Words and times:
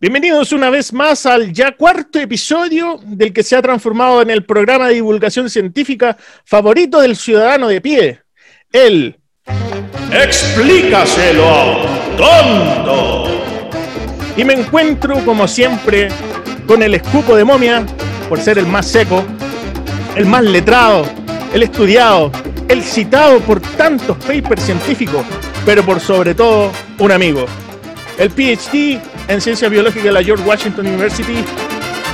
Bienvenidos 0.00 0.52
una 0.52 0.70
vez 0.70 0.92
más 0.92 1.26
al 1.26 1.52
ya 1.52 1.72
cuarto 1.72 2.20
episodio 2.20 3.00
del 3.04 3.32
que 3.32 3.42
se 3.42 3.56
ha 3.56 3.62
transformado 3.62 4.22
en 4.22 4.30
el 4.30 4.44
programa 4.44 4.86
de 4.86 4.94
divulgación 4.94 5.50
científica 5.50 6.16
favorito 6.44 7.00
del 7.00 7.16
ciudadano 7.16 7.66
de 7.66 7.80
pie, 7.80 8.22
el 8.70 9.18
Explícaselo 10.12 11.80
tonto. 12.16 13.24
Y 14.36 14.44
me 14.44 14.54
encuentro, 14.54 15.16
como 15.24 15.48
siempre, 15.48 16.10
con 16.68 16.80
el 16.84 16.94
escupo 16.94 17.34
de 17.34 17.42
momia, 17.42 17.84
por 18.28 18.38
ser 18.38 18.58
el 18.58 18.66
más 18.66 18.86
seco, 18.86 19.24
el 20.14 20.26
más 20.26 20.44
letrado, 20.44 21.06
el 21.52 21.64
estudiado, 21.64 22.30
el 22.68 22.84
citado 22.84 23.40
por 23.40 23.60
tantos 23.60 24.16
papers 24.18 24.62
científicos, 24.62 25.26
pero 25.66 25.84
por 25.84 25.98
sobre 25.98 26.36
todo 26.36 26.70
un 27.00 27.10
amigo. 27.10 27.46
El 28.16 28.30
PhD 28.30 29.00
en 29.28 29.40
Ciencias 29.40 29.70
Biológicas 29.70 30.04
de 30.04 30.12
la 30.12 30.22
George 30.22 30.44
Washington 30.44 30.86
University, 30.86 31.44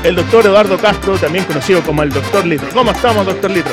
el 0.02 0.16
doctor 0.16 0.44
Eduardo 0.44 0.76
Castro, 0.76 1.16
también 1.16 1.44
conocido 1.44 1.80
como 1.82 2.02
el 2.02 2.10
doctor 2.10 2.44
Litro. 2.44 2.68
¿Cómo 2.74 2.90
estamos, 2.90 3.24
doctor 3.24 3.50
Litro? 3.50 3.72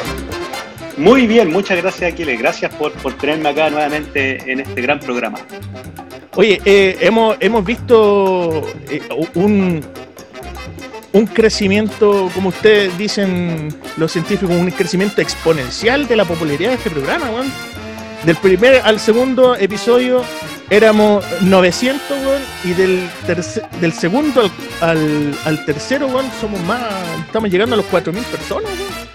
Muy 0.97 1.25
bien, 1.25 1.51
muchas 1.51 1.81
gracias, 1.81 2.13
Aquiles. 2.13 2.39
Gracias 2.39 2.73
por, 2.75 2.91
por 2.93 3.13
tenerme 3.13 3.49
acá 3.49 3.69
nuevamente 3.69 4.51
en 4.51 4.59
este 4.59 4.81
gran 4.81 4.99
programa. 4.99 5.39
Oye, 6.35 6.61
eh, 6.63 6.97
hemos, 7.01 7.35
hemos 7.39 7.65
visto 7.65 8.69
eh, 8.89 9.01
un, 9.33 9.81
un 11.11 11.27
crecimiento, 11.27 12.29
como 12.35 12.49
ustedes 12.49 12.95
dicen 12.97 13.69
los 13.97 14.11
científicos, 14.11 14.55
un 14.55 14.69
crecimiento 14.71 15.21
exponencial 15.21 16.07
de 16.07 16.15
la 16.15 16.25
popularidad 16.25 16.69
de 16.69 16.75
este 16.75 16.91
programa, 16.91 17.25
Del 18.23 18.35
primer 18.35 18.81
al 18.83 18.99
segundo 18.99 19.55
episodio 19.55 20.23
éramos 20.71 21.23
900, 21.41 22.09
weón, 22.09 22.41
y 22.63 22.73
del, 22.73 23.07
del 23.81 23.91
segundo 23.91 24.49
al, 24.79 25.35
al, 25.45 25.65
tercero, 25.65 26.07
weón, 26.07 26.25
somos 26.39 26.61
más, 26.61 26.81
estamos 27.25 27.51
llegando 27.51 27.75
a 27.75 27.77
los 27.77 27.85
4.000 27.91 28.23
personas, 28.23 28.71
weón. 28.71 29.11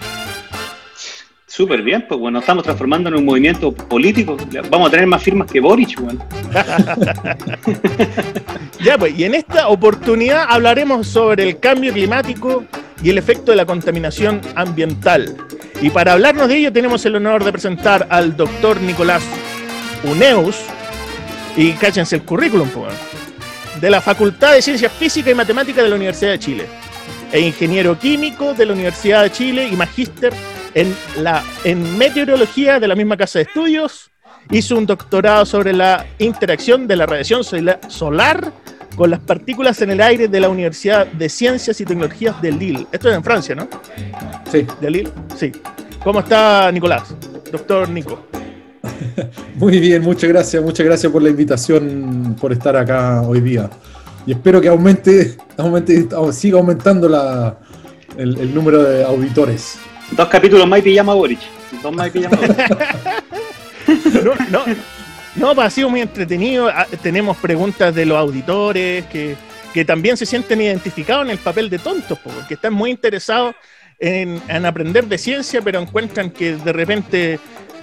Súper 1.47 1.81
bien, 1.81 2.05
pues 2.07 2.19
bueno, 2.19 2.37
estamos 2.37 2.63
transformando 2.63 3.09
en 3.09 3.15
un 3.15 3.25
movimiento 3.25 3.71
político. 3.71 4.37
Vamos 4.69 4.89
a 4.89 4.91
tener 4.91 5.07
más 5.07 5.23
firmas 5.23 5.51
que 5.51 5.59
Boric, 5.59 5.99
weón. 5.99 6.21
ya, 8.83 8.99
pues, 8.99 9.17
y 9.17 9.23
en 9.23 9.33
esta 9.33 9.67
oportunidad 9.67 10.45
hablaremos 10.47 11.07
sobre 11.07 11.41
el 11.41 11.59
cambio 11.59 11.91
climático 11.91 12.65
y 13.01 13.09
el 13.09 13.17
efecto 13.17 13.49
de 13.49 13.57
la 13.57 13.65
contaminación 13.65 14.41
ambiental. 14.53 15.35
Y 15.81 15.89
para 15.89 16.13
hablarnos 16.13 16.47
de 16.47 16.57
ello 16.57 16.71
tenemos 16.71 17.03
el 17.07 17.15
honor 17.15 17.43
de 17.43 17.51
presentar 17.51 18.05
al 18.11 18.37
doctor 18.37 18.79
Nicolás 18.79 19.23
Uneus, 20.03 20.57
y 21.57 21.73
cáchense 21.73 22.15
el 22.15 22.21
currículum, 22.21 22.69
de 23.81 23.89
la 23.89 23.99
Facultad 23.99 24.53
de 24.53 24.61
Ciencias 24.61 24.91
Físicas 24.91 25.31
y 25.31 25.35
Matemáticas 25.35 25.83
de 25.83 25.89
la 25.89 25.95
Universidad 25.95 26.31
de 26.31 26.39
Chile. 26.39 26.65
E 27.31 27.39
ingeniero 27.41 27.99
químico 27.99 28.53
de 28.53 28.65
la 28.65 28.73
Universidad 28.73 29.23
de 29.23 29.31
Chile 29.31 29.67
y 29.67 29.75
magíster 29.75 30.33
en, 30.73 30.95
la, 31.17 31.43
en 31.63 31.97
meteorología 31.97 32.79
de 32.79 32.87
la 32.87 32.95
misma 32.95 33.17
casa 33.17 33.39
de 33.39 33.43
estudios. 33.43 34.11
Hizo 34.51 34.77
un 34.77 34.85
doctorado 34.85 35.45
sobre 35.45 35.73
la 35.73 36.05
interacción 36.19 36.87
de 36.87 36.95
la 36.95 37.05
radiación 37.05 37.43
solar 37.43 38.53
con 38.95 39.09
las 39.09 39.19
partículas 39.19 39.81
en 39.81 39.89
el 39.91 40.01
aire 40.01 40.27
de 40.27 40.39
la 40.39 40.49
Universidad 40.49 41.07
de 41.07 41.27
Ciencias 41.27 41.81
y 41.81 41.85
Tecnologías 41.85 42.41
de 42.41 42.51
Lille. 42.51 42.87
Esto 42.91 43.09
es 43.09 43.15
en 43.15 43.23
Francia, 43.23 43.55
¿no? 43.55 43.67
Sí. 44.49 44.65
¿De 44.79 44.89
Lille? 44.89 45.11
Sí. 45.35 45.51
¿Cómo 46.03 46.19
está 46.19 46.71
Nicolás? 46.71 47.13
Doctor 47.51 47.89
Nico. 47.89 48.27
Muy 49.55 49.79
bien, 49.79 50.01
muchas 50.01 50.29
gracias, 50.29 50.61
muchas 50.63 50.85
gracias 50.85 51.11
por 51.11 51.21
la 51.21 51.29
invitación, 51.29 52.35
por 52.39 52.51
estar 52.51 52.75
acá 52.75 53.21
hoy 53.21 53.41
día. 53.41 53.69
Y 54.25 54.31
espero 54.33 54.59
que 54.61 54.67
aumente, 54.67 55.37
aumente 55.57 56.07
siga 56.31 56.57
aumentando 56.57 57.07
la, 57.07 57.57
el, 58.17 58.53
número 58.53 58.83
de 58.83 59.03
auditores. 59.03 59.77
Dos 60.11 60.27
capítulos 60.27 60.67
más 60.67 60.79
y 60.79 60.83
pillamos 60.83 61.13
a 61.13 61.17
Boric. 61.17 61.39
Dos 61.81 61.93
más 61.93 62.07
y 62.07 62.11
pillamos 62.11 62.39
no, 64.23 64.33
no, 64.49 64.65
no, 65.35 65.55
pues, 65.55 65.67
ha 65.67 65.69
sido 65.69 65.89
muy 65.89 66.01
entretenido. 66.01 66.67
Ah, 66.67 66.87
tenemos 67.01 67.37
preguntas 67.37 67.93
de 67.93 68.05
los 68.05 68.17
auditores 68.17 69.05
que, 69.05 69.35
que 69.73 69.85
también 69.85 70.17
se 70.17 70.25
sienten 70.25 70.61
identificados 70.61 71.25
en 71.25 71.31
el 71.31 71.37
papel 71.37 71.69
de 71.69 71.79
tontos, 71.79 72.17
porque 72.19 72.55
están 72.55 72.73
muy 72.73 72.89
interesados 72.89 73.55
en, 73.99 74.41
en 74.47 74.65
aprender 74.65 75.05
de 75.05 75.17
ciencia, 75.17 75.61
pero 75.61 75.79
encuentran 75.79 76.31
que 76.31 76.55
de 76.55 76.73
repente 76.73 77.39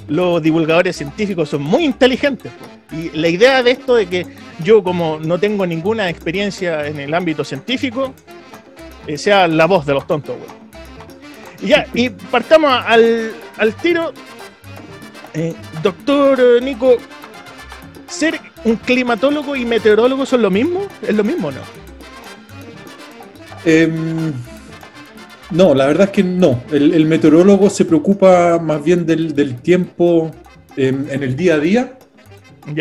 los 0.09 0.43
divulgadores 0.43 0.97
científicos 0.97 1.49
son 1.49 1.63
muy 1.63 1.85
inteligentes. 1.85 2.53
Y 2.93 3.17
la 3.17 3.29
idea 3.29 3.63
de 3.63 3.73
esto 3.73 3.95
de 3.95 4.07
que 4.07 4.27
yo 4.63 4.83
como 4.83 5.19
no 5.19 5.39
tengo 5.39 5.67
ninguna 5.67 6.09
experiencia 6.09 6.87
en 6.87 7.01
el 7.01 7.15
ámbito 7.15 7.45
científico, 7.45 8.15
eh, 9.07 9.19
sea 9.19 9.49
la 9.49 9.67
voz 9.67 9.87
de 9.87 9.95
los 9.95 10.07
tontos. 10.07 10.37
Y 11.61 11.69
ya, 11.69 11.87
y 11.95 12.11
partamos 12.11 12.71
al, 12.87 13.75
tiro. 13.83 14.13
Eh, 15.33 15.53
doctor 15.83 16.63
Nico, 16.63 16.97
¿ser 18.07 18.41
un 18.65 18.77
climatólogo 18.77 19.57
y 19.57 19.65
meteorólogo 19.65 20.25
son 20.25 20.43
lo 20.43 20.51
mismo? 20.51 20.87
¿Es 21.03 21.15
lo 21.15 21.25
mismo 21.25 21.49
o 21.49 21.53
no? 21.53 21.61
Eh, 23.65 23.91
no, 25.51 25.75
la 25.75 25.87
verdad 25.87 26.07
es 26.07 26.11
que 26.11 26.23
no. 26.23 26.63
El, 26.73 27.05
meteorólogo 27.07 27.69
se 27.71 27.85
preocupa 27.85 28.59
más 28.59 28.83
bien 28.83 29.07
del, 29.07 29.57
tiempo 29.57 30.31
en, 30.77 31.09
el 31.11 31.37
día 31.37 31.55
a 31.55 31.59
día. 31.59 31.99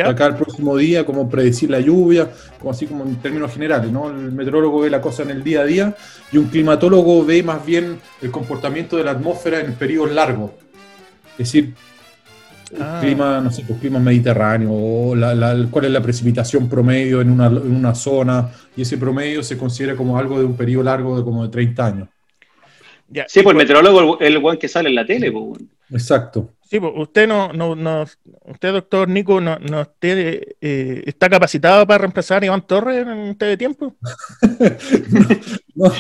Acá 0.06 0.28
el 0.28 0.36
próximo 0.36 0.78
día, 0.78 1.06
como 1.06 1.30
predecir 1.30 1.70
la 1.70 1.82
lluvia, 1.82 2.32
como 2.58 2.72
así 2.72 2.86
como 2.86 3.04
en 3.04 3.18
términos 3.18 3.52
generales, 3.52 3.92
¿no? 3.92 4.10
El 4.10 4.32
meteorólogo 4.32 4.80
ve 4.82 4.90
la 4.90 5.02
cosa 5.02 5.24
en 5.24 5.32
el 5.32 5.44
día 5.44 5.62
a 5.62 5.66
día 5.66 5.96
y 6.32 6.38
un 6.38 6.46
climatólogo 6.46 7.26
ve 7.26 7.44
más 7.44 7.66
bien 7.66 8.00
el 8.22 8.32
comportamiento 8.32 8.96
de 8.96 9.04
la 9.04 9.12
atmósfera 9.12 9.60
en 9.60 9.74
periodos 9.74 10.14
largos. 10.14 10.52
Es 11.34 11.40
decir, 11.40 11.74
el 12.74 12.82
ah. 12.82 13.00
clima, 13.02 13.42
no 13.42 13.52
sé, 13.52 13.66
pues, 13.68 13.78
clima 13.80 14.00
mediterráneo, 14.00 14.70
o 14.72 15.16
cuál 15.70 15.86
es 15.86 15.92
la 15.92 16.02
precipitación 16.02 16.70
promedio 16.70 17.20
en 17.20 17.30
una, 17.30 17.48
en 17.48 17.76
una, 17.76 17.94
zona, 17.94 18.52
y 18.78 18.84
ese 18.84 18.98
promedio 18.98 19.44
se 19.44 19.58
considera 19.58 19.98
como 19.98 20.18
algo 20.18 20.40
de 20.40 20.46
un 20.46 20.56
periodo 20.56 20.84
largo 20.84 21.18
de 21.18 21.26
como 21.26 21.44
de 21.44 21.50
30 21.50 21.86
años 21.86 22.08
sí, 23.28 23.42
pues 23.42 23.54
el 23.54 23.58
meteorólogo 23.58 24.20
es 24.20 24.28
el 24.28 24.40
buen 24.40 24.58
que 24.58 24.68
sale 24.68 24.90
en 24.90 24.96
la 24.96 25.06
tele. 25.06 25.32
Pues, 25.32 25.62
Exacto. 25.92 26.54
Sí, 26.74 26.80
pues 26.80 26.92
usted 26.96 27.28
no, 27.28 27.54
no, 27.54 27.76
no, 27.76 28.04
usted, 28.46 28.72
doctor 28.72 29.08
Nico, 29.08 29.40
no, 29.40 29.60
no 29.60 29.82
usted, 29.82 30.56
eh, 30.60 31.04
está 31.06 31.30
capacitado 31.30 31.86
para 31.86 32.00
reemplazar 32.00 32.42
a 32.42 32.46
Iván 32.48 32.66
Torres 32.66 33.06
en 33.06 33.20
este 33.28 33.58
tiempo. 33.58 33.96
no, 35.76 35.92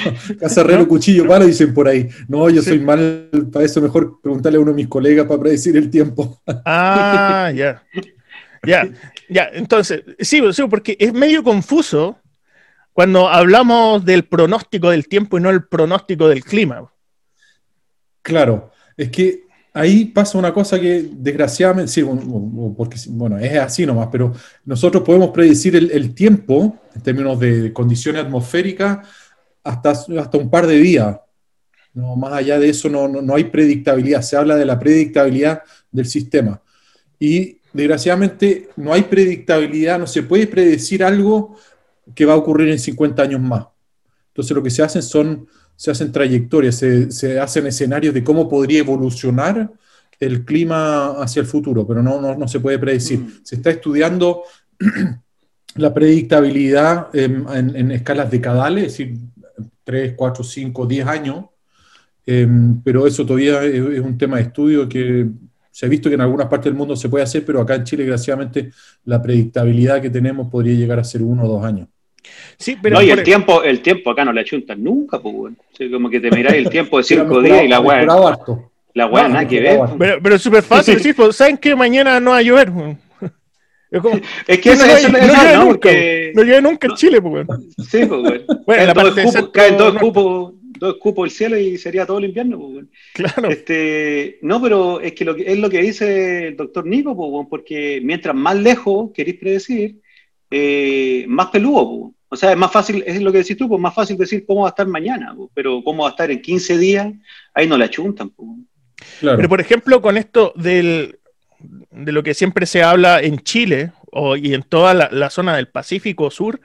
no 0.77 0.87
cuchillo 0.87 1.25
malo, 1.25 1.45
dicen 1.45 1.75
por 1.75 1.87
ahí. 1.87 2.09
No, 2.27 2.49
yo 2.49 2.63
soy 2.63 2.79
mal 2.79 3.29
para 3.51 3.65
eso, 3.65 3.81
mejor 3.81 4.19
preguntarle 4.19 4.57
a 4.57 4.61
uno 4.61 4.71
de 4.71 4.77
mis 4.77 4.87
colegas 4.87 5.27
para 5.27 5.39
predecir 5.39 5.77
el 5.77 5.91
tiempo. 5.91 6.41
ah, 6.65 7.51
ya. 7.53 7.83
Ya, 8.65 8.89
ya, 9.29 9.49
entonces, 9.53 10.03
sí, 10.19 10.41
sí, 10.53 10.63
porque 10.69 10.95
es 10.99 11.13
medio 11.13 11.43
confuso 11.43 12.17
cuando 12.93 13.27
hablamos 13.27 14.05
del 14.05 14.23
pronóstico 14.23 14.89
del 14.89 15.07
tiempo 15.07 15.37
y 15.37 15.41
no 15.41 15.49
el 15.49 15.65
pronóstico 15.65 16.29
del 16.29 16.43
clima. 16.43 16.89
Claro, 18.23 18.71
es 18.95 19.09
que 19.09 19.43
ahí 19.73 20.05
pasa 20.05 20.37
una 20.37 20.53
cosa 20.53 20.79
que 20.79 21.09
desgraciadamente, 21.11 21.91
sí, 21.91 22.03
porque 22.75 22.97
bueno, 23.09 23.37
es 23.37 23.59
así 23.59 23.85
nomás, 23.85 24.07
pero 24.11 24.33
nosotros 24.65 25.03
podemos 25.03 25.31
predecir 25.31 25.75
el, 25.75 26.15
tiempo 26.15 26.79
en 26.95 27.01
términos 27.01 27.37
de 27.39 27.73
condiciones 27.73 28.23
atmosféricas 28.23 29.05
hasta, 29.63 29.91
hasta 29.91 30.37
un 30.37 30.49
par 30.49 30.67
de 30.67 30.79
días. 30.79 31.17
No, 31.93 32.15
más 32.15 32.33
allá 32.33 32.57
de 32.57 32.69
eso 32.69 32.89
no, 32.89 33.07
no, 33.07 33.35
hay 33.35 33.43
predictabilidad, 33.43 34.21
se 34.21 34.37
habla 34.37 34.55
de 34.55 34.65
la 34.65 34.79
predictabilidad 34.79 35.61
del 35.91 36.05
sistema. 36.05 36.61
Y 37.19 37.59
desgraciadamente 37.73 38.69
no 38.77 38.93
hay 38.93 39.03
predictabilidad, 39.03 39.99
no 39.99 40.07
se 40.07 40.23
puede 40.23 40.47
predecir 40.47 41.03
algo 41.03 41.57
que 42.15 42.25
va 42.25 42.33
a 42.33 42.37
ocurrir 42.37 42.69
en 42.69 42.79
50 42.79 43.21
años 43.21 43.41
más. 43.41 43.67
Entonces 44.29 44.55
lo 44.55 44.63
que 44.63 44.71
se 44.71 44.81
hacen 44.81 45.03
son 45.03 45.47
se 45.75 45.91
hacen 45.91 46.11
trayectorias, 46.11 46.75
se, 46.75 47.39
hacen 47.39 47.67
escenarios 47.67 48.13
de 48.13 48.23
cómo 48.23 48.49
podría 48.49 48.79
evolucionar 48.79 49.71
el 50.19 50.45
clima 50.45 51.21
hacia 51.21 51.41
el 51.41 51.45
futuro, 51.45 51.85
pero 51.85 52.01
no, 52.01 52.35
no, 52.35 52.47
se 52.47 52.59
puede 52.59 52.79
predecir. 52.79 53.19
Mm. 53.19 53.31
Se 53.43 53.55
está 53.55 53.71
estudiando 53.71 54.43
la 55.75 55.93
predictabilidad 55.93 57.07
en, 57.13 57.91
escalas 57.91 58.31
decadales, 58.31 58.85
es 58.85 58.97
decir, 58.97 59.17
3, 59.83 60.13
4, 60.15 60.43
5, 60.43 60.85
10 60.85 61.07
años, 61.07 61.45
em, 62.25 62.81
pero 62.81 63.05
eso 63.05 63.25
todavía 63.25 63.63
es, 63.63 63.99
un 63.99 64.17
tema 64.17 64.37
de 64.37 64.43
estudio 64.43 64.87
que 64.87 65.27
se 65.71 65.85
ha 65.85 65.89
visto 65.89 66.07
que 66.07 66.15
en 66.15 66.21
algunas 66.21 66.47
partes 66.47 66.65
del 66.65 66.75
mundo 66.75 66.95
se 66.95 67.09
puede 67.09 67.23
hacer, 67.23 67.43
pero 67.43 67.59
acá 67.59 67.75
en 67.75 67.83
Chile, 67.83 68.03
desgraciadamente, 68.03 68.71
la 69.05 69.21
predictabilidad 69.21 70.01
que 70.01 70.11
tenemos 70.11 70.49
podría 70.49 70.75
llegar 70.75 70.99
a 70.99 71.03
ser 71.03 71.23
uno 71.23 71.43
o 71.43 71.47
dos 71.47 71.65
años. 71.65 71.87
Sí, 72.57 72.77
pero 72.81 72.95
no, 72.95 73.01
y 73.01 73.11
el 73.11 73.23
tiempo, 73.23 73.63
el 73.63 73.81
tiempo 73.81 74.11
acá 74.11 74.23
no 74.25 74.33
le 74.33 74.41
achuntan 74.41 74.83
nunca, 74.83 75.19
pues, 75.19 75.35
bueno. 75.35 75.55
como 75.91 76.09
que 76.09 76.19
te 76.19 76.31
miráis 76.31 76.57
el 76.57 76.69
tiempo 76.69 76.97
de 76.97 77.03
cinco 77.03 77.41
días 77.41 77.63
y 77.63 77.67
la 77.67 77.79
weá. 77.79 78.05
La 78.95 79.07
weá 79.07 79.27
nada 79.27 79.47
que 79.47 79.59
ver. 79.59 79.79
Pero, 79.97 80.19
pero 80.21 80.35
es 80.35 80.41
súper 80.41 80.63
fácil, 80.63 80.99
sí, 80.99 81.13
pues, 81.13 81.35
¿saben 81.35 81.57
que 81.57 81.75
mañana 81.75 82.19
no 82.19 82.31
va 82.31 82.37
a 82.37 82.41
llover? 82.41 82.71
Es, 84.47 84.59
que 84.59 84.71
eso, 84.71 84.87
no, 84.87 85.19
no, 85.19 85.27
no, 85.27 85.53
no, 85.53 85.65
nunca, 85.65 85.89
no 86.33 86.43
llegué 86.43 86.61
nunca 86.63 86.87
en 86.87 86.95
Chile, 86.95 87.21
pues. 87.21 87.45
Sí, 87.89 88.03
pues, 88.05 88.21
bueno. 88.23 88.43
Bueno, 88.65 88.85
la 88.85 88.93
caen, 88.93 88.95
parte 88.95 89.21
dos 89.21 89.35
cupos, 89.35 89.49
caen 89.51 89.77
dos 89.77 89.97
cupos, 89.99 90.53
dos 90.79 90.97
cupos 90.97 91.25
el 91.25 91.31
cielo 91.31 91.59
y 91.59 91.77
sería 91.77 92.05
todo 92.05 92.17
el 92.17 92.25
invierno, 92.25 92.57
pues, 92.57 92.71
bueno. 92.71 92.87
Claro. 93.13 93.49
Este, 93.49 94.39
no, 94.41 94.59
pero 94.59 94.99
es 94.99 95.13
que, 95.13 95.25
lo 95.25 95.35
que 95.35 95.51
es 95.51 95.59
lo 95.59 95.69
que 95.69 95.81
dice 95.81 96.47
el 96.47 96.57
doctor 96.57 96.87
Nico, 96.87 97.15
pues, 97.15 97.29
bueno, 97.29 97.47
porque 97.47 98.01
mientras 98.03 98.35
más 98.35 98.55
lejos 98.55 99.11
queréis 99.13 99.37
predecir, 99.37 99.97
eh, 100.55 101.25
más 101.27 101.47
peludo. 101.47 102.13
O 102.29 102.35
sea, 102.35 102.51
es 102.51 102.57
más 102.57 102.71
fácil, 102.71 103.03
es 103.07 103.21
lo 103.21 103.31
que 103.31 103.39
decís 103.39 103.57
tú, 103.57 103.67
pues 103.67 103.81
más 103.81 103.93
fácil 103.93 104.17
decir 104.17 104.45
cómo 104.45 104.61
va 104.61 104.67
a 104.67 104.69
estar 104.69 104.87
mañana, 104.87 105.35
pero 105.53 105.83
cómo 105.83 106.03
va 106.03 106.09
a 106.09 106.11
estar 106.11 106.29
en 106.29 106.41
15 106.41 106.77
días, 106.77 107.11
ahí 107.53 107.67
no. 107.67 107.77
Pues. 107.77 108.49
Claro. 109.19 109.37
Pero 109.37 109.49
por 109.49 109.61
ejemplo, 109.61 110.01
con 110.01 110.15
esto 110.17 110.53
del, 110.55 111.19
de 111.91 112.11
lo 112.11 112.21
que 112.23 112.33
siempre 112.33 112.65
se 112.65 112.83
habla 112.83 113.19
en 113.21 113.39
Chile 113.39 113.91
o, 114.11 114.35
y 114.35 114.53
en 114.53 114.63
toda 114.63 114.93
la, 114.93 115.09
la 115.11 115.29
zona 115.29 115.55
del 115.55 115.67
Pacífico 115.67 116.29
Sur, 116.31 116.59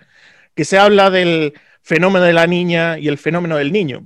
que 0.55 0.65
se 0.65 0.79
habla 0.79 1.11
del 1.11 1.55
fenómeno 1.83 2.25
de 2.25 2.33
la 2.35 2.47
niña 2.47 2.99
y 2.99 3.09
el 3.09 3.17
fenómeno 3.19 3.57
del 3.57 3.73
niño. 3.73 4.03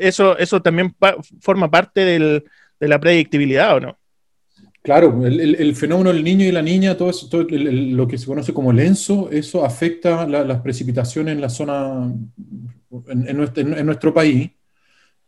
Eso, 0.00 0.38
eso 0.38 0.62
también 0.62 0.90
pa- 0.90 1.16
forma 1.40 1.70
parte 1.70 2.04
del- 2.04 2.44
de 2.80 2.88
la 2.88 2.98
predictibilidad, 3.00 3.76
¿o 3.76 3.80
no? 3.80 3.98
Claro, 4.84 5.24
el, 5.26 5.74
fenómeno 5.76 6.12
del 6.12 6.22
niño 6.22 6.44
y 6.44 6.52
la 6.52 6.60
niña, 6.60 6.94
todo 6.94 7.08
eso, 7.08 7.26
lo 7.48 8.06
que 8.06 8.18
se 8.18 8.26
conoce 8.26 8.52
como 8.52 8.70
el 8.70 8.80
ENSO, 8.80 9.30
eso 9.30 9.64
afecta 9.64 10.26
la- 10.28 10.44
las 10.44 10.60
precipitaciones 10.60 11.32
en 11.34 11.40
la 11.40 11.48
zona, 11.48 12.12
en, 13.08 13.36
nuestro, 13.86 14.12
país, 14.12 14.50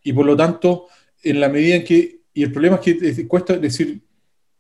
y 0.03 0.13
por 0.13 0.27
lo 0.27 0.37
tanto, 0.37 0.89
en 1.23 1.41
la 1.41 1.49
medida 1.49 1.77
en 1.77 1.85
que, 1.85 2.21
y 2.35 2.43
el 2.45 2.53
problema 2.53 2.77
es 2.77 2.83
que 2.83 3.09
es- 3.09 3.27
cuesta 3.29 3.57
decir, 3.59 4.03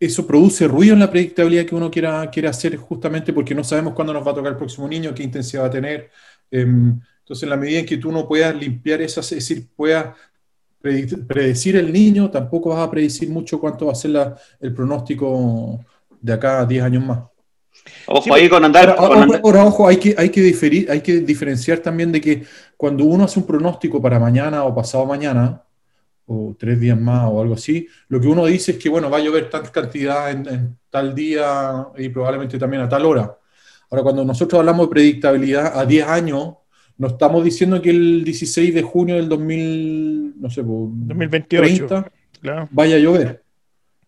eso 0.01 0.27
produce 0.27 0.69
ruido 0.69 0.95
en 0.95 1.01
la 1.01 1.11
predictabilidad 1.11 1.67
que 1.67 1.75
uno 1.75 1.91
quiera, 1.91 2.31
quiere 2.31 2.49
hacer 2.49 2.77
justamente 2.77 3.33
porque 3.33 3.55
no 3.55 3.65
sabemos 3.65 3.95
cuándo 3.95 4.15
nos 4.15 4.27
va 4.27 4.33
a 4.33 4.35
tocar 4.37 4.53
el 4.53 4.59
próximo 4.59 4.89
niño, 4.89 5.15
qué 5.15 5.23
intensidad 5.25 5.65
va 5.65 5.69
a 5.69 5.71
tener. 5.71 6.11
Em, 6.51 7.01
entonces, 7.21 7.43
en 7.45 7.51
la 7.51 7.57
medida 7.59 7.81
en 7.81 7.87
que 7.87 7.99
tú 7.99 8.13
no 8.13 8.29
puedas 8.29 8.55
limpiar 8.57 9.03
esas, 9.03 9.31
es 9.33 9.49
decir, 9.49 9.69
puedas 9.77 10.17
predecir 10.81 11.77
el 11.77 11.93
niño, 11.93 12.31
tampoco 12.31 12.71
vas 12.71 12.87
a 12.87 12.91
predecir 12.91 13.29
mucho 13.29 13.59
cuánto 13.59 13.87
va 13.87 13.93
a 13.93 13.95
ser 13.97 14.13
la- 14.13 14.37
el 14.61 14.73
pronóstico 14.73 15.81
de 16.21 16.33
acá 16.33 16.61
a 16.61 16.67
10 16.67 16.83
años 16.83 17.05
más. 17.05 17.21
Ojo 18.07 18.23
Sí, 18.23 18.31
ahí 18.33 18.49
con 18.49 18.65
andar. 18.65 18.91
Ahora, 18.91 19.09
con 19.09 19.17
ojo, 19.19 19.23
andar- 19.23 19.41
ahora, 19.45 19.65
ojo, 19.65 19.89
hay 19.89 19.97
que, 19.99 20.15
hay, 20.17 20.31
que 20.31 20.41
diferir, 20.41 20.91
hay 20.91 21.01
que 21.01 21.21
diferenciar 21.21 21.79
también 21.81 22.11
de 22.13 22.21
que 22.21 22.45
cuando 22.77 23.05
uno 23.05 23.25
hace 23.25 23.39
un 23.39 23.47
pronóstico 23.47 24.01
para 24.01 24.19
mañana 24.19 24.65
o 24.65 24.75
pasado 24.75 25.07
mañana, 25.07 25.63
o 26.27 26.57
tres 26.59 26.81
días 26.81 26.99
más 27.01 27.29
o 27.31 27.41
algo 27.41 27.55
así, 27.55 27.87
lo 28.09 28.21
que 28.21 28.27
uno 28.29 28.47
dice 28.47 28.73
es 28.73 28.79
que, 28.79 28.89
bueno, 28.89 29.09
va 29.11 29.19
a 29.19 29.21
llover 29.21 29.49
tal 29.49 29.71
cantidad 29.71 30.31
en, 30.31 30.49
en 30.49 30.79
tal 30.91 31.15
día 31.15 31.87
y 31.97 32.09
probablemente 32.09 32.59
también 32.59 32.83
a 32.83 32.89
tal 32.89 33.05
hora. 33.07 33.39
Ahora, 33.91 34.03
cuando 34.03 34.25
nosotros 34.25 34.59
hablamos 34.59 34.87
de 34.87 34.91
predictabilidad 34.91 35.79
a 35.79 35.87
10 35.87 36.07
años, 36.07 36.55
no 36.99 37.09
estamos 37.09 37.45
diciendo 37.45 37.81
que 37.83 37.91
el 37.91 38.25
16 38.25 38.75
de 38.75 38.83
junio 38.83 39.17
del 39.17 39.29
2000, 39.29 40.41
no 40.41 40.51
sé, 40.51 40.63
pues, 40.63 40.91
2028. 40.93 41.87
30 41.87 42.13
Claro. 42.41 42.69
vaya 42.71 42.97
a 42.97 42.99
llover, 42.99 43.43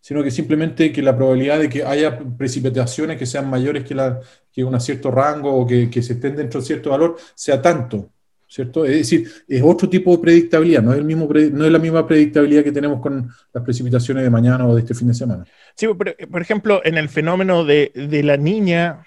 sino 0.01 0.23
que 0.23 0.31
simplemente 0.31 0.93
que 0.93 1.03
la 1.03 1.17
probabilidad 1.17 1.59
de 1.59 1.69
que 1.69 1.83
haya 1.83 2.19
precipitaciones 2.37 3.19
que 3.19 3.27
sean 3.27 3.49
mayores 3.49 3.85
que, 3.85 3.95
la, 3.95 4.21
que 4.53 4.63
un 4.63 4.79
cierto 4.81 5.11
rango 5.11 5.53
o 5.53 5.67
que, 5.67 5.89
que 5.91 6.03
se 6.03 6.13
estén 6.13 6.37
dentro 6.37 6.61
de 6.61 6.67
cierto 6.67 6.91
valor 6.91 7.17
sea 7.35 7.61
tanto, 7.61 8.11
¿cierto? 8.47 8.85
Es 8.85 8.99
decir, 8.99 9.29
es 9.49 9.63
otro 9.63 9.89
tipo 9.89 10.15
de 10.15 10.23
predictabilidad, 10.23 10.83
no 10.83 10.93
es, 10.93 10.99
el 10.99 11.05
mismo 11.05 11.29
no 11.53 11.65
es 11.65 11.73
la 11.73 11.79
misma 11.79 12.07
predictabilidad 12.07 12.65
que 12.65 12.73
tenemos 12.73 13.01
con 13.01 13.31
las 13.53 13.65
precipitaciones 13.65 14.23
de 14.23 14.31
mañana 14.31 14.67
o 14.67 14.75
de 14.75 14.83
este 14.83 14.95
fin 14.95 15.09
de 15.09 15.15
semana. 15.15 15.45
Sí, 15.75 15.87
pero, 15.99 16.15
por 16.31 16.43
ejemplo, 16.43 16.81
en 16.85 16.99
el 16.99 17.09
fenómeno 17.09 17.65
de, 17.65 17.93
de 17.95 18.23
la 18.23 18.37
niña, 18.37 19.05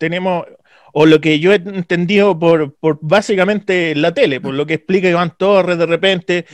tenemos, 0.00 0.46
o 0.94 1.04
lo 1.04 1.20
que 1.20 1.38
yo 1.38 1.52
he 1.52 1.56
entendido 1.56 2.36
por, 2.38 2.74
por 2.76 2.98
básicamente 3.02 3.94
la 3.94 4.14
tele, 4.14 4.40
por 4.40 4.54
lo 4.54 4.64
que 4.64 4.74
explica 4.74 5.10
Iván 5.10 5.36
Torres 5.36 5.76
de 5.76 5.86
repente, 5.86 6.46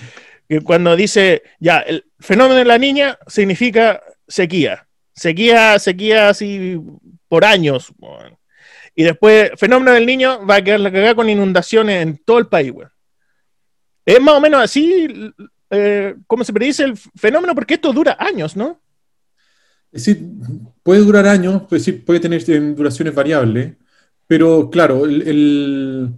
que 0.49 0.61
cuando 0.61 0.97
dice, 0.97 1.45
ya, 1.61 1.79
el 1.79 2.05
fenómeno 2.19 2.57
de 2.57 2.65
la 2.65 2.77
niña 2.77 3.19
significa 3.29 4.03
sequía, 4.27 4.89
sequía, 5.15 5.79
sequía 5.79 6.29
así 6.29 6.77
por 7.29 7.45
años. 7.45 7.93
Y 8.97 9.05
después, 9.05 9.53
fenómeno 9.57 9.93
del 9.93 10.07
niño 10.07 10.45
va 10.45 10.57
a 10.57 10.65
quedar 10.65 10.81
la 10.81 10.91
cagada 10.91 11.15
con 11.15 11.31
inundaciones 11.31 12.03
en 12.03 12.19
todo 12.19 12.39
el 12.39 12.49
país, 12.49 12.73
weón. 12.73 12.91
Es 14.05 14.21
más 14.21 14.35
o 14.35 14.41
menos 14.41 14.61
así 14.61 15.33
eh, 15.71 16.15
como 16.27 16.45
se 16.45 16.53
predice 16.53 16.85
el 16.85 16.97
fenómeno, 16.97 17.55
porque 17.55 17.75
esto 17.75 17.93
dura 17.93 18.17
años, 18.19 18.57
¿no? 18.57 18.81
Es 19.93 20.05
decir, 20.05 20.27
puede 20.83 21.01
durar 21.01 21.27
años, 21.27 21.63
es 21.65 21.71
decir, 21.71 22.05
puede 22.05 22.21
tener 22.21 22.43
eh, 22.51 22.61
duraciones 22.77 23.15
variables, 23.15 23.75
pero 24.27 24.69
claro, 24.71 25.05
el, 25.07 25.23
el- 25.23 26.11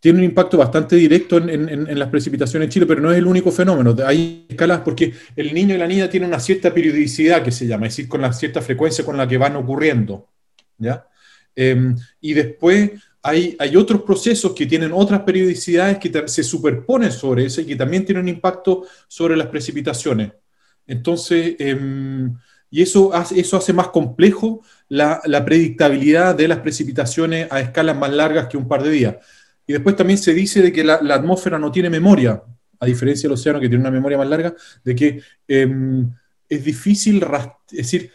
tiene 0.00 0.18
un 0.20 0.24
impacto 0.24 0.56
bastante 0.58 0.94
directo 0.96 1.38
en, 1.38 1.48
en- 1.50 1.88
en 1.88 1.98
las 1.98 2.08
precipitaciones 2.10 2.66
en 2.66 2.70
Chile, 2.70 2.86
pero 2.86 3.00
no 3.00 3.10
es 3.10 3.18
el 3.18 3.26
único 3.26 3.50
fenómeno. 3.50 3.96
Hay 4.06 4.46
escalas 4.48 4.80
porque 4.80 5.12
el 5.34 5.52
niño 5.52 5.74
y 5.74 5.78
la 5.78 5.86
niña 5.88 6.08
tienen 6.08 6.28
una 6.28 6.38
cierta 6.38 6.72
periodicidad 6.72 7.42
que 7.42 7.50
se 7.50 7.66
llama, 7.66 7.86
es 7.86 7.92
decir, 7.96 8.08
con 8.08 8.20
la 8.20 8.32
cierta 8.32 8.60
frecuencia 8.62 9.04
con 9.04 9.16
la 9.16 9.26
que 9.26 9.38
van 9.38 9.56
ocurriendo. 9.56 10.28
¿ya? 10.78 11.06
Eh, 11.56 11.94
y 12.20 12.34
después 12.34 12.92
hay, 13.22 13.56
hay 13.58 13.74
otros 13.76 14.02
procesos 14.02 14.52
que 14.54 14.66
tienen 14.66 14.92
otras 14.92 15.22
periodicidades 15.22 15.98
que 15.98 16.28
se 16.28 16.44
superponen 16.44 17.10
sobre 17.10 17.46
eso 17.46 17.60
y 17.60 17.66
que 17.66 17.74
también 17.76 18.04
tienen 18.04 18.22
un 18.24 18.28
impacto 18.28 18.86
sobre 19.08 19.36
las 19.36 19.48
precipitaciones. 19.48 20.30
Entonces, 20.86 21.56
em, 21.58 22.32
y 22.70 22.82
eso 22.82 23.14
hace, 23.14 23.38
eso 23.40 23.56
hace 23.56 23.72
más 23.72 23.88
complejo 23.88 24.62
la, 24.88 25.20
la 25.24 25.44
predictabilidad 25.44 26.34
de 26.34 26.48
las 26.48 26.58
precipitaciones 26.60 27.48
a 27.50 27.60
escalas 27.60 27.96
más 27.96 28.12
largas 28.12 28.48
que 28.48 28.56
un 28.56 28.68
par 28.68 28.82
de 28.82 28.90
días. 28.90 29.16
Y 29.66 29.72
después 29.72 29.96
también 29.96 30.18
se 30.18 30.32
dice 30.34 30.62
de 30.62 30.72
que 30.72 30.84
la, 30.84 31.00
la 31.02 31.14
atmósfera 31.16 31.58
no 31.58 31.72
tiene 31.72 31.90
memoria, 31.90 32.42
a 32.78 32.86
diferencia 32.86 33.28
del 33.28 33.34
océano 33.34 33.58
que 33.60 33.68
tiene 33.68 33.82
una 33.82 33.90
memoria 33.90 34.18
más 34.18 34.28
larga, 34.28 34.54
de 34.84 34.94
que 34.94 35.22
em, 35.48 36.10
es 36.48 36.64
difícil, 36.64 37.24
es 37.70 37.76
decir, 37.78 38.12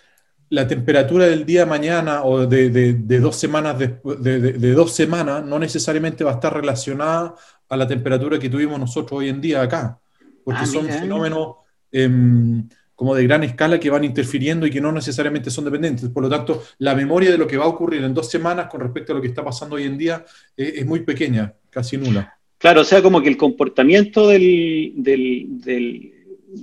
la 0.50 0.68
temperatura 0.68 1.26
del 1.26 1.46
día 1.46 1.62
de 1.62 1.66
mañana 1.66 2.24
o 2.24 2.46
de, 2.46 2.70
de- 2.70 2.94
de 2.94 3.20
dos 3.20 3.38
semanas 3.38 3.78
de, 3.80 4.74
dos 4.74 4.94
semanas 4.94 5.44
no 5.46 5.58
necesariamente 5.60 6.24
va 6.24 6.32
a 6.32 6.34
estar 6.36 6.54
relacionada 6.54 7.36
a 7.70 7.78
la 7.78 7.88
temperatura 7.88 8.38
que 8.40 8.50
tuvimos 8.50 8.80
nosotros 8.80 9.20
hoy 9.20 9.30
en 9.30 9.40
día 9.42 9.62
acá, 9.62 10.00
porque 10.44 10.64
Ah, 10.64 10.66
son 10.66 10.92
fenómenos 10.92 11.56
em, 11.92 12.68
como 13.02 13.16
de 13.16 13.24
gran 13.24 13.44
escala 13.44 13.80
que 13.80 13.90
van 13.90 14.04
interfiriendo 14.04 14.68
y 14.68 14.70
que 14.70 14.80
no 14.80 14.92
necesariamente 14.92 15.50
son 15.50 15.66
dependientes. 15.66 16.08
Por 16.10 16.22
lo 16.22 16.30
tanto, 16.30 16.62
la 16.78 16.94
memoria 16.94 17.32
de 17.32 17.38
lo 17.40 17.48
que 17.48 17.58
va 17.58 17.64
a 17.66 17.68
ocurrir 17.68 18.04
en 18.04 18.14
dos 18.14 18.30
semanas 18.30 18.68
con 18.68 18.80
respecto 18.80 19.12
a 19.12 19.16
lo 19.16 19.22
que 19.24 19.28
está 19.30 19.44
pasando 19.44 19.76
hoy 19.78 19.86
en 19.86 19.98
día 19.98 20.24
eh, 20.56 20.74
es 20.76 20.86
muy 20.86 21.00
pequeña, 21.00 21.52
casi 21.72 21.98
nula. 21.98 22.38
Claro, 22.60 22.82
o 22.82 22.84
sea, 22.84 23.02
como 23.02 23.20
que 23.20 23.30
el 23.30 23.38
comportamiento 23.38 24.28
del, 24.28 24.94
del, 24.98 25.48
del- 25.50 26.12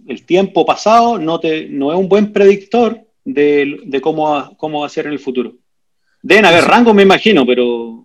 del 0.05 0.23
tiempo 0.27 0.65
pasado 0.65 1.19
no, 1.19 1.41
te, 1.41 1.67
no 1.69 1.91
es 1.93 1.99
un 1.99 2.09
buen 2.09 2.33
predictor 2.33 3.01
de, 3.25 3.81
de 3.85 4.01
cómo, 4.01 4.31
va- 4.31 4.53
cómo 4.57 4.83
va 4.83 4.87
a 4.87 4.91
ser 4.91 5.07
en 5.07 5.15
el 5.15 5.19
futuro. 5.19 5.57
Deben 6.23 6.45
haber 6.45 6.63
rangos, 6.67 6.95
me 6.95 7.03
imagino, 7.03 7.45
pero 7.45 8.05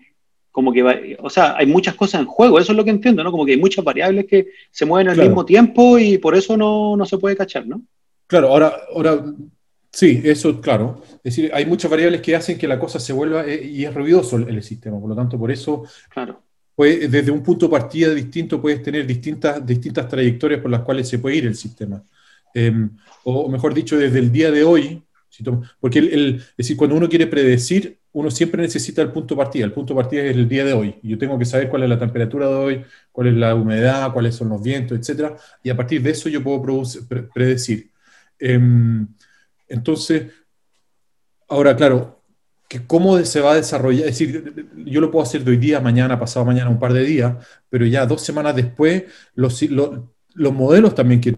como 0.49 0.73
que 0.73 0.81
va, 0.81 0.95
o 1.19 1.29
sea, 1.29 1.55
hay 1.55 1.67
muchas 1.67 1.93
cosas 1.93 2.21
en 2.21 2.25
juego, 2.25 2.57
eso 2.57 2.71
es 2.71 2.77
lo 2.77 2.83
que 2.83 2.89
entiendo, 2.89 3.23
¿no? 3.23 3.29
Como 3.29 3.45
que 3.45 3.51
hay 3.51 3.59
muchas 3.59 3.85
variables 3.85 4.25
que 4.25 4.47
se 4.71 4.87
mueven 4.87 5.09
al 5.09 5.13
Claro. 5.13 5.29
mismo 5.29 5.45
tiempo 5.45 5.99
y 5.99 6.17
por 6.17 6.33
eso 6.35 6.57
no, 6.57 6.97
no 6.97 7.05
se 7.05 7.19
puede 7.19 7.35
cachar, 7.37 7.67
¿no? 7.67 7.83
Claro, 8.27 8.47
ahora, 8.49 8.73
ahora 8.93 9.23
sí, 9.91 10.21
eso 10.23 10.59
claro. 10.61 11.01
Es 11.17 11.35
decir, 11.35 11.51
hay 11.53 11.65
muchas 11.65 11.89
variables 11.91 12.21
que 12.21 12.35
hacen 12.35 12.57
que 12.57 12.67
la 12.67 12.79
cosa 12.79 12.99
se 12.99 13.13
vuelva 13.13 13.45
eh, 13.45 13.63
y 13.65 13.85
es 13.85 13.93
ruidoso 13.93 14.37
el, 14.37 14.49
el 14.49 14.63
sistema. 14.63 14.99
Por 14.99 15.09
lo 15.09 15.15
tanto, 15.15 15.37
por 15.37 15.51
eso, 15.51 15.83
Claro. 16.09 16.41
pues, 16.75 17.09
desde 17.11 17.31
un 17.31 17.43
punto 17.43 17.67
de 17.67 17.71
partida 17.71 18.13
distinto 18.13 18.61
puedes 18.61 18.81
tener 18.83 19.05
distintas, 19.05 19.65
distintas 19.65 20.07
trayectorias 20.07 20.61
por 20.61 20.71
las 20.71 20.81
cuales 20.81 21.07
se 21.09 21.19
puede 21.19 21.37
ir 21.37 21.45
el 21.47 21.55
sistema. 21.55 22.03
Eh, 22.55 22.71
o 23.23 23.49
mejor 23.49 23.73
dicho, 23.73 23.97
desde 23.97 24.19
el 24.19 24.31
día 24.31 24.51
de 24.51 24.63
hoy, 24.63 25.03
porque 25.79 25.99
el, 25.99 26.13
el- 26.13 26.35
es 26.37 26.57
decir, 26.57 26.77
cuando 26.77 26.95
uno 26.95 27.09
quiere 27.09 27.27
predecir, 27.27 27.97
uno 28.11 28.29
siempre 28.29 28.61
necesita 28.61 29.01
el 29.01 29.11
punto 29.11 29.33
de 29.35 29.39
partida. 29.39 29.65
El 29.65 29.71
punto 29.73 29.93
de 29.93 30.01
partida 30.01 30.23
es 30.23 30.35
el 30.35 30.47
día 30.47 30.63
de 30.65 30.73
hoy. 30.73 30.95
Yo 31.01 31.17
tengo 31.17 31.37
que 31.39 31.45
saber 31.45 31.69
cuál 31.69 31.83
es 31.83 31.89
la 31.89 31.97
temperatura 31.99 32.47
de 32.47 32.53
hoy, 32.53 32.85
cuál 33.11 33.27
es 33.27 33.33
la 33.33 33.55
humedad, 33.55 34.13
cuáles 34.13 34.35
son 34.35 34.49
los 34.49 34.61
vientos, 34.61 34.97
etcétera. 34.99 35.35
Y 35.63 35.69
a 35.71 35.75
partir 35.77 36.01
de 36.03 36.11
eso 36.11 36.29
yo 36.29 36.43
puedo 36.43 36.61
predecir. 37.33 37.89
Em, 38.45 39.07
entonces, 39.69 40.27
ahora, 41.47 41.75
claro, 41.77 42.21
que 42.67 42.85
cómo 42.85 43.17
se 43.23 43.39
va 43.39 43.53
a 43.53 43.55
desarrollar, 43.55 44.07
es 44.09 44.17
decir, 44.19 44.67
yo 44.85 44.99
lo 44.99 45.09
puedo 45.11 45.23
hacer 45.23 45.45
de 45.45 45.51
hoy 45.51 45.57
día, 45.57 45.79
mañana, 45.79 46.19
pasado 46.19 46.45
mañana, 46.45 46.69
un 46.69 46.79
par 46.79 46.91
de 46.91 47.03
días, 47.05 47.35
pero 47.69 47.85
ya 47.85 48.05
dos 48.05 48.21
semanas 48.21 48.53
después, 48.55 49.03
los, 49.35 49.61
lo- 49.63 50.13
los 50.33 50.51
modelos 50.53 50.93
también 50.93 51.21
que 51.21 51.37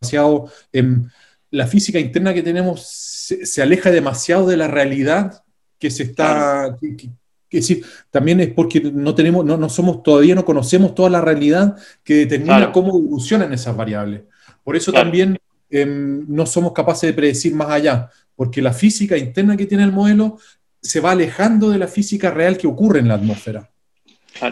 demasiado, 0.00 0.50
em, 0.72 1.08
la 1.50 1.66
física 1.66 1.98
interna 1.98 2.32
que 2.32 2.42
tenemos 2.44 2.86
se, 2.86 3.44
se 3.44 3.60
aleja 3.62 3.90
demasiado 3.90 4.46
de 4.46 4.56
la 4.56 4.68
realidad 4.68 5.42
que 5.80 5.90
se 5.90 6.04
está, 6.04 6.76
que- 6.80 6.96
que- 6.96 7.10
que 7.48 7.58
es 7.58 7.66
decir, 7.66 7.84
también 8.10 8.38
es 8.40 8.48
porque 8.52 8.80
no 8.80 9.14
tenemos, 9.16 9.44
no, 9.44 9.56
no 9.56 9.68
somos, 9.68 10.02
todavía 10.04 10.34
no 10.36 10.44
conocemos 10.44 10.94
toda 10.94 11.08
la 11.10 11.22
realidad 11.22 11.76
que 12.04 12.14
determina 12.16 12.58
Claro. 12.58 12.72
cómo 12.72 12.88
evolucionan 12.90 13.52
esas 13.52 13.74
variables. 13.74 14.22
Por 14.62 14.76
eso 14.76 14.92
Claro. 14.92 15.06
también 15.06 15.38
em, 15.70 16.24
no 16.28 16.46
somos 16.46 16.72
capaces 16.72 17.08
de 17.08 17.14
predecir 17.14 17.54
más 17.54 17.70
allá, 17.70 18.10
porque 18.34 18.62
la 18.62 18.72
física 18.72 19.16
interna 19.16 19.56
que 19.56 19.66
tiene 19.66 19.84
el 19.84 19.92
modelo 19.92 20.38
se 20.80 21.00
va 21.00 21.12
alejando 21.12 21.70
de 21.70 21.78
la 21.78 21.88
física 21.88 22.30
real 22.30 22.56
que 22.56 22.66
ocurre 22.66 23.00
en 23.00 23.08
la 23.08 23.14
atmósfera. 23.14 23.70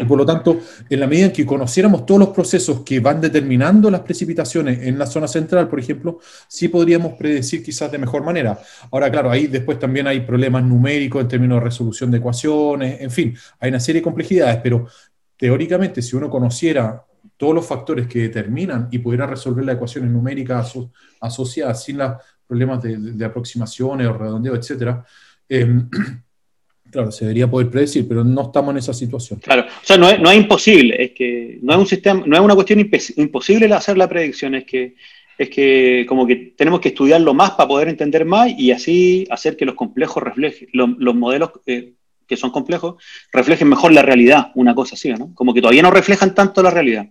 Y 0.01 0.05
por 0.05 0.19
lo 0.19 0.27
tanto, 0.27 0.61
en 0.91 1.01
la 1.01 1.07
medida 1.07 1.27
en 1.27 1.33
que 1.33 1.47
conociéramos 1.47 2.05
todos 2.05 2.19
los 2.19 2.29
procesos 2.31 2.81
que 2.81 2.99
van 2.99 3.21
determinando 3.21 3.91
las 3.91 4.01
precipitaciones 4.01 4.83
en 4.83 4.99
la 4.99 5.07
zona 5.07 5.29
central, 5.29 5.69
por 5.69 5.79
ejemplo, 5.79 6.19
sí 6.49 6.69
podríamos 6.69 7.13
predecir 7.15 7.63
quizás 7.63 7.93
de 7.93 7.99
mejor 7.99 8.25
manera. 8.25 8.59
Ahora, 8.91 9.11
claro, 9.11 9.31
ahí 9.31 9.47
después 9.47 9.79
también 9.79 10.07
hay 10.09 10.21
problemas 10.21 10.65
numéricos 10.65 11.23
en 11.23 11.29
términos 11.29 11.61
de 11.61 11.65
resolución 11.65 12.11
de 12.11 12.19
ecuaciones, 12.19 13.01
en 13.01 13.11
fin, 13.11 13.37
hay 13.61 13.69
una 13.71 13.81
serie 13.81 14.01
de 14.01 14.05
complejidades, 14.05 14.59
pero 14.63 14.89
teóricamente, 15.37 16.03
si 16.03 16.17
uno 16.17 16.29
conociera 16.29 17.05
todos 17.37 17.55
los 17.55 17.67
factores 17.67 18.07
que 18.07 18.21
determinan 18.21 18.89
y 18.91 18.99
pudiera 18.99 19.27
resolver 19.27 19.65
las 19.65 19.77
ecuaciones 19.77 20.11
numéricas 20.11 20.75
asociadas 21.21 21.85
sin 21.85 21.99
los 21.99 22.13
problemas 22.47 22.83
de, 22.83 23.25
aproximaciones 23.25 24.07
o 24.07 24.13
redondeo, 24.13 24.55
etcétera, 24.55 25.05
em, 25.49 25.89
claro, 26.91 27.11
se 27.11 27.25
debería 27.25 27.51
poder 27.51 27.69
predecir, 27.71 28.07
pero 28.09 28.23
no 28.23 28.43
estamos 28.43 28.73
en 28.73 28.79
esa 28.79 28.95
situación. 28.95 29.41
Claro, 29.41 29.63
o 29.63 29.87
sea, 29.87 29.97
no 29.97 30.09
es, 30.09 30.21
no 30.21 30.31
es 30.31 30.37
imposible, 30.37 31.03
es 31.03 31.11
que 31.13 31.59
no 31.63 31.73
es 31.73 31.79
un 31.79 31.87
sistema, 31.87 32.23
no 32.25 32.37
es 32.37 32.43
una 32.43 32.55
cuestión 32.55 32.89
imposible 33.17 33.73
hacer 33.75 33.99
la 33.99 34.09
predicción, 34.09 34.55
es 34.55 34.65
que 34.65 34.95
es 35.39 35.51
que 35.51 36.07
como 36.09 36.27
que 36.27 36.55
tenemos 36.57 36.81
que 36.81 36.89
estudiarlo 36.89 37.35
más 37.35 37.53
para 37.53 37.69
poder 37.69 37.89
entender 37.89 38.25
más 38.25 38.51
y 38.57 38.71
así 38.71 39.27
hacer 39.31 39.57
que 39.57 39.67
los 39.67 39.75
complejos 39.75 40.23
reflejen, 40.23 40.69
los, 40.73 41.15
modelos 41.15 41.51
eh, 41.67 41.93
que 42.27 42.37
son 42.37 42.51
complejos 42.51 43.03
reflejen 43.33 43.69
mejor 43.69 43.93
la 43.93 44.03
realidad, 44.03 44.51
una 44.55 44.75
cosa 44.75 44.95
así, 44.95 45.13
¿no? 45.13 45.35
Como 45.35 45.53
que 45.53 45.61
todavía 45.61 45.83
no 45.83 45.91
reflejan 45.91 46.35
tanto 46.35 46.63
la 46.63 46.71
realidad. 46.71 47.09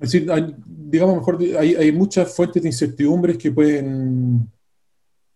Es 0.00 0.12
decir, 0.12 0.28
digamos 0.66 1.16
mejor, 1.16 1.38
hay, 1.58 1.74
hay, 1.76 1.92
muchas 1.92 2.34
fuentes 2.34 2.62
de 2.62 2.68
incertidumbres 2.68 3.38
que 3.38 3.52
pueden, 3.52 4.50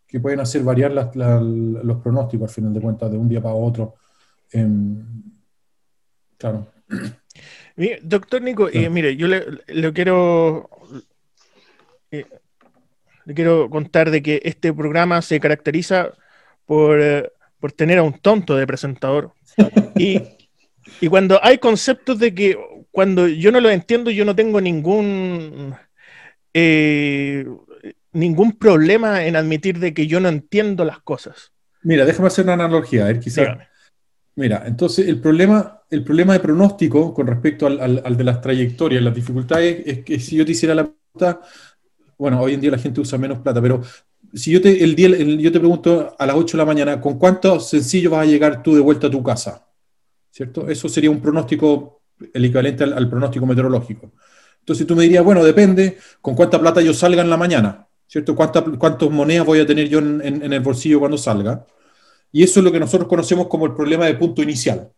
que 0.06 0.18
pueden 0.18 0.40
hacer 0.40 0.62
variar 0.62 0.92
los 0.92 2.02
pronósticos 2.02 2.50
al 2.50 2.54
final 2.54 2.74
de 2.74 2.80
cuentas 2.80 3.10
de 3.10 3.18
un 3.18 3.28
día 3.28 3.40
para 3.40 3.54
otro. 3.54 3.94
Em, 4.50 5.04
claro. 6.36 6.66
Doctor 8.02 8.42
Nico, 8.42 8.68
eh, 8.68 8.90
mire, 8.90 9.16
yo 9.16 9.28
le, 9.28 9.92
quiero 9.92 10.68
eh, 12.10 12.26
le 13.24 13.34
quiero 13.34 13.70
contar 13.70 14.10
de 14.10 14.22
que 14.22 14.40
este 14.42 14.72
programa 14.72 15.22
se 15.22 15.38
caracteriza 15.38 16.12
por, 16.66 17.00
eh, 17.00 17.30
por 17.60 17.72
tener 17.72 17.98
a 17.98 18.02
un 18.02 18.18
tonto 18.18 18.56
de 18.56 18.66
presentador. 18.66 19.32
y, 19.96 20.20
y 21.00 21.08
cuando 21.08 21.38
hay 21.42 21.58
conceptos 21.58 22.18
de 22.18 22.34
que 22.34 22.58
cuando 22.98 23.28
yo 23.28 23.52
no 23.52 23.60
lo 23.60 23.70
entiendo, 23.70 24.10
yo 24.10 24.24
no 24.24 24.34
tengo 24.34 24.60
ningún 24.60 25.72
eh, 26.52 27.46
ningún 28.10 28.58
problema 28.58 29.24
en 29.24 29.36
admitir 29.36 29.78
de 29.78 29.94
que 29.94 30.08
yo 30.08 30.18
no 30.18 30.28
entiendo 30.28 30.84
las 30.84 30.98
cosas. 30.98 31.52
Mira, 31.84 32.04
déjame 32.04 32.26
hacer 32.26 32.44
una 32.44 32.54
analogía, 32.54 33.04
a 33.04 33.06
ver, 33.06 33.20
quizás. 33.20 33.56
Mira, 34.34 34.64
entonces 34.66 35.06
el 35.06 35.20
problema, 35.20 35.82
el 35.88 36.02
problema 36.02 36.32
de 36.32 36.40
pronóstico 36.40 37.14
con 37.14 37.28
respecto 37.28 37.68
al, 37.68 38.16
de 38.16 38.24
las 38.24 38.40
trayectorias, 38.40 39.00
las 39.00 39.14
dificultades, 39.14 39.80
es 39.86 40.04
que 40.04 40.18
si 40.18 40.34
yo 40.34 40.44
te 40.44 40.50
hiciera 40.50 40.74
la 40.74 40.90
pregunta, 40.90 41.40
bueno, 42.18 42.40
hoy 42.40 42.54
en 42.54 42.60
día 42.60 42.72
la 42.72 42.78
gente 42.78 43.00
usa 43.00 43.16
menos 43.16 43.38
plata, 43.38 43.62
pero 43.62 43.80
si 44.34 44.50
yo 44.50 44.60
te, 44.60 44.82
el 44.82 44.96
día, 44.96 45.16
yo 45.16 45.52
te 45.52 45.60
pregunto 45.60 46.16
a 46.18 46.26
las 46.26 46.34
8 46.34 46.56
de 46.56 46.62
la 46.62 46.66
mañana, 46.66 47.00
¿con 47.00 47.16
cuánto 47.16 47.60
sencillo 47.60 48.10
vas 48.10 48.26
a 48.26 48.28
llegar 48.28 48.60
tú 48.60 48.74
de 48.74 48.80
vuelta 48.80 49.06
a 49.06 49.10
tu 49.12 49.22
casa? 49.22 49.68
¿Cierto? 50.32 50.68
Eso 50.68 50.88
sería 50.88 51.12
un 51.12 51.20
pronóstico 51.20 51.97
el 52.32 52.44
equivalente 52.44 52.84
al, 52.84 53.08
pronóstico 53.08 53.46
meteorológico. 53.46 54.12
Entonces 54.60 54.86
tú 54.86 54.94
me 54.94 55.04
dirías, 55.04 55.24
bueno, 55.24 55.42
depende 55.44 55.98
con 56.20 56.34
cuánta 56.34 56.60
plata 56.60 56.80
yo 56.80 56.92
salga 56.92 57.22
en 57.22 57.30
la 57.30 57.36
mañana, 57.36 57.86
¿cierto? 58.06 58.34
¿Cuántas 58.34 59.10
monedas 59.10 59.46
voy 59.46 59.60
a 59.60 59.66
tener 59.66 59.88
yo 59.88 59.98
en, 59.98 60.52
el 60.52 60.60
bolsillo 60.60 60.98
cuando 60.98 61.16
salga? 61.16 61.64
Y 62.30 62.42
eso 62.42 62.60
es 62.60 62.64
lo 62.64 62.70
que 62.70 62.80
nosotros 62.80 63.08
conocemos 63.08 63.46
como 63.46 63.66
el 63.66 63.74
problema 63.74 64.06
de 64.06 64.14
punto 64.14 64.42
inicial. 64.42 64.90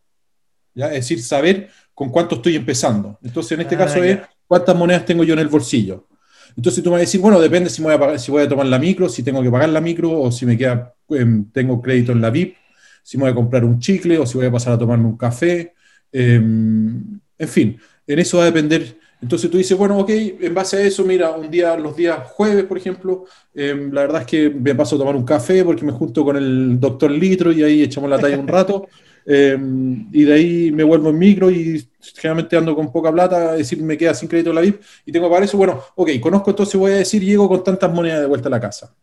¿ya? 0.74 0.86
Es 0.86 1.08
decir, 1.08 1.22
saber 1.22 1.70
con 1.94 2.10
cuánto 2.10 2.36
estoy 2.36 2.56
empezando. 2.56 3.18
Entonces, 3.22 3.52
en 3.52 3.60
este 3.60 3.76
ah, 3.76 3.78
caso 3.78 4.02
es 4.02 4.18
cuántas 4.46 4.74
monedas 4.74 5.04
tengo 5.04 5.22
yo 5.22 5.34
en 5.34 5.40
el 5.40 5.48
bolsillo. 5.48 6.08
Entonces 6.56 6.82
tú 6.82 6.90
me 6.90 6.94
vas 6.94 7.00
a 7.00 7.06
decir, 7.06 7.20
bueno, 7.20 7.40
depende 7.40 7.70
si 7.70 7.82
voy 7.82 7.94
a, 7.94 8.18
si 8.18 8.30
voy 8.30 8.42
a 8.42 8.48
tomar 8.48 8.66
la 8.66 8.78
micro, 8.78 9.08
si 9.08 9.22
tengo 9.22 9.42
que 9.42 9.50
pagar 9.50 9.68
la 9.68 9.80
micro, 9.80 10.20
o 10.20 10.32
si 10.32 10.46
me 10.46 10.56
queda, 10.56 10.94
em, 11.10 11.50
tengo 11.50 11.80
crédito 11.80 12.12
en 12.12 12.20
la 12.20 12.30
VIP, 12.30 12.56
si 13.02 13.16
me 13.16 13.22
voy 13.22 13.32
a 13.32 13.34
comprar 13.34 13.64
un 13.64 13.78
chicle, 13.78 14.18
o 14.18 14.26
si 14.26 14.36
voy 14.36 14.46
a 14.46 14.52
pasar 14.52 14.72
a 14.72 14.78
tomarme 14.78 15.06
un 15.06 15.16
café, 15.16 15.74
Em, 16.12 17.20
en 17.38 17.48
fin, 17.48 17.80
en 18.06 18.18
eso 18.18 18.38
va 18.38 18.44
a 18.44 18.46
depender. 18.46 18.98
Entonces 19.22 19.50
tú 19.50 19.58
dices, 19.58 19.76
bueno, 19.76 19.98
ok, 19.98 20.10
en 20.10 20.54
base 20.54 20.78
a 20.78 20.80
eso, 20.80 21.04
mira, 21.04 21.30
un 21.30 21.50
día, 21.50 21.76
los 21.76 21.94
días 21.94 22.18
jueves, 22.28 22.64
por 22.64 22.78
ejemplo, 22.78 23.26
em, 23.54 23.92
la 23.92 24.02
verdad 24.02 24.22
es 24.22 24.26
que 24.26 24.50
me 24.50 24.74
paso 24.74 24.96
a 24.96 24.98
tomar 24.98 25.14
un 25.14 25.24
café 25.24 25.62
porque 25.62 25.84
me 25.84 25.92
junto 25.92 26.24
con 26.24 26.36
el 26.36 26.80
doctor 26.80 27.10
Litro 27.10 27.52
y 27.52 27.62
ahí 27.62 27.82
echamos 27.82 28.08
la 28.08 28.18
talla 28.18 28.38
un 28.38 28.48
rato. 28.48 28.88
Em, 29.26 30.08
y 30.12 30.24
de 30.24 30.32
ahí 30.32 30.72
me 30.72 30.82
vuelvo 30.82 31.10
en 31.10 31.18
micro 31.18 31.50
y 31.50 31.86
generalmente 32.16 32.56
ando 32.56 32.74
con 32.74 32.90
poca 32.90 33.12
plata, 33.12 33.52
es 33.52 33.58
decir, 33.58 33.82
me 33.82 33.98
queda 33.98 34.14
sin 34.14 34.28
crédito 34.28 34.50
la 34.50 34.62
VIP 34.62 34.80
y 35.04 35.12
tengo 35.12 35.30
para 35.30 35.44
eso, 35.44 35.58
bueno, 35.58 35.80
ok, 35.94 36.08
conozco 36.20 36.50
entonces 36.50 36.74
voy 36.80 36.92
a 36.92 36.96
decir, 36.96 37.22
llego 37.22 37.46
con 37.46 37.62
tantas 37.62 37.92
monedas 37.92 38.20
de 38.20 38.26
vuelta 38.26 38.48
a 38.48 38.50
la 38.50 38.60
casa. 38.60 38.96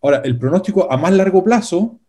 Ahora, 0.00 0.22
el 0.24 0.38
pronóstico 0.38 0.90
a 0.90 0.96
más 0.96 1.12
largo 1.12 1.42
plazo 1.42 2.00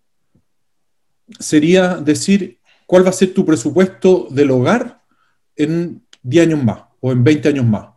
sería 1.39 1.95
decir, 1.95 2.59
cuál 2.91 3.05
va 3.05 3.09
a 3.11 3.13
ser 3.13 3.33
tu 3.33 3.45
presupuesto 3.45 4.27
del 4.31 4.51
hogar 4.51 4.99
en 5.55 6.03
10 6.23 6.47
años 6.47 6.61
más 6.61 6.79
o 6.99 7.13
en 7.13 7.23
20 7.23 7.47
años 7.47 7.65
más. 7.65 7.87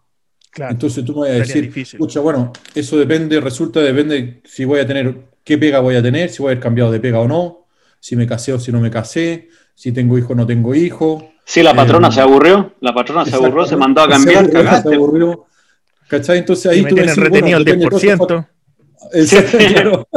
Entonces 0.57 1.05
tú 1.05 1.15
me 1.15 1.23
vas 1.23 1.31
a 1.31 1.33
decir, 1.33 1.73
escucha, 1.77 2.21
bueno, 2.21 2.53
eso 2.77 2.97
depende, 2.97 3.41
resulta, 3.41 3.81
depende 3.81 4.41
si 4.45 4.65
voy 4.65 4.79
a 4.79 4.87
tener, 4.87 5.31
qué 5.43 5.59
pega 5.59 5.81
voy 5.81 5.97
a 5.97 6.03
tener, 6.03 6.31
si 6.31 6.41
voy 6.41 6.51
a 6.51 6.53
haber 6.53 6.63
cambiado 6.63 6.93
de 6.93 7.01
pega 7.01 7.19
o 7.19 7.27
no, 7.27 7.67
si 7.99 8.15
me 8.15 8.25
casé 8.25 8.53
o 8.53 8.61
si 8.61 8.71
no 8.71 8.79
me 8.79 8.89
casé, 8.89 9.49
si 9.75 9.91
tengo 9.91 10.17
hijo 10.17 10.33
o 10.33 10.37
no 10.37 10.47
tengo 10.47 10.77
hijo. 10.77 11.29
Si 11.45 11.61
la 11.65 11.75
patrona 11.75 12.07
eh, 12.07 12.13
se 12.13 12.21
aburrió, 12.21 12.75
la 12.79 12.95
patrona 12.95 13.25
se 13.25 13.35
aburrió, 13.35 13.67
se 13.67 13.75
mandó 13.75 14.01
a 14.03 14.09
cambiar, 14.09 14.49
se 14.49 14.95
aburrió, 14.95 15.47
¿Cachai? 16.07 16.39
Entonces 16.39 16.71
ahí 16.71 16.85
tú 16.85 16.95
me 16.95 17.03
decís, 17.03 17.17
retenido 17.17 17.59
el 17.59 17.65
10%. 17.65 18.47
Exacto, 19.13 20.09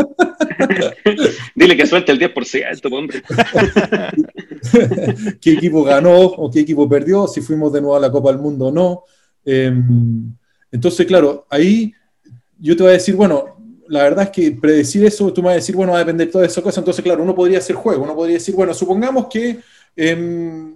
Dile 1.55 1.77
que 1.77 1.85
suelte 1.85 2.11
el 2.11 2.19
10%, 2.19 2.91
hombre. 2.91 3.23
¿Qué 5.41 5.53
equipo 5.53 5.83
ganó 5.83 6.19
o 6.19 6.51
qué 6.51 6.61
equipo 6.61 6.87
perdió? 6.87 7.27
Si 7.27 7.41
fuimos 7.41 7.71
de 7.73 7.81
nuevo 7.81 7.95
a 7.95 7.99
la 7.99 8.11
Copa 8.11 8.31
del 8.31 8.39
Mundo 8.39 8.67
o 8.67 8.71
no. 8.71 9.03
Em, 9.45 10.33
entonces, 10.71 11.05
claro, 11.05 11.45
ahí 11.49 11.93
yo 12.59 12.75
te 12.75 12.83
voy 12.83 12.89
a 12.89 12.93
decir, 12.93 13.15
bueno, 13.15 13.57
la 13.87 14.03
verdad 14.03 14.25
es 14.25 14.31
que 14.31 14.51
predecir 14.51 15.05
eso, 15.05 15.31
tú 15.31 15.41
me 15.41 15.47
vas 15.47 15.53
a 15.53 15.57
decir, 15.57 15.75
bueno, 15.75 15.93
va 15.93 15.99
a 15.99 16.01
depender 16.01 16.27
de 16.27 16.33
todas 16.33 16.51
esas 16.51 16.63
cosas. 16.63 16.79
Entonces, 16.79 17.03
claro, 17.03 17.23
uno 17.23 17.35
podría 17.35 17.59
hacer 17.59 17.75
juego, 17.75 18.03
uno 18.03 18.15
podría 18.15 18.35
decir, 18.35 18.55
bueno, 18.55 18.73
supongamos 18.73 19.27
que, 19.27 19.59
em, 19.95 20.73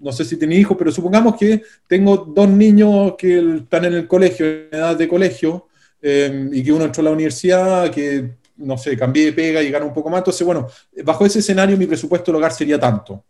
no 0.00 0.12
sé 0.12 0.24
si 0.24 0.36
tiene 0.36 0.56
hijos, 0.56 0.76
pero 0.78 0.90
supongamos 0.90 1.36
que 1.36 1.62
tengo 1.86 2.16
dos 2.16 2.48
niños 2.48 3.14
que 3.18 3.56
están 3.56 3.84
en 3.84 3.94
el 3.94 4.08
colegio, 4.08 4.46
en 4.46 4.68
edad 4.72 4.96
de 4.96 5.08
colegio, 5.08 5.66
em, 6.00 6.52
y 6.54 6.62
que 6.62 6.72
uno 6.72 6.86
entró 6.86 7.02
a 7.02 7.04
la 7.04 7.10
universidad, 7.10 7.90
que 7.90 8.39
no 8.60 8.78
sé, 8.78 8.96
cambié 8.96 9.26
de 9.26 9.32
pega 9.32 9.62
y 9.62 9.70
gano 9.70 9.86
un 9.86 9.94
poco 9.94 10.10
más. 10.10 10.18
Entonces, 10.18 10.46
bueno, 10.46 10.68
bajo 11.04 11.26
ese 11.26 11.40
escenario 11.40 11.76
mi 11.76 11.86
presupuesto 11.86 12.30
del 12.30 12.36
hogar 12.36 12.52
sería 12.52 12.78
tanto. 12.78 13.24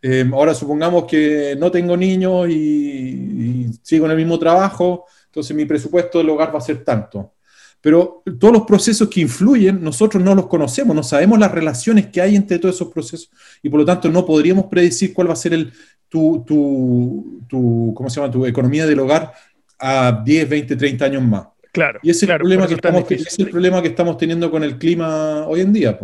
Em, 0.00 0.32
ahora 0.32 0.54
supongamos 0.54 1.04
que 1.04 1.56
no 1.58 1.70
tengo 1.70 1.96
niños 1.96 2.48
y, 2.48 3.66
sigo 3.82 4.06
en 4.06 4.12
el 4.12 4.16
mismo 4.16 4.38
trabajo, 4.38 5.06
entonces 5.26 5.56
mi 5.56 5.64
presupuesto 5.64 6.18
del 6.18 6.30
hogar 6.30 6.54
va 6.54 6.58
a 6.58 6.62
ser 6.62 6.84
tanto. 6.84 7.34
Pero 7.80 8.22
todos 8.38 8.52
los 8.52 8.62
procesos 8.64 9.08
que 9.08 9.20
influyen, 9.20 9.82
nosotros 9.82 10.22
no 10.22 10.34
los 10.34 10.46
conocemos, 10.46 10.94
no 10.94 11.02
sabemos 11.02 11.38
las 11.38 11.52
relaciones 11.52 12.08
que 12.08 12.20
hay 12.20 12.36
entre 12.36 12.58
todos 12.58 12.74
esos 12.74 12.88
procesos 12.88 13.30
y 13.62 13.68
por 13.68 13.80
lo 13.80 13.86
tanto 13.86 14.08
no 14.10 14.26
podríamos 14.26 14.66
predecir 14.66 15.14
cuál 15.14 15.28
va 15.28 15.34
a 15.34 15.36
ser 15.36 15.54
el, 15.54 15.72
tu, 16.08 16.44
tu, 16.46 17.44
tu, 17.48 17.92
¿cómo 17.94 18.10
se 18.10 18.20
llama? 18.20 18.32
tu 18.32 18.46
economía 18.46 18.86
del 18.86 18.98
hogar 18.98 19.32
a 19.78 20.22
10, 20.24 20.48
20, 20.48 20.76
30 20.76 21.04
años 21.04 21.22
más. 21.22 21.46
Claro. 21.72 22.00
Y 22.02 22.10
ese 22.10 22.26
es, 22.26 22.30
el 22.30 22.38
problema 22.38 22.66
que 22.66 22.74
estamos, 22.74 23.10
es 23.10 23.38
el 23.38 23.50
problema 23.50 23.82
que 23.82 23.88
estamos 23.88 24.16
teniendo 24.16 24.50
con 24.50 24.64
el 24.64 24.78
clima 24.78 25.46
hoy 25.46 25.60
en 25.60 25.72
día. 25.72 25.98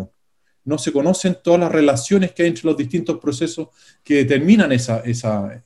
No 0.64 0.78
se 0.78 0.92
conocen 0.92 1.38
todas 1.42 1.60
las 1.60 1.72
relaciones 1.72 2.32
que 2.32 2.42
hay 2.42 2.48
entre 2.48 2.64
los 2.64 2.76
distintos 2.76 3.18
procesos 3.18 3.68
que 4.02 4.16
determinan 4.16 4.72
esa, 4.72 5.00
esa, 5.00 5.62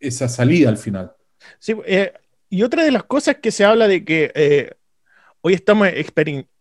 esa 0.00 0.28
salida 0.28 0.68
al 0.68 0.78
final. 0.78 1.12
Sí, 1.58 1.74
eh, 1.86 2.12
y 2.48 2.62
otra 2.62 2.84
de 2.84 2.90
las 2.90 3.04
cosas 3.04 3.36
que 3.36 3.50
se 3.50 3.64
habla 3.64 3.88
de 3.88 4.04
que 4.04 4.32
eh, 4.34 4.70
hoy 5.40 5.54
estamos 5.54 5.88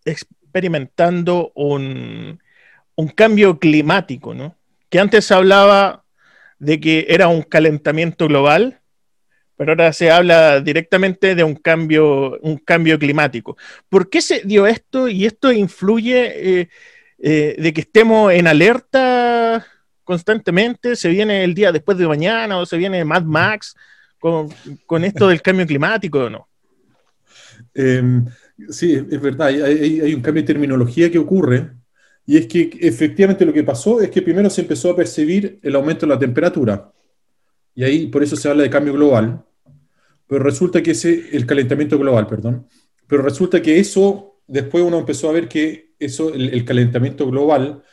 experimentando 0.06 1.52
un, 1.56 2.40
un, 2.96 3.08
cambio 3.10 3.60
climático, 3.60 4.34
¿no? 4.34 4.56
Que 4.90 5.00
antes 5.00 5.26
se 5.26 5.34
hablaba 5.34 6.04
de 6.60 6.80
que 6.80 7.08
era 7.10 7.28
un 7.28 7.42
calentamiento 7.42 8.28
global 8.28 8.81
pero 9.62 9.74
ahora 9.74 9.94
se 9.94 10.10
habla 10.10 10.60
directamente 10.60 11.36
de 11.36 11.44
un 11.44 11.54
cambio, 11.54 12.40
un 12.40 12.58
cambio 12.58 12.98
climático. 12.98 13.58
¿Por 13.90 14.10
qué 14.10 14.20
se 14.20 14.42
dio 14.44 14.66
esto 14.66 15.08
y 15.08 15.28
esto 15.28 15.52
influye 15.52 16.62
eh, 16.62 16.70
eh, 17.20 17.56
de 17.60 17.72
que 17.72 17.82
estemos 17.82 18.34
en 18.34 18.48
alerta 18.48 19.64
constantemente? 20.04 20.96
¿Se 20.96 21.10
viene 21.10 21.44
el 21.44 21.54
día 21.54 21.72
después 21.72 21.96
de 22.00 22.08
mañana 22.08 22.58
o 22.58 22.66
se 22.66 22.76
viene 22.76 23.06
Mad 23.06 23.22
Max 23.22 23.76
con, 24.18 24.50
esto 25.04 25.28
del 25.28 25.44
cambio 25.44 25.68
climático 25.68 26.22
o 26.22 26.30
no? 26.32 26.48
Em, 27.76 28.26
sí, 28.68 28.94
es 28.96 29.22
verdad, 29.22 29.50
hay, 29.50 30.12
un 30.16 30.24
cambio 30.24 30.42
de 30.42 30.48
terminología 30.48 31.12
que 31.12 31.20
ocurre, 31.20 31.70
y 32.26 32.36
es 32.36 32.48
que 32.48 32.80
efectivamente 32.82 33.46
lo 33.46 33.54
que 33.54 33.64
pasó 33.64 34.02
es 34.02 34.10
que 34.10 34.24
primero 34.24 34.50
se 34.50 34.62
empezó 34.62 34.90
a 34.90 34.96
percibir 34.96 35.60
el 35.62 35.76
aumento 35.76 36.08
de 36.08 36.14
la 36.16 36.20
temperatura, 36.20 36.92
y 37.76 37.84
ahí 37.84 38.08
por 38.08 38.24
eso 38.24 38.36
se 38.36 38.50
habla 38.50 38.64
de 38.64 38.70
cambio 38.72 38.94
global, 38.94 39.46
pero 40.32 40.46
resulta 40.46 40.82
que 40.82 40.92
ese, 40.92 41.28
el 41.34 41.46
calentamiento 41.46 42.00
global, 42.00 42.26
perdón, 42.26 42.66
pero 43.06 43.22
resulta 43.22 43.62
que 43.62 43.78
eso, 43.80 44.38
después 44.48 44.82
uno 44.82 45.00
empezó 45.00 45.28
a 45.28 45.34
ver 45.34 45.50
que 45.50 45.92
eso, 46.00 46.34
el, 46.34 46.64
calentamiento 46.64 47.30
global, 47.30 47.84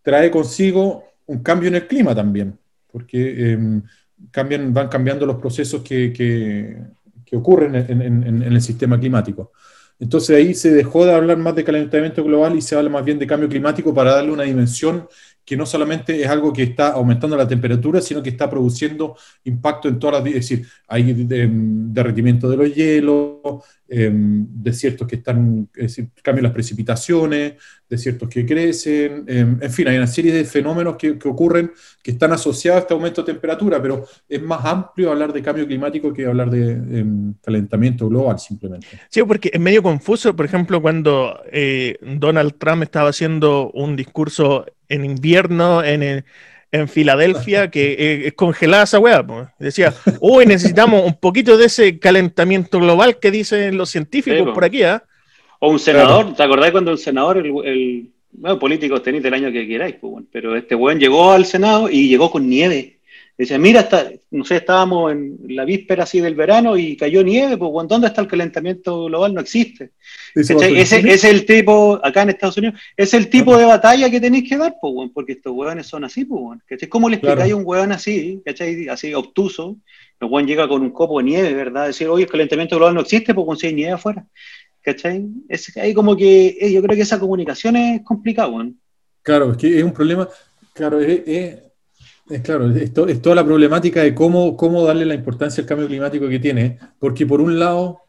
trae 0.00 0.30
consigo 0.30 1.04
un 1.26 1.42
cambio 1.42 1.68
en 1.68 1.74
el 1.74 1.86
clima 1.86 2.14
también, 2.14 2.58
porque 2.90 3.52
em, 3.52 3.82
cambian, 4.30 4.72
van 4.72 4.88
cambiando 4.88 5.26
los 5.26 5.36
procesos 5.36 5.82
que, 5.82 6.14
que, 6.14 7.36
ocurren 7.36 7.74
en, 7.74 8.42
el 8.42 8.62
sistema 8.62 8.98
climático. 8.98 9.52
Entonces 9.98 10.34
ahí 10.34 10.54
se 10.54 10.72
dejó 10.72 11.04
de 11.04 11.12
hablar 11.12 11.36
más 11.36 11.54
de 11.54 11.64
calentamiento 11.64 12.24
global 12.24 12.56
y 12.56 12.62
se 12.62 12.74
habla 12.74 12.88
más 12.88 13.04
bien 13.04 13.18
de 13.18 13.26
cambio 13.26 13.50
climático 13.50 13.92
para 13.92 14.14
darle 14.14 14.32
una 14.32 14.44
dimensión 14.44 15.06
que 15.44 15.56
no 15.56 15.66
solamente 15.66 16.22
es 16.22 16.28
algo 16.28 16.52
que 16.52 16.62
está 16.62 16.92
aumentando 16.92 17.36
la 17.36 17.48
temperatura, 17.48 18.00
sino 18.00 18.22
que 18.22 18.30
está 18.30 18.48
produciendo 18.48 19.16
impacto 19.44 19.88
en 19.88 19.98
todas 19.98 20.20
las... 20.22 20.28
Es 20.28 20.48
decir, 20.48 20.66
hay 20.86 21.10
em, 21.10 21.92
derretimiento 21.92 22.48
de 22.48 22.56
los 22.56 22.74
hielos, 22.74 23.64
em, 23.88 24.46
desiertos 24.48 25.08
que 25.08 25.16
están, 25.16 25.68
es 25.74 25.96
decir, 25.96 26.08
cambian 26.22 26.44
las 26.44 26.52
precipitaciones, 26.52 27.54
desiertos 27.88 28.28
que 28.28 28.46
crecen, 28.46 29.24
em, 29.26 29.58
en 29.60 29.70
fin, 29.70 29.88
hay 29.88 29.96
una 29.96 30.06
serie 30.06 30.32
de 30.32 30.44
fenómenos 30.44 30.96
que, 30.96 31.18
ocurren 31.24 31.72
que 32.02 32.12
están 32.12 32.32
asociados 32.32 32.78
a 32.78 32.82
este 32.82 32.94
aumento 32.94 33.22
de 33.22 33.32
temperatura, 33.32 33.82
pero 33.82 34.06
es 34.28 34.40
más 34.40 34.64
amplio 34.64 35.10
hablar 35.10 35.32
de 35.32 35.42
cambio 35.42 35.66
climático 35.66 36.12
que 36.12 36.26
hablar 36.26 36.50
de 36.50 37.04
calentamiento 37.42 38.08
global 38.08 38.38
simplemente. 38.38 38.86
Sí, 39.08 39.22
porque 39.22 39.50
es 39.52 39.60
medio 39.60 39.82
confuso, 39.82 40.34
por 40.34 40.46
ejemplo, 40.46 40.80
cuando 40.80 41.40
eh, 41.50 41.96
Donald 42.00 42.54
Trump 42.58 42.82
estaba 42.82 43.10
haciendo 43.10 43.70
un 43.72 43.96
discurso 43.96 44.64
en 44.92 45.04
invierno 45.04 45.82
en, 45.82 46.24
en 46.70 46.88
Filadelfia, 46.88 47.70
que 47.72 47.92
eh, 47.92 48.26
es 48.28 48.32
congelada 48.34 48.84
esa 48.84 48.98
weá. 48.98 49.24
Decía, 49.58 49.94
hoy 50.20 50.46
necesitamos 50.46 51.04
un 51.04 51.14
poquito 51.14 51.56
de 51.56 51.66
ese 51.66 51.98
calentamiento 51.98 52.78
global 52.80 53.18
que 53.18 53.30
dicen 53.30 53.76
los 53.76 53.90
científicos 53.90 54.52
por 54.52 54.64
aquí. 54.64 54.82
¿ah? 54.82 55.02
O 55.60 55.70
un 55.70 55.78
senador, 55.78 56.34
¿te 56.34 56.42
acordás 56.42 56.70
cuando 56.70 56.90
un 56.90 56.98
senador, 56.98 57.38
el, 57.38 57.52
el 57.64 58.10
bueno, 58.32 58.58
políticos 58.58 59.02
tenéis 59.02 59.22
del 59.22 59.34
año 59.34 59.52
que 59.52 59.66
queráis, 59.66 59.96
pues, 60.00 60.24
pero 60.32 60.56
este 60.56 60.74
weón 60.74 60.98
llegó 60.98 61.32
al 61.32 61.44
Senado 61.44 61.90
y 61.90 62.08
llegó 62.08 62.30
con 62.30 62.48
nieve. 62.48 62.98
Decía, 63.36 63.58
mira, 63.58 63.80
está, 63.80 64.12
no 64.30 64.44
sé, 64.44 64.56
estábamos 64.56 65.10
en 65.10 65.38
la 65.48 65.64
víspera 65.64 66.04
así 66.04 66.20
del 66.20 66.34
verano 66.34 66.76
y 66.76 66.96
cayó 66.96 67.24
nieve, 67.24 67.56
pues 67.56 67.88
¿dónde 67.88 68.08
está 68.08 68.20
el 68.20 68.28
calentamiento 68.28 69.06
global? 69.06 69.32
No 69.32 69.40
existe. 69.40 69.92
Ese, 70.34 70.82
es 70.82 71.24
el 71.24 71.46
tipo, 71.46 71.98
acá 72.04 72.22
en 72.22 72.30
Estados 72.30 72.58
Unidos, 72.58 72.78
es 72.94 73.14
el 73.14 73.30
tipo 73.30 73.56
de 73.56 73.64
batalla 73.64 74.10
que 74.10 74.20
tenéis 74.20 74.48
que 74.48 74.58
dar, 74.58 74.76
pues, 74.80 75.10
porque 75.14 75.32
estos 75.32 75.52
hueones 75.54 75.86
son 75.86 76.04
así, 76.04 76.26
pues, 76.26 76.60
¿Cómo 76.90 77.08
le 77.08 77.16
explicáis 77.16 77.52
a 77.52 77.56
un 77.56 77.62
hueón 77.64 77.92
así, 77.92 78.42
¿cachai? 78.44 78.88
Así 78.88 79.14
obtuso, 79.14 79.78
el 80.20 80.28
hueón 80.28 80.46
llega 80.46 80.68
con 80.68 80.82
un 80.82 80.90
copo 80.90 81.18
de 81.18 81.24
nieve, 81.24 81.54
¿verdad? 81.54 81.86
Decir, 81.86 82.08
oye, 82.08 82.24
el 82.24 82.30
calentamiento 82.30 82.76
global 82.76 82.94
no 82.94 83.00
existe, 83.00 83.34
pues 83.34 83.58
si 83.58 83.68
hay 83.68 83.74
nieve 83.74 83.92
afuera, 83.92 84.26
¿cachai? 84.82 85.26
Es, 85.48 85.74
hay 85.78 85.94
como 85.94 86.14
que, 86.14 86.58
eh, 86.60 86.70
yo 86.70 86.82
creo 86.82 86.96
que 86.96 87.02
esa 87.02 87.18
comunicación 87.18 87.76
es 87.76 88.02
complicada. 88.02 88.52
Claro, 89.22 89.52
es 89.52 89.56
que 89.56 89.78
es 89.78 89.82
un 89.82 89.92
problema, 89.92 90.28
claro, 90.74 91.00
es 91.00 91.22
es 91.26 91.71
claro, 92.42 92.70
es, 92.70 92.92
toda 92.92 93.36
la 93.36 93.44
problemática 93.44 94.02
de 94.02 94.14
cómo, 94.14 94.56
cómo 94.56 94.84
darle 94.84 95.04
la 95.04 95.14
importancia 95.14 95.62
al 95.62 95.66
cambio 95.66 95.86
climático 95.86 96.28
que 96.28 96.38
tiene, 96.38 96.78
porque 96.98 97.26
por 97.26 97.40
un 97.40 97.58
lado, 97.58 98.00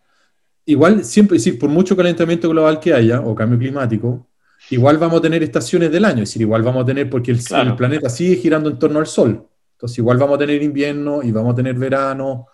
igual 0.65 1.03
siempre, 1.03 1.37
decir, 1.37 1.57
por 1.59 1.69
mucho 1.69 1.95
calentamiento 1.95 2.49
global 2.49 2.79
que 2.79 2.93
haya 2.93 3.21
o 3.21 3.35
cambio 3.35 3.59
climático, 3.59 4.27
igual 4.69 4.97
vamos 4.97 5.19
a 5.19 5.21
tener 5.21 5.43
estaciones 5.43 5.91
del 5.91 6.05
año, 6.05 6.23
es 6.23 6.29
decir, 6.29 6.41
igual 6.41 6.63
vamos 6.63 6.83
a 6.83 6.85
tener, 6.85 7.09
porque 7.09 7.31
el, 7.31 7.39
planeta 7.75 8.09
sigue 8.09 8.35
girando 8.35 8.69
en 8.69 8.79
torno 8.79 8.99
al 8.99 9.07
Sol, 9.07 9.47
entonces 9.73 9.97
igual 9.97 10.17
vamos 10.17 10.35
a 10.35 10.39
tener 10.39 10.61
invierno 10.61 11.21
y 11.23 11.31
vamos 11.31 11.53
a 11.53 11.55
tener 11.55 11.75
verano 11.75 12.47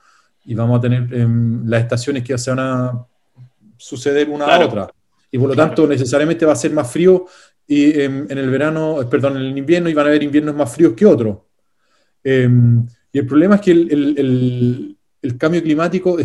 y 0.46 0.56
vamos 0.56 0.80
a 0.80 0.82
tener 0.82 1.14
em, 1.14 1.68
las 1.68 1.82
estaciones 1.82 2.24
que 2.24 2.38
se 2.38 2.50
van 2.50 2.60
a 2.60 3.06
suceder 3.78 4.30
una 4.30 4.46
a 4.46 4.66
otra. 4.66 4.90
Y 5.32 5.38
por 5.38 5.50
lo 5.50 5.56
tanto, 5.56 5.86
necesariamente 5.86 6.46
va 6.46 6.54
a 6.54 6.56
ser 6.56 6.72
más 6.72 6.92
frío 6.92 7.28
y 7.68 8.02
em, 8.02 8.26
en 8.28 8.38
el 8.38 8.50
verano, 8.50 8.98
perdón, 9.08 9.38
en 9.38 9.44
el 9.44 9.58
invierno 9.58 9.90
y 9.90 9.94
van 9.94 10.08
a 10.08 10.10
haber 10.10 10.24
inviernos 10.24 10.56
más 10.56 10.74
fríos 10.74 10.94
que 10.94 11.06
otros. 11.06 11.38
Em, 12.24 12.86
y 13.12 13.20
el 13.20 13.26
problema 13.26 13.56
es 13.56 13.62
que 13.62 13.72
el, 13.72 14.96
cambio 15.38 15.62
climático, 15.62 16.18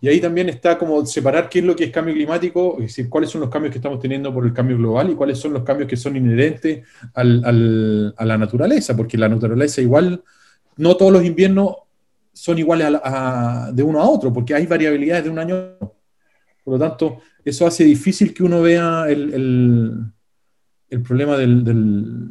y 0.00 0.08
ahí 0.08 0.20
también 0.20 0.48
está 0.48 0.76
como 0.76 1.04
separar 1.06 1.48
qué 1.48 1.60
es 1.60 1.64
lo 1.64 1.74
que 1.74 1.84
es 1.84 1.90
cambio 1.90 2.14
climático, 2.14 2.76
es 2.78 2.86
decir, 2.88 3.08
cuáles 3.08 3.30
son 3.30 3.40
los 3.40 3.50
cambios 3.50 3.72
que 3.72 3.78
estamos 3.78 4.00
teniendo 4.00 4.32
por 4.32 4.44
el 4.44 4.52
cambio 4.52 4.76
global 4.76 5.10
y 5.10 5.14
cuáles 5.14 5.38
son 5.38 5.52
los 5.52 5.62
cambios 5.62 5.88
que 5.88 5.96
son 5.96 6.16
inherentes 6.16 6.84
a 7.14 7.24
la 7.24 8.38
naturaleza, 8.38 8.96
porque 8.96 9.16
la 9.16 9.28
naturaleza 9.28 9.80
igual, 9.80 10.22
no 10.76 10.96
todos 10.96 11.12
los 11.12 11.24
inviernos 11.24 11.76
son 12.34 12.58
iguales 12.58 12.88
de 13.72 13.82
uno 13.82 14.00
a 14.00 14.08
otro, 14.08 14.32
porque 14.32 14.54
hay 14.54 14.66
variabilidades 14.66 15.24
de 15.24 15.30
un 15.30 15.38
año. 15.38 15.56
Por 15.78 16.74
lo 16.74 16.78
tanto, 16.78 17.20
eso 17.44 17.66
hace 17.66 17.84
difícil 17.84 18.34
que 18.34 18.42
uno 18.42 18.60
vea 18.60 19.06
el, 19.08 20.12
problema 21.02 21.36
del, 21.36 22.30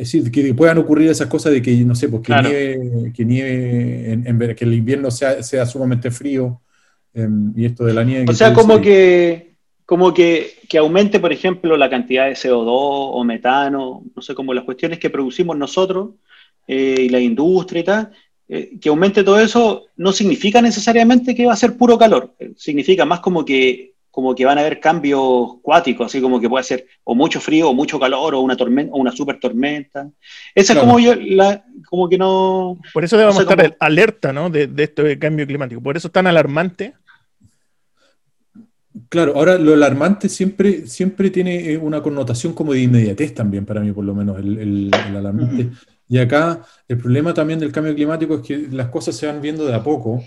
es 0.00 0.10
decir, 0.10 0.30
que 0.30 0.54
puedan 0.54 0.78
ocurrir 0.78 1.10
esas 1.10 1.26
cosas 1.26 1.52
de 1.52 1.60
que, 1.60 1.72
no 1.84 1.94
sé, 1.94 2.08
pues 2.08 2.22
que 2.22 2.32
nieve, 2.32 3.12
que, 3.14 3.24
nieve 3.24 4.12
en, 4.12 4.54
que 4.56 4.64
el 4.64 4.72
invierno 4.72 5.10
sea, 5.10 5.42
sea 5.42 5.66
sumamente 5.66 6.10
frío 6.10 6.62
em, 7.12 7.52
y 7.54 7.66
esto 7.66 7.84
de 7.84 7.92
la 7.92 8.02
nieve. 8.02 8.24
O 8.26 8.32
sea, 8.32 8.54
como 8.54 8.80
que, 8.80 9.56
como 9.84 10.14
que, 10.14 10.54
que, 10.70 10.78
aumente, 10.78 11.20
por 11.20 11.34
ejemplo, 11.34 11.76
la 11.76 11.90
cantidad 11.90 12.26
de 12.26 12.32
CO2 12.32 12.64
o 12.66 13.22
metano, 13.24 14.02
no 14.16 14.22
sé, 14.22 14.34
como 14.34 14.54
las 14.54 14.64
cuestiones 14.64 14.98
que 14.98 15.10
producimos 15.10 15.58
nosotros 15.58 16.12
eh, 16.66 16.96
y 17.00 17.08
la 17.10 17.20
industria 17.20 17.80
y 17.80 17.84
tal, 17.84 18.10
eh, 18.48 18.78
que 18.80 18.88
aumente 18.88 19.22
todo 19.22 19.38
eso 19.38 19.84
no 19.96 20.12
significa 20.12 20.62
necesariamente 20.62 21.34
que 21.34 21.44
va 21.44 21.52
a 21.52 21.56
ser 21.56 21.76
puro 21.76 21.98
calor, 21.98 22.34
significa 22.56 23.04
más 23.04 23.20
como 23.20 23.44
que 23.44 23.92
como 24.10 24.34
que 24.34 24.44
van 24.44 24.58
a 24.58 24.62
haber 24.62 24.80
cambios 24.80 25.56
cuáticos, 25.62 26.06
así 26.06 26.20
como 26.20 26.40
que 26.40 26.48
puede 26.48 26.64
ser 26.64 26.86
o 27.04 27.14
mucho 27.14 27.40
frío 27.40 27.70
o 27.70 27.74
mucho 27.74 27.98
calor 27.98 28.34
o 28.34 28.40
una 28.40 28.56
tormenta 28.56 28.92
o 28.92 28.98
una 28.98 29.12
super 29.12 29.38
tormenta. 29.38 30.10
Esa 30.54 30.72
es 30.72 30.78
como 30.78 30.98
yo, 30.98 31.14
la, 31.14 31.64
como 31.88 32.08
que 32.08 32.18
no... 32.18 32.78
Por 32.92 33.04
eso 33.04 33.16
debemos 33.16 33.40
estar 33.40 33.76
alerta, 33.78 34.32
¿no? 34.32 34.50
De, 34.50 34.66
de 34.66 34.84
este 34.84 35.18
cambio 35.18 35.46
climático. 35.46 35.80
Por 35.80 35.96
eso 35.96 36.08
es 36.08 36.12
tan 36.12 36.26
alarmante. 36.26 36.94
Claro, 39.08 39.34
ahora 39.36 39.56
lo 39.56 39.72
alarmante 39.72 40.28
siempre, 40.28 40.86
siempre 40.86 41.30
tiene 41.30 41.70
eh, 41.70 41.78
una 41.78 42.02
connotación 42.02 42.52
como 42.52 42.72
de 42.72 42.80
inmediatez 42.80 43.34
también, 43.34 43.64
para 43.64 43.80
mí 43.80 43.92
por 43.92 44.04
lo 44.04 44.14
menos, 44.14 44.38
el, 44.38 44.58
el, 44.58 44.90
alarmante. 45.16 45.70
Y 46.08 46.18
acá 46.18 46.60
el 46.88 46.98
problema 46.98 47.32
también 47.32 47.60
del 47.60 47.70
cambio 47.70 47.94
climático 47.94 48.36
es 48.36 48.40
que 48.40 48.68
las 48.72 48.88
cosas 48.88 49.16
se 49.16 49.28
van 49.28 49.40
viendo 49.40 49.64
de 49.64 49.74
a 49.74 49.82
poco 49.82 50.20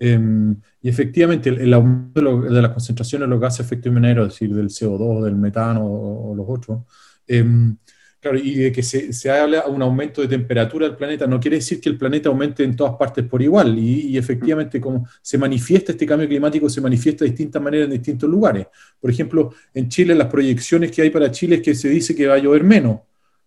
Em, 0.00 0.56
y 0.82 0.88
efectivamente, 0.88 1.50
el, 1.50 1.74
aumento 1.74 2.40
de, 2.40 2.62
las 2.62 2.70
concentraciones 2.70 3.26
de 3.26 3.30
los 3.30 3.40
gases 3.40 3.58
de 3.58 3.64
efecto 3.64 3.88
invernadero, 3.88 4.22
es 4.22 4.30
decir, 4.30 4.54
del 4.54 4.68
CO2, 4.68 5.24
del 5.24 5.36
metano 5.36 5.84
o, 5.84 6.34
los 6.34 6.46
otros, 6.48 6.84
em, 7.26 7.76
claro, 8.18 8.38
y 8.38 8.54
de 8.54 8.72
que 8.72 8.82
se, 8.82 9.12
se 9.12 9.30
habla 9.30 9.66
un 9.66 9.82
aumento 9.82 10.22
de 10.22 10.28
temperatura 10.28 10.86
del 10.86 10.96
planeta, 10.96 11.26
no 11.26 11.38
quiere 11.38 11.58
decir 11.58 11.82
que 11.82 11.90
el 11.90 11.98
planeta 11.98 12.30
aumente 12.30 12.64
en 12.64 12.74
todas 12.76 12.94
partes 12.94 13.26
por 13.26 13.42
igual. 13.42 13.78
Y, 13.78 14.16
efectivamente, 14.16 14.80
como 14.80 15.06
se 15.20 15.36
manifiesta 15.36 15.92
este 15.92 16.06
cambio 16.06 16.26
climático, 16.28 16.70
se 16.70 16.80
manifiesta 16.80 17.24
de 17.24 17.30
distintas 17.30 17.60
maneras 17.62 17.84
en 17.84 17.92
distintos 17.92 18.30
lugares. 18.30 18.66
Por 18.98 19.10
ejemplo, 19.10 19.52
en 19.74 19.88
Chile, 19.90 20.14
las 20.14 20.28
proyecciones 20.28 20.90
que 20.90 21.02
hay 21.02 21.10
para 21.10 21.30
Chile 21.30 21.56
es 21.56 21.62
que 21.62 21.74
se 21.74 21.90
dice 21.90 22.14
que 22.14 22.26
va 22.26 22.34
a 22.34 22.38
llover 22.38 22.64
menos, 22.64 23.00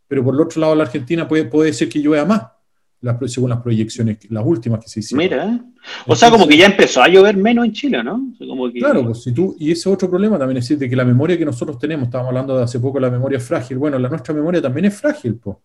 pero 0.07 0.23
por 0.23 0.35
el 0.35 0.41
otro 0.41 0.61
lado, 0.61 0.75
la 0.75 0.83
Argentina 0.83 1.27
puede, 1.27 1.45
puede 1.45 1.73
ser 1.73 1.89
que 1.89 1.99
llueva 1.99 2.25
más 2.25 2.52
según 3.27 3.49
las 3.49 3.61
proyecciones, 3.61 4.17
las 4.29 4.45
últimas 4.45 4.79
que 4.79 4.89
se 4.89 5.01
hicieron. 5.01 5.25
Mira, 5.25 5.65
o 6.07 6.15
sea, 6.15 6.29
como 6.29 6.47
que 6.47 6.57
ya 6.57 6.65
empezó 6.65 7.01
a 7.01 7.07
llover 7.07 7.35
menos 7.35 7.65
en 7.65 7.73
Chile, 7.73 8.03
¿no? 8.03 8.33
Claro, 8.73 9.05
pues 9.05 9.23
si 9.23 9.33
tú, 9.33 9.55
y 9.59 9.71
ese 9.71 9.89
otro 9.89 10.09
problema 10.09 10.37
también 10.37 10.57
es 10.57 10.67
decir, 10.67 10.89
que 10.89 10.95
la 10.95 11.05
memoria 11.05 11.37
que 11.37 11.45
nosotros 11.45 11.77
tenemos, 11.77 12.05
estábamos 12.05 12.29
hablando 12.29 12.57
de 12.57 12.63
hace 12.63 12.79
poco, 12.79 12.99
la 12.99 13.11
memoria 13.11 13.39
frágil, 13.39 13.77
bueno, 13.77 13.99
la 13.99 14.09
nuestra 14.09 14.33
memoria 14.33 14.61
también 14.61 14.85
es 14.85 14.95
frágil, 14.95 15.35
pues. 15.35 15.57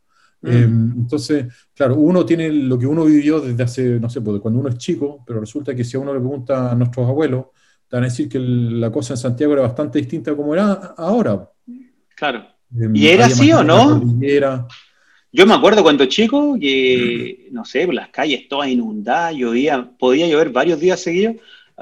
entonces, 0.43 1.47
claro, 1.75 1.97
uno 1.97 2.25
tiene 2.25 2.51
lo 2.53 2.79
que 2.79 2.87
uno 2.87 3.05
vivió 3.05 3.41
desde 3.41 3.63
hace, 3.63 4.01
no 4.01 4.11
sé, 4.11 4.21
pues, 4.21 4.41
cuando 4.41 4.61
uno 4.61 4.69
es 4.69 4.79
chico, 4.79 5.23
pero 5.27 5.41
resulta 5.41 5.75
que 5.75 5.85
si 5.85 5.97
a 5.97 6.01
uno 6.01 6.13
le 6.13 6.21
pregunta 6.21 6.73
a 6.73 6.75
nuestros 6.75 7.09
abuelos, 7.09 7.47
te 7.89 7.97
van 7.97 8.05
a 8.05 8.09
decir 8.09 8.29
que 8.29 8.39
la 8.39 8.91
cosa 8.91 9.15
en 9.15 9.19
Santiago 9.19 9.55
era 9.55 9.63
bastante 9.63 9.99
distinta 9.99 10.33
a 10.33 10.37
como 10.37 10.55
era 10.55 10.73
ahora. 10.97 11.49
Claro. 12.15 12.45
Em, 12.77 12.95
¿Y 12.95 13.07
era 13.07 13.27
así 13.27 13.51
o 13.53 13.65
no? 13.65 14.03
Yo 15.33 15.47
me 15.47 15.55
acuerdo 15.55 15.83
cuando 15.83 16.07
chico 16.07 16.57
que, 16.59 17.49
no 17.51 17.65
sé, 17.65 17.87
las 17.93 18.09
calles 18.09 18.49
todas 18.49 18.69
inundadas, 18.69 19.35
llovía, 19.35 19.91
podía 19.99 20.27
llover 20.27 20.51
varios 20.51 20.81
días 20.81 21.01
seguidos, 21.01 21.37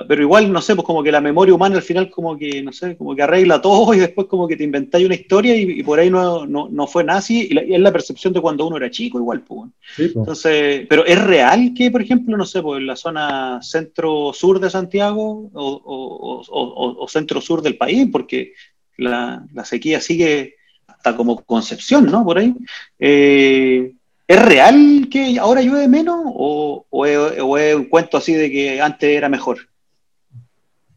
pero 0.09 0.21
igual, 0.21 0.53
no 0.53 0.61
sé, 0.61 0.75
pues 0.75 0.85
como 0.85 1.03
que 1.03 1.11
la 1.11 1.23
memoria 1.23 1.55
humana 1.55 1.77
al 1.77 1.83
final 1.83 2.11
como 2.11 2.37
que, 2.37 2.63
no 2.63 2.71
sé, 2.71 2.97
como 2.97 3.17
que 3.17 3.23
arregla 3.23 3.63
todo 3.63 3.95
y 3.95 3.99
después 3.99 4.27
como 4.27 4.47
que 4.47 4.57
te 4.57 4.65
inventáis 4.65 5.07
una 5.07 5.15
historia 5.15 5.57
y, 5.57 5.83
por 5.83 5.99
ahí 5.99 6.11
no, 6.11 6.45
no, 6.47 6.87
fue 6.87 7.03
nazi 7.03 7.49
y, 7.51 7.75
es 7.75 7.81
la 7.81 7.93
percepción 7.93 8.33
de 8.35 8.41
cuando 8.41 8.67
uno 8.67 8.77
era 8.77 8.91
chico 8.91 9.19
igual, 9.19 9.43
pues. 9.43 9.71
pues. 9.97 10.15
Entonces, 10.15 10.87
pero 10.89 11.07
¿es 11.07 11.23
real 11.23 11.73
que, 11.75 11.91
por 11.91 12.03
ejemplo, 12.03 12.37
no 12.37 12.45
sé, 12.45 12.61
pues 12.63 12.81
en 12.81 12.87
la 12.87 12.97
zona 12.97 13.61
centro-sur 13.63 14.61
de 14.61 14.71
Santiago 14.71 15.51
o, 15.55 17.07
centro-sur 17.09 17.63
del 17.63 17.79
país, 17.79 18.09
porque 18.13 18.53
la, 18.99 19.47
sequía 19.65 20.01
sigue 20.01 20.57
hasta 20.97 21.17
como 21.17 21.43
Concepción, 21.45 22.07
¿no? 22.07 22.25
Por 22.25 22.39
ahí. 22.39 22.55
Eh, 22.99 23.93
¿Es 24.29 24.45
real 24.45 25.09
que 25.11 25.39
ahora 25.39 25.63
llueve 25.63 25.87
menos 25.87 26.21
o, 26.25 27.07
es, 27.07 27.41
un 27.75 27.85
cuento 27.85 28.17
así 28.17 28.35
de 28.35 28.51
que 28.51 28.81
antes 28.81 29.09
era 29.09 29.29
mejor? 29.29 29.59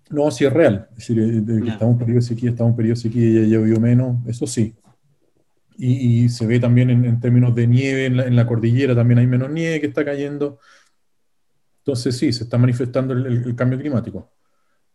No, 0.10 0.32
sí 0.32 0.46
es 0.46 0.54
real. 0.54 0.88
Es 0.92 1.08
decir, 1.08 1.20
eh, 1.20 1.62
que 1.64 1.70
estamos 1.70 1.94
en 1.94 2.00
periodo 2.00 2.22
de 2.22 2.26
sequía, 2.26 2.50
estamos 2.50 2.72
en 2.72 2.78
periodo 2.78 2.96
de 2.96 3.02
sequía 3.02 3.24
y 3.24 3.34
ya 3.34 3.58
llovió 3.58 3.80
menos, 3.80 4.18
eso 4.28 4.48
sí. 4.48 4.74
Y, 5.78 6.28
se 6.28 6.46
ve 6.46 6.60
también 6.60 6.90
en, 6.90 7.20
términos 7.22 7.56
de 7.56 7.66
nieve, 7.66 8.08
en 8.08 8.36
la, 8.36 8.46
cordillera 8.46 8.94
también 8.94 9.20
hay 9.20 9.28
menos 9.28 9.50
nieve 9.50 9.80
que 9.80 9.88
está 9.88 10.04
cayendo. 10.04 10.60
Entonces 11.80 12.18
sí, 12.18 12.34
se 12.34 12.44
está 12.44 12.58
manifestando 12.58 13.14
el, 13.14 13.56
cambio 13.56 13.80
climático. 13.80 14.30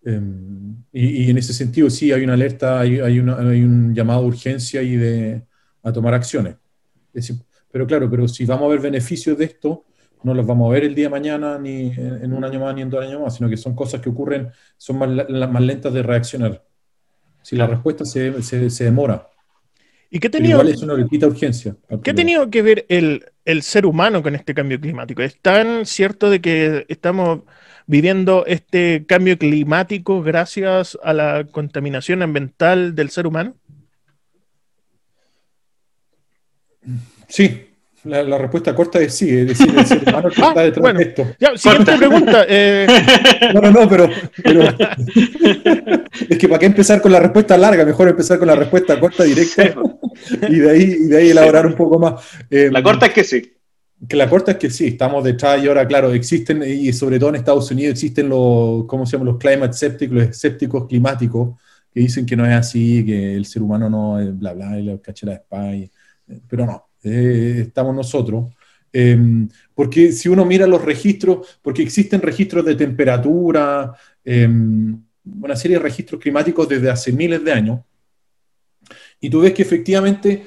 Em, 0.02 0.63
y, 0.96 1.28
en 1.28 1.38
ese 1.38 1.52
sentido 1.52 1.90
sí 1.90 2.12
hay 2.12 2.22
una 2.22 2.34
alerta, 2.34 2.78
hay, 2.78 3.00
hay, 3.00 3.18
un 3.18 3.92
llamado 3.92 4.20
a 4.20 4.26
urgencia 4.26 4.80
y 4.80 4.94
de, 4.94 5.42
a 5.82 5.92
tomar 5.92 6.14
acciones. 6.14 6.54
pero 7.72 7.84
claro, 7.84 8.08
pero 8.08 8.28
si 8.28 8.44
vamos 8.46 8.66
a 8.66 8.68
ver 8.68 8.80
beneficios 8.80 9.36
de 9.36 9.46
esto, 9.46 9.84
no 10.22 10.32
los 10.34 10.46
vamos 10.46 10.70
a 10.70 10.74
ver 10.74 10.84
el 10.84 10.94
día 10.94 11.06
de 11.06 11.10
mañana, 11.10 11.58
ni 11.58 11.92
en 11.96 12.32
un 12.32 12.44
año 12.44 12.60
más, 12.60 12.76
ni 12.76 12.82
en 12.82 12.90
dos 12.90 13.04
años 13.04 13.20
más, 13.20 13.34
sino 13.34 13.50
que 13.50 13.56
son 13.56 13.74
cosas 13.74 14.00
que 14.00 14.08
ocurren, 14.08 14.50
son 14.76 14.98
más, 14.98 15.28
más 15.50 15.62
lentas 15.62 15.92
de 15.92 16.02
reaccionar. 16.04 16.64
Si 17.42 17.56
la 17.56 17.66
respuesta 17.66 18.04
se, 18.04 18.40
se, 18.40 18.84
demora. 18.84 19.28
¿Y 20.08 20.20
qué 20.20 20.30
igual 20.42 20.68
le 20.68 21.08
quita 21.08 21.26
urgencia. 21.26 21.76
¿Qué 22.04 22.12
ha 22.12 22.14
tenido 22.14 22.48
que 22.48 22.62
ver 22.62 22.86
el, 22.88 23.24
el, 23.44 23.62
ser 23.62 23.84
humano 23.84 24.22
con 24.22 24.36
este 24.36 24.54
cambio 24.54 24.80
climático? 24.80 25.22
¿Es 25.22 25.38
tan 25.42 25.84
cierto 25.84 26.30
de 26.30 26.40
que 26.40 26.86
estamos 26.88 27.40
viviendo 27.86 28.44
este 28.46 29.04
cambio 29.06 29.38
climático 29.38 30.22
gracias 30.22 30.98
a 31.02 31.12
la 31.12 31.44
contaminación 31.50 32.22
ambiental 32.22 32.94
del 32.94 33.10
ser 33.10 33.26
humano? 33.26 33.54
Sí, 37.28 37.66
la, 38.04 38.36
respuesta 38.36 38.74
corta 38.74 39.00
es 39.00 39.14
sí, 39.14 39.30
es 39.30 39.48
decir, 39.48 39.72
el 39.76 39.86
ser 39.86 40.02
humano 40.06 40.28
que 40.28 40.42
ah, 40.42 40.48
está 40.48 40.62
detrás 40.62 40.94
de 40.94 41.02
esto. 41.02 41.26
Ya, 41.40 41.56
siguiente 41.56 41.96
pregunta. 41.96 42.44
Eh. 42.48 42.86
No, 43.54 43.60
no, 43.60 43.70
no, 43.70 43.88
pero, 43.88 44.08
es 46.28 46.38
que 46.38 46.48
para 46.48 46.58
qué 46.58 46.66
empezar 46.66 47.00
con 47.00 47.12
la 47.12 47.20
respuesta 47.20 47.56
larga, 47.56 47.84
mejor 47.84 48.08
empezar 48.08 48.38
con 48.38 48.48
la 48.48 48.56
respuesta 48.56 48.98
corta, 48.98 49.22
directa, 49.24 49.74
y 50.48 50.58
de 50.58 50.70
ahí, 50.70 50.82
y 50.82 51.06
de 51.06 51.18
ahí 51.18 51.30
elaborar 51.30 51.66
un 51.66 51.74
poco 51.74 51.98
más. 51.98 52.24
Eh, 52.50 52.68
la 52.72 52.82
corta 52.82 53.06
es 53.06 53.12
que 53.12 53.24
sí. 53.24 53.52
Que 54.08 54.16
la 54.16 54.28
corta 54.28 54.52
es 54.52 54.58
que 54.58 54.70
sí, 54.70 54.88
estamos 54.88 55.24
detrás 55.24 55.62
y 55.62 55.68
ahora, 55.68 55.86
claro, 55.86 56.12
existen, 56.12 56.62
y 56.62 56.92
sobre 56.92 57.18
todo 57.18 57.30
en 57.30 57.36
Estados 57.36 57.70
Unidos 57.70 57.92
existen 57.92 58.28
los, 58.28 58.84
¿cómo 58.86 59.06
se 59.06 59.12
llaman? 59.12 59.26
Los 59.26 59.38
climate 59.38 59.70
escépticos, 59.70 60.16
los 60.16 60.28
escépticos 60.28 60.86
climáticos, 60.86 61.58
que 61.92 62.00
dicen 62.00 62.26
que 62.26 62.36
no 62.36 62.44
es 62.44 62.52
así, 62.52 63.04
que 63.04 63.34
el 63.34 63.46
ser 63.46 63.62
humano 63.62 63.88
no 63.88 64.20
es 64.20 64.36
bla 64.36 64.52
bla, 64.52 64.78
y 64.78 64.84
la 64.84 64.98
cachera 64.98 65.32
de 65.32 65.38
spy, 65.38 65.90
pero 66.48 66.66
no, 66.66 66.88
eh, 67.02 67.64
estamos 67.66 67.94
nosotros. 67.94 68.52
Porque 69.74 70.12
si 70.12 70.28
uno 70.28 70.44
mira 70.44 70.66
los 70.66 70.84
registros, 70.84 71.58
porque 71.62 71.82
existen 71.82 72.20
registros 72.20 72.64
de 72.64 72.74
temperatura, 72.76 73.92
em, 74.24 75.02
una 75.40 75.56
serie 75.56 75.78
de 75.78 75.82
registros 75.82 76.20
climáticos 76.20 76.68
desde 76.68 76.90
hace 76.90 77.12
miles 77.12 77.42
de 77.44 77.52
años, 77.52 77.80
y 79.20 79.30
tú 79.30 79.40
ves 79.40 79.52
que 79.52 79.62
efectivamente 79.62 80.44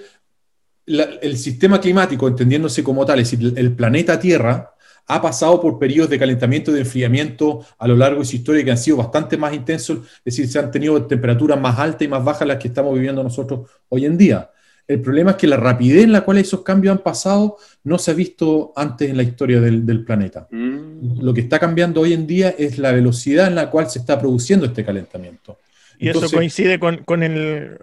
el 0.88 1.38
sistema 1.38 1.80
climático, 1.82 2.28
entendiéndose 2.28 2.84
como 2.84 3.06
tal, 3.06 3.19
es 3.19 3.32
decir, 3.32 3.54
el 3.58 3.73
planeta 3.73 4.19
Tierra, 4.19 4.73
ha 5.08 5.21
pasado 5.21 5.62
por 5.62 5.80
periodos 5.80 6.10
de 6.10 6.19
calentamiento 6.19 6.71
y 6.71 6.76
de 6.76 6.82
enfriamiento 6.82 7.65
a 7.78 7.88
lo 7.88 7.95
largo 7.95 8.19
de 8.19 8.26
su 8.26 8.36
historia 8.36 8.63
que 8.63 8.71
han 8.71 8.78
sido 8.78 8.97
bastante 8.97 9.38
más 9.38 9.54
intensos, 9.54 10.00
es 10.17 10.36
decir, 10.36 10.47
se 10.47 10.60
han 10.60 10.69
tenido 10.69 11.06
temperaturas 11.06 11.60
más 11.60 11.80
altas 11.80 12.02
y 12.02 12.08
más 12.08 12.23
bajas 12.23 12.47
las 12.47 12.58
que 12.58 12.67
estamos 12.67 12.93
viviendo 12.93 13.23
nosotros 13.23 13.69
hoy 13.89 14.06
en 14.06 14.17
día. 14.17 14.52
El 14.86 15.02
problema 15.02 15.32
es 15.32 15.38
que 15.38 15.47
la 15.47 15.58
rapidez 15.58 16.06
en 16.06 16.13
la 16.13 16.21
cual 16.21 16.38
esos 16.38 16.62
cambios 16.62 16.93
han 16.93 17.04
pasado 17.04 17.58
no 17.84 17.97
se 17.97 18.12
ha 18.12 18.13
visto 18.13 18.71
antes 18.76 19.10
en 19.10 19.17
la 19.17 19.23
historia 19.23 19.60
del, 19.60 20.06
planeta. 20.06 20.47
Mm. 20.50 21.21
Lo 21.21 21.34
que 21.34 21.41
está 21.41 21.60
cambiando 21.60 22.02
hoy 22.02 22.13
en 22.13 22.26
día 22.26 22.56
es 22.58 22.78
la 22.78 22.93
velocidad 22.93 23.47
en 23.47 23.56
la 23.56 23.69
cual 23.69 23.89
se 23.89 24.00
está 24.00 24.17
produciendo 24.17 24.65
este 24.65 24.86
calentamiento. 24.86 25.58
Y 26.00 26.10
eso 26.10 26.30
coincide 26.30 26.80
con, 26.80 27.23
el, 27.23 27.78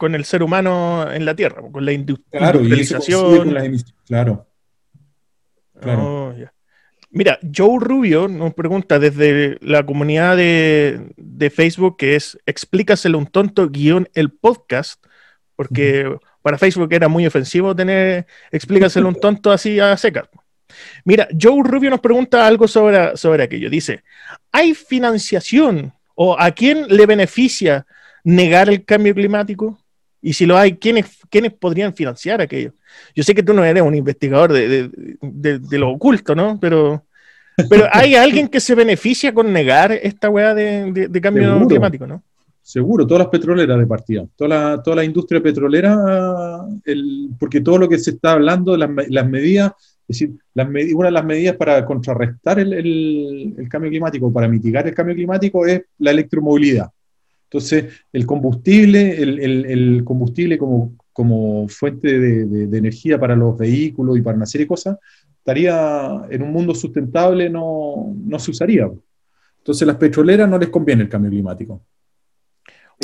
con 0.00 0.14
el 0.14 0.24
ser 0.24 0.42
humano 0.42 1.12
en 1.12 1.26
la 1.26 1.34
Tierra, 1.34 1.60
con 1.70 1.84
la 1.84 1.92
industrialización. 1.92 3.54
Claro, 4.06 4.46
claro. 5.78 6.02
Oh, 6.02 6.34
Mira, 7.10 7.38
Joe 7.54 7.78
Rubio 7.78 8.26
nos 8.26 8.54
pregunta 8.54 8.98
desde 8.98 9.58
la 9.60 9.84
comunidad 9.84 10.38
de, 10.38 11.12
de 11.18 11.50
Facebook 11.50 11.98
que 11.98 12.16
es 12.16 12.38
explícaselo 12.46 13.18
un 13.18 13.26
tonto 13.26 13.68
guion 13.68 14.08
el 14.14 14.30
podcast, 14.32 15.04
porque 15.54 16.16
para 16.40 16.56
Facebook 16.56 16.90
era 16.94 17.08
muy 17.08 17.26
ofensivo 17.26 17.76
tener, 17.76 18.26
explícaselo 18.50 19.06
un 19.06 19.20
tonto 19.20 19.52
así 19.52 19.80
a 19.80 19.94
secas. 19.98 20.30
Mira, 21.04 21.28
Joe 21.38 21.60
Rubio 21.62 21.90
nos 21.90 22.00
pregunta 22.00 22.46
algo 22.46 22.66
sobre, 22.66 23.18
sobre 23.18 23.42
aquello. 23.42 23.68
Dice, 23.68 24.02
¿hay 24.50 24.72
financiación 24.72 25.92
o 26.14 26.40
a 26.40 26.52
quién 26.52 26.86
le 26.88 27.04
beneficia 27.04 27.86
negar 28.24 28.70
el 28.70 28.86
cambio 28.86 29.14
climático? 29.14 29.78
Y 30.22 30.32
si 30.34 30.46
lo 30.46 30.56
hay, 30.56 30.76
¿quiénes, 30.76 31.06
quiénes 31.30 31.52
podrían 31.52 31.94
financiar 31.94 32.40
aquello? 32.40 32.74
Yo 33.14 33.22
sé 33.22 33.34
que 33.34 33.42
tú 33.42 33.54
no 33.54 33.64
eres 33.64 33.82
un 33.82 33.94
investigador 33.94 34.52
de, 34.52 35.60
lo 35.78 35.90
oculto, 35.90 36.34
¿no? 36.34 36.58
Pero, 36.60 37.04
pero 37.68 37.86
hay 37.92 38.14
alguien 38.14 38.48
que 38.48 38.60
se 38.60 38.74
beneficia 38.74 39.32
con 39.32 39.52
negar 39.52 39.92
esta 39.92 40.28
weá 40.28 40.54
de, 40.54 41.20
cambio 41.22 41.66
climático, 41.66 42.06
¿no? 42.06 42.22
Seguro, 42.62 43.06
todas 43.06 43.24
las 43.24 43.28
petroleras 43.30 43.78
de 43.78 43.86
partida, 43.86 44.26
toda 44.36 44.48
la, 44.48 44.82
toda 44.82 44.96
la 44.96 45.04
industria 45.04 45.42
petrolera, 45.42 45.96
el, 46.84 47.30
porque 47.38 47.62
todo 47.62 47.78
lo 47.78 47.88
que 47.88 47.98
se 47.98 48.10
está 48.10 48.32
hablando, 48.32 48.76
las, 48.76 48.90
las 49.08 49.28
medidas, 49.28 49.72
es 50.06 50.20
decir, 50.20 50.32
las, 50.54 50.68
una 50.94 51.08
de 51.08 51.12
las 51.12 51.24
medidas 51.24 51.56
para 51.56 51.84
contrarrestar 51.84 52.60
el, 52.60 52.72
el, 52.72 53.68
cambio 53.68 53.90
climático, 53.90 54.32
para 54.32 54.46
mitigar 54.46 54.86
el 54.86 54.94
cambio 54.94 55.16
climático, 55.16 55.66
es 55.66 55.82
la 55.98 56.10
electromovilidad. 56.10 56.90
Entonces, 57.50 58.04
el 58.12 58.26
combustible, 58.26 59.20
el, 59.20 60.02
combustible 60.04 60.56
como, 60.56 60.96
como 61.12 61.68
fuente 61.68 62.18
de, 62.18 62.46
de, 62.46 62.78
energía 62.78 63.18
para 63.18 63.34
los 63.34 63.58
vehículos 63.58 64.16
y 64.16 64.22
para 64.22 64.36
una 64.36 64.46
serie 64.46 64.66
de 64.66 64.68
cosas, 64.68 64.98
estaría 65.38 66.22
en 66.30 66.42
un 66.42 66.52
mundo 66.52 66.74
sustentable, 66.74 67.50
no, 67.50 68.14
no 68.24 68.38
se 68.38 68.52
usaría. 68.52 68.88
Entonces, 69.58 69.82
a 69.82 69.86
las 69.86 69.96
petroleras 69.96 70.48
no 70.48 70.58
les 70.58 70.68
conviene 70.68 71.02
el 71.02 71.08
cambio 71.08 71.30
climático 71.30 71.82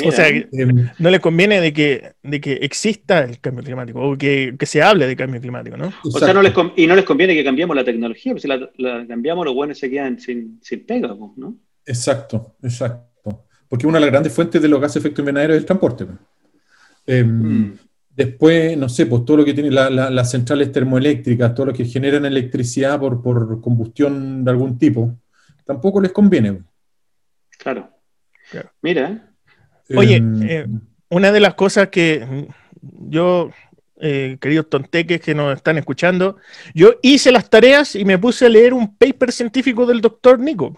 o 0.05 0.11
sea, 0.11 0.27
em, 0.27 0.89
no 0.99 1.09
le 1.09 1.19
conviene 1.19 1.59
de 1.59 1.73
que, 1.73 2.13
de 2.21 2.39
que 2.39 2.53
exista 2.53 3.23
el 3.23 3.39
cambio 3.39 3.63
climático 3.63 3.99
o 3.99 4.15
que, 4.15 4.55
se 4.61 4.81
hable 4.81 5.07
de 5.07 5.15
cambio 5.15 5.41
climático, 5.41 5.75
¿no? 5.75 5.91
O 6.03 6.19
sea, 6.19 6.33
no 6.33 6.41
les 6.41 6.53
y 6.75 6.85
no 6.85 6.95
les 6.95 7.05
conviene 7.05 7.33
que 7.33 7.43
cambiemos 7.43 7.75
la 7.75 7.83
tecnología, 7.83 8.33
porque 8.33 8.41
si 8.41 8.47
la, 8.47 9.07
cambiamos, 9.07 9.45
los 9.45 9.55
buenos 9.55 9.79
se 9.79 9.89
quedan 9.89 10.19
sin, 10.19 10.59
sin 10.61 10.85
pega, 10.85 11.15
¿no? 11.35 11.57
Exacto, 11.85 12.55
exacto. 12.61 13.06
Porque 13.67 13.87
una 13.87 13.97
de 13.97 14.05
las 14.05 14.11
grandes 14.11 14.33
fuentes 14.33 14.61
de 14.61 14.67
los 14.67 14.79
gases 14.79 14.95
de 14.95 15.07
efecto 15.07 15.21
invernadero 15.21 15.53
es 15.53 15.59
el 15.59 15.65
transporte. 15.65 16.07
Em, 17.05 17.27
mm. 17.27 17.79
Después, 18.17 18.75
no 18.75 18.89
sé, 18.89 19.05
pues 19.05 19.25
todo 19.25 19.37
lo 19.37 19.45
que 19.45 19.53
tiene 19.53 19.69
las 19.69 20.31
centrales 20.31 20.71
termoeléctricas, 20.71 21.53
todo 21.53 21.67
lo 21.67 21.73
que 21.73 21.85
generan 21.85 22.25
electricidad 22.25 22.99
por, 22.99 23.21
por 23.21 23.61
combustión 23.61 24.43
de 24.43 24.49
algún 24.49 24.79
tipo, 24.79 25.15
tampoco 25.65 26.01
les 26.01 26.11
conviene. 26.11 26.63
Claro. 27.59 27.91
claro. 28.49 28.71
Mira, 28.81 29.27
Oye, 29.95 30.15
em, 30.15 30.41
eh, 30.43 30.67
una 31.09 31.31
de 31.31 31.39
las 31.39 31.53
cosas 31.53 31.89
que 31.89 32.47
yo, 32.81 33.51
eh, 34.01 34.37
queridos 34.41 34.69
tonteques 34.69 35.21
que 35.21 35.35
nos 35.35 35.55
están 35.55 35.77
escuchando, 35.77 36.37
yo 36.73 36.95
hice 37.01 37.31
las 37.31 37.49
tareas 37.49 37.95
y 37.95 38.03
me 38.03 38.17
puse 38.17 38.45
a 38.45 38.49
leer 38.49 38.73
un 38.73 38.97
paper 38.97 39.31
científico 39.31 39.85
del 39.85 40.01
doctor 40.01 40.39
Nico, 40.39 40.77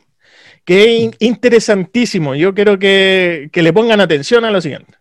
que 0.69 0.84
es 0.84 1.12
interesantísimo. 1.17 2.36
Yo 2.36 2.53
quiero 2.53 2.77
que, 2.77 3.49
que 3.51 3.63
le 3.63 3.73
pongan 3.73 4.01
atención 4.01 4.45
a 4.45 4.51
lo 4.51 4.62
siguiente. 4.62 4.99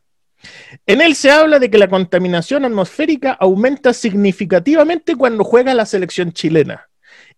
En 0.87 1.03
él 1.03 1.15
se 1.15 1.31
habla 1.31 1.59
de 1.59 1.69
que 1.69 1.77
la 1.77 1.91
contaminación 1.91 2.65
atmosférica 2.65 3.33
aumenta 3.33 3.93
significativamente 3.93 5.15
cuando 5.15 5.45
juega 5.45 5.75
la 5.75 5.85
selección 5.85 6.33
chilena 6.33 6.89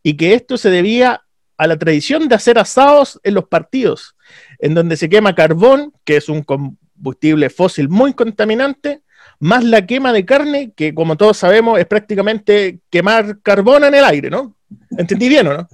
y 0.04 0.16
que 0.16 0.34
esto 0.34 0.56
se 0.58 0.70
debía 0.70 1.22
a 1.56 1.66
la 1.66 1.76
tradición 1.76 2.28
de 2.28 2.36
hacer 2.36 2.60
asados 2.60 3.18
en 3.24 3.34
los 3.34 3.48
partidos, 3.48 4.14
en 4.60 4.74
donde 4.74 4.96
se 4.96 5.08
quema 5.08 5.34
carbón, 5.34 5.92
que 6.04 6.16
es 6.16 6.28
un 6.28 6.44
combustible 6.44 7.50
fósil 7.50 7.88
muy 7.88 8.14
contaminante, 8.14 9.02
más 9.40 9.64
la 9.64 9.84
quema 9.84 10.12
de 10.12 10.24
carne, 10.24 10.72
que 10.76 10.94
como 10.94 11.16
todos 11.16 11.36
sabemos 11.36 11.80
es 11.80 11.86
prácticamente 11.86 12.78
quemar 12.90 13.40
carbón 13.40 13.82
en 13.82 13.96
el 13.96 14.04
aire, 14.04 14.30
¿no? 14.30 14.54
¿Entendí 14.96 15.28
bien 15.28 15.48
o 15.48 15.54
no? 15.54 15.68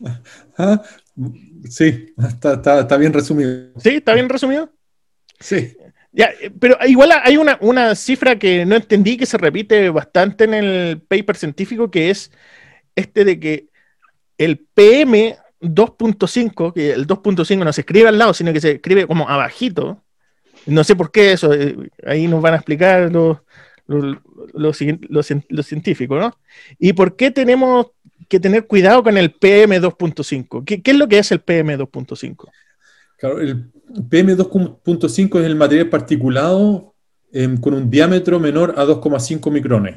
Ah, 0.56 0.82
Sí, 1.68 2.14
está, 2.18 2.54
está, 2.54 2.80
está 2.80 2.96
bien 2.96 3.12
resumido. 3.12 3.72
¿Sí? 3.78 3.90
¿Está 3.90 4.14
bien 4.14 4.28
resumido? 4.28 4.70
Sí. 5.38 5.76
Ya, 6.12 6.30
eh, 6.40 6.50
pero 6.58 6.76
igual 6.86 7.12
hay 7.22 7.36
una, 7.36 7.58
una 7.60 7.94
cifra 7.94 8.38
que 8.38 8.66
no 8.66 8.76
entendí 8.76 9.16
que 9.16 9.26
se 9.26 9.38
repite 9.38 9.90
bastante 9.90 10.44
en 10.44 10.54
el 10.54 11.00
paper 11.02 11.36
científico, 11.36 11.90
que 11.90 12.10
es 12.10 12.30
este 12.96 13.24
de 13.24 13.38
que 13.38 13.68
el 14.38 14.58
PM 14.58 15.36
2.5, 15.60 16.72
que 16.72 16.92
el 16.92 17.06
2.5 17.06 17.64
no 17.64 17.72
se 17.72 17.82
escribe 17.82 18.08
al 18.08 18.18
lado, 18.18 18.34
sino 18.34 18.52
que 18.52 18.60
se 18.60 18.72
escribe 18.72 19.06
como 19.06 19.28
abajito. 19.28 20.02
No 20.66 20.84
sé 20.84 20.96
por 20.96 21.12
qué 21.12 21.32
eso, 21.32 21.52
eh, 21.54 21.76
ahí 22.06 22.26
nos 22.26 22.42
van 22.42 22.54
a 22.54 22.56
explicar 22.56 23.10
los, 23.12 23.38
los, 23.86 24.16
los 25.08 25.66
científicos, 25.66 26.20
¿no? 26.20 26.38
¿Y 26.78 26.92
por 26.92 27.16
qué 27.16 27.30
tenemos 27.30 27.88
que 28.30 28.40
tener 28.40 28.66
cuidado 28.66 29.02
con 29.02 29.18
el 29.18 29.32
PM 29.32 29.78
2.5? 29.80 30.64
¿Qué, 30.64 30.80
qué 30.80 30.92
es 30.92 30.96
lo 30.96 31.08
que 31.08 31.18
es 31.18 31.30
el 31.32 31.40
PM 31.40 31.76
2.5? 31.76 32.48
Claro, 33.18 33.38
el 33.38 33.70
PM2.5 34.08 35.40
es 35.40 35.44
el 35.44 35.54
material 35.56 35.90
particulado 35.90 36.94
em, 37.32 37.58
con 37.58 37.74
un 37.74 37.90
diámetro 37.90 38.40
menor 38.40 38.74
a 38.78 38.84
2,5 38.86 39.50
micrones. 39.50 39.96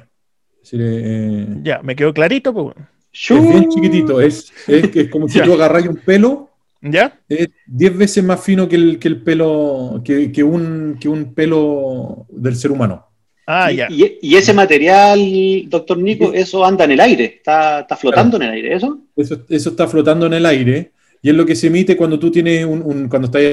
Decir, 0.60 0.82
eh, 0.84 1.48
Ya, 1.64 1.82
me 1.82 1.96
quedó 1.96 2.14
clarito, 2.14 2.54
pues. 2.54 2.76
es 3.14 3.50
bien 3.50 3.70
chiquitito, 3.70 4.20
es, 4.20 4.52
es, 4.68 4.94
es 4.94 5.10
como 5.10 5.30
si 5.30 5.40
tú 5.44 5.54
agarras 5.54 5.88
un 5.88 5.96
pelo, 5.96 6.50
¿Ya? 6.82 7.18
es 7.30 7.48
10 7.68 7.98
veces 7.98 8.24
más 8.26 8.44
fino 8.44 8.68
que 8.68 8.76
el, 8.76 9.00
que 9.00 9.08
el 9.08 9.22
pelo, 9.22 10.02
que, 10.04 10.30
que 10.34 10.44
un, 10.44 10.98
que 11.00 11.08
un 11.08 11.34
pelo 11.34 12.26
del 12.30 12.58
ser 12.58 12.72
humano. 12.72 13.08
Ah, 13.46 13.72
y, 13.72 13.76
ya. 13.78 13.88
y- 13.90 14.20
y 14.22 14.36
ese 14.36 14.54
material, 14.54 15.20
doctor 15.68 15.98
Nico, 15.98 16.32
eso 16.34 16.64
anda 16.66 16.86
en 16.86 16.92
el 16.92 17.00
aire, 17.00 17.26
está, 17.26 17.82
está 17.82 17.98
flotando 17.98 18.38
en 18.38 18.44
el 18.44 18.50
aire, 18.52 18.76
¿eso? 18.76 19.00
Eso, 19.16 19.38
eso 19.50 19.70
está 19.72 19.88
flotando 19.88 20.26
en 20.28 20.34
el 20.34 20.46
aire 20.46 20.92
y 21.22 21.30
es 21.30 21.36
lo 21.36 21.46
que 21.46 21.56
se 21.56 21.68
emite 21.68 21.96
cuando 21.98 22.18
tú 22.20 22.32
tienes 22.32 22.66
un, 22.66 22.82
un- 22.82 23.08
cuando 23.10 23.26
estás 23.26 23.44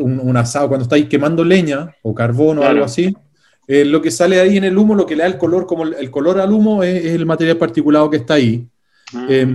un, 0.00 0.20
un 0.20 0.36
asado, 0.36 0.68
cuando 0.68 0.84
estáis 0.84 1.06
quemando 1.06 1.44
leña 1.44 1.94
o 2.02 2.14
carbón 2.14 2.58
o 2.58 2.60
Claro. 2.60 2.72
algo 2.74 2.84
así. 2.84 3.14
eh, 3.68 3.84
lo 3.84 4.02
que 4.02 4.10
sale 4.10 4.40
ahí 4.40 4.56
en 4.56 4.64
el 4.64 4.76
humo, 4.76 4.94
lo 4.96 5.06
que 5.06 5.14
le 5.14 5.22
da 5.22 5.28
el 5.28 5.38
color, 5.38 5.64
como 5.66 5.84
el, 5.84 5.94
el 5.94 6.10
color 6.10 6.40
al 6.40 6.52
humo, 6.52 6.82
es, 6.82 7.04
es 7.04 7.12
el 7.12 7.24
material 7.26 7.56
particulado 7.56 8.10
que 8.10 8.16
está 8.18 8.34
ahí. 8.34 8.66
Ah, 9.14 9.26
Eh, 9.28 9.46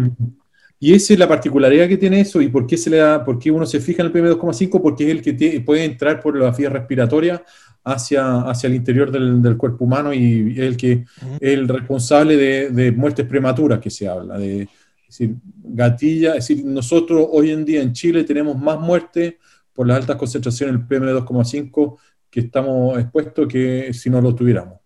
y 0.79 0.93
esa 0.93 1.13
es 1.13 1.19
la 1.19 1.27
particularidad 1.27 1.88
que 1.88 1.97
tiene 1.97 2.19
eso 2.21 2.41
y 2.41 2.49
por 2.49 2.67
qué, 2.67 2.77
se 2.77 2.89
le 2.89 2.97
da, 2.97 3.23
por 3.23 3.39
qué 3.39 3.49
uno 3.49 3.65
se 3.65 3.79
fija 3.79 4.01
en 4.03 4.08
el 4.08 4.12
PM2,5, 4.13 4.81
porque 4.81 5.05
es 5.05 5.10
el 5.12 5.21
que 5.21 5.62
puede 5.62 5.86
entrar 5.86 6.19
por 6.21 6.38
la 6.38 6.51
vía 6.51 6.69
respiratoria 6.69 7.43
hacia, 7.86 8.41
hacia 8.41 8.67
el 8.67 8.76
interior 8.76 9.12
del, 9.12 9.41
del 9.41 9.56
cuerpo 9.58 9.86
humano 9.86 10.12
y 10.13 10.52
es 10.54 10.60
el 10.60 10.76
que 10.76 11.06
el 11.39 11.67
responsable 11.67 12.36
de, 12.36 12.69
de 12.71 12.91
muertes 12.91 13.26
prematuras 13.28 13.80
que 13.80 13.89
se 13.89 14.08
habla, 14.08 14.38
de 14.38 14.63
es 14.63 15.19
decir, 15.19 15.36
gatilla, 15.63 16.30
es 16.36 16.48
decir, 16.48 16.65
nosotros 16.65 17.28
hoy 17.32 17.52
en 17.52 17.63
día 17.63 17.82
en 17.82 17.93
Chile 17.93 18.24
tenemos 18.24 18.58
más 18.60 18.80
muertes 18.80 19.36
por 19.71 19.88
las 19.88 19.98
altas 19.98 20.15
concentraciones 20.17 20.76
del 20.76 20.88
PM2,5 20.88 21.98
que 22.30 22.39
estamos 22.41 22.98
expuestos 23.00 23.48
que 23.48 23.93
si 23.93 24.10
no 24.10 24.19
lo 24.19 24.34
tuviéramos. 24.36 24.80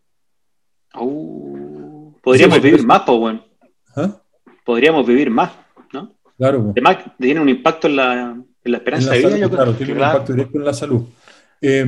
uh, 0.99 2.11
podríamos 2.21 2.57
Sí, 2.57 2.61
vivir 2.63 2.85
más, 2.85 3.01
pues 3.05 3.17
bueno, 3.17 3.45
¿Ah? 3.95 4.21
podríamos 4.65 5.07
vivir 5.07 5.29
más, 5.31 5.51
¿no? 5.93 6.15
Claro. 6.37 6.69
Además, 6.71 6.97
tiene 7.17 7.39
un 7.39 7.49
impacto 7.49 7.87
en 7.87 7.95
la, 7.95 8.13
en 8.31 8.71
la 8.71 8.77
En 8.77 8.81
esperanza 8.81 9.07
la 9.09 9.13
de 9.13 9.19
vida, 9.19 9.29
salud, 9.29 9.41
yo 9.41 9.47
creo. 9.49 9.57
claro, 9.63 9.73
tiene 9.77 9.91
un 9.93 9.97
Claro. 9.99 10.11
impacto 10.13 10.33
directo 10.33 10.57
en 10.57 10.65
la 10.65 10.73
salud. 10.73 11.01
Eh, 11.61 11.85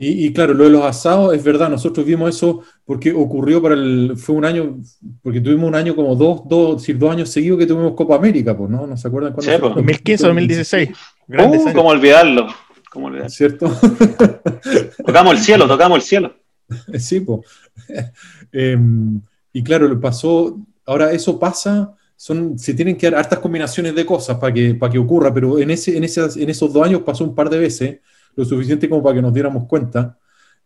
y, 0.00 0.26
y 0.26 0.32
claro, 0.32 0.54
lo 0.54 0.64
de 0.64 0.70
los 0.70 0.84
asados 0.84 1.34
es 1.34 1.42
verdad, 1.42 1.68
nosotros 1.68 2.06
vimos 2.06 2.34
eso 2.34 2.62
porque 2.84 3.12
ocurrió 3.12 3.60
para 3.60 3.74
el, 3.74 4.14
fue 4.16 4.36
un 4.36 4.44
año, 4.44 4.78
porque 5.22 5.40
tuvimos 5.40 5.66
un 5.66 5.74
año 5.74 5.96
como 5.96 6.14
dos, 6.14 6.42
dos, 6.46 6.80
decir, 6.80 6.96
dos 6.96 7.10
años 7.10 7.28
seguidos 7.30 7.58
que 7.58 7.66
tuvimos 7.66 7.94
Copa 7.94 8.14
América, 8.14 8.56
pues, 8.56 8.70
¿no? 8.70 8.86
¿No 8.86 8.96
se 8.96 9.08
acuerdan 9.08 9.32
cuándo 9.32 9.50
Sí, 9.50 9.58
fue? 9.58 9.68
pues. 9.68 9.74
2015, 9.74 10.26
2016. 10.26 10.88
Grandes 11.26 11.62
Uh. 11.66 11.72
¿Cómo 11.74 11.88
olvidarlo? 11.88 12.46
¿Cómo 12.92 13.06
olvidarlo? 13.08 13.30
¿Cierto? 13.30 13.66
Tocamos 15.04 15.34
el 15.34 15.38
cielo, 15.40 15.66
tocamos 15.66 15.96
el 15.96 16.02
cielo. 16.02 16.34
Sí, 16.98 17.20
pues. 17.20 17.40
Em, 18.52 19.20
y 19.52 19.62
claro, 19.62 19.88
lo 19.88 20.00
pasó, 20.00 20.58
ahora 20.86 21.12
eso 21.12 21.38
pasa, 21.38 21.94
son, 22.16 22.58
se 22.58 22.72
tienen 22.72 22.96
que 22.96 23.10
dar 23.10 23.20
hartas 23.20 23.40
combinaciones 23.40 23.94
de 23.94 24.06
cosas 24.06 24.38
para 24.38 24.52
que, 24.54 24.74
para 24.74 24.92
que 24.92 24.98
ocurra, 24.98 25.34
pero 25.34 25.58
en, 25.58 25.70
ese, 25.70 25.96
en, 25.96 26.04
esas, 26.04 26.36
en 26.36 26.48
esos 26.48 26.72
dos 26.72 26.86
años 26.86 27.02
pasó 27.02 27.24
un 27.24 27.34
par 27.34 27.50
de 27.50 27.58
veces, 27.58 27.98
lo 28.38 28.44
suficiente 28.44 28.88
como 28.88 29.02
para 29.02 29.16
que 29.16 29.22
nos 29.22 29.34
diéramos 29.34 29.64
cuenta. 29.66 30.16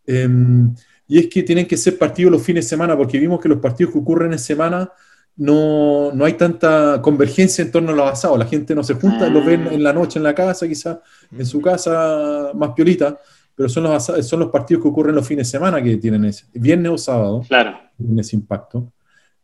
Em, 0.06 0.74
y 1.08 1.18
es 1.18 1.26
que 1.28 1.42
tienen 1.42 1.66
que 1.66 1.76
ser 1.78 1.96
partidos 1.98 2.30
los 2.32 2.42
fines 2.42 2.66
de 2.66 2.68
semana, 2.68 2.96
porque 2.96 3.18
vimos 3.18 3.40
que 3.40 3.48
los 3.48 3.58
partidos 3.58 3.92
que 3.92 3.98
ocurren 3.98 4.32
en 4.32 4.38
semana 4.38 4.90
no, 5.36 6.12
no 6.12 6.24
hay 6.26 6.34
tanta 6.34 7.00
convergencia 7.00 7.64
en 7.64 7.70
torno 7.70 7.92
a 7.92 7.94
los 7.94 8.10
asados. 8.10 8.38
La 8.38 8.44
gente 8.46 8.74
no 8.74 8.84
se 8.84 8.94
junta, 8.94 9.24
Ah. 9.26 9.30
los 9.30 9.44
ven 9.46 9.68
en 9.68 9.82
la 9.82 9.92
noche 9.94 10.18
en 10.18 10.22
la 10.24 10.34
casa, 10.34 10.68
quizás 10.68 10.98
en 11.36 11.46
su 11.46 11.60
casa 11.62 12.50
más 12.54 12.70
piolita, 12.76 13.18
pero 13.54 13.68
son 13.70 13.84
los, 13.84 13.92
asa- 13.92 14.22
son 14.22 14.40
los 14.40 14.50
partidos 14.50 14.82
que 14.82 14.88
ocurren 14.90 15.14
los 15.14 15.26
fines 15.26 15.46
de 15.46 15.50
semana 15.58 15.82
que 15.82 15.96
tienen 15.96 16.26
ese, 16.26 16.44
viernes 16.52 16.92
o 16.92 16.98
sábado, 16.98 17.42
Claro. 17.48 17.78
tienen 17.96 18.18
ese 18.18 18.36
impacto. 18.36 18.92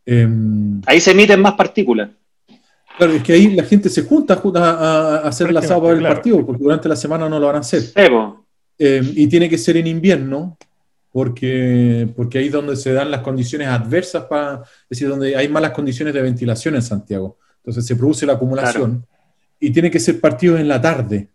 Em, 0.05 0.81
Ahí 0.85 1.01
se 1.01 1.11
emiten 1.11 1.41
más 1.41 1.53
partículas. 1.53 2.09
Claro, 2.99 3.13
es 3.13 3.23
que 3.23 3.33
ahí 3.33 3.55
la 3.55 3.63
gente 3.63 3.89
se 3.89 4.03
junta, 4.03 4.39
a, 4.55 4.59
a 4.59 5.17
hacer 5.27 5.49
el 5.49 5.57
asado 5.57 5.81
para 5.81 5.93
el 5.93 5.99
Claro. 5.99 6.15
partido, 6.15 6.45
porque 6.45 6.61
durante 6.63 6.87
la 6.87 6.95
semana 6.95 7.27
no 7.27 7.39
lo 7.39 7.47
van 7.47 7.55
a 7.55 7.59
hacer. 7.59 7.81
Eh, 8.77 9.01
y 9.15 9.27
tiene 9.27 9.49
que 9.49 9.57
ser 9.57 9.77
en 9.77 9.87
invierno, 9.87 10.57
porque, 11.11 12.07
porque 12.15 12.37
ahí 12.37 12.45
es 12.45 12.51
donde 12.51 12.75
se 12.75 12.93
dan 12.93 13.09
las 13.09 13.21
condiciones 13.21 13.67
adversas 13.67 14.25
para, 14.25 14.61
es 14.83 14.89
decir, 14.89 15.09
donde 15.09 15.35
hay 15.35 15.49
malas 15.49 15.71
condiciones 15.71 16.13
de 16.13 16.21
ventilación 16.21 16.75
en 16.75 16.81
Santiago. 16.83 17.37
Entonces 17.57 17.85
se 17.85 17.95
produce 17.95 18.25
la 18.25 18.33
acumulación 18.33 19.05
y 19.59 19.71
tiene 19.71 19.89
que 19.89 19.99
ser 19.99 20.19
partido 20.21 20.57
en 20.57 20.67
la 20.67 20.79
tarde. 20.79 21.29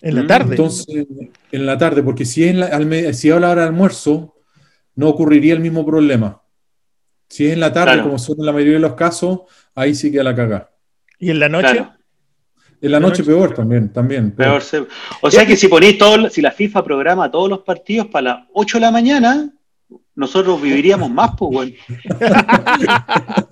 En 0.00 0.16
la 0.16 0.26
tarde. 0.26 0.50
Entonces, 0.50 1.06
en 1.52 1.64
la 1.66 1.78
tarde, 1.78 2.02
porque 2.02 2.24
si 2.24 2.42
es, 2.44 2.50
en 2.50 2.60
la, 2.60 3.12
si 3.14 3.28
es 3.28 3.34
a 3.34 3.40
la 3.40 3.50
hora 3.50 3.62
de 3.62 3.68
almuerzo, 3.68 4.34
no 4.96 5.08
ocurriría 5.08 5.54
el 5.54 5.60
mismo 5.60 5.86
problema. 5.86 6.41
Si 7.32 7.46
es 7.46 7.54
en 7.54 7.60
la 7.60 7.72
tarde, 7.72 7.92
Claro. 7.94 8.02
como 8.04 8.18
son 8.18 8.36
en 8.40 8.44
la 8.46 8.52
mayoría 8.52 8.74
de 8.74 8.80
los 8.80 8.92
casos, 8.94 9.40
ahí 9.74 9.94
sí 9.94 10.12
queda 10.12 10.22
la 10.24 10.34
cagada. 10.34 10.68
y 11.18 11.30
en 11.30 11.38
la 11.38 11.48
noche. 11.48 11.70
Claro. 11.72 11.92
En 12.80 12.90
la 12.90 12.98
La 12.98 13.06
noche 13.06 13.22
noche. 13.22 13.30
peor 13.32 13.54
también, 13.54 13.92
también. 13.92 14.32
Peor 14.32 14.60
se- 14.60 14.84
O 15.22 15.30
sea 15.30 15.46
que 15.46 15.56
si 15.56 15.68
ponéis 15.68 15.96
todo, 15.98 16.28
si 16.28 16.42
la 16.42 16.50
FIFA 16.50 16.82
programa 16.84 17.30
todos 17.30 17.48
los 17.48 17.60
partidos 17.60 18.08
para 18.08 18.22
las 18.24 18.38
8 18.52 18.76
de 18.78 18.80
la 18.82 18.90
mañana, 18.90 19.50
nosotros 20.14 20.60
viviríamos 20.60 21.10
más, 21.10 21.30
pues, 21.38 21.50
bueno. 21.52 21.72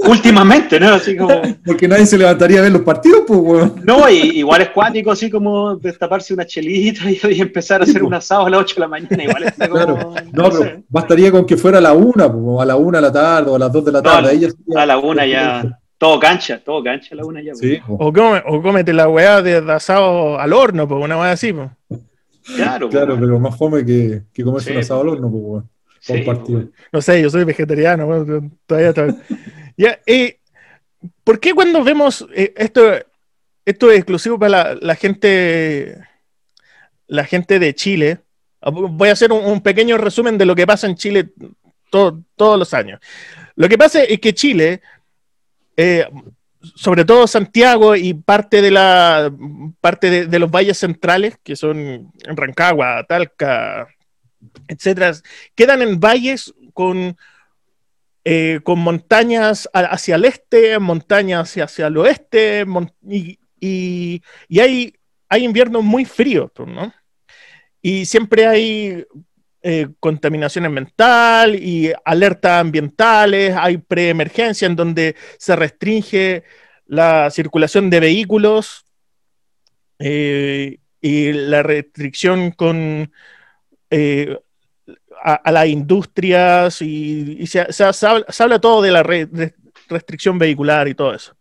Últimamente, 0.01 0.79
¿no? 0.81 0.94
Así 0.94 1.16
como. 1.16 1.40
Porque 1.64 1.87
nadie 1.88 2.07
se 2.07 2.18
levantaría 2.18 2.59
a 2.61 2.62
ver 2.62 2.73
los 2.73 2.83
partidos, 2.83 3.23
pues, 3.27 3.40
weón. 3.40 3.75
No, 3.85 4.09
y- 4.09 4.38
igual 4.38 4.62
es 4.62 4.70
cuático, 4.70 5.11
así 5.11 5.31
como 5.31 5.77
destaparse 5.77 6.35
una 6.35 6.46
chelita 6.46 7.11
y, 7.11 7.18
y 7.33 7.40
empezar 7.40 7.81
a 7.81 7.85
hacer 7.85 8.03
un 8.03 8.14
asado 8.14 8.46
a 8.46 8.51
las 8.51 8.61
8 8.61 8.75
de 8.77 8.81
la 8.81 8.88
mañana. 8.88 9.25
Igual 9.25 9.42
es 9.44 9.53
como- 9.55 9.70
Claro. 9.75 9.96
No, 10.33 10.42
no 10.44 10.51
pero 10.51 10.62
sé. 10.64 10.83
bastaría 10.88 11.31
con 11.31 11.46
que 11.46 11.57
fuera 11.57 11.79
a 11.79 11.81
la 11.81 11.92
una, 11.92 12.31
pues, 12.31 12.42
o 12.46 12.61
a 12.61 12.66
la 12.66 12.77
una 12.77 12.99
de 12.99 13.03
la 13.03 13.12
tarde, 13.12 13.51
o 13.51 13.57
a 13.57 13.59
las 13.59 13.73
dos 13.73 13.85
de 13.85 13.92
la 13.92 13.99
No, 14.03 14.11
tarde. 14.11 14.31
ahí 14.31 14.40
ya 14.40 14.49
sería- 14.51 14.83
A 14.83 14.87
la 14.87 14.99
una 14.99 15.27
ya. 15.27 15.79
Todo 15.99 16.18
cancha, 16.18 16.59
todo 16.64 16.83
cancha 16.83 17.09
a 17.12 17.16
la 17.16 17.25
una 17.27 17.42
ya. 17.42 17.55
Sí, 17.55 17.79
pues. 17.87 17.99
O, 18.01 18.12
come- 18.12 18.42
o 18.46 18.62
cómete 18.62 18.92
la 18.92 19.09
weá 19.09 19.42
de 19.42 19.57
asado 19.73 20.38
al 20.38 20.53
horno, 20.53 20.88
pues 20.88 21.03
una 21.05 21.18
weá 21.18 21.33
así, 21.33 21.53
pues. 21.53 21.68
Claro, 22.57 22.88
Claro, 22.88 23.16
pero 23.20 23.38
más 23.38 23.57
fome 23.57 23.85
que, 23.85 24.23
que 24.33 24.42
comerse 24.42 24.70
Sí, 24.70 24.75
un 24.75 24.81
asado 24.81 25.03
al 25.03 25.09
horno, 25.09 25.31
pues, 25.31 25.42
weón. 25.44 25.69
Sí, 26.00 26.12
un 26.14 26.24
partido. 26.24 26.60
pues. 26.62 26.72
No 26.92 27.00
sé, 27.00 27.22
yo 27.22 27.30
soy 27.30 27.44
vegetariano, 27.44 28.06
todavía, 28.66 28.92
todavía. 28.92 29.16
Ya, 29.76 29.98
eh, 30.06 30.38
¿Por 31.24 31.40
qué 31.40 31.54
cuando 31.54 31.82
vemos 31.82 32.26
eh, 32.34 32.52
esto, 32.56 32.82
esto 33.64 33.90
es 33.90 33.96
exclusivo 33.98 34.38
para 34.38 34.74
la, 34.74 34.78
la 34.82 34.94
gente, 34.94 35.96
la 37.06 37.24
gente 37.24 37.58
de 37.58 37.74
Chile? 37.74 38.18
Ah, 38.60 38.70
Voy 38.70 39.08
a 39.08 39.12
hacer 39.12 39.32
un, 39.32 39.42
un 39.44 39.62
pequeño 39.62 39.96
resumen 39.96 40.36
de 40.36 40.44
lo 40.44 40.54
que 40.54 40.66
pasa 40.66 40.86
en 40.86 40.96
Chile 40.96 41.30
to- 41.90 42.22
todos 42.36 42.58
los 42.58 42.74
años. 42.74 43.00
Lo 43.56 43.68
que 43.68 43.78
pasa 43.78 44.02
es 44.04 44.20
que 44.20 44.34
Chile, 44.34 44.82
eh, 45.76 46.06
sobre 46.74 47.06
todo 47.06 47.26
Santiago 47.26 47.96
y 47.96 48.12
parte 48.12 48.60
de 48.60 48.70
la 48.70 49.32
parte 49.80 50.10
de, 50.10 50.26
de 50.26 50.38
los 50.38 50.50
valles 50.50 50.76
centrales, 50.76 51.38
que 51.42 51.56
son 51.56 52.12
Rancagua, 52.26 53.04
Talca, 53.08 53.88
etcétera, 54.68 55.12
quedan 55.55 55.83
en 55.83 56.00
valles 56.00 56.53
con, 56.74 57.16
eh, 58.24 58.61
con 58.62 58.79
montañas 58.79 59.68
hacia 59.72 60.16
el 60.16 60.24
este, 60.24 60.79
montañas 60.79 61.48
hacia, 61.48 61.64
hacia 61.64 61.87
el 61.88 61.96
oeste, 61.96 62.64
y, 63.09 63.38
y- 63.61 64.22
y 64.48 64.61
hay, 64.61 64.94
hay 65.29 65.44
inviernos 65.44 65.83
muy 65.85 66.05
fríos, 66.05 66.50
pues, 66.55 66.68
¿no? 66.68 66.92
Y 67.83 68.05
siempre 68.07 68.46
hay 68.46 69.05
eh, 69.62 69.88
contaminación 70.00 70.64
ambiental 70.66 71.55
y 71.55 71.92
alertas 72.05 72.61
ambientales, 72.61 73.55
hay 73.57 73.79
preemergencia 73.79 74.66
en 74.66 74.76
donde 74.76 75.16
se 75.38 75.57
restringe 75.57 76.44
la 76.87 77.31
circulación 77.31 77.90
de 77.90 78.00
vehículos 78.00 78.85
eh, 79.98 80.79
y 81.00 81.33
la 81.33 81.62
restricción 81.62 82.50
con 82.53 83.12
eh, 83.90 84.38
a, 85.22 85.35
a 85.35 85.53
las 85.53 85.66
industrias 85.66 86.81
y, 86.83 87.37
y 87.40 87.46
se, 87.46 87.72
se- 87.72 87.92
se 87.92 88.07
habla, 88.07 88.24
se 88.29 88.42
habla 88.42 88.59
todo 88.61 88.83
de 88.83 88.90
la 88.90 89.03
re- 89.03 89.26
de 89.26 89.55
restricción 89.88 90.38
vehicular 90.38 90.88
y 90.88 90.94
todo 90.94 91.14
eso. 91.14 91.37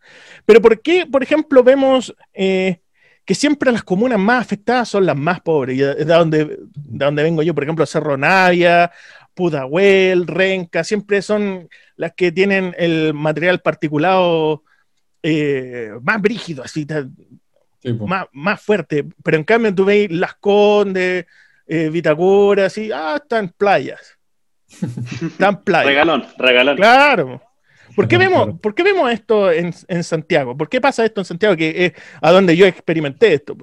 Pero 0.45 0.62
¿por 0.62 0.81
qué, 0.81 1.05
por 1.05 1.23
ejemplo, 1.23 1.63
vemos 1.63 2.13
eh, 2.33 2.81
que 3.25 3.35
siempre 3.35 3.71
las 3.71 3.83
comunas 3.83 4.19
más 4.19 4.41
afectadas 4.41 4.89
son 4.89 5.05
las 5.05 5.15
más 5.15 5.39
pobres? 5.41 5.77
Y 5.77 5.79
de 5.79 6.05
donde, 6.05 6.45
de 6.45 7.05
donde 7.05 7.23
vengo 7.23 7.43
yo, 7.43 7.53
por 7.53 7.63
ejemplo, 7.63 7.85
Cerro 7.85 8.17
Navia, 8.17 8.91
Pudahuel, 9.33 10.27
Renca, 10.27 10.83
siempre 10.83 11.21
son 11.21 11.69
las 11.95 12.13
que 12.13 12.31
tienen 12.31 12.75
el 12.77 13.13
material 13.13 13.59
particulado 13.62 14.63
eh, 15.23 15.91
más 16.01 16.21
brígido, 16.21 16.63
así, 16.63 16.85
más, 18.05 18.25
más, 18.33 18.62
fuerte. 18.62 19.05
Pero 19.23 19.38
en 19.38 19.43
cambio 19.43 19.73
tú 19.73 19.85
veis 19.85 20.12
Las 20.12 20.33
Condes, 20.35 21.25
eh, 21.69 21.89
Vitacura, 21.89 22.65
así, 22.65 22.91
ah, 22.91 23.19
están 23.21 23.53
playas. 23.55 24.17
Están 25.21 25.63
playas. 25.63 25.88
regalón, 25.88 26.25
regalón. 26.38 26.75
Claro. 26.75 27.41
¿Por 27.95 28.08
qué, 28.08 28.17
vemos, 28.17 28.60
¿Por 28.60 28.73
qué 28.73 28.84
vemos 28.84 29.12
esto 29.12 29.51
en, 29.51 29.73
en, 29.88 30.03
Santiago? 30.03 30.58
¿Por 30.58 30.69
qué 30.69 30.82
pasa 30.82 31.05
esto 31.05 31.21
en 31.21 31.25
Santiago? 31.25 31.55
Que 31.55 31.86
es 31.86 31.93
a 32.21 32.32
donde 32.32 32.55
yo 32.55 32.65
experimenté 32.65 33.34
esto. 33.34 33.58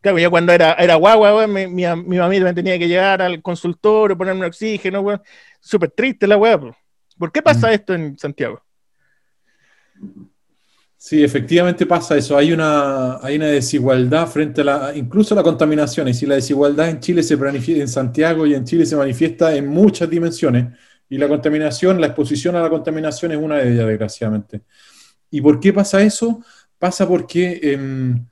Claro, 0.00 0.18
yo 0.18 0.30
cuando 0.30 0.52
era, 0.52 0.74
era 0.74 0.96
guagua, 0.96 1.46
mi, 1.46 1.66
mi, 1.66 1.84
mi, 2.04 2.18
mamita 2.18 2.44
me 2.44 2.54
tenía 2.54 2.78
que 2.78 2.88
llegar 2.88 3.22
al 3.22 3.40
consultorio, 3.40 4.16
ponerme 4.16 4.46
oxígeno, 4.46 5.04
Súper 5.60 5.90
triste 5.90 6.26
la 6.26 6.36
weá. 6.36 6.60
¿Por 7.18 7.32
qué 7.32 7.40
pasa 7.40 7.68
mm. 7.68 7.72
esto 7.72 7.94
en 7.94 8.18
Santiago? 8.18 8.62
Sí, 11.04 11.24
efectivamente 11.24 11.84
pasa 11.84 12.16
eso. 12.16 12.36
Hay 12.36 12.52
una, 12.52 13.16
hay 13.16 13.34
una 13.34 13.46
desigualdad 13.46 14.28
frente 14.28 14.60
a 14.60 14.64
la, 14.64 14.92
incluso 14.96 15.34
a 15.34 15.36
la 15.36 15.42
contaminación. 15.42 16.06
Y 16.06 16.14
si 16.14 16.26
la 16.26 16.36
desigualdad 16.36 16.90
en 16.90 17.00
Chile 17.00 17.24
se 17.24 17.36
manifiesta, 17.36 17.82
en 17.82 17.88
Santiago 17.88 18.46
y 18.46 18.54
en 18.54 18.64
Chile 18.64 18.86
se 18.86 18.94
manifiesta 18.94 19.52
en 19.56 19.66
muchas 19.66 20.08
dimensiones. 20.08 20.68
Y 21.08 21.18
la 21.18 21.26
contaminación, 21.28 22.00
la 22.00 22.06
exposición 22.06 22.54
a 22.54 22.62
la 22.62 22.70
contaminación 22.70 23.32
es 23.32 23.38
una 23.38 23.56
de 23.56 23.72
ellas, 23.72 23.86
desgraciadamente. 23.88 24.62
¿Y 25.30 25.40
por 25.40 25.58
qué 25.58 25.72
pasa 25.72 26.00
eso? 26.02 26.40
Pasa 26.78 27.08
porque, 27.08 27.58
em, 27.64 28.24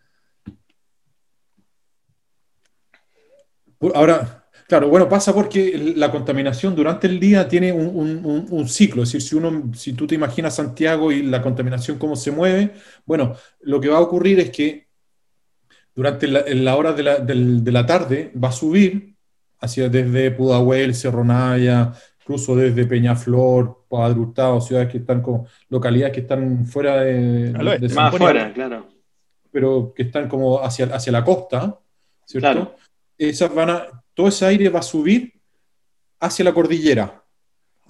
ahora, 3.95 4.40
Claro, 4.71 4.89
bueno, 4.89 5.09
pasa 5.09 5.35
porque 5.35 5.77
la 5.97 6.13
contaminación 6.13 6.77
durante 6.77 7.09
el 7.09 7.19
día 7.19 7.49
tiene 7.49 7.73
un, 7.73 8.69
ciclo, 8.69 9.03
es 9.03 9.13
decir, 9.13 9.29
si, 9.29 9.35
uno, 9.35 9.73
si 9.75 9.95
tú 9.95 10.07
te 10.07 10.15
imaginas 10.15 10.55
Santiago 10.55 11.11
y 11.11 11.25
la 11.25 11.43
contaminación 11.43 11.99
cómo 11.99 12.15
se 12.15 12.31
mueve, 12.31 12.75
bueno, 13.05 13.35
lo 13.63 13.81
que 13.81 13.89
va 13.89 13.97
a 13.97 14.01
ocurrir 14.01 14.39
es 14.39 14.51
que 14.51 14.87
durante 15.93 16.29
la, 16.29 16.77
hora 16.77 16.93
de 16.93 17.73
la, 17.73 17.85
tarde 17.85 18.31
va 18.33 18.51
a 18.51 18.53
subir 18.53 19.17
hacia 19.59 19.89
desde 19.89 20.31
Pudahuel, 20.31 20.95
Cerro 20.95 21.25
Naya, 21.25 21.93
incluso 22.21 22.55
desde 22.55 22.87
Peñaflor, 22.87 23.87
Padre 23.89 24.21
Hurtado, 24.21 24.61
ciudades 24.61 24.89
que 24.89 24.99
están 24.99 25.21
como 25.21 25.49
localidades 25.69 26.15
que 26.15 26.21
están 26.21 26.65
fuera 26.65 27.01
de, 27.01 27.51
más 27.93 28.15
afuera, 28.15 28.53
claro. 28.53 28.87
Pero 29.51 29.93
que 29.97 30.05
están 30.05 30.29
como 30.29 30.63
hacia, 30.63 30.87
hacia 30.95 31.11
la 31.11 31.25
costa, 31.25 31.77
¿cierto? 32.25 32.77
Esas 33.19 33.53
van 33.53 33.71
a, 33.71 34.01
todo 34.21 34.29
ese 34.29 34.45
aire 34.45 34.69
va 34.69 34.81
a 34.81 34.83
subir 34.83 35.33
hacia 36.21 36.45
la 36.45 36.53
cordillera. 36.53 37.25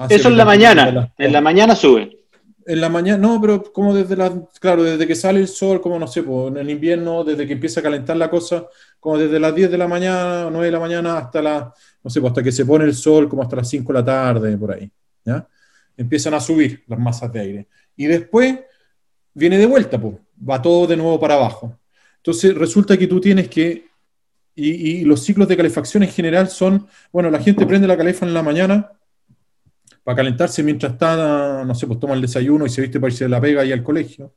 Eso 0.08 0.28
en 0.28 0.36
la, 0.36 0.44
mañana, 0.44 1.12
en 1.18 1.32
la 1.32 1.40
mañana 1.40 1.74
sube. 1.74 2.20
En 2.64 2.80
la 2.80 2.88
mañana, 2.88 3.18
no, 3.18 3.40
pero 3.40 3.64
como 3.72 3.92
desde 3.92 4.16
la, 4.16 4.32
claro, 4.60 4.84
desde 4.84 5.08
que 5.08 5.16
sale 5.16 5.40
el 5.40 5.48
sol, 5.48 5.80
como 5.80 5.98
no 5.98 6.06
sé, 6.06 6.22
pues, 6.22 6.52
en 6.52 6.58
el 6.58 6.70
invierno, 6.70 7.24
desde 7.24 7.48
que 7.48 7.54
empieza 7.54 7.80
a 7.80 7.82
calentar 7.82 8.16
la 8.16 8.30
cosa, 8.30 8.64
como 9.00 9.18
desde 9.18 9.40
las 9.40 9.52
10 9.52 9.72
de 9.72 9.78
la 9.78 9.88
mañana, 9.88 10.48
9 10.52 10.66
de 10.66 10.70
la 10.70 10.78
mañana 10.78 11.18
hasta 11.18 11.42
la, 11.42 11.74
no 12.04 12.08
sé, 12.08 12.20
pues, 12.20 12.30
hasta 12.30 12.44
que 12.44 12.52
se 12.52 12.64
pone 12.64 12.84
el 12.84 12.94
sol, 12.94 13.28
como 13.28 13.42
hasta 13.42 13.56
las 13.56 13.68
5 13.68 13.92
de 13.92 13.98
la 13.98 14.04
tarde, 14.04 14.56
por 14.56 14.72
ahí, 14.72 14.88
¿ya? 15.24 15.48
Empiezan 15.96 16.34
a 16.34 16.38
subir 16.38 16.84
las 16.86 16.98
masas 17.00 17.32
de 17.32 17.40
aire. 17.40 17.68
Y 17.96 18.06
después 18.06 18.56
viene 19.34 19.58
de 19.58 19.66
vuelta, 19.66 20.00
pues, 20.00 20.14
va 20.48 20.62
todo 20.62 20.86
de 20.86 20.96
nuevo 20.96 21.18
para 21.18 21.34
abajo. 21.34 21.76
Entonces 22.18 22.54
resulta 22.54 22.96
que 22.96 23.08
tú 23.08 23.20
tienes 23.20 23.48
que 23.48 23.89
y, 24.54 25.04
los 25.04 25.24
ciclos 25.24 25.48
de 25.48 25.56
calefacción 25.56 26.02
en 26.02 26.10
general 26.10 26.48
son, 26.48 26.86
bueno, 27.12 27.30
la 27.30 27.40
gente 27.40 27.66
prende 27.66 27.86
la 27.86 27.96
calefa 27.96 28.26
en 28.26 28.34
la 28.34 28.42
mañana 28.42 28.92
para 30.02 30.16
calentarse 30.16 30.62
mientras 30.62 30.92
está, 30.92 31.64
no 31.64 31.74
sé, 31.74 31.86
pues 31.86 31.98
toma 31.98 32.14
el 32.14 32.20
desayuno 32.20 32.66
y 32.66 32.70
se 32.70 32.80
viste 32.80 32.98
para 33.00 33.12
irse 33.12 33.24
de 33.24 33.30
la 33.30 33.40
pega 33.40 33.64
y 33.64 33.72
al 33.72 33.82
colegio. 33.82 34.34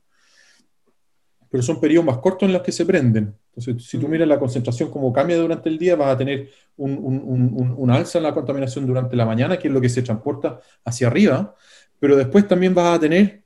Pero 1.50 1.62
son 1.62 1.80
periodos 1.80 2.06
más 2.06 2.18
cortos 2.18 2.46
en 2.48 2.52
los 2.52 2.62
que 2.62 2.72
se 2.72 2.84
prenden. 2.84 3.34
Entonces, 3.54 3.86
si 3.88 3.98
tú 3.98 4.08
miras 4.08 4.26
la 4.26 4.38
concentración 4.38 4.90
como 4.90 5.12
cambia 5.12 5.36
durante 5.36 5.68
el 5.68 5.78
día, 5.78 5.94
vas 5.94 6.14
a 6.14 6.18
tener 6.18 6.50
un, 6.76 6.98
un, 6.98 7.74
un, 7.76 7.90
alza 7.90 8.18
en 8.18 8.24
la 8.24 8.34
contaminación 8.34 8.86
durante 8.86 9.14
la 9.14 9.24
mañana, 9.24 9.56
que 9.56 9.68
es 9.68 9.74
lo 9.74 9.80
que 9.80 9.88
se 9.88 10.02
transporta 10.02 10.60
hacia 10.84 11.06
arriba, 11.06 11.54
pero 12.00 12.16
después 12.16 12.48
también 12.48 12.74
vas 12.74 12.96
a 12.96 13.00
tener 13.00 13.43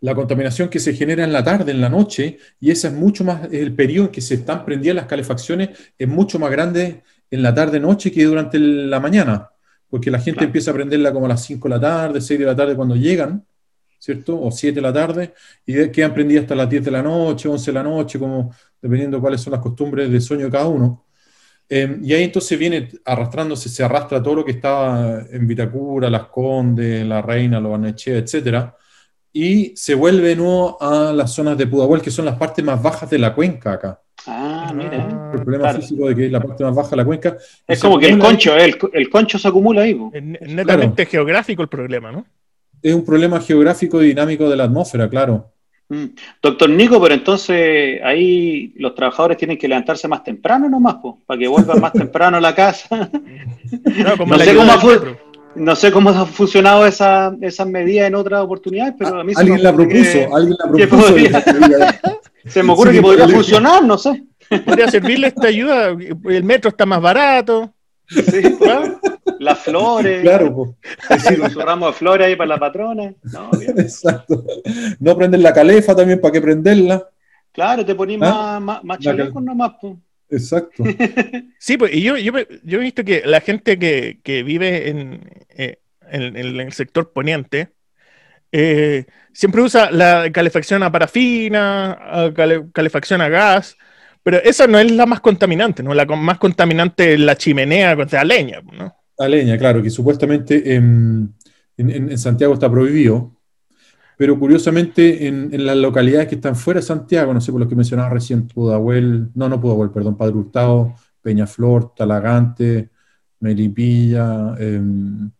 la 0.00 0.14
contaminación 0.14 0.68
que 0.68 0.80
se 0.80 0.94
genera 0.94 1.24
en 1.24 1.32
la 1.32 1.44
tarde, 1.44 1.72
en 1.72 1.80
la 1.80 1.88
noche, 1.88 2.38
y 2.58 2.70
ese 2.70 2.88
es 2.88 2.94
mucho 2.94 3.22
más, 3.24 3.48
el 3.52 3.74
periodo 3.74 4.06
en 4.06 4.12
que 4.12 4.20
se 4.20 4.34
están 4.34 4.64
prendidas 4.64 4.96
las 4.96 5.06
calefacciones 5.06 5.70
es 5.98 6.08
mucho 6.08 6.38
más 6.38 6.50
grande 6.50 7.02
en 7.30 7.42
la 7.42 7.54
tarde-noche 7.54 8.10
que 8.10 8.24
durante 8.24 8.58
la 8.58 8.98
mañana, 8.98 9.50
porque 9.88 10.10
la 10.10 10.18
gente 10.18 10.44
empieza 10.44 10.70
a 10.70 10.74
prenderla 10.74 11.12
como 11.12 11.26
a 11.26 11.28
las 11.28 11.44
5 11.44 11.68
de 11.68 11.74
la 11.74 11.80
tarde, 11.80 12.20
6 12.20 12.40
de 12.40 12.46
la 12.46 12.56
tarde 12.56 12.74
cuando 12.74 12.96
llegan, 12.96 13.44
¿cierto? 13.98 14.40
O 14.40 14.50
7 14.50 14.74
de 14.74 14.80
la 14.80 14.92
tarde, 14.92 15.34
y 15.66 15.88
quedan 15.90 16.14
prendidas 16.14 16.44
hasta 16.44 16.54
las 16.54 16.70
10 16.70 16.84
de 16.84 16.90
la 16.90 17.02
noche, 17.02 17.48
11 17.48 17.70
de 17.70 17.74
la 17.74 17.82
noche, 17.82 18.18
como 18.18 18.54
dependiendo 18.80 19.20
cuáles 19.20 19.42
son 19.42 19.52
las 19.52 19.60
costumbres 19.60 20.10
de 20.10 20.20
sueño 20.20 20.46
de 20.46 20.50
cada 20.50 20.66
uno. 20.66 21.04
Em, 21.68 22.00
y 22.02 22.12
ahí 22.14 22.24
entonces 22.24 22.58
viene 22.58 22.88
arrastrándose, 23.04 23.68
se 23.68 23.84
arrastra 23.84 24.22
todo 24.22 24.36
lo 24.36 24.44
que 24.44 24.52
estaba 24.52 25.22
en 25.30 25.46
Vitacura, 25.46 26.10
Las 26.10 26.24
Condes, 26.24 27.06
La 27.06 27.22
Reina, 27.22 27.60
Lo 27.60 27.70
Barnechea, 27.70 28.18
etcétera, 28.18 28.76
y 29.32 29.72
se 29.76 29.94
vuelve 29.94 30.34
nuevo 30.34 30.76
a 30.80 31.12
las 31.12 31.32
zonas 31.32 31.56
de 31.56 31.66
Pudahuel, 31.66 32.02
que 32.02 32.10
son 32.10 32.24
las 32.24 32.36
partes 32.36 32.64
más 32.64 32.82
bajas 32.82 33.08
de 33.10 33.18
la 33.18 33.34
cuenca 33.34 33.72
acá. 33.72 34.00
Ah, 34.26 34.72
mira. 34.74 35.32
El 35.34 35.42
problema 35.42 35.72
físico 35.72 36.08
de 36.08 36.14
que 36.14 36.26
es 36.26 36.32
la 36.32 36.40
parte 36.40 36.64
más 36.64 36.74
baja 36.74 36.90
de 36.90 36.96
la 36.96 37.04
cuenca. 37.04 37.36
Es 37.66 37.80
como 37.80 37.98
que 37.98 38.06
el 38.06 38.18
concho, 38.18 38.54
el, 38.56 38.76
el, 38.92 39.08
concho 39.08 39.38
se 39.38 39.48
acumula 39.48 39.82
ahí. 39.82 39.98
Es 40.12 40.22
netamente 40.22 41.06
geográfico 41.06 41.62
el 41.62 41.68
problema, 41.68 42.12
¿no? 42.12 42.26
Es 42.82 42.94
un 42.94 43.04
problema 43.04 43.40
geográfico 43.40 44.02
y 44.02 44.08
dinámico 44.08 44.48
de 44.48 44.56
la 44.56 44.64
atmósfera, 44.64 45.08
claro. 45.08 45.52
Mm. 45.88 46.06
Doctor 46.40 46.70
Nico, 46.70 47.00
pero 47.00 47.14
entonces 47.14 48.00
ahí 48.02 48.72
los 48.76 48.94
trabajadores 48.94 49.36
tienen 49.36 49.58
que 49.58 49.68
levantarse 49.68 50.06
más 50.06 50.22
temprano 50.22 50.68
nomás, 50.68 50.96
para 51.26 51.38
que 51.38 51.48
vuelvan 51.48 51.80
más 51.80 51.92
temprano 51.94 52.36
a 52.36 52.40
la 52.40 52.54
casa. 52.54 53.10
No, 53.10 54.16
como 54.16 54.34
no 54.34 54.38
sé 54.38 54.54
cómo 54.54 54.72
fue. 54.72 55.29
No 55.54 55.74
sé 55.74 55.90
cómo 55.90 56.10
ha 56.10 56.26
funcionado 56.26 56.86
esa, 56.86 57.34
esas 57.40 57.66
medidas 57.66 58.06
en 58.06 58.14
otras 58.14 58.42
oportunidades, 58.42 58.94
pero 58.98 59.20
a 59.20 59.24
mí 59.24 59.34
se 59.34 59.40
alguien 59.40 59.62
la 59.62 59.72
propuso, 59.72 60.36
alguien 60.36 60.56
la 60.58 60.86
propuso. 60.86 61.14
se 62.46 62.62
me 62.62 62.72
ocurre 62.72 62.92
que 62.92 63.02
podría 63.02 63.28
funcionar, 63.28 63.84
no 63.84 63.98
sé. 63.98 64.24
Podría 64.64 64.90
servirle 64.90 65.28
esta 65.28 65.48
ayuda. 65.48 65.88
El 65.88 66.44
metro 66.44 66.70
está 66.70 66.86
más 66.86 67.00
barato. 67.00 67.72
Sí, 68.08 68.58
Las 69.38 69.58
flores. 69.60 70.22
Claro, 70.22 70.54
pues. 70.54 71.22
Sí, 71.22 71.36
su 71.52 71.60
ramo 71.60 71.86
de 71.86 71.92
flores 71.92 72.26
ahí 72.26 72.36
para 72.36 72.48
la 72.48 72.58
patrona. 72.58 73.14
No, 73.22 73.50
Exacto. 73.60 74.44
No 74.98 75.16
prender 75.16 75.40
la 75.40 75.52
calefa 75.52 75.94
también, 75.94 76.20
¿para 76.20 76.32
qué 76.32 76.40
prenderla? 76.40 77.08
Claro, 77.52 77.84
te 77.84 77.94
pones 77.94 78.18
¿Ah? 78.22 78.58
más, 78.60 78.82
más, 78.82 78.98
chalecos 78.98 79.42
nomás. 79.42 79.72
Pues. 79.80 79.94
Exacto. 80.30 80.84
Sí, 81.58 81.76
pues 81.76 81.94
y 81.94 82.02
yo, 82.02 82.16
yo, 82.16 82.32
yo, 82.64 82.78
he 82.78 82.82
visto 82.82 83.04
que 83.04 83.22
la 83.26 83.42
gente 83.42 83.78
que, 83.78 84.20
que 84.22 84.42
vive 84.42 84.88
en, 84.88 85.28
eh, 85.50 85.78
en, 86.10 86.36
el 86.36 86.72
sector 86.72 87.12
poniente 87.12 87.74
eh, 88.50 89.04
siempre 89.32 89.60
usa 89.60 89.90
la 89.90 90.30
calefacción 90.32 90.82
a 90.82 90.90
parafina, 90.90 92.32
calefacción 92.72 93.20
a 93.20 93.28
gas, 93.28 93.76
pero 94.22 94.38
esa 94.38 94.66
no 94.66 94.78
es 94.78 94.90
la 94.90 95.04
más 95.04 95.20
contaminante, 95.20 95.82
¿no? 95.82 95.92
La 95.92 96.06
más 96.06 96.38
contaminante 96.38 97.14
es 97.14 97.20
la 97.20 97.36
chimenea 97.36 97.94
con 97.94 98.08
la 98.10 98.24
leña, 98.24 98.62
¿no? 98.62 98.94
La 99.18 99.28
leña, 99.28 99.58
claro, 99.58 99.82
que 99.82 99.90
supuestamente 99.90 100.74
en, 100.74 101.34
en 101.76 102.18
Santiago 102.18 102.54
está 102.54 102.70
prohibido, 102.70 103.39
pero 104.20 104.38
curiosamente 104.38 105.28
en, 105.28 105.64
las 105.64 105.78
localidades 105.78 106.28
que 106.28 106.34
están 106.34 106.54
fuera 106.54 106.78
de 106.78 106.86
Santiago, 106.86 107.32
no 107.32 107.40
sé 107.40 107.52
por 107.52 107.58
lo 107.62 107.66
que 107.66 107.74
mencionaba 107.74 108.10
recién, 108.10 108.46
Pudahuel, 108.46 109.30
no, 109.34 109.48
no 109.48 109.58
Pudahuel, 109.58 109.88
perdón, 109.88 110.14
Padre 110.18 110.34
Hurtado, 110.34 110.94
Peñaflor, 111.22 111.94
Talagante, 111.94 112.90
Melipilla, 113.38 114.54
em, 114.58 115.30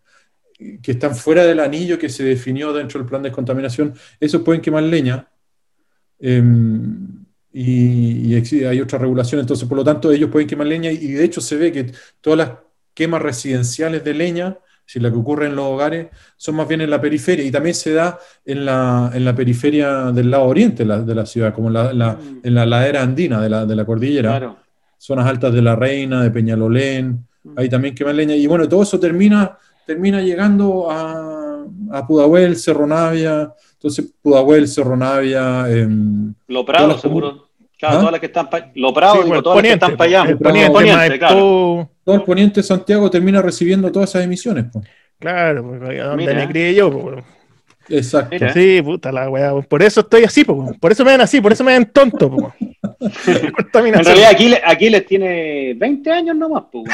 que 0.81 0.93
están 0.93 1.15
fuera 1.15 1.45
del 1.45 1.61
anillo 1.61 1.99
que 1.99 2.09
se 2.09 2.25
definió 2.25 2.73
dentro 2.73 2.99
del 2.99 3.07
plan 3.07 3.21
de 3.21 3.29
descontaminación, 3.29 3.93
esos 4.19 4.41
pueden 4.41 4.63
quemar 4.63 4.85
leña. 4.85 5.29
Em, 6.19 7.27
y, 7.53 8.35
y, 8.35 8.65
hay 8.65 8.81
otra 8.81 8.99
regulación, 8.99 9.43
entonces 9.43 9.69
por 9.69 9.77
lo 9.77 9.85
tanto 9.85 10.11
ellos 10.11 10.31
pueden 10.31 10.49
quemar 10.49 10.69
leña 10.69 10.91
y 10.91 11.13
de 11.13 11.23
hecho 11.23 11.43
se 11.43 11.57
ve 11.57 11.71
que 11.71 11.93
todas 12.23 12.39
las 12.39 12.51
quemas 12.95 13.21
residenciales 13.21 14.03
de 14.05 14.15
leña 14.15 14.57
si 14.91 14.99
lo 14.99 15.09
que 15.13 15.19
ocurre 15.19 15.47
en 15.47 15.55
los 15.55 15.67
hogares 15.67 16.09
son 16.37 16.57
más 16.57 16.67
bien 16.67 16.81
en 16.81 16.91
la 16.91 17.01
periferia 17.01 17.45
y 17.45 17.51
también 17.53 17.77
se 17.77 17.93
da 17.93 18.19
en 18.45 18.65
la, 18.65 19.13
en 19.15 19.25
la 19.25 19.33
periferia 19.37 20.11
del 20.11 20.33
lado 20.33 20.47
oriente 20.47 20.85
de 20.85 21.15
la, 21.15 21.27
ciudad, 21.27 21.55
como 21.55 21.71
la, 21.71 21.93
mm. 21.93 22.41
en 22.43 22.55
la 22.57 22.67
ladera 22.67 23.01
andina 23.01 23.41
de 23.41 23.49
la, 23.49 23.65
de 23.65 23.77
la 23.77 23.85
cordillera, 23.85 24.57
zonas 24.99 25.29
altas 25.29 25.55
de 25.55 25.63
La 25.63 25.77
Reina, 25.77 26.25
de 26.25 26.33
Peñalolén, 26.33 27.25
mm. 27.45 27.53
ahí 27.57 27.69
también 27.69 27.95
queman 27.95 28.17
leña. 28.17 28.35
Y 28.35 28.49
bueno, 28.49 28.69
todo 28.69 28.83
eso 28.83 28.99
termina, 28.99 29.57
termina 29.87 30.21
llegando 30.23 30.91
a, 30.91 31.65
a 31.93 32.05
Pudahuel, 32.05 32.57
Cerro 32.57 32.89
Navia, 32.89 33.55
entonces 33.75 34.13
Pudahuel, 34.21 34.67
Cerro 34.67 34.97
Navia. 34.97 35.69
Lo 36.49 36.65
Prado, 36.65 36.87
Todas 36.87 36.89
las 36.89 37.01
seguro. 37.01 37.47
Claro, 37.79 37.95
¿Ah? 37.95 37.99
todas 38.01 38.13
las 38.13 38.21
que 38.21 38.27
están 38.27 38.51
para 38.51 38.73
Lo 38.75 38.93
Prado, 38.93 39.15
Sí, 39.15 39.23
digo, 39.23 39.41
todas 39.41 39.57
las 39.57 39.63
que 39.63 39.73
están 39.73 39.97
para 39.97 40.23
allá. 40.23 40.37
poniente, 40.37 41.19
claro. 41.21 41.89
Todo 42.11 42.19
el 42.19 42.25
poniente 42.25 42.59
de 42.61 42.67
Santiago 42.67 43.09
termina 43.09 43.41
recibiendo 43.41 43.93
todas 43.93 44.11
esas 44.11 44.25
emisiones. 44.25 44.65
po. 44.73 44.83
claro, 45.21 45.65
pues, 45.65 46.01
a 46.01 46.05
donde 46.07 46.27
Mira. 46.27 46.35
me 46.35 46.49
crié 46.49 46.75
yo, 46.75 46.91
pues. 46.91 47.23
Exacto. 47.89 48.31
Mira. 48.33 48.53
Sí, 48.53 48.83
puta 48.83 49.13
la 49.13 49.31
weá. 49.31 49.53
Por 49.63 49.81
eso 49.85 50.01
estoy 50.01 50.25
así, 50.25 50.43
po. 50.43 50.75
por 50.81 50.91
eso 50.91 51.05
me 51.05 51.13
ven 51.13 51.21
así, 51.21 51.41
por 51.41 51.53
eso 51.53 51.63
me 51.63 51.73
ven 51.73 51.89
tonto. 51.93 52.29
po. 52.29 52.53
En 53.73 54.05
realidad 54.05 54.31
aquí, 54.31 54.53
aquí 54.65 54.91
les 54.91 55.07
tiene 55.07 55.73
20 55.75 56.11
años 56.11 56.37
nomás, 56.37 56.65
pues. 56.71 56.85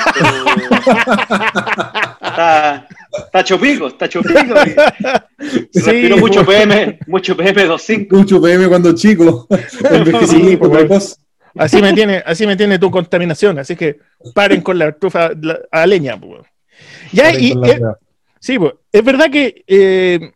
está, 2.21 2.87
está 3.17 3.43
chopico, 3.43 3.87
está 3.89 4.09
chopico. 4.09 4.55
Sí, 5.39 5.81
Respiró 5.81 6.19
mucho 6.19 6.45
po. 6.45 6.51
PM, 6.53 6.99
mucho 7.07 7.37
PM25. 7.37 8.11
Mucho 8.11 8.41
PM 8.41 8.69
cuando 8.69 8.95
chico. 8.95 9.49
Sí. 10.27 10.59
Así 11.59 11.81
me 11.83 11.93
tiene, 11.93 12.23
así 12.25 12.47
me 12.47 12.57
tiene 12.57 12.79
tu 12.79 12.91
contaminación, 12.91 13.59
así 13.59 13.77
que 13.77 13.99
paren 14.35 14.61
con 14.61 14.79
la 14.79 14.89
estufa 14.89 15.31
la- 15.41 15.61
a 15.71 15.87
leña. 15.87 16.19
po. 16.21 16.45
Ya, 17.13 17.33
y, 17.33 17.53
eh, 17.53 17.81
sí, 18.41 18.59
po, 18.59 18.81
es 18.93 19.05
verdad 19.05 19.31
que 19.31 19.65
eh, 19.67 20.33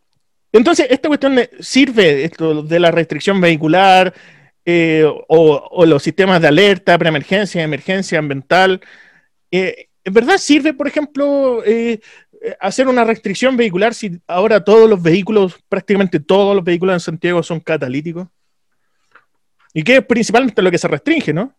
entonces 0.51 0.87
esta 0.89 1.07
cuestión 1.07 1.39
sirve 1.59 2.23
esto 2.23 2.63
de 2.63 2.79
la 2.79 2.91
restricción 2.91 3.39
vehicular 3.39 4.13
eh, 4.65 5.03
o, 5.05 5.67
o 5.71 5.85
los 5.85 6.03
sistemas 6.03 6.41
de 6.41 6.47
alerta, 6.47 6.97
preemergencia, 6.97 7.63
emergencia 7.63 8.19
ambiental. 8.19 8.81
eh, 9.51 9.87
¿Es 10.03 10.13
verdad 10.13 10.37
sirve, 10.39 10.73
por 10.73 10.87
ejemplo, 10.87 11.61
hacer 12.59 12.87
una 12.87 13.03
restricción 13.03 13.55
vehicular 13.55 13.93
si 13.93 14.19
ahora 14.25 14.63
todos 14.63 14.89
los 14.89 14.99
vehículos, 15.01 15.59
prácticamente 15.69 16.19
todos 16.19 16.55
los 16.55 16.65
vehículos 16.65 16.93
en 16.95 16.99
Santiago 16.99 17.43
son 17.43 17.59
catalíticos? 17.59 18.27
Y 19.73 19.83
que 19.83 19.97
es 19.97 20.05
principalmente 20.05 20.61
lo 20.61 20.71
que 20.71 20.77
se 20.77 20.87
restringe, 20.87 21.33
¿no? 21.33 21.55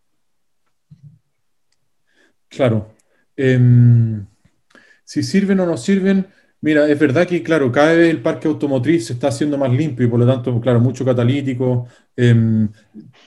Claro. 2.49 2.95
Em, 3.37 4.27
si 5.05 5.23
sirven 5.23 5.61
o 5.61 5.67
no 5.67 5.77
sirven, 5.77 6.27
mira, 6.61 6.89
es 6.89 6.99
verdad 6.99 7.27
que, 7.27 7.43
claro, 7.43 7.73
cada 7.73 7.95
vez 7.95 8.11
el 8.11 8.21
parque 8.21 8.49
automotriz 8.49 9.07
se 9.07 9.15
está 9.15 9.29
haciendo 9.29 9.57
más 9.57 9.73
limpio 9.73 10.07
y 10.07 10.11
por 10.11 10.21
lo 10.21 10.27
tanto, 10.27 10.61
claro, 10.61 10.81
mucho 10.81 11.05
catalítico. 11.05 11.89
Em, 12.15 12.69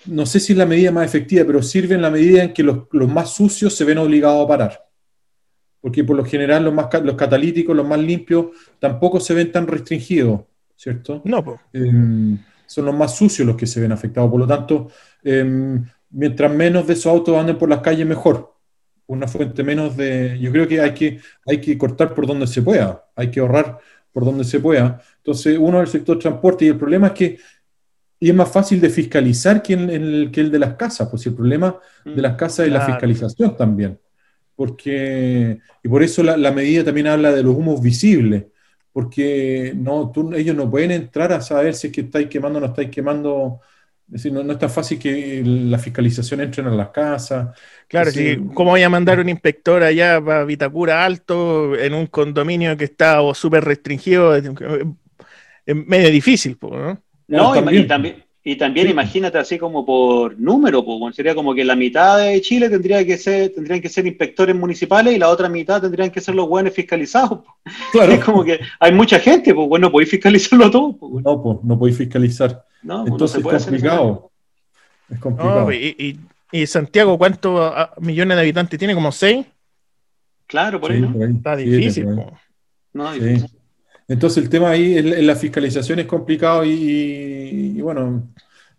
no 0.06 0.26
sé 0.26 0.40
si 0.40 0.54
es 0.54 0.58
la 0.58 0.66
medida 0.66 0.92
más 0.92 1.06
efectiva, 1.06 1.44
pero 1.46 1.64
sirve 1.64 1.96
en 1.96 2.02
la 2.02 2.12
medida 2.12 2.44
en 2.44 2.54
que 2.54 2.64
los, 2.64 2.88
los 2.92 3.10
más 3.10 3.34
sucios 3.34 3.76
se 3.76 3.86
ven 3.86 3.98
obligados 3.98 4.46
a 4.46 4.48
parar. 4.48 4.86
Porque 5.82 6.04
por 6.04 6.16
lo 6.16 6.26
general 6.26 6.64
los, 6.64 6.74
más, 6.74 6.88
los 7.04 7.16
catalíticos, 7.16 7.76
los 7.76 7.88
más 7.88 8.00
limpios, 8.00 8.48
tampoco 8.80 9.20
se 9.20 9.34
ven 9.34 9.52
tan 9.52 9.68
restringidos, 9.68 10.42
¿cierto? 10.76 11.22
No, 11.26 11.44
pues. 11.44 11.60
Son 12.66 12.86
los 12.86 12.96
más 12.96 13.16
sucios 13.16 13.48
los 13.48 13.56
que 13.56 13.68
se 13.68 13.80
ven 13.80 13.92
afectados. 13.92 14.30
Por 14.30 14.40
lo 14.40 14.48
tanto, 14.48 14.90
em, 15.24 15.84
mientras 16.10 16.52
menos 16.52 16.88
de 16.88 16.94
esos 16.94 17.08
autos 17.08 17.38
anden 17.38 17.58
por 17.58 17.70
las 17.70 17.82
calles, 17.82 18.06
mejor. 18.06 18.54
Una 19.08 19.28
fuente 19.28 19.64
menos 19.64 19.96
de... 19.98 20.38
Yo 20.40 20.52
creo 20.52 20.68
que 20.68 20.82
hay 20.82 20.94
que, 20.94 21.20
hay 21.46 21.62
que 21.62 21.78
cortar 21.78 22.14
por 22.14 22.26
donde 22.26 22.48
se 22.48 22.62
pueda, 22.62 23.06
hay 23.16 23.30
que 23.30 23.40
ahorrar 23.40 23.80
por 24.12 24.26
donde 24.26 24.44
se 24.44 24.60
pueda. 24.60 25.02
Entonces, 25.18 25.58
uno 25.60 25.82
es 25.82 25.90
el 25.90 26.00
sector 26.00 26.18
transporte 26.18 26.66
y 26.66 26.70
el 26.70 26.78
problema 26.78 27.08
es 27.08 27.14
que 27.14 27.38
y 28.20 28.30
es 28.30 28.36
más 28.36 28.52
fácil 28.52 28.80
de 28.80 28.90
fiscalizar 28.90 29.62
que 29.62 29.74
el, 29.74 30.30
que 30.32 30.42
el 30.42 30.52
de 30.52 30.60
las 30.60 30.76
casas, 30.76 31.10
pues 31.10 31.26
el 31.28 31.34
problema 31.34 31.80
de 32.04 32.22
las 32.22 32.36
casas 32.36 32.66
es 32.66 32.72
la 32.72 32.86
fiscalización 32.86 33.56
también. 33.58 34.00
Porque, 34.56 35.60
y 35.84 35.88
por 35.90 36.02
eso 36.02 36.24
la, 36.24 36.38
la 36.38 36.52
medida 36.52 36.84
también 36.84 37.08
habla 37.08 37.32
de 37.34 37.44
los 37.44 37.56
humos 37.56 37.82
visibles, 37.82 38.46
porque 38.96 39.74
no, 39.76 40.10
tú- 40.12 40.34
ellos 40.34 40.56
no 40.56 40.72
pueden 40.72 40.92
entrar 40.92 41.34
a 41.34 41.42
saber 41.42 41.74
si 41.76 41.88
es 41.88 41.94
que 41.94 42.02
estáis 42.02 42.30
quemando 42.30 42.60
o 42.60 42.62
no 42.62 42.68
estáis 42.68 42.90
quemando. 42.90 43.60
Es 44.08 44.14
decir, 44.14 44.32
no, 44.34 44.44
no 44.44 44.54
es 44.54 44.60
tan 44.60 44.70
fácil 44.70 45.00
que 45.00 45.42
la 45.46 45.80
fiscalización 45.80 46.40
entre 46.42 46.64
a 46.64 46.70
las 46.70 46.90
casas. 46.92 47.58
Claro, 47.90 48.12
Sí. 48.12 48.36
sí. 48.36 48.42
¿Cómo 48.54 48.72
voy 48.72 48.84
a 48.84 48.90
mandar 48.90 49.20
un 49.20 49.28
inspector 49.30 49.84
allá 49.84 50.22
para 50.24 50.46
Vitacura 50.46 51.04
Alto 51.06 51.76
en 51.76 51.94
un 51.94 52.08
condominio 52.08 52.78
que 52.78 52.86
está 52.86 53.22
o 53.22 53.34
súper 53.34 53.66
restringido? 53.66 54.34
Es 54.36 55.76
medio 55.76 56.10
difícil, 56.12 56.58
¿no? 56.62 57.02
No, 57.28 57.56
y- 57.56 57.60
también. 57.60 57.84
y 57.84 57.88
también, 57.88 58.25
y 58.48 58.56
también 58.58 58.86
Sí. 58.86 58.92
imagínate 58.94 59.38
así 59.40 59.58
como 59.58 59.84
por 59.86 60.40
número, 60.40 60.86
pues, 60.86 61.00
bueno, 61.00 61.14
sería 61.14 61.34
como 61.36 61.54
que 61.56 61.66
la 61.66 61.76
mitad 61.76 62.20
de 62.20 62.40
Chile 62.42 62.70
tendría 62.70 63.04
que 63.04 63.18
ser, 63.18 63.50
tendrían 63.54 63.82
que 63.82 63.90
ser 63.90 64.06
inspectores 64.06 64.56
municipales 64.56 65.16
y 65.16 65.18
la 65.18 65.30
otra 65.30 65.50
mitad 65.50 65.82
tendrían 65.82 66.12
que 66.12 66.22
ser 66.22 66.36
los 66.36 66.48
buenos 66.48 66.72
fiscalizados. 66.74 67.40
pues. 67.64 67.76
Claro. 67.92 68.12
Es 68.14 68.24
como 68.24 68.44
que 68.46 68.60
hay 68.80 68.92
mucha 68.94 69.20
gente, 69.20 69.54
pues 69.54 69.68
bueno, 69.68 69.92
podéis 69.92 70.12
fiscalizarlo 70.12 70.70
todo. 70.72 70.96
Pues, 70.96 71.12
bueno. 71.14 71.32
No, 71.32 71.42
pues, 71.44 71.58
no 71.64 71.80
podéis 71.80 71.98
fiscalizar. 71.98 72.64
no, 72.84 72.98
pues, 73.00 73.08
no 73.10 73.16
Entonces 73.16 73.36
se 73.38 73.42
puede 73.42 73.58
es 73.58 73.64
complicado. 73.66 74.32
Es 75.10 75.20
complicado. 75.20 75.62
No, 75.66 75.72
y, 75.74 75.96
y- 75.98 76.20
y 76.52 76.68
Santiago, 76.68 77.18
¿cuántos 77.18 77.74
millones 78.00 78.38
de 78.38 78.42
habitantes 78.42 78.78
tiene? 78.80 78.94
¿Como 78.94 79.12
seis? 79.12 79.46
Claro, 80.48 80.80
por 80.80 80.92
Sí, 80.92 80.98
ahí, 80.98 81.02
¿no? 81.02 81.12
por 81.14 81.24
ahí. 81.24 81.34
Está 81.36 81.56
difícil. 81.56 82.06
por 82.06 82.20
ahí. 82.20 82.26
No, 82.94 83.14
Sí. 83.16 83.46
Entonces 84.08 84.44
el 84.44 84.50
tema 84.50 84.70
ahí 84.70 84.98
en, 84.98 85.26
la 85.26 85.36
fiscalización 85.36 86.00
es 86.00 86.06
complicado 86.06 86.64
y, 86.64 87.74
y, 87.78 87.82
bueno, 87.82 88.30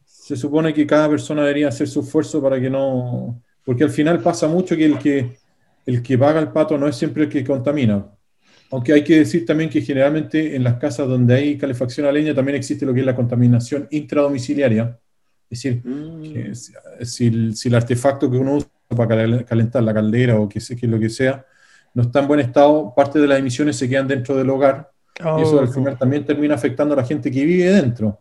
se 0.05 0.37
supone 0.37 0.73
que 0.73 0.87
cada 0.87 1.09
persona 1.09 1.43
debería 1.43 1.69
hacer 1.69 1.89
su 1.89 2.01
esfuerzo 2.01 2.41
para 2.43 2.61
que 2.61 2.71
no, 2.71 3.43
porque 3.65 3.85
al 3.85 3.91
final 3.91 4.21
pasa 4.21 4.47
mucho 4.49 4.77
que 4.77 4.85
el 4.85 4.99
que 4.99 5.37
el 5.87 6.03
que 6.03 6.19
paga 6.19 6.41
el 6.41 6.49
pato 6.49 6.77
no 6.77 6.89
es 6.89 6.97
siempre 6.97 7.25
el 7.25 7.29
que 7.29 7.45
contamina. 7.45 8.05
Aunque 8.73 8.93
hay 8.93 9.05
que 9.05 9.19
decir 9.19 9.47
también 9.47 9.71
que 9.71 9.81
generalmente 9.81 10.57
en 10.57 10.65
las 10.65 10.75
casas 10.79 11.07
donde 11.07 11.35
hay 11.35 11.57
calefacción 11.57 12.07
a 12.07 12.13
leña 12.13 12.35
también 12.35 12.57
existe 12.57 12.85
lo 12.85 12.93
que 12.93 13.01
es 13.01 13.07
la 13.07 13.15
contaminación 13.15 13.87
intradomiciliaria. 13.91 14.99
Es 15.49 15.63
decir, 15.63 15.81
Mm. 15.85 16.55
si, 16.55 16.73
si 17.03 17.27
el, 17.29 17.57
si 17.57 17.69
el 17.69 17.75
artefacto 17.77 18.29
que 18.29 18.37
uno 18.37 18.57
usa 18.57 18.69
para 18.89 19.09
cal- 19.09 19.45
calentar 19.45 19.83
la 19.85 19.95
caldera 19.95 20.41
o 20.41 20.49
que, 20.49 20.59
que 20.59 20.87
lo 20.89 20.99
que 20.99 21.09
sea 21.09 21.45
no 21.95 22.03
está 22.03 22.19
en 22.21 22.27
buen 22.29 22.41
estado, 22.41 22.93
parte 22.97 23.21
de 23.21 23.29
las 23.29 23.39
emisiones 23.39 23.77
se 23.77 23.89
quedan 23.89 24.09
dentro 24.09 24.35
del 24.37 24.51
hogar 24.51 24.91
y 25.19 25.43
eso 25.43 25.59
al 25.61 25.69
Oh, 25.69 25.73
final 25.73 25.99
también 25.99 26.25
termina 26.25 26.55
afectando 26.55 26.95
a 26.95 26.99
la 26.99 27.05
gente 27.05 27.31
que 27.31 27.45
vive 27.45 27.71
dentro. 27.71 28.21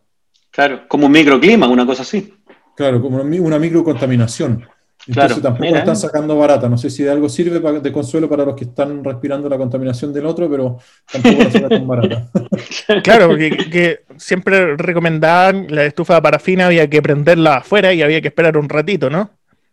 Claro, 0.50 0.88
como 0.88 1.06
un 1.06 1.12
microclima, 1.12 1.68
una 1.68 1.86
cosa 1.86 2.02
así. 2.02 2.32
Claro, 2.74 3.00
como 3.00 3.16
una 3.16 3.24
mi- 3.24 3.38
una 3.38 3.58
microcontaminación. 3.58 4.64
Entonces 5.06 5.38
Claro, 5.38 5.40
tampoco 5.40 5.62
mira. 5.62 5.72
la 5.74 5.78
están 5.80 5.96
sacando 5.96 6.36
barata. 6.36 6.68
No 6.68 6.76
sé 6.76 6.90
si 6.90 7.04
de 7.04 7.10
algo 7.10 7.28
sirve 7.28 7.60
de 7.80 7.92
consuelo 7.92 8.28
para 8.28 8.44
los 8.44 8.56
que 8.56 8.64
están 8.64 9.04
respirando 9.04 9.48
la 9.48 9.56
contaminación 9.56 10.12
del 10.12 10.26
otro, 10.26 10.50
pero 10.50 10.78
tampoco 11.10 11.44
la 11.44 11.50
sacan 11.50 11.86
barata. 11.86 12.28
Claro, 13.04 13.28
porque 13.28 13.50
que 13.70 14.00
siempre 14.16 14.76
recomendaban 14.76 15.66
la 15.70 15.84
estufa 15.84 16.14
de 16.16 16.22
parafina, 16.22 16.66
había 16.66 16.88
que 16.88 17.02
prenderla 17.02 17.56
afuera 17.58 17.92
y 17.92 18.02
había 18.02 18.20
que 18.20 18.28
esperar 18.28 18.56
un 18.56 18.68
ratito, 18.68 19.10
¿no? 19.10 19.30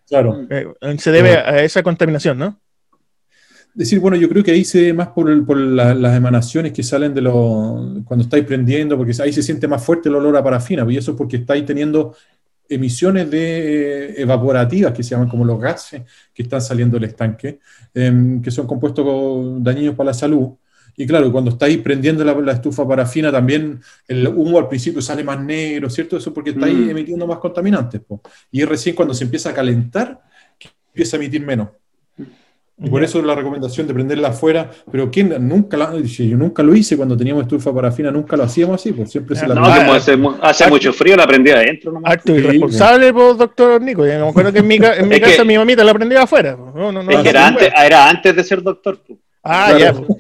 Claro. 0.08 0.46
Eh, 0.50 0.68
se 1.00 1.12
debe 1.12 1.38
a 1.38 1.64
esa 1.64 1.82
contaminación, 1.84 2.38
¿no? 2.38 2.60
Decir, 3.74 4.00
bueno, 4.00 4.18
yo 4.18 4.30
creo 4.30 4.44
que 4.44 4.52
ahí 4.52 4.64
se 4.66 4.82
ve 4.84 4.94
más 4.94 5.10
por, 5.10 5.30
el- 5.30 5.44
por 5.46 5.58
la- 5.58 5.94
las 5.96 6.16
emanaciones 6.18 6.72
que 6.74 6.84
salen 6.84 7.14
de 7.14 7.22
los. 7.22 8.04
cuando 8.06 8.24
estáis 8.24 8.46
prendiendo, 8.46 8.98
porque 8.98 9.14
ahí 9.22 9.34
se 9.34 9.44
siente 9.44 9.68
más 9.68 9.84
fuerte 9.84 10.10
el 10.10 10.16
olor 10.16 10.36
a 10.38 10.44
parafina, 10.44 10.86
y 10.90 10.98
eso 10.98 11.12
es 11.12 11.18
porque 11.18 11.38
estáis 11.38 11.66
teniendo 11.66 12.16
emisiones 12.70 13.30
de 13.30 14.10
eh, 14.12 14.22
evaporativas 14.22 14.94
que 14.94 15.04
se 15.04 15.12
llaman 15.12 15.30
como 15.30 15.46
los 15.46 15.60
gases 15.60 16.04
que 16.34 16.44
están 16.44 16.62
saliendo 16.62 16.98
del 16.98 17.10
estanque, 17.10 17.60
em, 17.94 18.42
que 18.42 18.52
son 18.52 18.66
compuestos 18.68 19.64
dañinos 19.64 19.96
para 19.96 20.08
la 20.08 20.14
salud. 20.14 20.50
Y 20.96 21.06
claro, 21.08 21.32
cuando 21.32 21.52
estáis 21.52 21.80
prendiendo 21.80 22.24
la, 22.24 22.34
la 22.40 22.52
estufa 22.54 22.88
parafina, 22.88 23.32
también 23.32 23.82
el 24.08 24.28
humo 24.28 24.60
al 24.60 24.68
principio 24.70 25.02
sale 25.02 25.24
más 25.24 25.40
negro, 25.44 25.90
¿cierto? 25.90 26.18
Eso 26.18 26.34
porque 26.34 26.52
estáis 26.52 26.76
Mm. 26.78 26.90
emitiendo 26.92 27.28
más 27.28 27.40
contaminantes. 27.40 28.02
po. 28.02 28.22
Y 28.52 28.64
recién 28.64 28.96
cuando 28.96 29.14
se 29.14 29.24
empieza 29.24 29.50
a 29.50 29.54
calentar 29.54 30.22
empieza 30.94 31.18
a 31.18 31.20
emitir 31.20 31.44
menos. 31.46 31.70
Y 32.76 32.90
por 32.90 33.04
eso 33.04 33.22
la 33.22 33.36
recomendación 33.36 33.86
de 33.88 33.94
prenderla 33.94 34.30
afuera, 34.30 34.70
pero 34.92 35.12
¿quién 35.12 35.34
nunca 35.48 35.78
la, 35.78 35.92
dice, 35.92 36.28
yo 36.28 36.36
nunca 36.38 36.64
lo 36.64 36.76
hice 36.76 36.98
cuando 36.98 37.16
teníamos 37.16 37.44
estufa 37.44 37.74
parafina, 37.74 38.10
nunca 38.10 38.36
lo 38.36 38.44
hacíamos 38.44 38.76
así, 38.82 38.92
pues 38.92 39.12
siempre 39.12 39.36
se 39.36 39.48
la 39.48 39.54
No, 39.56 39.62
como 39.62 39.94
hace, 39.94 40.18
hace 40.42 40.68
mucho 40.68 40.92
frío, 40.92 41.16
la 41.16 41.28
prendí 41.28 41.52
adentro 41.52 41.92
nomás. 41.92 42.18
Sí, 42.26 42.32
irresponsable, 42.34 43.14
pues, 43.14 43.38
doctor 43.38 43.80
Nico. 43.82 44.06
Yo 44.08 44.20
me 44.20 44.28
acuerdo 44.28 44.52
que 44.52 44.60
en 44.60 44.68
mi, 44.68 44.76
en 44.76 44.82
mi 45.08 45.16
Es 45.16 45.22
que- 45.22 45.30
casa 45.30 45.44
mi 45.44 45.56
mamita 45.56 45.84
la 45.84 45.94
prendía 45.94 46.24
afuera. 46.24 46.58
pues. 46.58 46.74
No, 46.74 46.92
no, 46.92 47.04
no, 47.04 47.12
Es 47.12 47.18
que 47.18 47.30
era 47.30 47.48
antes, 47.48 47.72
era 47.86 48.10
antes 48.10 48.36
de 48.36 48.44
ser 48.44 48.62
doctor. 48.64 49.00
pues. 49.08 49.20
Ah, 49.44 49.74
Claro. 49.78 50.08
ya. 50.08 50.16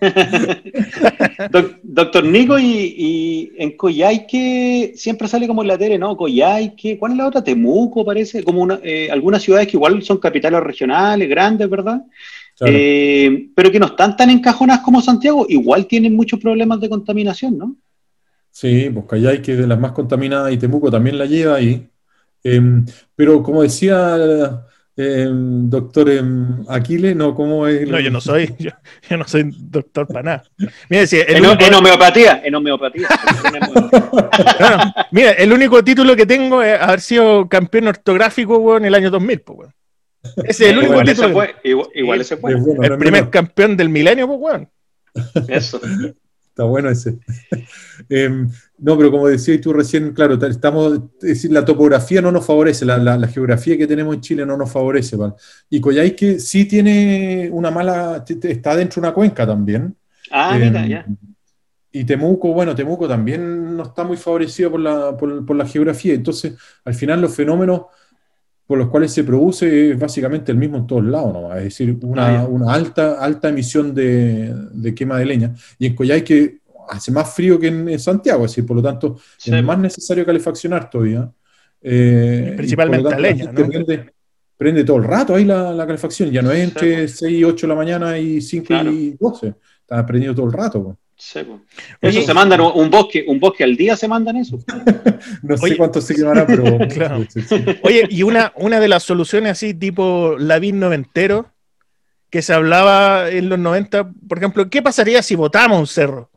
Doc- 1.50 1.78
doctor 1.82 2.24
Nico, 2.24 2.58
y, 2.58 2.64
y 2.98 3.52
en 3.56 3.76
Coyhaique 3.76 4.94
siempre 4.96 5.28
sale 5.28 5.46
como 5.46 5.62
en 5.62 5.68
la 5.68 5.78
tele, 5.78 5.96
¿no? 5.96 6.16
Coyhaique, 6.16 6.98
¿cuál 6.98 7.12
es 7.12 7.18
la 7.18 7.28
otra? 7.28 7.44
Temuco, 7.44 8.04
parece, 8.04 8.42
como 8.42 8.62
una, 8.62 8.80
eh, 8.82 9.08
algunas 9.12 9.42
ciudades 9.42 9.68
que 9.68 9.76
igual 9.76 10.02
son 10.02 10.18
capitales 10.18 10.60
regionales, 10.60 11.28
grandes, 11.28 11.70
¿verdad? 11.70 12.02
Claro. 12.56 12.72
Eh, 12.76 13.48
pero 13.54 13.70
que 13.70 13.78
no 13.78 13.86
están 13.86 14.16
tan 14.16 14.30
encajonadas 14.30 14.82
como 14.82 15.00
Santiago, 15.00 15.46
igual 15.48 15.86
tienen 15.86 16.16
muchos 16.16 16.40
problemas 16.40 16.80
de 16.80 16.88
contaminación, 16.88 17.56
¿no? 17.56 17.76
Sí, 18.50 18.90
pues 18.92 19.06
Callay, 19.06 19.40
que 19.42 19.52
es 19.52 19.58
de 19.58 19.66
las 19.68 19.78
más 19.78 19.92
contaminadas, 19.92 20.52
y 20.52 20.58
Temuco 20.58 20.90
también 20.90 21.18
la 21.18 21.26
lleva 21.26 21.56
ahí. 21.56 21.86
Em, 22.42 22.84
pero 23.16 23.42
como 23.42 23.62
decía 23.62 24.66
Em, 24.96 25.68
doctor 25.68 26.08
em, 26.08 26.64
Aquiles, 26.68 27.16
no, 27.16 27.34
¿cómo 27.34 27.66
es? 27.66 27.88
No, 27.88 27.98
yo 27.98 28.12
no 28.12 28.20
soy, 28.20 28.54
yo, 28.58 28.70
no 29.16 29.26
soy 29.26 29.50
doctor 29.52 30.06
para 30.06 30.22
nada. 30.22 30.44
Mira, 30.88 31.02
el 31.02 31.36
en, 31.36 31.44
en, 31.44 31.74
homeopatía, 31.74 32.42
en 32.44 32.54
homeopatía. 32.54 33.08
mira, 35.10 35.32
el 35.32 35.52
único 35.52 35.82
título 35.82 36.14
que 36.14 36.26
tengo 36.26 36.62
es 36.62 36.80
haber 36.80 37.00
sido 37.00 37.48
campeón 37.48 37.88
ortográfico 37.88 38.76
en 38.76 38.84
el 38.84 38.94
año 38.94 39.10
2000, 39.10 39.40
pues, 39.40 39.70
Ese 40.44 40.66
es 40.66 40.70
el 40.70 40.78
único 40.78 40.92
igual 40.92 41.06
título. 41.06 41.26
Ese 41.26 41.34
fue, 41.34 41.54
igual, 41.94 42.20
ese 42.20 42.36
fue. 42.36 42.52
el 42.52 42.98
primer 42.98 43.30
campeón 43.30 43.76
del 43.76 43.88
milenio, 43.88 44.28
pues, 44.28 44.38
weón. 44.40 44.68
Eso. 45.48 45.80
Está 46.54 46.62
bueno 46.62 46.88
ese. 46.88 47.18
Em, 48.08 48.48
no, 48.78 48.96
pero 48.96 49.10
como 49.10 49.26
decías 49.26 49.60
tú 49.60 49.72
recién, 49.72 50.12
claro, 50.12 50.34
estamos, 50.46 51.00
es 51.20 51.28
decir, 51.28 51.50
la 51.50 51.64
topografía 51.64 52.20
no 52.20 52.30
nos 52.30 52.46
favorece, 52.46 52.84
la, 52.84 53.26
geografía 53.26 53.76
que 53.76 53.86
tenemos 53.86 54.14
en 54.14 54.20
Chile 54.20 54.46
no 54.46 54.56
nos 54.56 54.70
favorece. 54.70 55.16
Y 55.70 55.80
que 56.12 56.38
sí 56.38 56.64
tiene 56.66 57.48
una 57.52 57.72
mala, 57.72 58.24
está 58.28 58.76
dentro 58.76 59.00
de 59.00 59.08
una 59.08 59.14
cuenca 59.14 59.44
también. 59.44 59.96
Ah, 60.30 60.56
mira, 60.56 60.84
em, 60.84 60.88
ya. 60.88 61.06
Y 61.90 62.04
Temuco, 62.04 62.52
bueno, 62.52 62.74
Temuco 62.74 63.08
también 63.08 63.76
no 63.76 63.82
está 63.82 64.04
muy 64.04 64.16
favorecido 64.16 64.70
por 64.72 64.80
la, 64.80 65.16
por 65.16 65.56
la 65.56 65.66
geografía. 65.66 66.14
Entonces, 66.14 66.54
al 66.84 66.94
final 66.94 67.20
los 67.20 67.34
fenómenos 67.34 67.82
por 68.66 68.78
los 68.78 68.88
cuales 68.88 69.12
se 69.12 69.24
produce 69.24 69.90
es 69.90 69.98
básicamente 69.98 70.50
el 70.50 70.58
mismo 70.58 70.78
en 70.78 70.86
todos 70.86 71.04
lados, 71.04 71.32
¿no? 71.32 71.54
es 71.54 71.64
decir, 71.64 71.98
una, 72.02 72.40
ah, 72.40 72.46
una 72.46 72.72
alta, 72.72 73.22
alta 73.22 73.50
emisión 73.50 73.94
de, 73.94 74.54
de, 74.72 74.94
quema 74.94 75.18
de 75.18 75.26
leña. 75.26 75.54
Y 75.78 75.86
en 75.86 76.24
que 76.24 76.58
hace 76.88 77.12
más 77.12 77.34
frío 77.34 77.58
que 77.58 77.68
en, 77.68 77.98
Santiago, 77.98 78.44
es 78.44 78.52
decir, 78.52 78.66
por 78.66 78.76
lo 78.76 78.82
tanto, 78.82 79.18
es 79.44 79.62
más 79.62 79.78
necesario 79.78 80.24
calefaccionar 80.24 80.88
todavía. 80.88 81.30
Eh, 81.82 82.54
Principalmente 82.56 83.10
la 83.10 83.18
leña, 83.18 83.52
¿no? 83.52 83.68
Prende, 84.56 84.84
todo 84.84 84.98
el 84.98 85.04
rato 85.04 85.34
ahí 85.34 85.44
la, 85.44 85.72
la 85.72 85.84
calefacción, 85.84 86.30
ya 86.30 86.40
no 86.40 86.52
es 86.52 86.62
entre 86.62 87.08
6 87.08 87.38
y 87.38 87.44
8 87.44 87.66
de 87.66 87.68
la 87.68 87.74
mañana 87.74 88.16
y 88.16 88.40
5 88.40 88.72
y 88.84 89.16
12, 89.20 89.54
está 89.80 90.06
prendido 90.06 90.32
todo 90.34 90.46
el 90.46 90.52
rato. 90.52 90.96
Eso 91.16 92.22
se 92.22 92.34
mandan 92.34 92.60
un 92.60 92.90
bosque, 92.90 93.24
un 93.26 93.38
bosque 93.38 93.64
al 93.64 93.76
día 93.76 93.96
se 93.96 94.08
mandan 94.08 94.36
eso. 94.36 94.58
no 95.42 95.56
sé 95.56 95.76
cuánto 95.76 96.00
se 96.00 96.14
quemará, 96.14 96.46
pero. 96.46 96.78
claro. 96.88 97.24
Oye, 97.82 98.06
y 98.10 98.22
una, 98.22 98.52
una 98.56 98.80
de 98.80 98.88
las 98.88 99.02
soluciones 99.04 99.52
así, 99.52 99.74
tipo 99.74 100.36
Lavín 100.38 100.80
noventero, 100.80 101.52
que 102.30 102.42
se 102.42 102.52
hablaba 102.52 103.30
en 103.30 103.48
los 103.48 103.58
90, 103.58 104.10
por 104.28 104.38
ejemplo, 104.38 104.68
¿qué 104.68 104.82
pasaría 104.82 105.22
si 105.22 105.36
votamos 105.36 105.78
un 105.78 105.86
cerro? 105.86 106.30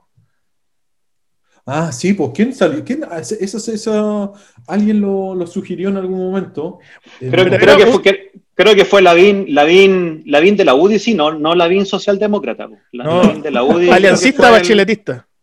Ah, 1.66 1.92
sí, 1.92 2.14
pues 2.14 2.32
¿quién 2.34 2.54
salió? 2.54 2.84
¿Quién, 2.86 3.04
ah, 3.04 3.20
eso, 3.20 3.58
eso, 3.58 4.34
¿Alguien 4.68 5.02
lo, 5.02 5.36
lo, 5.36 5.46
sugirió 5.46 5.90
en 5.90 5.98
algún 5.98 6.20
momento? 6.20 6.80
Eh, 7.20 7.30
creo, 7.30 7.46
creo, 7.46 7.78
que 7.78 7.86
fue, 7.88 8.02
que, 8.02 8.32
creo 8.58 8.76
que 8.76 8.84
fue 8.84 9.02
Lavín, 9.02 9.46
Lavín, 9.54 10.24
Lavín 10.26 10.58
de 10.58 10.66
la 10.66 10.74
UDI, 10.74 11.00
sí, 11.00 11.14
no, 11.14 11.32
no 11.32 11.56
Lavín 11.56 11.86
socialdemócrata. 11.86 12.68
Lavín 12.92 13.42
de 13.42 13.52
la 13.52 13.64
UDI. 13.64 13.90
Aliancista 13.92 14.52
bacheletista. 14.52 15.26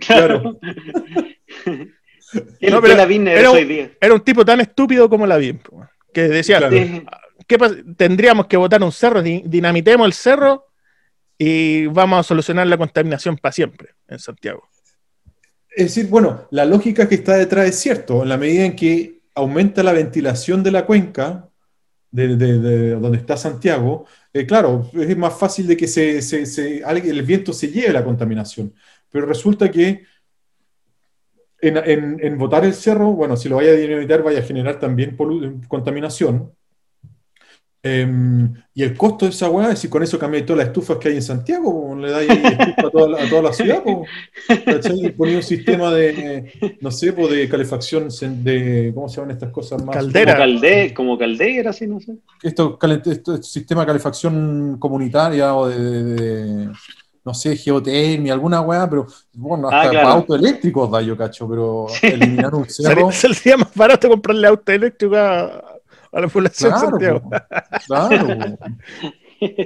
Claro. 0.00 0.42
no, 1.64 2.82
pero 2.82 2.96
Lavín 2.96 3.28
era, 3.28 3.50
un, 3.52 3.58
era, 4.00 4.14
un, 4.14 4.20
tipo 4.22 4.44
tan 4.44 4.60
estúpido 4.60 5.08
como 5.08 5.26
Lavín, 5.26 5.60
que 6.12 6.22
decía, 6.22 6.68
¿qué 7.46 7.58
tendríamos 7.96 8.46
que 8.46 8.56
votar 8.56 8.82
un 8.82 8.90
cerro, 8.90 9.22
dinamitemos 9.22 10.06
el 10.06 10.12
cerro 10.14 10.66
y 11.38 11.86
vamos 11.86 12.20
a 12.20 12.22
solucionar 12.22 12.66
la 12.66 12.78
contaminación 12.78 13.36
para 13.36 13.52
siempre 13.52 13.90
en 14.08 14.18
Santiago. 14.18 14.68
Es 15.70 15.94
decir, 15.94 16.08
bueno, 16.08 16.48
la 16.50 16.64
lógica 16.64 17.08
que 17.08 17.16
está 17.16 17.36
detrás 17.36 17.68
es 17.68 17.78
cierto, 17.78 18.22
en 18.22 18.30
la 18.30 18.38
medida 18.38 18.64
en 18.64 18.74
que 18.74 19.20
aumenta 19.34 19.82
la 19.82 19.92
ventilación 19.92 20.62
de 20.62 20.70
la 20.70 20.86
cuenca, 20.86 21.50
de, 22.10 22.90
donde 22.90 23.18
está 23.18 23.36
Santiago, 23.36 24.06
eh, 24.32 24.46
claro, 24.46 24.90
es 24.94 25.16
más 25.16 25.38
fácil 25.38 25.66
de 25.66 25.76
que 25.76 25.86
se, 25.86 26.18
el 26.18 27.22
viento 27.22 27.52
se 27.52 27.68
lleve 27.68 27.92
la 27.92 28.04
contaminación. 28.04 28.72
Pero 29.10 29.26
resulta 29.26 29.70
que 29.70 30.04
en, 31.60 32.18
en, 32.20 32.38
botar 32.38 32.64
el 32.64 32.74
cerro, 32.74 33.12
bueno, 33.12 33.36
si 33.36 33.48
lo 33.48 33.56
vaya 33.56 33.70
a 33.70 33.74
dinamitar, 33.74 34.22
vaya 34.22 34.40
a 34.40 34.42
generar 34.42 34.78
también 34.78 35.16
contaminación. 35.68 36.52
Em, 37.86 38.52
y 38.74 38.82
el 38.82 38.96
costo 38.96 39.26
de 39.26 39.30
esa 39.30 39.48
weá, 39.48 39.70
es 39.70 39.78
si 39.78 39.88
con 39.88 40.02
eso 40.02 40.18
cambia 40.18 40.44
todas 40.44 40.58
las 40.58 40.66
estufas 40.68 40.96
que 40.98 41.08
hay 41.08 41.14
en 41.14 41.22
Santiago, 41.22 41.94
le 41.94 42.10
da 42.10 42.20
estufa 42.20 42.88
a 42.88 42.90
toda, 42.90 43.22
a 43.22 43.28
toda 43.28 43.42
la 43.42 43.52
ciudad, 43.52 43.82
un 43.86 45.42
sistema 45.42 45.92
de, 45.92 46.78
no 46.80 46.90
sé, 46.90 47.12
de 47.12 47.48
calefacción, 47.48 48.08
de, 48.42 48.90
¿cómo 48.92 49.08
se 49.08 49.16
llaman 49.16 49.30
estas 49.30 49.52
cosas 49.52 49.84
más? 49.84 49.94
Caldera. 49.94 50.32
Como, 50.32 50.44
calde, 50.44 50.94
como 50.94 51.18
caldera, 51.18 51.72
sí, 51.72 51.86
no 51.86 52.00
sé. 52.00 52.16
Esto, 52.42 52.76
esto, 53.04 53.40
sistema 53.42 53.82
de 53.82 53.86
calefacción 53.86 54.78
comunitaria 54.80 55.54
o 55.54 55.68
de, 55.68 56.68
no 57.24 57.34
sé, 57.34 57.56
geotermia, 57.56 58.32
alguna 58.32 58.62
weá, 58.62 58.90
pero 58.90 59.06
bueno, 59.32 59.68
hasta 59.68 59.88
ah, 59.88 59.92
para 59.92 60.10
autos 60.10 60.40
eléctricos 60.40 60.90
da 60.90 61.02
yo 61.02 61.16
cacho, 61.16 61.48
pero 61.48 61.86
eliminar 62.02 62.52
un 62.52 62.64
cerro. 62.68 63.12
Sería 63.12 63.56
más 63.56 63.72
barato 63.74 64.08
comprarle 64.08 64.48
auto 64.48 64.72
eléctrico 64.72 65.14
a 65.16 65.76
a 66.12 66.20
la 66.20 66.28
población 66.28 66.70
claro, 66.72 66.90
Santiago. 66.90 67.30
Claro. 67.86 68.58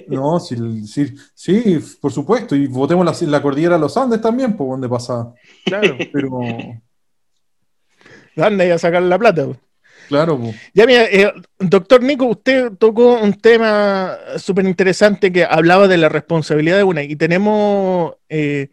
No, 0.08 0.40
sí, 0.40 0.84
sí, 0.84 1.14
sí, 1.32 1.78
por 2.00 2.12
supuesto. 2.12 2.56
Y 2.56 2.66
votemos 2.66 3.06
la, 3.06 3.28
la 3.28 3.40
cordillera 3.40 3.76
de 3.76 3.80
los 3.80 3.96
Andes 3.96 4.20
también, 4.20 4.56
por 4.56 4.68
donde 4.68 4.88
pasa. 4.88 5.32
Claro. 5.64 5.96
Pero. 6.12 6.40
Anda 8.36 8.74
a 8.74 8.78
sacar 8.78 9.02
la 9.02 9.18
plata. 9.18 9.46
Claro. 10.08 10.40
Ya 10.74 10.86
mira, 10.86 11.04
eh, 11.04 11.32
doctor 11.58 12.02
Nico, 12.02 12.26
usted 12.26 12.72
tocó 12.78 13.20
un 13.20 13.34
tema 13.34 14.16
súper 14.38 14.64
interesante 14.64 15.32
que 15.32 15.44
hablaba 15.44 15.86
de 15.86 15.98
la 15.98 16.08
responsabilidad 16.08 16.78
de 16.78 16.82
una. 16.82 17.04
Y 17.04 17.14
tenemos 17.14 18.14
eh, 18.28 18.70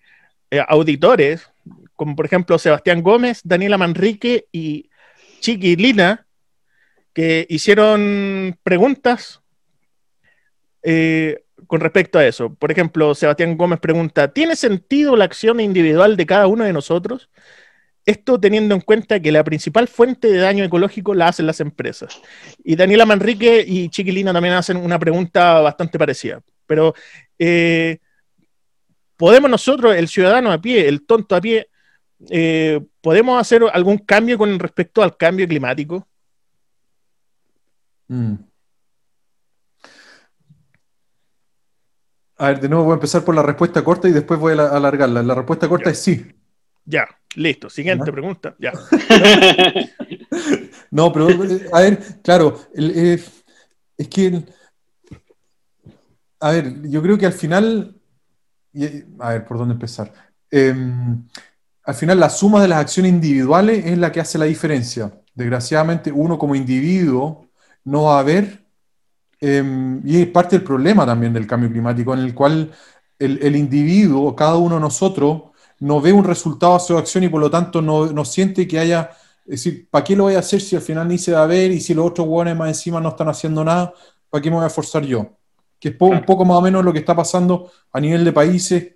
eh, 0.49 0.63
auditores, 0.67 1.47
como 1.95 2.15
por 2.15 2.25
ejemplo 2.25 2.57
Sebastián 2.57 3.03
Gómez, 3.03 3.41
Daniela 3.43 3.77
Manrique 3.77 4.47
y 4.51 4.89
Chiqui 5.41 5.75
Lina, 5.75 6.26
que 7.17 7.47
hicieron 7.49 8.59
preguntas 8.61 9.41
eh, 10.83 11.45
con 11.65 11.79
respecto 11.79 12.19
a 12.19 12.27
eso. 12.27 12.53
Por 12.53 12.71
ejemplo, 12.71 13.15
Sebastián 13.15 13.57
Gómez 13.57 13.79
pregunta, 13.79 14.27
¿tiene 14.27 14.55
sentido 14.55 15.15
la 15.15 15.25
acción 15.25 15.59
individual 15.59 16.15
de 16.15 16.27
cada 16.27 16.45
uno 16.45 16.63
de 16.63 16.73
nosotros? 16.73 17.31
Esto 18.05 18.39
teniendo 18.39 18.75
en 18.75 18.81
cuenta 18.81 19.19
que 19.19 19.31
la 19.31 19.43
principal 19.43 19.87
fuente 19.87 20.27
de 20.27 20.37
daño 20.37 20.63
ecológico 20.63 21.15
la 21.15 21.29
hacen 21.29 21.47
las 21.47 21.59
empresas. 21.59 22.21
Y 22.63 22.75
Daniela 22.75 23.07
Manrique 23.07 23.65
y 23.67 23.89
Chiquilina 23.89 24.31
también 24.31 24.53
hacen 24.53 24.77
una 24.77 24.99
pregunta 24.99 25.59
bastante 25.61 25.97
parecida. 25.97 26.41
Pero, 26.67 26.93
eh, 27.39 27.97
¿podemos 29.15 29.49
nosotros, 29.49 29.95
el 29.95 30.07
ciudadano 30.07 30.51
a 30.51 30.61
pie, 30.61 30.87
el 30.87 31.03
tonto 31.03 31.35
a 31.35 31.41
pie, 31.41 31.67
eh, 32.29 32.79
podemos 33.01 33.41
hacer 33.41 33.63
algún 33.73 33.97
cambio 33.97 34.37
con 34.37 34.59
respecto 34.59 35.01
al 35.01 35.17
cambio 35.17 35.47
climático? 35.47 36.07
Mm. 38.07 38.35
A 42.39 42.49
ver, 42.49 42.59
de 42.59 42.69
nuevo 42.69 42.85
voy 42.85 42.91
a 42.91 42.95
empezar 42.95 43.23
por 43.23 43.33
la 43.33 43.41
respuesta 43.41 43.83
corta 43.83 44.07
y 44.07 44.11
después 44.11 44.39
voy 44.39 44.57
a 44.57 44.67
alargarla. 44.67 45.23
La 45.23 45.33
respuesta 45.33 45.67
corta 45.67 45.89
es 45.89 45.99
sí. 45.99 46.25
Ya, 46.85 47.07
listo. 47.35 47.69
Siguiente 47.69 48.11
pregunta. 48.11 48.55
Ya. 48.59 48.71
no, 50.91 51.11
pero 51.11 51.27
a 51.73 51.81
ver, 51.81 51.99
claro, 52.23 52.59
eh, 52.75 53.21
es 53.97 54.07
que, 54.07 54.43
a 56.39 56.51
ver, 56.51 56.81
yo 56.83 57.01
creo 57.01 57.17
que 57.17 57.25
al 57.25 57.33
final, 57.33 57.95
a 59.19 59.29
ver, 59.31 59.45
¿por 59.45 59.57
dónde 59.57 59.73
empezar? 59.73 60.13
Em, 60.51 61.27
al 61.83 61.95
final 61.95 62.19
la 62.19 62.29
suma 62.29 62.61
de 62.61 62.67
las 62.67 62.79
acciones 62.79 63.11
individuales 63.11 63.83
es 63.85 63.97
la 63.97 64.11
que 64.11 64.19
hace 64.19 64.37
la 64.37 64.45
diferencia. 64.45 65.11
Desgraciadamente, 65.33 66.11
uno 66.11 66.37
como 66.37 66.53
individuo 66.53 67.46
no 67.87 68.03
va 68.03 68.17
a 68.17 68.19
haber, 68.19 68.65
em, 69.39 70.01
y 70.05 70.21
es 70.21 70.27
parte 70.27 70.57
del 70.57 70.65
problema 70.65 71.05
también 71.05 71.33
del 71.33 71.47
cambio 71.47 71.71
climático, 71.71 72.13
en 72.13 72.19
el 72.19 72.33
cual 72.33 72.71
el, 73.17 73.55
individuo, 73.55 74.35
cada 74.35 74.57
uno 74.57 74.75
de 74.75 74.81
nosotros, 74.81 75.43
no 75.79 76.01
ve 76.01 76.11
un 76.11 76.25
resultado 76.25 76.75
a 76.75 76.79
su 76.79 76.97
acción 76.97 77.23
y 77.23 77.29
por 77.29 77.39
lo 77.39 77.49
tanto 77.49 77.81
no, 77.81 78.25
siente 78.25 78.67
que 78.67 78.79
haya, 78.79 79.11
es 79.45 79.63
decir, 79.63 79.87
¿para 79.89 80.03
qué 80.03 80.15
lo 80.15 80.23
voy 80.23 80.35
a 80.35 80.39
hacer 80.39 80.59
si 80.61 80.75
al 80.75 80.81
final 80.81 81.07
ni 81.07 81.17
se 81.17 81.31
va 81.31 81.43
a 81.43 81.47
ver 81.47 81.71
y 81.71 81.79
si 81.79 81.93
los 81.93 82.07
otros 82.07 82.27
hueones 82.27 82.57
más 82.57 82.67
encima 82.67 82.99
no 82.99 83.09
están 83.09 83.29
haciendo 83.29 83.63
nada, 83.63 83.93
¿para 84.29 84.41
qué 84.41 84.49
me 84.49 84.57
voy 84.57 84.65
a 84.65 84.67
esforzar 84.67 85.03
yo? 85.03 85.37
Que 85.79 85.89
es 85.89 85.95
un 85.99 86.25
poco 86.25 86.43
más 86.43 86.57
o 86.57 86.61
menos 86.61 86.83
lo 86.83 86.91
que 86.91 86.99
está 86.99 87.15
pasando 87.15 87.71
a 87.93 88.01
nivel 88.01 88.25
de 88.25 88.33
países 88.33 88.95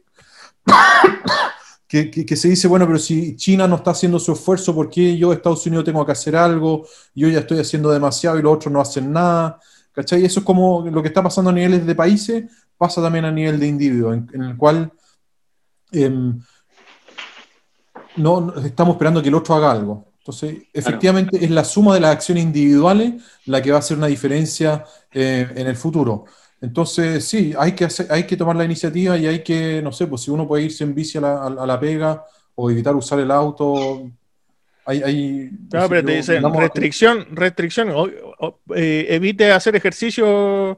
que, 1.91 2.37
se 2.37 2.47
dice, 2.47 2.69
bueno, 2.69 2.87
pero 2.87 2.97
si 2.97 3.35
China 3.35 3.67
no 3.67 3.75
está 3.75 3.91
haciendo 3.91 4.17
su 4.17 4.31
esfuerzo, 4.31 4.73
¿por 4.73 4.89
qué 4.89 5.17
yo, 5.17 5.33
Estados 5.33 5.65
Unidos, 5.65 5.83
tengo 5.83 6.05
que 6.05 6.13
hacer 6.13 6.37
algo? 6.37 6.87
Yo 7.13 7.27
ya 7.27 7.39
estoy 7.39 7.59
haciendo 7.59 7.91
demasiado 7.91 8.39
y 8.39 8.41
los 8.41 8.53
otros 8.53 8.71
no 8.71 8.79
hacen 8.79 9.11
nada. 9.11 9.59
¿Cachai? 9.91 10.23
Eso 10.23 10.39
es 10.39 10.45
como 10.45 10.87
lo 10.89 11.01
que 11.01 11.09
está 11.09 11.21
pasando 11.21 11.49
a 11.49 11.53
niveles 11.53 11.85
de 11.85 11.93
países, 11.93 12.45
pasa 12.77 13.01
también 13.01 13.25
a 13.25 13.31
nivel 13.31 13.59
de 13.59 13.67
individuo, 13.67 14.13
en, 14.13 14.41
el 14.41 14.55
cual 14.55 14.89
em, 15.91 16.39
no, 18.15 18.53
estamos 18.63 18.93
esperando 18.95 19.21
que 19.21 19.27
el 19.27 19.35
otro 19.35 19.55
haga 19.55 19.71
algo. 19.71 20.13
Entonces, 20.19 20.59
efectivamente, 20.71 21.43
es 21.43 21.51
la 21.51 21.65
suma 21.65 21.95
de 21.95 21.99
las 21.99 22.11
acciones 22.11 22.45
individuales 22.45 23.21
la 23.47 23.61
que 23.61 23.71
va 23.71 23.77
a 23.77 23.79
hacer 23.79 23.97
una 23.97 24.07
diferencia 24.07 24.85
eh, 25.11 25.45
en 25.55 25.67
el 25.67 25.75
futuro. 25.75 26.23
Entonces, 26.61 27.25
sí, 27.25 27.53
hay 27.57 27.71
que, 27.73 27.85
hacer, 27.85 28.07
hay 28.11 28.25
que 28.25 28.37
tomar 28.37 28.55
la 28.55 28.65
iniciativa 28.65 29.17
y 29.17 29.25
hay 29.25 29.43
que, 29.43 29.81
no 29.81 29.91
sé, 29.91 30.05
pues 30.05 30.21
si 30.21 30.31
uno 30.31 30.47
puede 30.47 30.63
irse 30.63 30.83
en 30.83 30.93
bici 30.93 31.17
a 31.17 31.21
la, 31.21 31.43
a 31.45 31.65
la 31.65 31.79
pega 31.79 32.23
o 32.53 32.69
evitar 32.69 32.95
usar 32.95 33.19
el 33.19 33.31
auto, 33.31 34.11
hay, 34.85 35.03
hay, 35.03 35.49
no, 35.73 35.89
pero 35.89 36.03
te 36.03 36.15
dicen 36.15 36.43
restricción, 36.53 37.27
restricción, 37.31 37.89
eh, 38.75 39.05
evite 39.09 39.51
hacer 39.51 39.75
ejercicio 39.75 40.77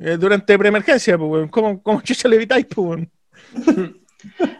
eh, 0.00 0.16
durante 0.18 0.58
preemergencia, 0.58 1.16
pues, 1.16 1.50
¿cómo, 1.50 1.82
cómo 1.82 2.00
chucha 2.00 2.28
le 2.28 2.36
evitáis? 2.36 2.66
Pues? 2.66 3.06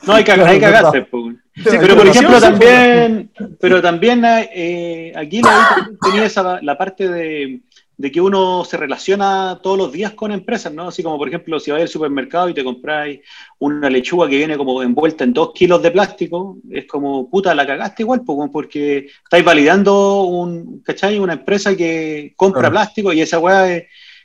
No, 0.06 0.12
hay 0.12 0.24
que, 0.24 0.32
hay 0.32 0.60
que 0.60 0.66
hacerse, 0.66 1.02
pues. 1.10 1.36
pero 1.64 1.96
por 1.96 2.06
ejemplo 2.06 2.38
también, 2.38 3.30
pero 3.58 3.80
también 3.80 4.22
eh, 4.24 5.12
aquí 5.16 5.40
la, 5.40 5.88
tenía 6.02 6.26
esa, 6.26 6.60
la 6.60 6.76
parte 6.76 7.08
de, 7.08 7.60
de, 7.96 8.12
que 8.12 8.20
uno 8.20 8.64
se 8.64 8.76
relaciona 8.76 9.60
todos 9.62 9.78
los 9.78 9.92
días 9.92 10.12
con 10.12 10.32
empresas, 10.32 10.72
¿no? 10.72 10.88
Así 10.88 11.02
como 11.02 11.18
por 11.18 11.28
ejemplo 11.28 11.60
si 11.60 11.70
vas 11.70 11.82
al 11.82 11.88
supermercado 11.88 12.48
y 12.48 12.54
te 12.54 12.64
compráis 12.64 13.20
una 13.58 13.90
lechuga 13.90 14.28
que 14.28 14.36
viene 14.36 14.56
como 14.56 14.82
envuelta 14.82 15.24
en 15.24 15.32
dos 15.32 15.52
kilos 15.52 15.82
de 15.82 15.90
plástico, 15.90 16.58
es 16.70 16.86
como, 16.86 17.28
puta, 17.30 17.54
la 17.54 17.66
cagaste 17.66 18.02
igual, 18.02 18.22
porque 18.24 19.08
estáis 19.22 19.44
validando 19.44 20.22
un, 20.22 20.80
¿cachai? 20.80 21.18
Una 21.18 21.34
empresa 21.34 21.76
que 21.76 22.34
compra 22.36 22.70
plástico 22.70 23.12
y 23.12 23.20
esa 23.20 23.38
weá 23.38 23.76
es 23.76 23.84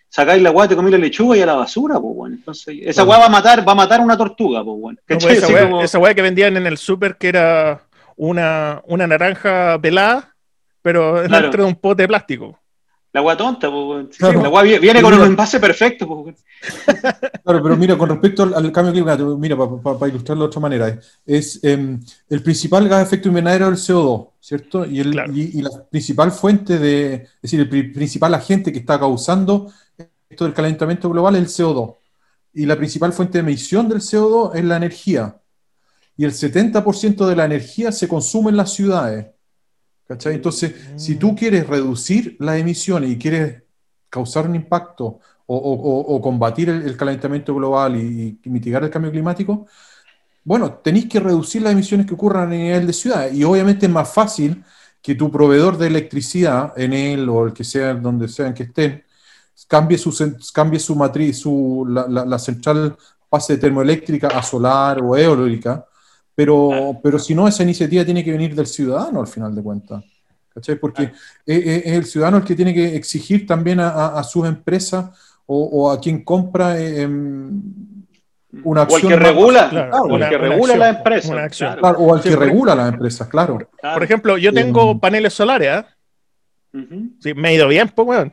sacáis 0.10 0.42
la 0.42 0.52
weá, 0.52 0.68
te 0.68 0.76
comí 0.76 0.92
la 0.92 0.98
lechuga 0.98 1.38
y 1.38 1.42
a 1.42 1.46
la 1.46 1.56
basura, 1.56 2.00
pues 2.00 2.16
bueno. 2.16 2.36
Entonces, 2.36 2.78
esa 2.82 3.04
weá 3.04 3.20
va 3.20 3.28
a 3.28 3.30
matar, 3.30 3.68
va 3.68 3.72
a 3.72 3.76
matar 3.76 4.02
una 4.02 4.18
tortuga, 4.18 4.64
pues 4.64 4.80
bueno. 4.80 5.00
pues 5.08 5.24
esa, 5.84 6.00
weá, 6.00 6.14
que 6.14 6.22
vendían 6.22 6.58
en 6.58 6.66
el 6.66 6.78
súper 6.78 7.18
que 7.18 7.30
era 7.30 7.84
una, 8.16 8.82
una 8.86 9.08
naranja 9.08 9.80
pelada, 9.80 10.36
pero 10.82 11.22
dentro 11.22 11.64
de 11.64 11.70
un 11.70 11.76
pote 11.76 12.04
de 12.04 12.08
plástico. 12.08 12.60
La 13.12 13.24
weá 13.24 13.36
tonta, 13.36 13.72
pues, 13.72 14.20
la 14.20 14.50
weá 14.50 14.80
viene 14.80 15.02
con 15.02 15.14
un 15.14 15.24
envase 15.24 15.60
perfecto. 15.60 16.08
Pues, 16.08 16.44
claro, 17.44 17.64
pero 17.64 17.76
mira, 17.76 17.98
con 17.98 18.10
respecto 18.10 18.44
al, 18.44 18.72
cambio 18.72 18.94
climático, 18.94 19.36
mira, 19.36 19.58
para 19.58 20.08
ilustrarlo 20.08 20.44
de 20.44 20.48
otra 20.48 20.62
manera, 20.62 21.00
es 21.26 21.60
em, 21.64 22.00
el 22.30 22.44
principal 22.44 22.88
gas 22.88 23.00
de 23.00 23.06
efecto 23.06 23.30
invernadero 23.30 23.72
es 23.72 23.90
el 23.90 23.96
CO2, 23.96 24.30
¿cierto? 24.40 24.86
Y, 24.86 25.00
el, 25.00 25.16
y, 25.34 25.62
la 25.62 25.72
principal 25.90 26.32
fuente 26.32 26.78
de, 26.78 27.14
es 27.14 27.42
decir, 27.42 27.60
el 27.62 27.92
principal 27.92 28.34
agente 28.36 28.72
que 28.72 28.80
está 28.80 29.00
causando 29.00 29.72
esto 30.30 30.46
del 30.46 30.54
calentamiento 30.54 31.10
global 31.10 31.36
es 31.36 31.42
el 31.42 31.66
CO2. 31.66 31.96
Y 32.54 32.66
la 32.66 32.76
principal 32.76 33.12
fuente 33.12 33.40
de 33.40 33.40
emisión 33.40 33.90
del 33.90 34.00
CO2 34.00 34.56
es 34.56 34.64
la 34.64 34.78
energía. 34.78 35.42
Y 36.16 36.26
el 36.26 36.32
70% 36.32 37.26
de 37.26 37.36
la 37.36 37.46
energía 37.46 37.92
se 37.92 38.08
consume 38.08 38.52
en 38.52 38.58
las 38.58 38.74
ciudades. 38.74 39.28
Entonces, 40.10 40.74
si 40.96 41.16
tú 41.16 41.36
quieres 41.36 41.68
reducir 41.68 42.36
las 42.40 42.58
emisiones 42.58 43.12
y 43.12 43.18
quieres 43.18 43.62
causar 44.10 44.48
un 44.48 44.56
impacto 44.56 45.20
o, 45.46 46.20
combatir 46.22 46.70
el, 46.70 46.98
calentamiento 46.98 47.54
global 47.54 47.96
y, 47.96 48.40
mitigar 48.46 48.84
el 48.84 48.90
cambio 48.90 49.12
climático, 49.12 49.68
bueno, 50.44 50.74
tenéis 50.74 51.08
que 51.08 51.20
reducir 51.20 51.62
las 51.62 51.74
emisiones 51.74 52.08
que 52.08 52.16
ocurran 52.16 52.48
a 52.52 52.56
nivel 52.56 52.88
de 52.88 52.94
ciudad. 52.94 53.32
Y 53.32 53.44
obviamente 53.44 53.86
es 53.86 53.92
más 53.92 54.12
fácil 54.12 54.64
que 55.02 55.14
tu 55.16 55.32
proveedor 55.32 55.78
de 55.78 55.88
electricidad, 55.88 56.74
en 56.76 56.94
él 56.94 57.30
o 57.30 57.46
el 57.46 57.54
que 57.54 57.64
sea, 57.64 57.94
donde 57.94 58.28
sean 58.28 58.54
que 58.54 58.64
estén, 58.64 59.04
cambie 59.68 59.98
su, 59.98 60.12
cambie 60.54 60.80
su 60.80 60.96
matriz, 60.96 61.40
su, 61.40 61.86
la, 61.88 62.40
central 62.40 62.98
pase 63.30 63.54
de 63.54 63.60
termoeléctrica 63.60 64.28
a 64.30 64.42
solar 64.42 65.02
o 65.04 65.16
eólica, 65.16 65.86
pero, 66.40 66.98
pero 67.04 67.20
si 67.20 67.36
no, 67.36 67.50
esa 67.50 67.64
iniciativa 67.64 68.06
tiene 68.06 68.24
que 68.24 68.32
venir 68.32 68.56
del 68.56 68.66
ciudadano 68.66 69.20
al 69.20 69.28
final 69.28 69.54
de 69.54 69.62
cuentas. 69.62 70.06
¿Cachai? 70.54 70.78
Porque 70.78 71.12
es, 71.46 71.86
el 71.86 72.06
ciudadano 72.06 72.38
el 72.38 72.46
que 72.46 72.56
tiene 72.56 72.74
que 72.74 72.96
exigir 72.96 73.46
también 73.46 73.82
a, 73.82 74.18
a, 74.18 74.24
sus 74.24 74.48
empresas 74.48 75.10
o, 75.46 75.66
o, 75.66 75.92
a 75.92 76.00
quien 76.00 76.24
compra 76.24 76.80
eh, 76.80 77.02
em, 77.02 77.62
una 78.64 78.84
acción. 78.84 79.12
O 79.12 79.16
al 79.16 79.20
que 79.20 79.26
regula, 79.26 79.70
claro, 79.70 79.98
o 80.04 80.16
al 80.16 80.30
que 80.30 80.38
regula 80.38 80.78
la 80.78 80.90
empresa. 80.92 81.50
Claro, 81.50 82.00
o 82.00 82.16
al 82.16 82.22
que 82.22 82.34
regula 82.34 82.74
las 82.74 82.94
empresas, 82.94 83.28
claro. 83.28 83.58
Por 83.94 84.04
ejemplo, 84.04 84.38
yo 84.38 84.54
tengo 84.54 84.92
em, 84.92 85.00
paneles 85.02 85.34
solares, 85.34 85.84
¿eh? 86.72 87.10
sí, 87.20 87.34
me 87.34 87.50
he 87.50 87.56
ido 87.56 87.68
bien, 87.68 87.92
pues, 87.94 88.06
bueno. 88.06 88.32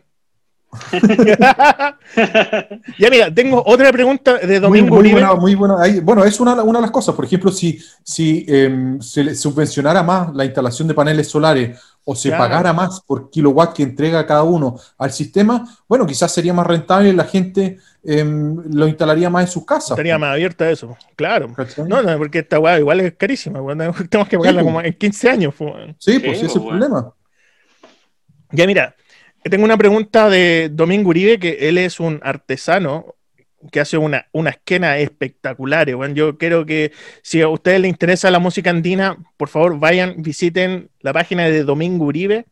ya 2.98 3.10
mira, 3.10 3.34
tengo 3.34 3.62
otra 3.64 3.92
pregunta 3.92 4.38
de 4.38 4.60
Domingo 4.60 4.96
muy, 4.96 5.14
muy 5.14 5.54
buena, 5.54 5.78
bueno, 6.02 6.24
es 6.24 6.40
una, 6.40 6.62
una, 6.62 6.78
de 6.78 6.82
las 6.82 6.90
cosas. 6.90 7.14
Por 7.14 7.24
ejemplo, 7.24 7.50
si, 7.50 7.80
si 8.02 8.44
em, 8.48 9.00
se 9.00 9.24
le 9.24 9.34
subvencionara 9.34 10.02
más 10.02 10.34
la 10.34 10.44
instalación 10.44 10.88
de 10.88 10.94
paneles 10.94 11.28
solares 11.28 11.80
o 12.04 12.14
se 12.14 12.30
pagara 12.30 12.72
más 12.72 13.00
por 13.00 13.30
kilowatt 13.30 13.74
que 13.74 13.82
entrega 13.82 14.26
cada 14.26 14.44
uno 14.44 14.78
al 14.98 15.10
sistema, 15.10 15.64
bueno, 15.88 16.06
quizás 16.06 16.32
sería 16.32 16.52
más 16.52 16.66
rentable 16.66 17.08
y 17.08 17.12
la 17.12 17.24
gente 17.24 17.78
em, 18.04 18.56
lo 18.72 18.86
instalaría 18.86 19.28
más 19.28 19.46
en 19.46 19.48
sus 19.48 19.64
casas. 19.64 19.90
Estaría 19.90 20.18
más 20.18 20.32
abierta 20.32 20.70
eso, 20.70 20.96
claro. 21.16 21.52
No, 21.88 22.02
no, 22.02 22.18
porque 22.18 22.40
esta 22.40 22.60
weá 22.60 22.78
igual 22.78 23.00
es 23.00 23.14
carísima, 23.14 23.58
tenemos 24.08 24.28
que 24.28 24.38
pagarla 24.38 24.62
como 24.62 24.80
en 24.80 24.92
15 24.92 25.30
años. 25.30 25.54
Sí, 25.98 26.18
pues 26.20 26.36
ese 26.36 26.46
es 26.46 26.56
el 26.56 26.62
problema. 26.62 27.12
Ya 28.52 28.66
mira, 28.66 28.94
tengo 29.50 29.64
una 29.64 29.76
pregunta 29.76 30.28
de 30.28 30.70
Domingo 30.72 31.10
Uribe, 31.10 31.38
que 31.38 31.68
él 31.68 31.78
es 31.78 32.00
un 32.00 32.20
artesano 32.22 33.14
que 33.72 33.80
hace 33.80 33.98
una, 33.98 34.26
una 34.32 34.50
esquena 34.50 34.98
espectacular. 34.98 35.92
Bueno, 35.94 36.14
yo 36.14 36.38
quiero 36.38 36.64
que 36.66 36.92
si 37.22 37.42
a 37.42 37.48
ustedes 37.48 37.80
les 37.80 37.90
interesa 37.90 38.30
la 38.30 38.38
música 38.38 38.70
andina, 38.70 39.16
por 39.36 39.48
favor 39.48 39.78
vayan, 39.78 40.22
visiten 40.22 40.90
la 41.00 41.12
página 41.12 41.48
de 41.48 41.64
Domingo 41.64 42.04
Uribe, 42.06 42.46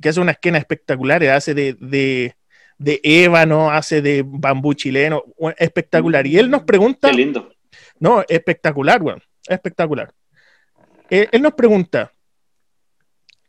que 0.00 0.08
hace 0.08 0.20
una 0.20 0.32
esquena 0.32 0.58
espectacular, 0.58 1.24
hace 1.24 1.54
de, 1.54 1.76
de, 1.80 2.34
de 2.78 3.00
ébano, 3.02 3.70
hace 3.70 4.02
de 4.02 4.22
bambú 4.26 4.74
chileno, 4.74 5.24
espectacular. 5.58 6.26
Y 6.26 6.38
él 6.38 6.50
nos 6.50 6.64
pregunta... 6.64 7.10
Qué 7.10 7.16
lindo. 7.16 7.54
No, 7.98 8.24
espectacular, 8.28 9.00
bueno, 9.00 9.22
espectacular. 9.48 10.12
Eh, 11.10 11.28
él 11.32 11.42
nos 11.42 11.54
pregunta, 11.54 12.12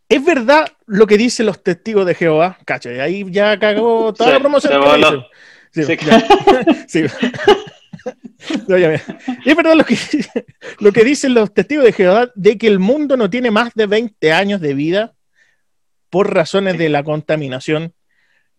¿Es 0.08 0.24
verdad 0.24 0.68
lo 0.86 1.08
que 1.08 1.18
dicen 1.18 1.47
los 1.47 1.64
testigos 1.64 2.06
de 2.06 2.16
Jehová? 2.16 2.58
Cacha, 2.66 2.89
ahí 2.89 3.26
ya 3.30 3.58
cagó 3.58 4.14
toda 4.14 4.34
la 4.34 4.39
promoción. 4.39 5.26
Sí, 5.72 5.84
sí, 5.84 5.97
sí. 6.88 7.06
es 9.45 9.56
verdad 9.56 9.76
lo 9.76 9.84
que, 9.84 9.97
lo 10.80 10.91
que 10.91 11.03
dicen 11.03 11.34
los 11.34 11.53
testigos 11.53 11.86
de 11.86 11.93
Jehová 11.93 12.32
de 12.36 12.58
que 12.58 12.68
el 12.68 12.80
mundo 12.80 13.18
no 13.18 13.30
tiene 13.30 13.51
más 13.51 13.74
de 13.74 13.88
20 13.88 14.32
años 14.32 14.62
de 14.62 14.74
vida 14.74 15.14
por 16.10 16.34
razones 16.34 16.78
de 16.78 16.89
la 16.89 17.03
contaminación, 17.03 17.93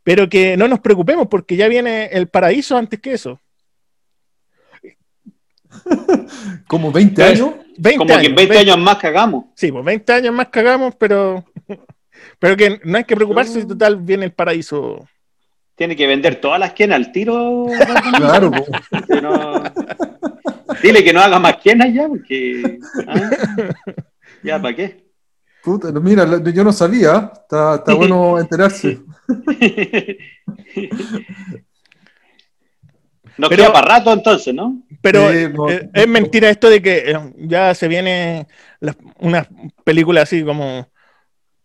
pero 0.02 0.28
que 0.28 0.56
no 0.56 0.68
nos 0.68 0.80
preocupemos 0.80 1.28
porque 1.28 1.56
ya 1.56 1.68
viene 1.68 2.06
el 2.06 2.28
paraíso 2.28 2.76
antes 2.76 3.00
que 3.00 3.12
eso. 3.14 3.40
¿Como 6.66 6.92
20 6.92 7.22
años? 7.22 7.50
20 7.78 7.98
Como 7.98 8.20
que 8.20 8.26
en 8.26 8.34
20, 8.34 8.58
años 8.58 8.78
más 8.78 8.96
cagamos. 8.96 9.44
Sí, 9.54 9.70
pues 9.70 9.84
20 9.84 10.12
años 10.12 10.34
más 10.34 10.48
cagamos, 10.48 10.94
pero, 10.96 11.44
pero 12.38 12.56
que 12.56 12.80
no 12.84 12.98
hay 12.98 13.04
que 13.04 13.16
preocuparse 13.16 13.60
si 13.60 13.66
total 13.66 13.96
viene 13.96 14.24
el 14.26 14.32
paraíso. 14.32 15.06
Tiene 15.74 15.94
que 15.94 16.06
vender 16.06 16.40
todas 16.40 16.58
las 16.58 16.72
quenas 16.72 16.96
al 16.96 17.12
tiro. 17.12 17.66
claro. 18.16 18.50
Dile 20.82 21.04
que 21.04 21.12
no 21.12 21.20
haga 21.20 21.38
más 21.38 21.56
quenas 21.58 21.92
ya, 21.92 22.08
porque. 22.08 22.78
¿ah? 23.06 23.30
Ya, 24.42 24.60
¿para 24.60 24.74
qué? 24.74 25.06
Puta, 25.62 25.90
mira, 25.92 26.42
yo 26.42 26.64
no 26.64 26.72
sabía. 26.72 27.32
Está, 27.42 27.74
está 27.76 27.94
bueno 27.94 28.38
enterarse. 28.38 29.00
No 33.38 33.48
queda 33.48 33.72
para 33.72 33.86
rato 33.86 34.12
entonces, 34.12 34.54
¿no? 34.54 34.82
Pero 35.00 35.30
eh, 35.30 35.52
es 35.92 36.08
mentira 36.08 36.48
esto 36.48 36.70
de 36.70 36.80
que 36.80 37.10
eh, 37.10 37.18
ya 37.36 37.74
se 37.74 37.88
viene 37.88 38.46
una 39.18 39.48
película 39.84 40.22
así 40.22 40.42
como 40.42 40.88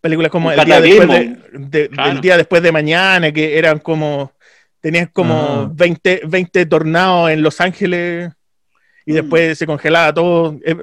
películas 0.00 0.30
como 0.30 0.50
el 0.50 0.64
día, 0.64 0.80
después 0.80 1.08
de, 1.08 1.90
el 2.06 2.20
día 2.20 2.36
después 2.36 2.62
de 2.62 2.72
mañana, 2.72 3.32
que 3.32 3.56
eran 3.56 3.78
como 3.78 4.32
tenías 4.80 5.10
como 5.12 5.70
20, 5.72 6.22
20 6.26 6.66
tornados 6.66 7.30
en 7.30 7.42
Los 7.42 7.60
Ángeles 7.60 8.32
y 9.06 9.12
mm. 9.12 9.14
después 9.14 9.58
se 9.58 9.66
congelaba 9.66 10.12
todo. 10.12 10.58
Eh, 10.64 10.76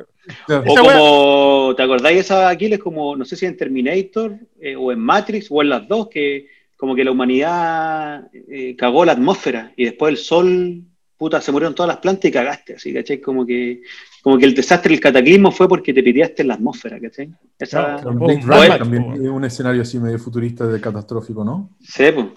o 0.48 0.76
como, 0.76 1.76
¿te 1.76 1.84
acordáis 1.84 2.20
esa 2.20 2.50
Aquiles 2.50 2.80
como, 2.80 3.16
no 3.16 3.26
sé 3.26 3.36
si 3.36 3.46
en 3.46 3.58
Terminator 3.58 4.36
o 4.78 4.92
en 4.92 5.00
Matrix 5.00 5.48
o 5.50 5.62
en 5.62 5.70
las 5.70 5.88
dos, 5.88 6.08
que 6.08 6.48
como 6.80 6.96
que 6.96 7.04
la 7.04 7.12
humanidad 7.12 8.30
eh, 8.34 8.74
cagó 8.78 9.04
la 9.04 9.12
atmósfera 9.12 9.74
y 9.76 9.84
después 9.84 10.12
el 10.12 10.18
sol, 10.18 10.82
puta, 11.18 11.42
se 11.42 11.52
murieron 11.52 11.76
todas 11.76 11.90
las 11.90 11.98
plantas 11.98 12.30
y 12.30 12.32
cagaste, 12.32 12.76
así, 12.76 12.94
¿cachai? 12.94 13.20
Como 13.20 13.46
que, 13.46 13.82
como 14.24 14.38
que 14.38 14.46
el 14.46 14.56
desastre, 14.56 14.94
el 14.94 15.02
cataclismo 15.02 15.52
fue 15.52 15.68
porque 15.68 15.94
te 15.94 16.02
piteaste 16.02 16.44
en 16.44 16.48
la 16.48 16.54
atmósfera, 16.54 16.98
¿cachai? 16.98 17.32
Esa, 17.60 17.98
también 17.98 19.12
es 19.14 19.30
un 19.30 19.44
escenario 19.44 19.82
así 19.82 20.00
medio 20.00 20.18
futurista 20.20 20.68
de 20.68 20.80
catastrófico, 20.80 21.44
¿no? 21.44 21.76
Sí, 21.82 22.06
pues. 22.14 22.28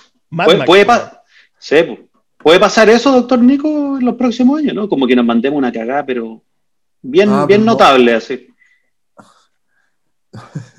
Puede, 0.45 0.65
puede, 2.43 2.59
pasar 2.59 2.89
eso, 2.89 3.13
doctor 3.13 3.39
Nico, 3.39 3.97
en 3.97 4.05
los 4.05 4.17
próximos 4.17 4.59
años, 4.59 4.75
¿no? 4.75 4.89
Como 4.89 5.07
que 5.07 5.15
nos 5.15 5.25
mandemos 5.25 5.57
una 5.57 5.71
cagada, 5.71 6.05
pero 6.05 6.43
bien, 7.01 7.29
ah, 7.31 7.47
bien 7.47 7.65
notable, 7.65 8.15
así. 8.15 8.49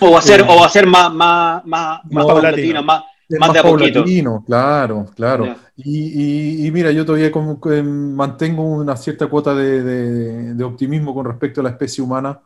O 0.00 0.10
va 0.12 0.18
a 0.18 0.22
ser, 0.22 0.40
Eh, 0.40 0.44
o 0.48 0.56
va 0.60 0.66
a 0.66 0.68
ser 0.68 0.86
más, 0.86 1.12
más, 1.12 1.64
más, 1.64 2.00
más 2.04 2.24
no, 2.24 2.26
paulatino, 2.26 2.82
más, 2.82 3.04
Es 3.28 3.38
más 3.38 3.52
de 3.52 3.58
a 3.60 3.62
poquito. 3.62 4.04
claro, 4.44 5.06
claro. 5.14 5.44
Ya. 5.46 5.56
Y, 5.76 6.62
y- 6.62 6.66
y 6.66 6.70
mira, 6.72 6.90
yo 6.90 7.04
todavía 7.06 7.30
como 7.30 7.60
que 7.60 7.82
mantengo 7.82 8.64
una 8.64 8.96
cierta 8.96 9.28
cuota 9.28 9.54
de, 9.54 9.82
de- 9.82 10.54
de 10.54 10.64
optimismo 10.64 11.14
con 11.14 11.24
respecto 11.26 11.60
a 11.60 11.64
la 11.64 11.70
especie 11.70 12.02
humana. 12.02 12.40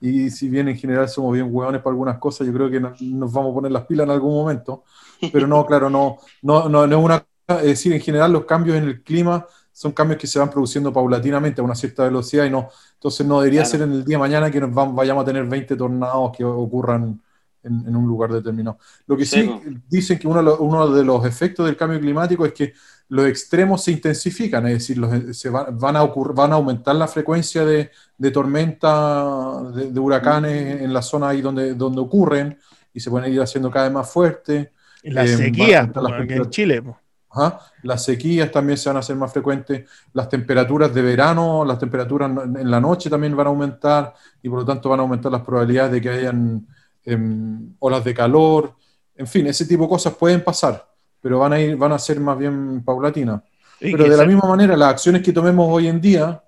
Y 0.00 0.30
si 0.30 0.48
bien 0.48 0.68
en 0.68 0.76
general 0.76 1.08
somos 1.08 1.32
bien 1.32 1.48
hueones 1.50 1.80
para 1.80 1.92
algunas 1.92 2.18
cosas, 2.18 2.46
yo 2.46 2.52
creo 2.52 2.70
que 2.70 2.80
nos, 2.80 3.00
nos 3.00 3.32
vamos 3.32 3.52
a 3.52 3.54
poner 3.54 3.72
las 3.72 3.86
pilas 3.86 4.04
en 4.04 4.10
algún 4.10 4.34
momento. 4.34 4.84
Pero 5.30 5.46
no, 5.46 5.64
claro, 5.64 5.88
no, 5.88 6.18
no, 6.42 6.68
no, 6.68 6.86
no 6.86 6.98
es 6.98 7.04
una. 7.04 7.26
Es 7.48 7.62
decir, 7.64 7.92
en 7.92 8.00
general 8.00 8.32
los 8.32 8.44
cambios 8.46 8.76
en 8.76 8.84
el 8.84 9.02
clima 9.02 9.46
son 9.74 9.92
cambios 9.92 10.18
que 10.20 10.26
se 10.28 10.38
van 10.38 10.50
produciendo 10.50 10.92
paulatinamente 10.92 11.60
a 11.60 11.64
una 11.64 11.74
cierta 11.74 12.04
velocidad 12.04 12.46
y 12.46 12.50
no. 12.50 12.68
Entonces 12.94 13.26
no 13.26 13.40
debería 13.40 13.62
Claro. 13.62 13.70
ser 13.70 13.82
en 13.82 13.92
el 13.92 14.04
día 14.04 14.16
de 14.16 14.20
mañana 14.20 14.50
que 14.50 14.60
nos 14.60 14.72
vayamos 14.94 15.22
a 15.22 15.26
tener 15.26 15.44
20 15.46 15.76
tornados 15.76 16.32
que 16.36 16.44
ocurran 16.44 17.20
en, 17.62 17.84
en 17.88 17.96
un 17.96 18.06
lugar 18.06 18.32
determinado. 18.32 18.78
Lo 19.06 19.16
que 19.16 19.24
Sí, 19.26 19.50
dicen 19.88 20.18
que 20.18 20.28
uno 20.28 20.38
de, 20.38 20.44
los, 20.44 20.60
uno 20.60 20.88
de 20.90 21.04
los 21.04 21.24
efectos 21.26 21.66
del 21.66 21.76
cambio 21.76 22.00
climático 22.00 22.46
es 22.46 22.52
que 22.52 22.72
los 23.08 23.26
extremos 23.26 23.82
se 23.84 23.92
intensifican, 23.92 24.66
es 24.66 24.74
decir, 24.74 24.98
los- 24.98 25.36
se 25.36 25.50
van, 25.50 25.78
van, 25.78 25.96
a 25.96 26.02
ocurrir, 26.02 26.34
van 26.34 26.52
a 26.52 26.54
aumentar 26.56 26.94
la 26.96 27.08
frecuencia 27.08 27.64
de, 27.64 27.90
de 28.18 28.30
tormentas, 28.30 29.74
de, 29.74 29.90
de 29.92 30.00
huracanes 30.00 30.82
en 30.82 30.92
la 30.92 31.02
zona 31.02 31.28
ahí 31.30 31.40
donde, 31.42 31.74
donde 31.74 32.00
ocurren 32.00 32.58
y 32.92 33.00
se 33.00 33.10
pueden 33.10 33.32
ir 33.32 33.40
haciendo 33.40 33.70
cada 33.70 33.86
vez 33.86 33.94
más 33.94 34.10
fuertes. 34.10 34.68
Eh, 35.02 35.28
sequías, 35.28 35.92
van 35.92 35.96
a 35.96 36.00
aumentar 36.00 36.02
las 36.02 36.12
po, 36.12 36.26
que 36.26 36.34
en. 36.34 36.50
Chile. 36.50 36.82
po. 36.82 36.98
Ajá. 37.34 37.60
Las 37.82 38.04
sequías 38.04 38.50
también 38.52 38.78
se 38.78 38.88
van 38.88 38.96
a 38.96 39.00
hacer 39.00 39.16
más 39.16 39.32
frecuentes, 39.32 39.88
las 40.12 40.28
temperaturas 40.28 40.94
de 40.94 41.02
verano, 41.02 41.64
las 41.64 41.78
temperaturas 41.78 42.30
en 42.30 42.70
la 42.70 42.80
noche 42.80 43.10
también 43.10 43.36
van 43.36 43.46
a 43.46 43.50
aumentar 43.50 44.14
y 44.42 44.48
por 44.48 44.60
lo 44.60 44.64
tanto 44.64 44.88
van 44.88 45.00
a 45.00 45.02
aumentar 45.02 45.32
las 45.32 45.42
probabilidades 45.42 45.92
de 45.92 46.00
que 46.00 46.10
hayan 46.10 46.66
em, 47.04 47.74
olas 47.80 48.04
de 48.04 48.14
calor, 48.14 48.74
en 49.16 49.26
fin, 49.26 49.46
ese 49.46 49.66
tipo 49.66 49.84
de 49.84 49.88
cosas 49.88 50.14
pueden 50.14 50.42
pasar, 50.42 50.86
pero 51.20 51.38
van 51.38 51.52
a 51.52 51.60
ir, 51.60 51.76
van 51.76 51.92
a 51.92 51.98
ser 51.98 52.20
más 52.20 52.38
bien 52.38 52.82
paulatinas. 52.84 53.42
Pero 53.80 54.08
de 54.08 54.16
la 54.16 54.24
misma 54.24 54.48
manera, 54.48 54.76
las 54.76 54.90
acciones 54.90 55.22
que 55.22 55.32
tomemos 55.32 55.66
hoy 55.68 55.88
en 55.88 56.00
día 56.00 56.42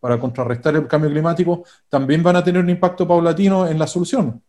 para 0.00 0.18
contrarrestar 0.18 0.76
el 0.76 0.86
cambio 0.86 1.10
climático 1.10 1.64
también 1.88 2.22
van 2.22 2.36
a 2.36 2.44
tener 2.44 2.62
un 2.62 2.70
impacto 2.70 3.06
paulatino 3.06 3.66
en 3.66 3.78
la 3.78 3.86
solución. 3.86 4.42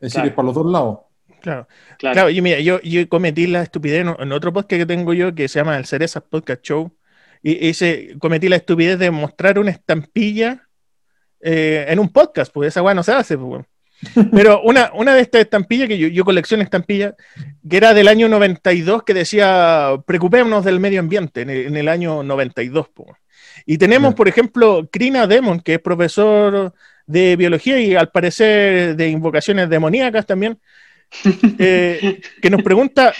Es 0.00 0.12
decir, 0.12 0.28
es 0.28 0.34
para 0.34 0.46
los 0.46 0.54
dos 0.54 0.66
lados. 0.66 0.98
Claro. 1.42 1.68
Claro. 1.98 2.14
Claro, 2.14 2.30
yo, 2.30 2.42
mira, 2.42 2.60
yo, 2.60 2.80
yo 2.80 3.08
cometí 3.08 3.46
la 3.46 3.62
estupidez 3.62 4.00
en, 4.00 4.14
en 4.18 4.32
otro 4.32 4.52
podcast 4.52 4.80
que 4.80 4.86
tengo 4.86 5.12
yo 5.12 5.34
que 5.34 5.48
se 5.48 5.58
llama 5.58 5.76
el 5.76 5.84
Cerezas 5.84 6.22
Podcast 6.22 6.62
Show. 6.62 6.96
Y 7.42 7.72
cometí 8.18 8.48
la 8.48 8.56
estupidez 8.56 8.98
de 8.98 9.10
mostrar 9.10 9.58
una 9.58 9.72
estampilla 9.72 10.68
eh, 11.40 11.86
en 11.88 11.98
un 11.98 12.08
podcast, 12.08 12.52
porque 12.52 12.68
esa 12.68 12.82
weá 12.82 12.94
no 12.94 13.02
se 13.02 13.12
hace. 13.12 13.36
pues. 13.36 13.64
Pero 14.32 14.62
una, 14.62 14.92
una 14.94 15.14
de 15.14 15.22
estas 15.22 15.42
estampillas, 15.42 15.88
que 15.88 15.98
yo, 15.98 16.08
yo 16.08 16.24
colecciono 16.24 16.62
estampillas, 16.62 17.14
que 17.68 17.76
era 17.76 17.94
del 17.94 18.08
año 18.08 18.28
92, 18.28 19.02
que 19.02 19.14
decía, 19.14 19.96
preocupémonos 20.06 20.64
del 20.64 20.80
medio 20.80 21.00
ambiente, 21.00 21.42
en 21.42 21.50
el, 21.50 21.66
en 21.66 21.76
el 21.76 21.88
año 21.88 22.22
92. 22.22 22.88
pues. 22.94 23.10
Y 23.66 23.78
tenemos, 23.78 24.14
por 24.14 24.28
ejemplo, 24.28 24.88
Krina 24.90 25.26
Demon, 25.26 25.60
que 25.60 25.74
es 25.74 25.80
profesor 25.80 26.72
de 27.06 27.36
biología 27.36 27.78
y 27.80 27.94
al 27.94 28.10
parecer 28.10 28.96
de 28.96 29.08
invocaciones 29.08 29.68
demoníacas 29.68 30.26
también, 30.26 30.58
eh, 31.58 32.20
que 32.40 32.50
nos 32.50 32.62
pregunta 32.62 33.12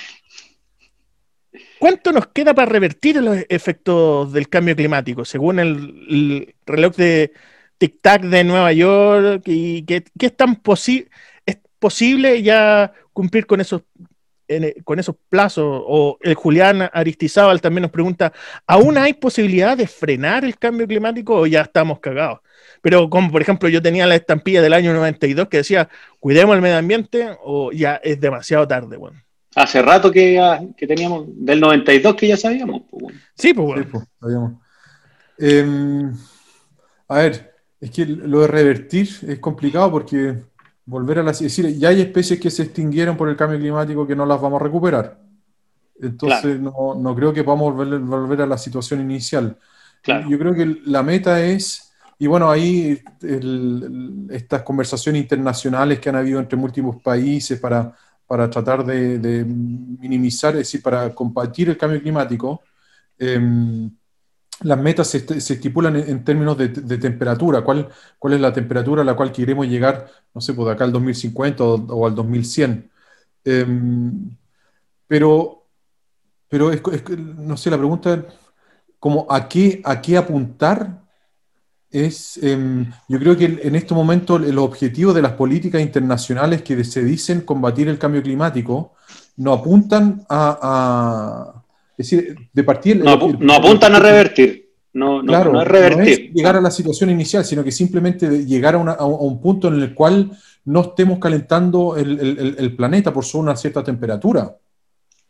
¿cuánto 1.82 2.12
nos 2.12 2.28
queda 2.28 2.54
para 2.54 2.70
revertir 2.70 3.16
los 3.16 3.38
efectos 3.48 4.32
del 4.32 4.48
cambio 4.48 4.76
climático? 4.76 5.24
Según 5.24 5.58
el, 5.58 6.06
el 6.08 6.54
reloj 6.64 6.94
de 6.94 7.32
tic-tac 7.76 8.22
de 8.22 8.44
Nueva 8.44 8.72
York, 8.72 9.42
y 9.46 9.82
que 9.82 10.04
es 10.20 10.36
tan 10.36 10.56
posi 10.56 11.08
es 11.44 11.58
posible 11.80 12.40
ya 12.40 12.92
cumplir 13.12 13.46
con 13.46 13.60
esos 13.60 13.82
con 14.84 15.00
esos 15.00 15.16
plazos, 15.28 15.82
o 15.86 16.18
el 16.20 16.34
Julián 16.34 16.88
Aristizábal 16.92 17.60
también 17.60 17.82
nos 17.82 17.90
pregunta, 17.90 18.32
¿aún 18.66 18.98
hay 18.98 19.14
posibilidad 19.14 19.76
de 19.76 19.86
frenar 19.86 20.44
el 20.44 20.58
cambio 20.58 20.86
climático 20.86 21.34
o 21.34 21.46
ya 21.46 21.62
estamos 21.62 22.00
cagados? 22.00 22.40
Pero 22.82 23.08
como 23.08 23.30
por 23.30 23.40
ejemplo 23.40 23.68
yo 23.70 23.80
tenía 23.80 24.06
la 24.06 24.16
estampilla 24.16 24.60
del 24.60 24.74
año 24.74 24.92
92 24.92 25.48
que 25.48 25.58
decía, 25.58 25.88
cuidemos 26.20 26.54
el 26.54 26.60
medio 26.62 26.76
ambiente 26.76 27.30
o 27.42 27.72
ya 27.72 27.94
es 27.96 28.20
demasiado 28.20 28.68
tarde, 28.68 28.96
bueno. 28.98 29.18
Hace 29.54 29.80
rato 29.82 30.10
que, 30.10 30.34
ya- 30.34 30.60
que 30.76 30.86
teníamos, 30.86 31.26
del 31.28 31.60
92 31.60 32.14
que 32.16 32.28
ya 32.28 32.36
sabíamos. 32.36 32.82
pues, 32.90 33.02
bueno. 33.02 33.18
Sí, 33.34 33.54
pues 33.54 33.66
Sí, 33.66 33.72
bueno. 33.72 33.88
pues, 33.90 34.04
sabíamos. 34.20 34.52
Em, 35.38 36.12
a 37.08 37.14
ver, 37.18 37.52
es 37.80 37.90
que 37.90 38.06
lo 38.06 38.40
de 38.42 38.46
revertir 38.48 39.08
es 39.26 39.38
complicado 39.38 39.90
porque 39.90 40.36
volver 40.84 41.18
a 41.18 41.22
la... 41.22 41.30
Es 41.32 41.40
decir, 41.40 41.66
ya 41.78 41.88
hay 41.88 42.00
especies 42.00 42.38
que 42.40 42.50
se 42.50 42.64
extinguieron 42.64 43.16
por 43.16 43.28
el 43.28 43.36
cambio 43.36 43.58
climático 43.58 44.06
que 44.06 44.16
no 44.16 44.26
las 44.26 44.40
vamos 44.40 44.60
a 44.60 44.64
recuperar. 44.64 45.18
Entonces 46.00 46.58
no, 46.58 46.94
no 46.96 47.14
creo 47.14 47.32
que 47.32 47.44
podamos 47.44 47.74
volver, 47.74 47.98
volver 48.00 48.42
a 48.42 48.46
la 48.46 48.58
situación 48.58 49.00
inicial. 49.00 49.56
Claro. 50.02 50.28
Yo 50.28 50.38
creo 50.38 50.54
que 50.54 50.78
la 50.86 51.02
meta 51.02 51.40
es, 51.44 51.91
y 52.22 52.28
bueno, 52.28 52.48
ahí 52.50 53.00
el- 53.22 54.28
estas 54.30 54.62
conversaciones 54.62 55.20
internacionales 55.22 55.98
que 55.98 56.08
han 56.08 56.14
habido 56.16 56.38
entre 56.38 56.56
múltiples 56.56 57.02
países 57.02 57.58
para, 57.58 57.92
para 58.28 58.48
tratar 58.48 58.84
de, 58.84 59.18
de 59.18 59.44
minimizar, 59.44 60.52
es 60.52 60.58
decir, 60.58 60.82
para 60.82 61.12
combatir 61.12 61.68
el 61.70 61.76
cambio 61.76 62.00
climático, 62.00 62.62
em, 63.18 63.90
las 64.62 64.78
metas 64.78 65.08
se, 65.08 65.40
se 65.40 65.54
estipulan 65.54 65.96
en, 65.96 66.24
términos 66.24 66.58
de, 66.58 66.68
de 66.68 66.98
temperatura. 66.98 67.62
¿Cuál, 67.62 67.88
¿Cuál 68.18 68.34
es 68.34 68.40
la 68.40 68.52
temperatura 68.52 69.02
a 69.02 69.04
la 69.04 69.14
cual 69.16 69.32
queremos 69.32 69.66
llegar, 69.68 70.08
no 70.34 70.40
sé, 70.40 70.54
pues 70.54 70.66
de 70.66 70.72
acá 70.74 70.84
al 70.84 70.92
2050 70.92 71.64
o, 71.64 71.74
o 71.76 72.06
al 72.06 72.14
2100? 72.14 72.90
Em, 73.44 74.36
pero, 75.08 75.66
pero 76.48 76.72
es, 76.72 76.82
es 76.92 77.18
no 77.18 77.56
sé, 77.56 77.70
la 77.70 77.78
pregunta 77.78 78.24
como 79.00 79.26
a 79.30 79.48
qué, 79.48 79.82
a 79.84 80.00
qué 80.02 80.16
apuntar 80.16 81.01
es, 81.92 82.38
em, 82.42 82.86
yo 83.08 83.18
creo 83.18 83.36
que 83.36 83.60
en 83.62 83.74
este 83.76 83.94
momento 83.94 84.38
los 84.38 84.64
objetivos 84.64 85.14
de 85.14 85.22
las 85.22 85.32
políticas 85.32 85.80
internacionales 85.82 86.62
que 86.62 86.82
se 86.84 87.04
dicen 87.04 87.42
combatir 87.42 87.88
el 87.88 87.98
cambio 87.98 88.22
climático 88.22 88.94
no 89.36 89.52
apuntan 89.52 90.24
a, 90.28 90.58
a- 90.62 91.62
es 91.96 92.10
decir, 92.10 92.36
de 92.52 92.64
partir... 92.64 93.04
No, 93.04 93.18
apu- 93.18 93.38
no 93.38 93.52
apuntan 93.54 93.94
a 93.94 93.98
revertir. 93.98 94.70
No, 94.94 95.22
no, 95.22 95.26
Claro, 95.28 95.52
no 95.52 95.62
es 95.62 95.68
revertir. 95.68 96.08
es 96.28 96.32
llegar 96.34 96.56
a 96.56 96.60
la 96.60 96.70
situación 96.70 97.10
inicial, 97.10 97.44
sino 97.44 97.62
que 97.64 97.72
simplemente 97.72 98.44
llegar 98.44 98.74
a, 98.74 98.78
una- 98.78 98.92
a 98.92 99.04
un- 99.04 99.40
punto 99.40 99.68
en 99.68 99.74
el 99.80 99.94
cual 99.94 100.30
no 100.64 100.80
estemos 100.80 101.18
calentando 101.18 101.96
el, 101.96 102.18
el- 102.20 102.38
el- 102.38 102.56
el 102.58 102.76
planeta 102.76 103.12
por 103.12 103.24
sobre 103.24 103.44
una 103.44 103.56
cierta 103.56 103.82
temperatura. 103.84 104.54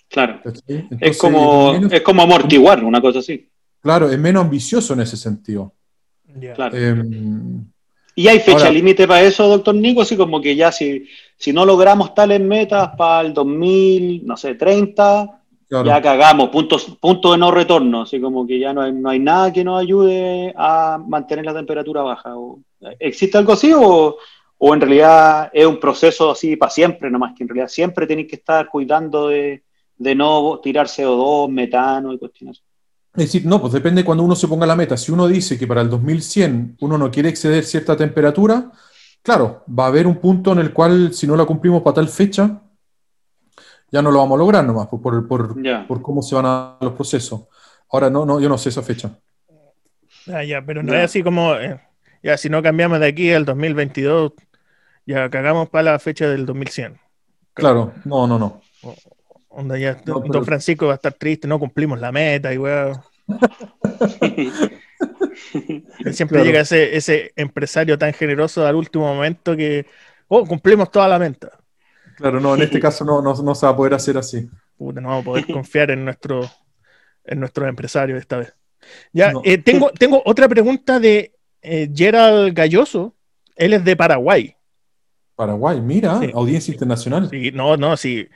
Claro. 0.08 0.40
¿cachai? 0.44 0.62
Es 0.66 0.84
Entonces, 0.90 1.18
como, 1.18 1.72
menos- 1.74 1.92
es 1.92 2.00
como 2.02 2.22
amortiguar, 2.22 2.84
una 2.84 3.00
cosa 3.00 3.20
así. 3.20 3.48
claro, 3.80 4.10
es 4.10 4.18
menos 4.18 4.44
ambicioso 4.44 4.94
en 4.94 5.00
ese 5.00 5.16
sentido. 5.16 5.72
Claro. 6.54 6.76
Em, 6.76 7.64
¿Y 8.14 8.28
hay 8.28 8.40
fecha 8.40 8.70
límite 8.70 9.06
para 9.08 9.22
eso, 9.22 9.48
doctor 9.48 9.74
Nico? 9.74 10.02
Así 10.02 10.16
como 10.16 10.40
que 10.40 10.54
ya 10.54 10.70
si, 10.70 11.06
si 11.36 11.52
no 11.52 11.64
logramos 11.64 12.14
tales 12.14 12.40
metas 12.40 12.90
para 12.96 13.26
el 13.26 13.32
2000, 13.32 14.26
no 14.26 14.36
sé, 14.36 14.54
30, 14.54 15.40
claro. 15.66 15.86
ya 15.86 16.02
cagamos, 16.02 16.50
puntos, 16.50 16.84
punto 17.00 17.32
de 17.32 17.38
no 17.38 17.50
retorno. 17.50 18.02
Así 18.02 18.20
como 18.20 18.46
que 18.46 18.58
ya 18.58 18.74
no 18.74 18.82
hay, 18.82 18.92
no 18.92 19.08
hay 19.08 19.18
nada 19.18 19.50
que 19.52 19.64
nos 19.64 19.80
ayude 19.80 20.52
a 20.56 20.98
mantener 21.06 21.46
la 21.46 21.54
temperatura 21.54 22.02
baja. 22.02 22.36
O- 22.36 22.60
¿Existe 22.98 23.38
algo 23.38 23.54
así 23.54 23.72
o, 23.74 24.16
o 24.58 24.74
en 24.74 24.80
realidad 24.80 25.50
es 25.52 25.64
un 25.64 25.80
proceso 25.80 26.32
así 26.32 26.56
para 26.56 26.70
siempre 26.70 27.10
nomás? 27.10 27.32
Que 27.34 27.44
en 27.44 27.48
realidad 27.48 27.68
siempre 27.68 28.06
tenéis 28.06 28.28
que 28.28 28.36
estar 28.36 28.68
cuidando 28.68 29.28
de, 29.28 29.62
de 29.96 30.14
no 30.14 30.60
tirar 30.62 30.86
CO2, 30.86 31.48
metano 31.48 32.12
y 32.12 32.18
cuestiones. 32.18 32.62
Es 33.14 33.24
decir, 33.24 33.44
no, 33.44 33.60
pues 33.60 33.72
depende 33.74 34.04
cuando 34.04 34.24
uno 34.24 34.34
se 34.34 34.48
ponga 34.48 34.66
la 34.66 34.74
meta. 34.76 34.96
Si 34.96 35.12
uno 35.12 35.28
dice 35.28 35.58
que 35.58 35.66
para 35.66 35.82
el 35.82 35.90
2100 35.90 36.78
uno 36.80 36.96
no 36.96 37.10
quiere 37.10 37.28
exceder 37.28 37.64
cierta 37.64 37.94
temperatura, 37.96 38.72
claro, 39.22 39.64
va 39.68 39.84
a 39.84 39.88
haber 39.88 40.06
un 40.06 40.16
punto 40.16 40.52
en 40.52 40.58
el 40.60 40.72
cual 40.72 41.12
si 41.12 41.26
no 41.26 41.36
la 41.36 41.44
cumplimos 41.44 41.82
para 41.82 41.94
tal 41.94 42.08
fecha, 42.08 42.62
ya 43.90 44.00
no 44.00 44.10
lo 44.10 44.18
vamos 44.20 44.36
a 44.36 44.38
lograr 44.38 44.64
nomás, 44.64 44.88
pues, 44.88 45.02
por, 45.02 45.28
por, 45.28 45.62
Ya. 45.62 45.86
por 45.86 46.00
cómo 46.00 46.22
se 46.22 46.34
van 46.34 46.46
a 46.46 46.78
los 46.80 46.94
procesos. 46.94 47.42
Ahora, 47.90 48.08
no, 48.08 48.24
no, 48.24 48.40
yo 48.40 48.48
no 48.48 48.56
sé 48.56 48.70
esa 48.70 48.82
fecha. 48.82 49.18
Ah, 50.32 50.42
ya, 50.44 50.62
pero 50.64 50.82
no 50.82 50.94
es 50.94 51.04
así 51.04 51.22
como, 51.22 51.54
eh, 51.56 51.78
ya 52.22 52.38
si 52.38 52.48
no 52.48 52.62
cambiamos 52.62 53.00
de 53.00 53.06
aquí 53.08 53.30
al 53.32 53.44
2022, 53.44 54.32
ya 55.04 55.28
cagamos 55.28 55.68
para 55.68 55.92
la 55.92 55.98
fecha 55.98 56.26
del 56.28 56.46
2100. 56.46 56.98
Claro, 57.52 57.92
no, 58.06 58.26
no, 58.26 58.38
no. 58.38 58.62
Onda 59.54 59.76
ya, 59.78 60.00
No, 60.06 60.20
don 60.20 60.44
Francisco 60.44 60.86
va 60.86 60.92
a 60.92 60.96
estar 60.96 61.12
triste, 61.12 61.46
no 61.46 61.58
cumplimos 61.58 62.00
la 62.00 62.10
meta 62.12 62.52
y 62.52 62.58
weón. 62.58 63.00
Siempre 66.12 66.38
Claro. 66.38 66.44
llega 66.44 66.60
ese, 66.60 66.96
ese 66.96 67.32
empresario 67.36 67.98
tan 67.98 68.12
generoso 68.12 68.66
al 68.66 68.74
último 68.76 69.12
momento 69.14 69.56
que, 69.56 69.86
oh, 70.28 70.44
cumplimos 70.46 70.90
toda 70.90 71.08
la 71.08 71.18
meta. 71.18 71.50
Claro, 72.16 72.40
no, 72.40 72.54
en 72.54 72.62
este 72.62 72.80
caso 72.80 73.04
no, 73.04 73.20
no, 73.22 73.34
no 73.34 73.54
se 73.54 73.66
va 73.66 73.72
a 73.72 73.76
poder 73.76 73.94
hacer 73.94 74.16
así. 74.18 74.48
Puta, 74.76 75.00
no 75.00 75.08
vamos 75.08 75.22
a 75.22 75.24
poder 75.26 75.46
confiar 75.46 75.90
en 75.90 76.04
nuestro 76.04 76.48
en 77.24 77.38
nuestros 77.38 77.68
empresarios 77.68 78.18
esta 78.20 78.38
vez. 78.38 78.52
Ya, 79.12 79.32
No. 79.32 79.42
eh, 79.44 79.58
tengo, 79.58 79.90
tengo 79.92 80.20
otra 80.24 80.48
pregunta 80.48 80.98
de 80.98 81.32
eh, 81.62 81.88
Gerald 81.94 82.52
Galloso. 82.54 83.14
Él 83.54 83.74
es 83.74 83.84
de 83.84 83.94
Paraguay. 83.96 84.56
Paraguay, 85.46 85.80
mira, 85.80 86.20
Sí. 86.20 86.30
audiencia 86.34 86.72
internacional. 86.72 87.28
Sí, 87.30 87.50
no, 87.52 87.76
no, 87.76 87.96
sí. 87.96 88.28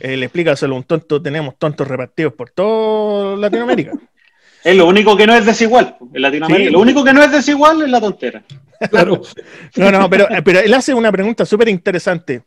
Eh, 0.00 0.16
le 0.16 0.26
explícaselo 0.26 0.74
un 0.76 0.82
tonto, 0.84 1.20
tenemos 1.22 1.56
tontos 1.58 1.86
repartidos 1.86 2.32
por 2.34 2.50
toda 2.50 3.36
Latinoamérica. 3.36 3.92
Es 4.64 4.76
lo 4.76 4.88
único 4.88 5.16
que 5.16 5.24
no 5.24 5.34
es 5.34 5.46
desigual 5.46 5.96
en 6.12 6.20
Latinoamérica. 6.20 6.66
Sí. 6.68 6.72
Lo 6.72 6.80
único 6.80 7.04
que 7.04 7.12
no 7.12 7.22
es 7.22 7.30
desigual 7.30 7.80
es 7.82 7.90
la 7.90 8.00
tontera. 8.00 8.42
Claro. 8.90 9.22
No, 9.76 9.90
no, 9.90 10.08
pero, 10.10 10.28
pero 10.44 10.60
él 10.60 10.72
hace 10.74 10.94
una 10.94 11.10
pregunta 11.10 11.44
súper 11.44 11.68
interesante. 11.68 12.42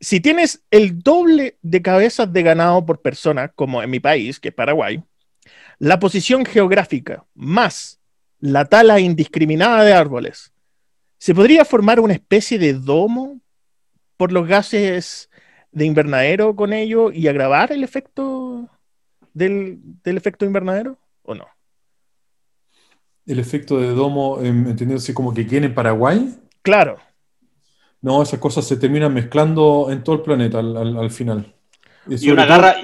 Si 0.00 0.20
tienes 0.20 0.62
el 0.70 0.98
doble 1.02 1.56
de 1.60 1.82
cabezas 1.82 2.32
de 2.32 2.42
ganado 2.42 2.84
por 2.86 3.02
persona, 3.02 3.48
como 3.48 3.82
en 3.82 3.90
mi 3.90 4.00
país, 4.00 4.40
que 4.40 4.48
es 4.48 4.54
Paraguay, 4.54 5.02
la 5.78 5.98
posición 5.98 6.46
geográfica 6.46 7.24
más 7.34 8.00
la 8.40 8.64
tala 8.66 9.00
indiscriminada 9.00 9.84
de 9.84 9.92
árboles, 9.92 10.52
¿se 11.24 11.34
podría 11.34 11.64
formar 11.64 12.00
una 12.00 12.12
especie 12.12 12.58
de 12.58 12.74
domo 12.74 13.40
por 14.18 14.30
los 14.30 14.46
gases 14.46 15.30
de 15.72 15.86
invernadero 15.86 16.54
con 16.54 16.74
ello 16.74 17.10
y 17.10 17.28
agravar 17.28 17.72
el 17.72 17.82
efecto 17.82 18.68
del, 19.32 19.78
del 20.02 20.18
efecto 20.18 20.44
invernadero? 20.44 20.98
¿O 21.22 21.34
no? 21.34 21.46
El 23.24 23.38
efecto 23.38 23.78
de 23.80 23.88
domo, 23.88 24.38
em, 24.42 24.66
entendiéndose 24.68 25.14
como 25.14 25.32
que 25.32 25.46
quiere 25.46 25.64
en 25.64 25.74
Paraguay. 25.74 26.34
Claro. 26.60 26.98
No, 28.02 28.22
esas 28.22 28.38
cosas 28.38 28.66
se 28.66 28.76
terminan 28.76 29.14
mezclando 29.14 29.88
en 29.90 30.04
todo 30.04 30.16
el 30.16 30.20
planeta 30.22 30.58
al, 30.58 30.76
al- 30.76 30.98
al 30.98 31.10
final. 31.10 31.54
Y 32.06 32.30
una 32.30 32.46
todo- 32.46 32.54
garra, 32.60 32.76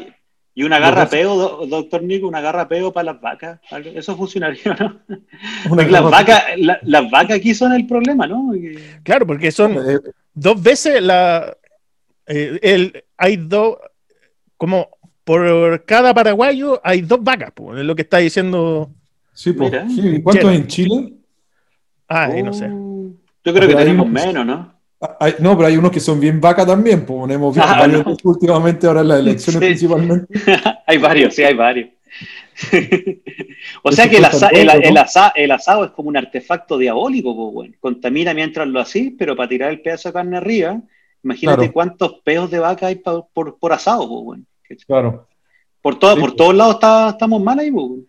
y 0.54 0.62
una 0.64 0.78
garra 0.78 1.08
peo, 1.08 1.36
do- 1.36 1.66
doctor 1.66 2.02
Nico, 2.02 2.26
una 2.28 2.40
garra 2.40 2.66
peo 2.68 2.92
para 2.92 3.12
las 3.12 3.20
vacas. 3.20 3.60
Eso 3.94 4.16
funcionaría, 4.16 4.76
¿no? 4.78 5.00
Las 5.88 6.02
vacas, 6.02 6.42
la- 6.58 6.78
las 6.82 7.10
vacas 7.10 7.36
aquí 7.38 7.54
son 7.54 7.72
el 7.72 7.86
problema, 7.86 8.26
¿no? 8.26 8.52
Claro, 9.02 9.26
porque 9.26 9.50
son, 9.52 9.72
Eh, 9.72 9.98
dos 10.34 10.60
veces 10.62 11.02
la 11.02 11.56
eh, 12.26 12.58
el, 12.62 13.04
hay 13.16 13.36
dos 13.36 13.76
como 14.56 14.88
por 15.24 15.84
cada 15.84 16.14
paraguayo 16.14 16.80
hay 16.84 17.00
dos 17.02 17.22
vacas 17.22 17.50
pues, 17.54 17.80
es 17.80 17.84
lo 17.84 17.94
que 17.96 18.02
está 18.02 18.18
diciendo 18.18 18.90
sí, 19.32 19.52
pues, 19.52 19.70
Mira. 19.72 19.88
sí, 19.88 20.00
¿y 20.16 20.22
¿Cuántos 20.22 20.52
en 20.52 20.66
Chile? 20.66 21.12
ah 22.08 22.28
no 22.44 22.52
sé 22.52 22.66
Oh, 22.72 23.10
Yo 23.44 23.54
creo 23.54 23.68
que 23.68 23.74
tenemos 23.74 24.08
menos, 24.08 24.46
¿no? 24.46 24.79
Ah, 25.00 25.16
hay- 25.20 25.34
no, 25.38 25.56
pero 25.56 25.68
hay 25.68 25.76
unos 25.76 25.90
que 25.90 26.00
son 26.00 26.20
bien 26.20 26.40
vaca 26.40 26.66
también, 26.66 27.06
pues 27.06 27.30
hemos 27.30 27.54
visto 27.54 27.68
Ah, 27.70 27.78
varios 27.80 28.04
no. 28.06 28.16
últimamente 28.24 28.86
ahora 28.86 29.00
en 29.00 29.08
las 29.08 29.20
elecciones 29.20 29.60
Sí. 29.60 29.66
principalmente. 29.66 30.26
hay 30.86 30.98
varios, 30.98 31.34
sí, 31.34 31.42
hay 31.42 31.54
varios. 31.54 31.88
o 33.82 33.88
Eso 33.88 33.96
sea 33.96 34.10
que 34.10 34.16
el, 34.18 34.24
asa- 34.24 34.48
el- 34.48 34.66
poco, 34.66 34.78
¿no? 34.78 34.88
el 34.88 34.96
asa- 34.98 35.32
el 35.34 35.50
asado 35.50 35.84
es 35.84 35.90
como 35.92 36.08
un 36.10 36.16
artefacto 36.16 36.76
diabólico, 36.76 37.34
pues, 37.34 37.52
bueno. 37.54 37.74
contamina 37.80 38.34
mientras 38.34 38.68
lo 38.68 38.80
así, 38.80 39.10
pero 39.10 39.34
para 39.36 39.48
tirar 39.48 39.70
el 39.70 39.80
pedazo 39.80 40.10
de 40.10 40.12
carne 40.12 40.36
arriba, 40.36 40.78
imagínate 41.22 41.58
Claro. 41.58 41.72
cuántos 41.72 42.14
peos 42.24 42.50
de 42.50 42.58
vaca 42.58 42.86
hay 42.88 42.96
pa- 42.96 43.24
por, 43.32 43.58
por 43.58 43.72
asado, 43.72 44.06
pues, 44.08 44.24
bueno. 44.24 44.44
Claro, 44.86 45.26
Por, 45.82 45.98
todo, 45.98 46.14
Sí, 46.14 46.20
por 46.20 46.30
pues. 46.30 46.36
todos 46.36 46.54
lados 46.54 46.74
está- 46.74 47.08
estamos 47.10 47.42
mal 47.42 47.58
ahí, 47.58 47.70
pues, 47.70 47.86
bueno. 47.86 48.02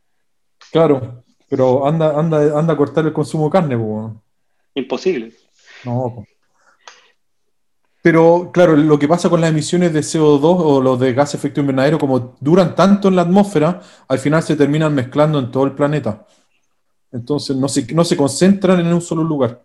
claro. 0.71 1.23
Pero 1.47 1.85
anda, 1.85 2.17
anda, 2.17 2.57
anda 2.57 2.73
a 2.73 2.77
cortar 2.77 3.05
el 3.05 3.11
consumo 3.13 3.45
de 3.45 3.51
carne, 3.51 3.77
pues. 3.77 4.13
imposible. 4.75 5.31
No, 5.83 6.13
po. 6.15 6.25
Pero 8.02 8.49
claro, 8.52 8.76
lo 8.76 8.97
que 8.97 9.08
pasa 9.08 9.30
con 9.30 9.41
las 9.41 9.52
emisiones 9.52 9.93
de 9.93 10.02
CO2 10.04 10.58
o 10.60 10.82
los 10.82 10.99
de 10.99 11.14
gas 11.14 11.36
efecto 11.36 11.62
invernadero, 11.62 11.99
como 11.99 12.36
duran 12.39 12.76
tanto 12.76 13.08
en 13.10 13.16
la 13.16 13.22
atmósfera, 13.24 13.82
al 14.08 14.20
final 14.20 14.41
se 14.41 14.56
terminan 14.56 14.95
mezclando 14.95 15.38
en 15.39 15.52
todo 15.52 15.66
el 15.66 15.74
planeta. 15.74 16.26
Entonces 17.12 17.56
no 17.58 17.70
se, 17.70 17.93
no 17.93 18.04
se 18.06 18.18
concentran 18.18 18.80
en 18.82 18.88
un 18.93 19.02
solo 19.02 19.24
lugar. 19.24 19.64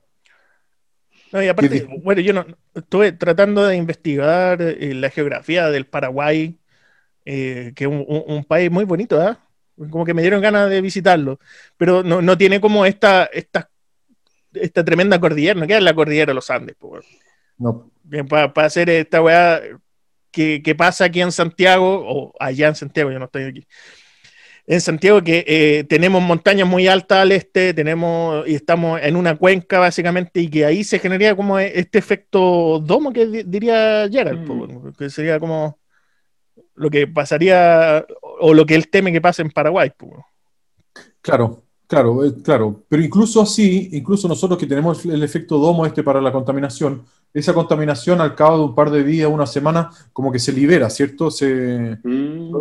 No, 1.33 1.43
y 1.43 1.49
aparte, 1.49 1.85
bueno, 2.03 2.21
yo 2.21 2.33
no, 2.33 2.47
estuve 2.75 3.13
tratando 3.13 3.67
de 3.67 3.77
investigar 3.77 4.63
eh, 4.63 4.95
la 4.95 5.11
geografía 5.11 5.69
del 5.71 5.87
Paraguay, 5.87 6.59
eh, 7.25 7.73
que 7.77 7.85
es 7.85 7.91
un, 7.91 8.05
un- 8.09 8.25
un 8.29 8.45
país 8.45 8.71
muy 8.71 8.85
bonito, 8.85 9.21
¿ah? 9.21 9.39
Como 9.91 10.05
que 10.07 10.15
me 10.15 10.23
dieron 10.23 10.43
ganas 10.43 10.71
de 10.71 10.81
visitarlo, 10.83 11.41
pero 11.79 12.03
no, 12.05 12.23
no 12.23 12.39
tiene 12.39 12.61
como 12.61 12.87
esta, 12.87 13.27
esta, 13.27 13.71
esta 14.55 14.85
tremenda 14.85 15.21
cordillera, 15.21 15.61
no 15.61 15.67
queda 15.67 15.79
en 15.79 15.85
la 15.87 15.95
cordillera 15.95 16.31
de 16.31 16.35
los 16.35 16.51
Andes, 16.51 16.77
pues, 16.79 17.07
No, 17.59 17.91
para 18.29 18.53
hacer 18.67 18.89
esta 18.91 19.23
weá 19.23 19.61
que, 20.31 20.63
que 20.63 20.75
pasa 20.75 21.07
aquí 21.07 21.21
en 21.23 21.33
Santiago, 21.33 22.05
o 22.07 22.33
allá 22.39 22.69
en 22.69 22.75
Santiago, 22.75 23.11
yo 23.11 23.19
no 23.19 23.25
estoy 23.27 23.45
aquí. 23.45 23.67
En 24.69 24.81
Santiago 24.81 25.23
que 25.23 25.45
eh, 25.47 25.85
tenemos 25.85 26.21
montañas 26.21 26.67
muy 26.69 26.89
altas 26.89 27.19
al 27.19 27.31
este, 27.33 27.73
tenemos 27.73 28.47
y 28.49 28.55
estamos 28.57 29.01
en 29.01 29.15
una 29.15 29.37
cuenca 29.37 29.79
básicamente 29.79 30.41
y 30.41 30.49
que 30.51 30.65
ahí 30.67 30.83
se 30.83 30.99
generaría 30.99 31.37
como 31.37 31.59
este 31.59 31.99
efecto 31.99 32.81
domo 32.81 33.13
que 33.13 33.27
di- 33.27 33.43
diría 33.45 34.09
Gerald, 34.11 34.41
Mm. 34.51 34.89
que 34.99 35.09
sería 35.09 35.39
como 35.39 35.79
lo 36.75 36.91
que 36.91 37.07
pasaría 37.07 38.05
o 38.41 38.53
lo 38.53 38.67
que 38.67 38.75
él 38.75 38.89
teme 38.91 39.13
que 39.13 39.21
pase 39.21 39.43
en 39.43 39.51
Paraguay. 39.51 39.93
claro, 41.21 41.63
claro, 41.87 42.25
eh, 42.25 42.35
claro. 42.43 42.85
Pero 42.89 43.03
incluso 43.03 43.41
así, 43.41 43.89
incluso 43.93 44.29
nosotros 44.29 44.59
que 44.59 44.67
tenemos 44.67 45.05
el 45.05 45.23
efecto 45.23 45.59
domo 45.59 45.87
este 45.87 46.03
para 46.03 46.21
la 46.21 46.33
contaminación, 46.33 47.03
esa 47.33 47.53
contaminación 47.55 48.21
al 48.21 48.35
cabo 48.35 48.59
de 48.59 48.65
un 48.65 48.75
par 48.75 48.91
de 48.91 49.05
días, 49.05 49.31
una 49.31 49.47
semana, 49.47 49.91
como 50.13 50.33
que 50.33 50.39
se 50.39 50.53
libera, 50.53 50.89
¿cierto? 50.91 51.31
Se, 51.31 51.99
Mm. 52.03 52.53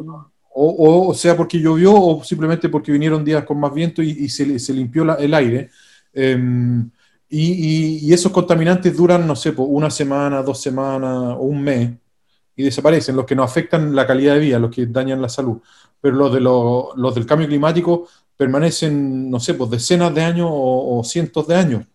O, 0.57 1.09
o- 1.09 1.13
sea 1.13 1.35
porque 1.35 1.59
llovió 1.59 1.93
o 1.93 2.23
simplemente 2.23 2.69
porque 2.69 2.89
vinieron 2.91 3.25
días 3.25 3.43
con 3.43 3.59
más 3.59 3.73
viento 3.73 4.01
y, 4.01 4.11
y 4.11 4.29
se, 4.29 4.57
se 4.57 4.73
limpió 4.73 5.03
la- 5.03 5.15
el 5.15 5.33
aire. 5.33 5.69
Em, 6.13 6.89
y, 7.29 7.51
y- 7.51 7.97
y 8.07 8.13
esos 8.13 8.31
contaminantes 8.31 8.95
duran, 8.95 9.27
no 9.27 9.35
sé, 9.35 9.53
una 9.57 9.89
semana, 9.89 10.41
dos 10.43 10.61
semanas 10.61 11.35
o 11.37 11.41
un 11.41 11.61
mes 11.61 11.91
y 12.55 12.63
desaparecen, 12.63 13.15
los 13.17 13.25
que 13.25 13.35
nos 13.35 13.49
afectan 13.51 13.93
la 13.95 14.07
calidad 14.07 14.35
de 14.35 14.39
vida, 14.39 14.59
los 14.59 14.71
que 14.71 14.85
dañan 14.85 15.21
la 15.21 15.27
salud. 15.29 15.57
Pero 15.99 16.15
los, 16.15 16.33
de 16.33 16.39
los, 16.39 16.85
los 16.95 17.13
del 17.15 17.25
cambio 17.25 17.47
climático 17.49 18.07
permanecen, 18.37 19.29
no 19.29 19.39
sé, 19.39 19.53
pues 19.53 19.69
decenas 19.69 20.13
de 20.13 20.21
años 20.23 20.49
o, 20.51 20.99
o 20.99 21.03
cientos 21.03 21.47
de 21.47 21.55
años. 21.55 21.85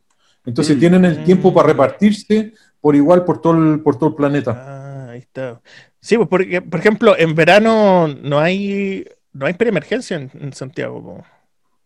Entonces 0.44 0.76
Mm. 0.76 0.80
tienen 0.80 1.04
el 1.04 1.24
tiempo 1.24 1.52
para 1.52 1.68
repartirse 1.68 2.54
por 2.80 2.96
igual 2.96 3.24
por 3.24 3.40
todo 3.42 3.54
el, 3.54 3.80
por 3.80 3.96
todo 3.98 4.10
el 4.10 4.14
planeta. 4.16 4.52
Ah, 4.56 5.10
ahí 5.10 5.18
está. 5.20 5.60
Sí, 6.00 6.16
pues 6.16 6.28
porque, 6.28 6.62
por 6.62 6.80
ejemplo, 6.80 7.14
en 7.18 7.34
verano 7.34 8.08
no 8.08 8.38
hay, 8.38 9.04
no 9.32 9.46
hay 9.46 9.54
preemergencia 9.54 10.16
en, 10.16 10.30
en 10.34 10.52
Santiago. 10.54 11.22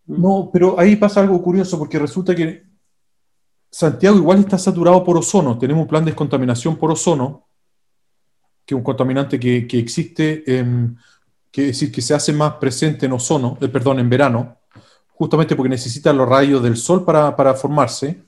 No, 0.06 0.50
pero 0.52 0.78
ahí 0.78 0.96
pasa 0.96 1.20
algo 1.20 1.42
curioso 1.42 1.78
porque 1.78 1.98
resulta 1.98 2.34
que 2.34 2.62
Santiago 3.70 4.16
igual 4.16 4.38
está 4.40 4.56
saturado 4.58 5.02
por 5.02 5.16
ozono. 5.16 5.58
Tenemos 5.58 5.82
un 5.82 5.88
plan 5.88 6.04
de 6.04 6.12
descontaminación 6.12 6.76
por 6.76 6.92
ozono, 6.92 7.48
que 8.64 8.74
es 8.74 8.76
un 8.76 8.84
contaminante 8.84 9.38
que, 9.40 9.66
que 9.66 9.78
existe, 9.78 10.44
em, 10.58 10.94
que 11.54 11.60
es 11.60 11.66
decir, 11.68 11.92
que 11.92 12.02
se 12.02 12.14
hace 12.14 12.32
más 12.32 12.54
presente 12.54 13.06
en 13.06 13.12
ozono, 13.12 13.56
eh, 13.60 13.68
perdón, 13.68 14.00
en 14.00 14.10
verano, 14.10 14.56
justamente 15.06 15.54
porque 15.54 15.68
necesita 15.68 16.12
los 16.12 16.28
rayos 16.28 16.60
del 16.60 16.76
sol 16.76 17.04
para, 17.04 17.36
para 17.36 17.54
formarse. 17.54 18.24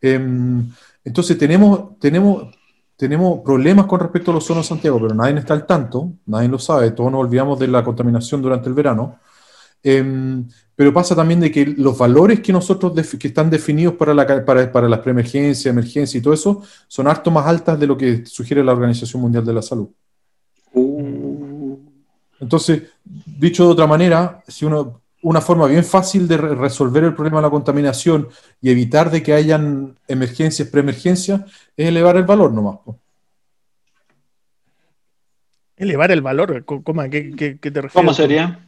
Em, 0.00 0.66
entonces 1.04 1.36
tenemos, 1.36 1.98
tenemos, 1.98 2.56
tenemos 2.96 3.40
problemas 3.44 3.84
con 3.84 4.00
respecto 4.00 4.30
al 4.30 4.38
ozono 4.38 4.60
en 4.60 4.64
Santiago, 4.64 4.98
pero 5.02 5.14
nadie 5.14 5.38
está 5.38 5.52
al 5.52 5.66
tanto, 5.66 6.14
nadie 6.24 6.48
lo 6.48 6.58
sabe, 6.58 6.92
todos 6.92 7.12
nos 7.12 7.20
olvidamos 7.20 7.58
de 7.58 7.68
la 7.68 7.84
contaminación 7.84 8.40
durante 8.40 8.70
el 8.70 8.74
verano. 8.74 9.18
Em, 9.82 10.48
pero 10.74 10.94
pasa 10.94 11.14
también 11.14 11.40
de 11.40 11.50
que 11.50 11.66
los 11.66 11.98
valores 11.98 12.40
que 12.40 12.54
nosotros 12.54 12.94
que 13.18 13.28
están 13.28 13.50
definidos 13.50 13.96
para, 13.96 14.14
la, 14.14 14.26
para, 14.46 14.72
para 14.72 14.88
las 14.88 15.00
preemergencias, 15.00 15.66
emergencias 15.66 16.14
y 16.14 16.22
todo 16.22 16.32
eso 16.32 16.62
son 16.88 17.06
harto 17.06 17.30
más 17.30 17.46
altas 17.46 17.78
de 17.78 17.86
lo 17.86 17.98
que 17.98 18.24
sugiere 18.24 18.64
la 18.64 18.72
Organización 18.72 19.20
Mundial 19.20 19.44
de 19.44 19.52
la 19.52 19.60
Salud. 19.60 19.90
Entonces, 22.40 22.82
dicho 23.04 23.64
de 23.66 23.70
otra 23.72 23.86
manera, 23.86 24.42
si 24.46 24.64
uno, 24.64 25.00
una 25.22 25.40
forma 25.40 25.66
bien 25.66 25.84
fácil 25.84 26.28
de 26.28 26.36
re- 26.36 26.54
resolver 26.54 27.04
el 27.04 27.14
problema 27.14 27.38
de 27.38 27.42
la 27.44 27.50
contaminación 27.50 28.28
y 28.60 28.70
evitar 28.70 29.10
de 29.10 29.22
que 29.22 29.32
hayan 29.32 29.96
emergencias, 30.06 30.68
preemergencias, 30.68 31.40
es 31.76 31.88
elevar 31.88 32.16
el 32.16 32.24
valor 32.24 32.52
nomás. 32.52 32.78
po. 32.84 32.98
Elevar 35.76 36.10
el 36.10 36.22
valor, 36.22 36.64
¿cómo, 36.64 37.00
¿a 37.02 37.08
qué, 37.08 37.32
qué- 37.36 37.58
qué 37.58 37.70
te 37.70 37.82
refieres? 37.82 37.92
¿Cómo 37.92 38.14
sería? 38.14 38.62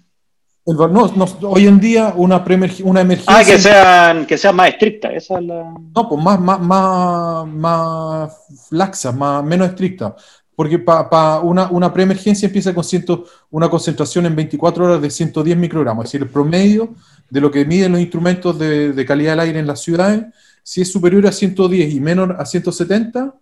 El 0.66 0.76
no, 0.76 0.86
no, 0.88 1.24
hoy 1.48 1.66
en 1.66 1.80
día 1.80 2.12
una, 2.14 2.44
preemerg- 2.44 2.82
una 2.84 3.00
emergencia... 3.00 3.34
Ah, 3.38 3.42
que 3.42 3.58
sean, 3.58 4.26
que 4.26 4.36
sean 4.36 4.54
más 4.54 4.68
estrictas, 4.68 5.12
esa 5.14 5.38
es 5.38 5.44
la. 5.46 5.74
No, 5.94 6.08
pues 6.10 6.22
más, 6.22 6.38
más, 6.38 6.60
más, 6.60 7.46
más 7.46 8.32
laxa, 8.70 9.10
más, 9.12 9.42
menos 9.42 9.68
estricta. 9.70 10.14
Porque 10.58 10.76
para 10.76 11.38
una, 11.38 11.70
una 11.70 11.92
preemergencia 11.92 12.46
empieza 12.46 12.74
con 12.74 12.82
ciento, 12.82 13.26
una 13.48 13.70
concentración 13.70 14.26
en 14.26 14.34
24 14.34 14.86
horas 14.86 15.00
de 15.00 15.08
110 15.08 15.56
microgramos. 15.56 16.04
Es 16.04 16.10
decir, 16.10 16.26
el 16.26 16.32
promedio 16.32 16.96
de 17.30 17.40
lo 17.40 17.48
que 17.48 17.64
miden 17.64 17.92
los 17.92 18.00
instrumentos 18.00 18.58
de, 18.58 18.92
de 18.92 19.06
calidad 19.06 19.34
del 19.34 19.40
aire 19.40 19.60
en 19.60 19.68
las 19.68 19.80
ciudades, 19.80 20.24
si 20.64 20.80
es 20.80 20.90
superior 20.90 21.24
a 21.28 21.30
110 21.30 21.94
y 21.94 22.00
menor 22.00 22.34
a 22.40 22.44
170, 22.44 23.36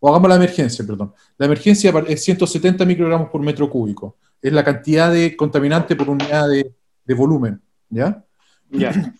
o 0.00 0.08
hagamos 0.10 0.28
la 0.28 0.36
emergencia, 0.36 0.86
perdón. 0.86 1.14
La 1.38 1.46
emergencia 1.46 1.94
es 2.06 2.24
170 2.24 2.84
microgramos 2.84 3.30
por 3.30 3.40
metro 3.40 3.70
cúbico. 3.70 4.18
Es 4.42 4.52
la 4.52 4.62
cantidad 4.62 5.10
de 5.10 5.34
contaminante 5.38 5.96
por 5.96 6.10
unidad 6.10 6.46
de, 6.46 6.74
de 7.06 7.14
volumen. 7.14 7.58
¿Ya? 7.88 8.22
Ya. 8.70 9.14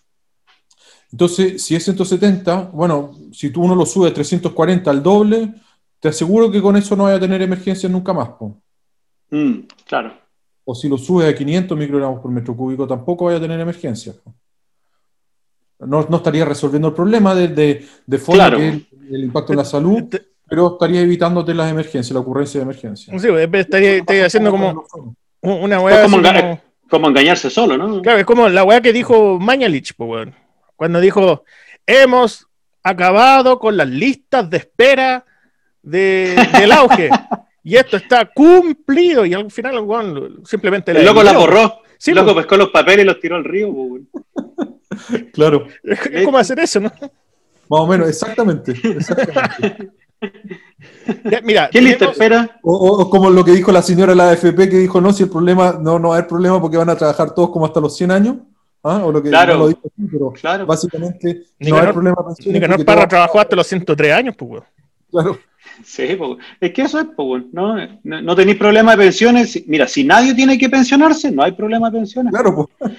Entonces, 1.11 1.63
si 1.63 1.75
es 1.75 1.83
170, 1.85 2.69
bueno, 2.71 3.17
si 3.33 3.49
tú 3.49 3.63
uno 3.63 3.73
lo 3.73 3.87
sube 3.87 4.09
de 4.09 4.13
340 4.13 4.91
al 4.91 5.01
doble, 5.01 5.55
te 6.01 6.09
aseguro 6.09 6.51
que 6.51 6.61
con 6.61 6.75
eso 6.75 6.95
no 6.95 7.03
vaya 7.03 7.17
a 7.17 7.19
tener 7.19 7.41
emergencias 7.43 7.89
nunca 7.89 8.11
más. 8.11 8.29
Mm, 9.29 9.59
claro. 9.85 10.13
O 10.65 10.73
si 10.73 10.89
lo 10.89 10.97
subes 10.97 11.31
a 11.31 11.35
500 11.35 11.77
microgramos 11.77 12.19
por 12.19 12.31
metro 12.31 12.55
cúbico, 12.55 12.87
tampoco 12.87 13.25
vaya 13.25 13.37
a 13.37 13.41
tener 13.41 13.59
emergencias. 13.59 14.19
No, 15.79 16.05
no, 16.09 16.17
estaría 16.17 16.43
resolviendo 16.43 16.89
el 16.89 16.93
problema 16.95 17.33
de, 17.35 17.47
de, 17.47 17.87
de 18.05 18.17
forma 18.17 18.55
que 18.55 18.67
el, 18.67 18.87
el, 19.11 19.23
impacto 19.25 19.53
en 19.53 19.57
la 19.57 19.65
salud, 19.65 20.03
pero 20.47 20.73
estaría 20.73 21.01
evitándote 21.01 21.53
las 21.53 21.71
emergencias, 21.71 22.11
la 22.11 22.19
ocurrencia 22.19 22.59
de 22.59 22.63
emergencias. 22.63 23.21
Sí, 23.21 23.27
estaría, 23.53 23.97
estaría 23.97 24.25
haciendo 24.25 24.51
como 24.51 24.83
una 25.41 25.79
weá. 25.79 26.03
Como, 26.03 26.17
como, 26.21 26.61
como, 26.89 27.07
engañarse 27.09 27.49
solo, 27.49 27.77
¿no? 27.77 28.01
Claro, 28.01 28.19
es 28.19 28.25
como 28.25 28.49
la 28.49 28.63
weá 28.63 28.81
que 28.81 28.93
dijo 28.93 29.39
Mañalich, 29.39 29.93
pues, 29.95 30.09
weón. 30.09 30.35
Cuando 30.75 30.99
dijo, 30.99 31.43
hemos 31.85 32.47
acabado 32.83 33.59
con 33.59 33.77
las 33.77 33.87
listas 33.87 34.49
de 34.49 34.57
espera 34.57 35.25
de, 35.81 36.35
del 36.57 36.71
auge. 36.71 37.09
y 37.63 37.75
esto 37.75 37.97
está 37.97 38.25
cumplido. 38.25 39.25
Y 39.25 39.33
al 39.33 39.51
final, 39.51 39.85
simplemente. 40.45 40.91
El 40.91 41.05
loco 41.05 41.23
la 41.23 41.33
borró. 41.33 41.81
Sí, 41.97 42.11
el 42.11 42.17
loco 42.17 42.35
pescó 42.35 42.57
los 42.57 42.69
papeles 42.69 43.03
y 43.03 43.07
los 43.07 43.19
tiró 43.19 43.35
al 43.35 43.43
río, 43.43 43.73
pues, 43.73 44.03
Claro. 45.33 45.67
Es 45.83 46.25
como 46.25 46.37
hacer 46.37 46.59
eso, 46.59 46.79
¿no? 46.79 46.89
Más 46.89 47.79
o 47.79 47.87
menos, 47.87 48.09
exactamente. 48.09 48.73
exactamente. 48.83 49.91
Ya, 51.23 51.41
mira, 51.41 51.69
¿Qué 51.71 51.81
lista 51.81 52.05
espera? 52.05 52.59
O, 52.61 52.75
o, 52.75 53.09
como 53.09 53.29
lo 53.29 53.43
que 53.43 53.51
dijo 53.51 53.71
la 53.71 53.81
señora 53.81 54.11
de 54.11 54.17
la 54.17 54.29
AFP, 54.31 54.69
que 54.69 54.77
dijo, 54.77 55.01
no, 55.01 55.13
si 55.13 55.23
el 55.23 55.29
problema, 55.29 55.77
no, 55.79 55.97
no 55.97 56.09
va 56.09 56.15
a 56.15 56.17
haber 56.17 56.27
problema 56.27 56.61
porque 56.61 56.77
van 56.77 56.89
a 56.89 56.95
trabajar 56.95 57.33
todos 57.33 57.49
como 57.49 57.65
hasta 57.65 57.79
los 57.79 57.95
100 57.95 58.11
años. 58.11 58.37
¿Ah? 58.83 59.01
O 59.05 59.11
lo 59.11 59.21
que 59.21 59.29
claro, 59.29 59.53
no 59.53 59.59
lo 59.59 59.67
dijo 59.67 59.81
aquí, 59.85 60.07
pero 60.11 60.31
claro. 60.31 60.65
básicamente 60.65 61.43
no 61.59 61.75
va 61.75 61.77
a 61.77 61.81
haber 61.83 61.93
problema. 61.93 62.17
Nicanor 62.45 62.83
Parra 62.83 63.07
trabajó 63.07 63.39
hasta 63.39 63.55
los 63.55 63.67
103 63.67 64.13
años, 64.13 64.35
pues, 64.37 64.51
weón. 64.51 64.63
Claro, 65.11 65.39
Sí, 65.83 66.15
po. 66.15 66.37
es 66.59 66.71
que 66.73 66.81
eso 66.83 66.99
es, 66.99 67.05
po, 67.15 67.37
¿no? 67.51 67.75
No, 68.03 68.21
no 68.21 68.35
tenéis 68.35 68.57
problema 68.57 68.91
de 68.91 68.97
pensiones. 69.03 69.51
Si- 69.51 69.63
Mira, 69.67 69.87
si 69.87 70.03
nadie 70.03 70.33
tiene 70.33 70.57
que 70.57 70.69
pensionarse, 70.69 71.31
no 71.31 71.43
hay 71.43 71.51
problema 71.53 71.89
de 71.89 71.97
pensiones. 71.99 72.31
claro, 72.33 72.67
pues. 72.79 72.93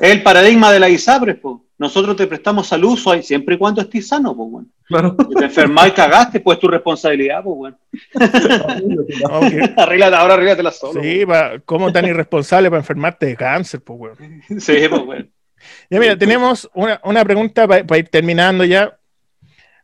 Es 0.00 0.10
el 0.12 0.22
paradigma 0.22 0.72
de 0.72 0.80
la 0.80 0.88
ISAPRES, 0.88 1.36
po. 1.36 1.64
Nosotros 1.78 2.14
te 2.16 2.26
prestamos 2.26 2.66
salud 2.66 2.96
so- 2.98 3.20
siempre 3.22 3.54
y 3.54 3.58
cuando 3.58 3.80
estés 3.80 4.06
sano, 4.08 4.36
po, 4.36 4.44
weón. 4.44 4.70
claro. 4.86 5.16
Si 5.28 5.34
te 5.34 5.44
enfermas 5.46 5.88
y 5.88 5.90
cagaste, 5.92 6.40
pues 6.40 6.58
tu 6.58 6.68
responsabilidad, 6.68 7.42
po, 7.42 7.52
weón. 7.52 7.76
Aunque- 9.30 9.72
Arréglate, 9.76 10.16
ahora 10.16 10.34
arréglatela 10.34 10.70
solo. 10.72 11.02
Sí, 11.02 11.24
pa- 11.26 11.58
¿cómo 11.64 11.92
tan 11.92 12.06
irresponsable 12.06 12.68
para 12.70 12.80
enfermarte 12.80 13.26
de 13.26 13.36
cáncer, 13.36 13.80
pues. 13.82 14.18
Sí, 14.58 14.74
po. 14.88 15.06
Ya 15.90 16.00
mira, 16.00 16.16
tenemos 16.16 16.68
una, 16.74 17.00
una 17.04 17.22
pregunta 17.24 17.68
para 17.68 17.98
ir 17.98 18.08
terminando 18.08 18.64
ya 18.64 18.96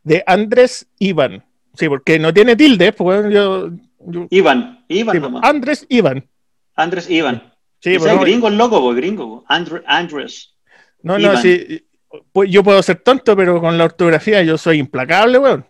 de 0.03 0.23
Andrés 0.25 0.87
Iván. 0.99 1.43
Sí, 1.77 1.87
porque 1.87 2.17
no 2.19 2.33
tiene 2.33 2.55
tilde, 2.55 2.91
pues 2.93 3.31
yo, 3.31 3.69
yo- 3.99 4.27
Iván, 4.29 4.83
Iván 4.87 5.15
sí, 5.15 5.21
nomás. 5.21 5.43
Andrés 5.43 5.85
Iván. 5.89 6.27
Andrés 6.75 7.09
Iván. 7.09 7.53
Sí, 7.79 7.97
pues, 7.97 8.09
es 8.11 8.15
no, 8.17 8.21
gringo, 8.21 8.47
el 8.47 8.57
loco, 8.57 8.79
po, 8.81 8.93
gringo. 8.93 9.41
po. 9.41 9.45
Andr- 9.47 9.83
Andrés. 9.85 10.55
no, 11.03 11.19
no, 11.19 11.37
sí, 11.37 11.85
pues 12.31 12.49
yo 12.49 12.63
puedo 12.63 12.81
ser 12.81 12.97
tonto, 12.97 13.35
pero 13.35 13.61
con 13.61 13.77
la 13.77 13.85
ortografía 13.85 14.41
yo 14.43 14.57
soy 14.57 14.79
implacable, 14.79 15.37
weón. 15.37 15.65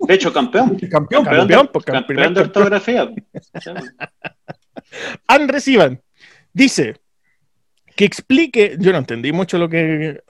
De 0.00 0.14
hecho, 0.14 0.32
campeón. 0.32 0.76
Campeón. 0.90 1.24
Campeón, 1.24 1.46
de, 1.46 1.64
pues, 1.72 1.84
campeón 1.84 2.16
de 2.18 2.24
campeón. 2.24 2.46
ortografía. 2.46 3.10
Sí, 3.60 3.70
weón. 3.70 3.94
Andrés 5.26 5.68
Iván 5.68 6.00
dice 6.52 6.96
que 7.94 8.04
explique, 8.04 8.76
yo 8.78 8.92
no 8.92 8.98
entendí 8.98 9.32
mucho 9.32 9.58
lo 9.58 9.68
que 9.68 10.20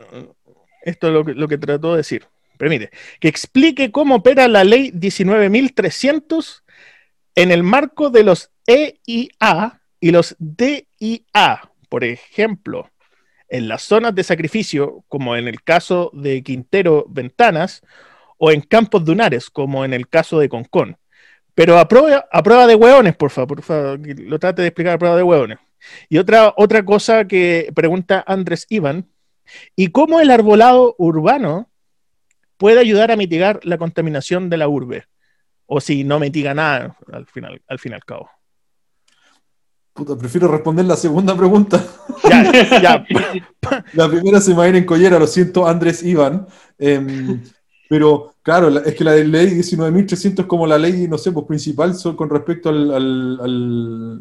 esto 0.82 1.10
lo 1.10 1.24
que, 1.24 1.34
lo 1.34 1.48
que 1.48 1.58
trató 1.58 1.92
de 1.92 1.98
decir, 1.98 2.26
pero 2.62 2.70
mire, 2.70 2.90
que 3.18 3.26
explique 3.26 3.90
cómo 3.90 4.14
opera 4.14 4.46
la 4.46 4.62
ley 4.62 4.92
19.300 4.92 6.62
en 7.34 7.50
el 7.50 7.64
marco 7.64 8.08
de 8.08 8.22
los 8.22 8.52
EIA 8.68 9.82
y 9.98 10.12
los 10.12 10.36
DIA, 10.38 11.72
por 11.88 12.04
ejemplo, 12.04 12.88
en 13.48 13.66
las 13.66 13.82
zonas 13.82 14.14
de 14.14 14.22
sacrificio, 14.22 15.02
como 15.08 15.34
en 15.34 15.48
el 15.48 15.64
caso 15.64 16.12
de 16.14 16.44
Quintero 16.44 17.04
Ventanas, 17.08 17.82
o 18.38 18.52
en 18.52 18.60
campos 18.60 19.04
dunares, 19.04 19.50
como 19.50 19.84
en 19.84 19.92
el 19.92 20.06
caso 20.06 20.38
de 20.38 20.48
Concón. 20.48 20.98
Pero 21.56 21.80
a 21.80 21.88
prueba, 21.88 22.66
de 22.68 22.76
hueones, 22.76 23.16
por 23.16 23.30
favor, 23.30 23.56
por 23.56 23.62
favor, 23.64 23.98
lo 24.20 24.38
trate 24.38 24.62
de 24.62 24.68
explicar 24.68 24.94
a 24.94 24.98
prueba 24.98 25.16
de 25.16 25.24
hueones. 25.24 25.58
Y 26.08 26.18
otra, 26.18 26.54
otra 26.56 26.84
cosa 26.84 27.26
que 27.26 27.72
pregunta 27.74 28.22
Andrés 28.24 28.66
Iván, 28.68 29.08
¿y 29.74 29.88
cómo 29.88 30.20
el 30.20 30.30
arbolado 30.30 30.94
urbano 30.96 31.71
puede 32.62 32.78
ayudar 32.78 33.10
a 33.10 33.16
mitigar 33.16 33.58
la 33.64 33.76
contaminación 33.76 34.48
de 34.48 34.56
la 34.56 34.68
urbe? 34.68 35.04
O 35.66 35.80
si 35.80 36.04
no 36.04 36.20
mitiga 36.20 36.54
nada 36.54 36.96
al 37.12 37.26
final, 37.26 37.60
al 37.66 37.78
fin 37.80 37.90
y 37.90 37.94
al 37.96 38.04
cabo. 38.04 38.30
Puta, 39.92 40.16
prefiero 40.16 40.46
responder 40.46 40.84
la 40.84 40.94
segunda 40.96 41.36
pregunta. 41.36 41.84
Ya, 42.30 42.80
ya, 42.80 43.04
La 43.94 44.08
primera 44.08 44.40
se 44.40 44.50
me 44.52 44.58
va 44.58 44.64
a 44.64 44.68
ir 44.68 44.76
en 44.76 44.84
collera, 44.84 45.18
lo 45.18 45.26
siento, 45.26 45.66
Andrés 45.66 46.04
Iván. 46.04 46.46
Em, 46.78 47.42
pero 47.88 48.32
claro, 48.42 48.70
la- 48.70 48.80
es 48.82 48.94
que 48.94 49.02
la 49.02 49.16
ley 49.16 49.48
19.300 49.48 50.40
es 50.42 50.46
como 50.46 50.68
la 50.68 50.78
ley, 50.78 51.08
no 51.08 51.18
sé, 51.18 51.32
pues 51.32 51.46
principal 51.46 51.94
con 52.16 52.30
respecto 52.30 52.68
al, 52.68 52.90
al, 52.94 53.38
al- 53.42 54.20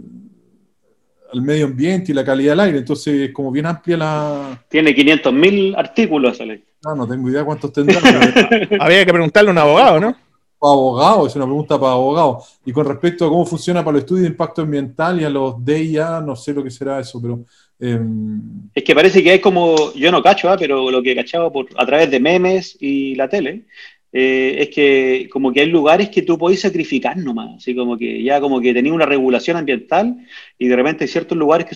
al 1.34 1.42
medio 1.42 1.66
ambiente 1.68 2.12
y 2.12 2.16
la 2.16 2.26
calidad 2.26 2.54
del 2.54 2.60
aire. 2.62 2.78
Entonces, 2.80 3.30
es 3.30 3.32
como 3.34 3.52
bien 3.52 3.68
amplia 3.68 3.98
la. 3.98 4.66
Tiene 4.68 4.96
500.000 4.96 5.76
artículos 5.78 6.34
esa 6.34 6.46
ley. 6.46 6.64
Ah, 6.84 6.96
no 6.96 7.08
tengo 7.08 7.30
idea 7.30 7.44
cuántos 7.46 7.72
tendrá. 7.72 8.00
pero 8.02 8.68
había 8.84 9.06
que 9.06 9.14
preguntarle 9.14 9.50
a 9.50 9.54
un 9.54 9.58
abogado, 9.58 10.00
¿no? 10.00 10.16
para 10.62 10.74
abogados, 10.74 11.32
es 11.32 11.36
una 11.38 11.46
pregunta 11.46 11.80
para 11.80 11.94
abogados. 11.94 12.60
Y 12.64 12.72
con 12.72 12.86
respecto 12.86 13.26
a 13.26 13.30
cómo 13.30 13.48
funciona 13.48 13.84
para 13.84 13.94
los 13.94 14.02
estudios 14.02 14.24
de 14.24 14.30
impacto 14.30 14.62
ambiental 14.62 15.20
y 15.20 15.24
a 15.24 15.30
los 15.30 15.66
DIA, 15.66 16.22
no 16.22 16.36
sé 16.36 16.54
lo 16.54 16.64
que 16.64 16.70
será 16.70 17.00
eso, 17.00 17.20
pero. 17.20 17.44
em, 17.80 18.70
Es 18.76 18.84
que 18.84 18.94
parece 18.94 19.24
que 19.24 19.32
hay 19.32 19.40
como, 19.40 19.92
yo 19.94 20.12
no 20.12 20.22
cacho, 20.22 20.52
¿ah? 20.52 20.58
pero 20.60 20.92
lo 20.92 21.02
que 21.02 21.14
he 21.14 21.16
cachado 21.16 21.52
por, 21.52 21.66
a 21.76 21.86
través 21.88 22.12
de 22.12 22.20
memes 22.20 22.78
y 22.80 23.16
la 23.16 23.28
tele, 23.28 23.66
eh, 24.14 24.58
es 24.60 24.70
que 24.70 25.28
como 25.32 25.52
que 25.52 25.62
hay 25.62 25.68
lugares 25.68 26.10
que 26.10 26.22
tú 26.22 26.38
podés 26.38 26.62
sacrificar 26.62 27.18
nomás, 27.18 27.56
así 27.58 27.74
como 27.74 27.98
que 27.98 28.22
ya 28.22 28.40
como 28.40 28.62
que 28.62 28.74
tenía 28.74 28.94
una 28.94 29.08
regulación 29.08 29.58
ambiental 29.58 30.16
y 30.60 30.68
de 30.68 30.76
repente 30.76 31.06
hay 31.06 31.08
ciertos 31.08 31.38
lugares 31.38 31.66
que 31.66 31.76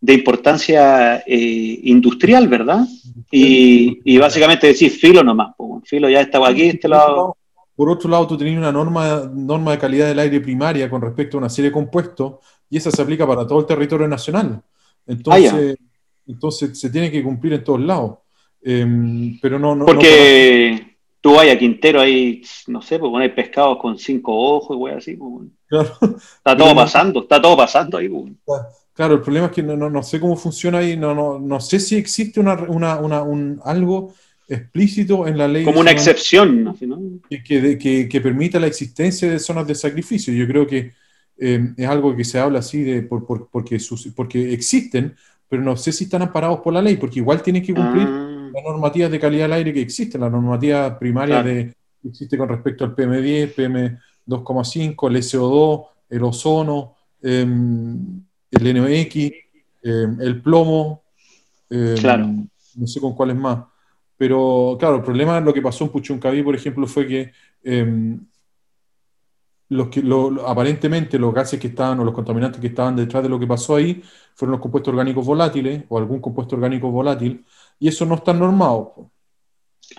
de 0.00 0.14
importancia 0.14 1.18
eh, 1.26 1.80
industrial, 1.84 2.48
¿verdad? 2.48 2.86
Y, 3.30 4.00
y 4.04 4.18
básicamente 4.18 4.68
decís 4.68 4.98
filo 5.00 5.22
nomás, 5.22 5.54
filo 5.84 6.08
ya 6.08 6.20
estaba 6.20 6.48
aquí, 6.48 6.68
este 6.68 6.88
lado. 6.88 7.36
Por 7.74 7.90
otro 7.90 8.10
lado, 8.10 8.26
tú 8.26 8.36
tenías 8.36 8.58
una 8.58 8.72
norma, 8.72 9.30
norma 9.32 9.72
de 9.72 9.78
calidad 9.78 10.08
del 10.08 10.18
aire 10.18 10.40
primaria 10.40 10.90
con 10.90 11.00
respecto 11.00 11.36
a 11.36 11.40
una 11.40 11.48
serie 11.48 11.70
de 11.70 11.74
compuestos 11.74 12.36
y 12.68 12.76
esa 12.76 12.90
se 12.90 13.02
aplica 13.02 13.26
para 13.26 13.46
todo 13.46 13.60
el 13.60 13.66
territorio 13.66 14.08
nacional. 14.08 14.60
Entonces, 15.06 15.76
entonces 16.26 16.78
se 16.78 16.90
tiene 16.90 17.10
que 17.10 17.22
cumplir 17.22 17.54
en 17.54 17.64
todos 17.64 17.80
lados. 17.80 18.18
Em, 18.60 19.38
pero 19.40 19.58
no, 19.58 19.76
no, 19.76 19.76
no 19.76 19.86
Porque 19.86 20.96
tú 21.20 21.34
vas 21.34 21.48
a 21.48 21.58
Quintero 21.58 22.00
ahí, 22.00 22.42
no 22.66 22.82
sé, 22.82 22.98
pues 22.98 23.10
poner 23.10 23.34
pescados 23.34 23.78
con 23.78 23.98
cinco 23.98 24.34
ojos 24.34 24.76
y 24.76 24.94
así, 24.94 25.16
pues. 25.16 25.48
Claro, 25.66 25.92
Está 26.36 26.56
todo 26.56 26.74
pasando, 26.74 27.22
está 27.22 27.40
todo 27.40 27.56
pasando 27.56 27.98
ahí, 27.98 28.08
pues. 28.08 28.32
Claro, 28.98 29.14
el 29.14 29.20
problema 29.20 29.46
es 29.46 29.52
que 29.52 29.62
no, 29.62 29.76
no, 29.76 29.88
no 29.88 30.02
sé 30.02 30.18
cómo 30.18 30.34
funciona 30.36 30.78
ahí, 30.78 30.96
no, 30.96 31.14
no, 31.14 31.38
no 31.38 31.60
sé 31.60 31.78
si 31.78 31.94
existe 31.94 32.40
una, 32.40 32.54
una, 32.54 32.98
una- 32.98 33.22
un, 33.22 33.60
algo 33.64 34.12
explícito 34.48 35.24
en 35.28 35.38
la 35.38 35.46
ley 35.46 35.64
Como 35.64 35.78
una 35.78 35.92
excepción, 35.92 36.64
¿no? 36.64 36.74
que, 37.30 37.42
que, 37.44 37.78
que- 37.78 38.08
que 38.08 38.20
permita 38.20 38.58
la 38.58 38.66
existencia 38.66 39.30
de 39.30 39.38
zonas 39.38 39.68
de 39.68 39.76
sacrificio. 39.76 40.34
Yo 40.34 40.48
creo 40.48 40.66
que 40.66 40.90
eh, 41.38 41.74
es 41.76 41.86
algo 41.88 42.16
que 42.16 42.24
se 42.24 42.40
habla 42.40 42.58
así 42.58 42.82
de 42.82 43.02
por, 43.02 43.24
por- 43.24 43.48
porque, 43.52 43.78
sus- 43.78 44.08
porque 44.16 44.52
existen, 44.52 45.14
pero 45.48 45.62
no 45.62 45.76
sé 45.76 45.92
si 45.92 46.02
están 46.04 46.22
amparados 46.22 46.58
por 46.58 46.72
la 46.72 46.82
ley, 46.82 46.96
porque 46.96 47.20
igual 47.20 47.40
tienen 47.40 47.62
que 47.62 47.72
cumplir 47.72 48.02
Ah, 48.08 48.50
las 48.52 48.64
normativas 48.64 49.12
de 49.12 49.20
calidad 49.20 49.44
del 49.44 49.52
aire 49.52 49.72
que 49.72 49.80
existen, 49.82 50.22
la 50.22 50.28
normativa 50.30 50.98
primaria 50.98 51.36
Claro. 51.40 51.48
de, 51.50 51.74
que 52.02 52.08
existe 52.08 52.36
con 52.36 52.48
respecto 52.48 52.84
al 52.84 52.96
PM10, 52.96 53.54
PM2,5, 53.54 55.08
el 55.08 55.16
SO2, 55.18 55.86
el 56.10 56.22
ozono, 56.24 56.96
em, 57.22 58.22
el 58.50 58.74
NOx, 58.76 59.16
em, 59.82 60.20
el 60.20 60.42
plomo, 60.42 61.02
em, 61.70 61.94
Claro. 61.96 62.26
no 62.76 62.86
sé 62.86 63.00
con 63.00 63.14
cuáles 63.14 63.36
más. 63.36 63.64
Pero 64.16 64.76
claro, 64.78 64.96
el 64.96 65.02
problema, 65.02 65.40
lo 65.40 65.52
que 65.54 65.62
pasó 65.62 65.84
en 65.84 65.90
Puchuncaví, 65.90 66.42
por 66.42 66.54
ejemplo, 66.54 66.86
fue 66.86 67.06
que 67.06 67.32
em, 67.62 68.20
los 69.70 69.88
que 69.88 70.00
lo- 70.02 70.46
aparentemente 70.48 71.18
los 71.18 71.34
gases 71.34 71.60
que 71.60 71.66
estaban 71.68 72.00
o 72.00 72.04
los 72.04 72.14
contaminantes 72.14 72.60
que 72.60 72.68
estaban 72.68 72.96
detrás 72.96 73.22
de 73.22 73.28
lo 73.28 73.38
que 73.38 73.46
pasó 73.46 73.76
ahí 73.76 74.02
fueron 74.34 74.52
los 74.52 74.60
compuestos 74.60 74.92
orgánicos 74.92 75.26
volátiles 75.26 75.84
o 75.90 75.98
algún 75.98 76.20
compuesto 76.20 76.56
orgánico 76.56 76.90
volátil, 76.90 77.44
y 77.78 77.88
eso 77.88 78.06
no 78.06 78.14
está 78.14 78.32
normado. 78.32 79.10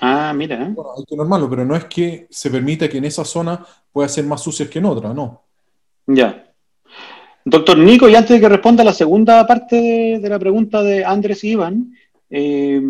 ah, 0.02 0.34
mira, 0.36 0.56
¿eh? 0.56 0.72
Bueno, 0.74 0.92
hay 0.98 1.04
que 1.06 1.16
normarlo, 1.16 1.50
pero 1.50 1.66
no 1.66 1.76
es 1.76 1.86
que 1.86 2.28
se 2.32 2.50
permita 2.50 2.90
que 2.90 2.98
en 2.98 3.06
esa 3.06 3.24
zona 3.24 3.64
pueda 3.92 4.08
ser 4.10 4.26
más 4.26 4.42
sucias 4.42 4.70
que 4.70 4.80
en 4.80 4.86
otra, 4.86 5.14
no. 5.14 5.44
ya. 6.08 6.49
Doctor 7.50 7.78
Nico, 7.78 8.08
y 8.10 8.16
antes 8.16 8.32
de 8.32 8.40
que 8.42 8.50
responda 8.50 8.84
la 8.84 8.94
segunda 8.94 9.46
parte 9.48 9.76
de, 9.76 10.20
de 10.20 10.30
la 10.30 10.40
pregunta 10.40 10.82
de 10.84 11.04
Andrés 11.06 11.44
y 11.44 11.52
Iván, 11.52 11.94
eh, 12.30 12.82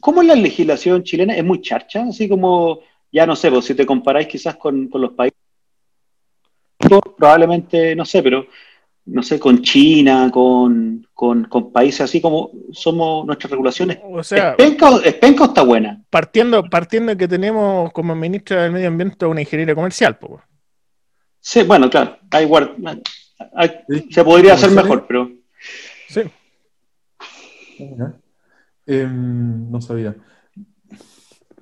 ¿cómo 0.00 0.22
es 0.22 0.28
la 0.28 0.34
legislación 0.34 1.02
chilena? 1.02 1.34
¿Es 1.36 1.44
muy 1.44 1.60
charcha? 1.60 2.04
Así 2.08 2.28
como, 2.28 2.80
ya 3.12 3.26
no 3.26 3.36
sé, 3.36 3.50
vos, 3.50 3.64
si 3.64 3.74
te 3.74 3.86
comparáis 3.86 4.26
quizás 4.28 4.56
con, 4.56 4.88
con 4.88 5.00
los 5.00 5.12
países, 5.12 5.38
probablemente, 7.16 7.94
no 7.96 8.04
sé, 8.04 8.22
pero 8.22 8.46
no 9.06 9.22
sé, 9.22 9.38
con 9.38 9.62
China, 9.62 10.30
con, 10.32 11.06
con, 11.14 11.44
con, 11.44 11.70
países 11.70 12.00
así 12.00 12.20
como 12.20 12.50
somos 12.72 13.24
nuestras 13.24 13.50
regulaciones. 13.52 13.98
O 14.04 14.22
sea, 14.24 14.50
¿Es 14.50 14.56
penca, 14.56 14.90
o- 14.90 15.00
es 15.00 15.14
penca 15.14 15.44
o 15.44 15.46
está 15.46 15.62
buena? 15.62 16.02
partiendo, 16.10 16.64
partiendo 16.64 17.10
de 17.12 17.16
que 17.16 17.28
tenemos 17.28 17.92
como 17.92 18.16
ministra 18.16 18.64
del 18.64 18.72
Medio 18.72 18.88
Ambiente 18.88 19.24
una 19.26 19.40
ingeniera 19.40 19.74
comercial, 19.74 20.18
pues. 20.18 20.42
Sí, 21.40 21.62
bueno, 21.62 21.88
claro, 21.88 22.18
hay 22.32 22.44
guard- 22.46 22.74
hay- 23.54 23.70
Sí. 23.88 24.08
se 24.10 24.24
podría 24.24 24.54
hacer 24.54 24.70
mejor, 24.70 25.06
pero 25.06 25.30
Sí. 26.08 26.20
Em, 28.86 29.70
no 29.70 29.80
sabía. 29.80 30.14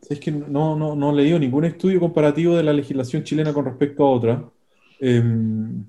Es 0.09 0.21
que 0.21 0.31
no, 0.31 0.77
no, 0.77 0.95
no 0.95 1.11
he 1.11 1.15
leído 1.17 1.39
ningún 1.39 1.65
estudio 1.65 1.99
comparativo 1.99 2.55
de 2.57 2.63
la 2.63 2.73
legislación 2.75 3.25
chilena 3.25 3.53
con 3.55 3.65
respecto 3.65 4.05
a 4.05 4.11
otra. 4.11 4.45
Em, 5.01 5.85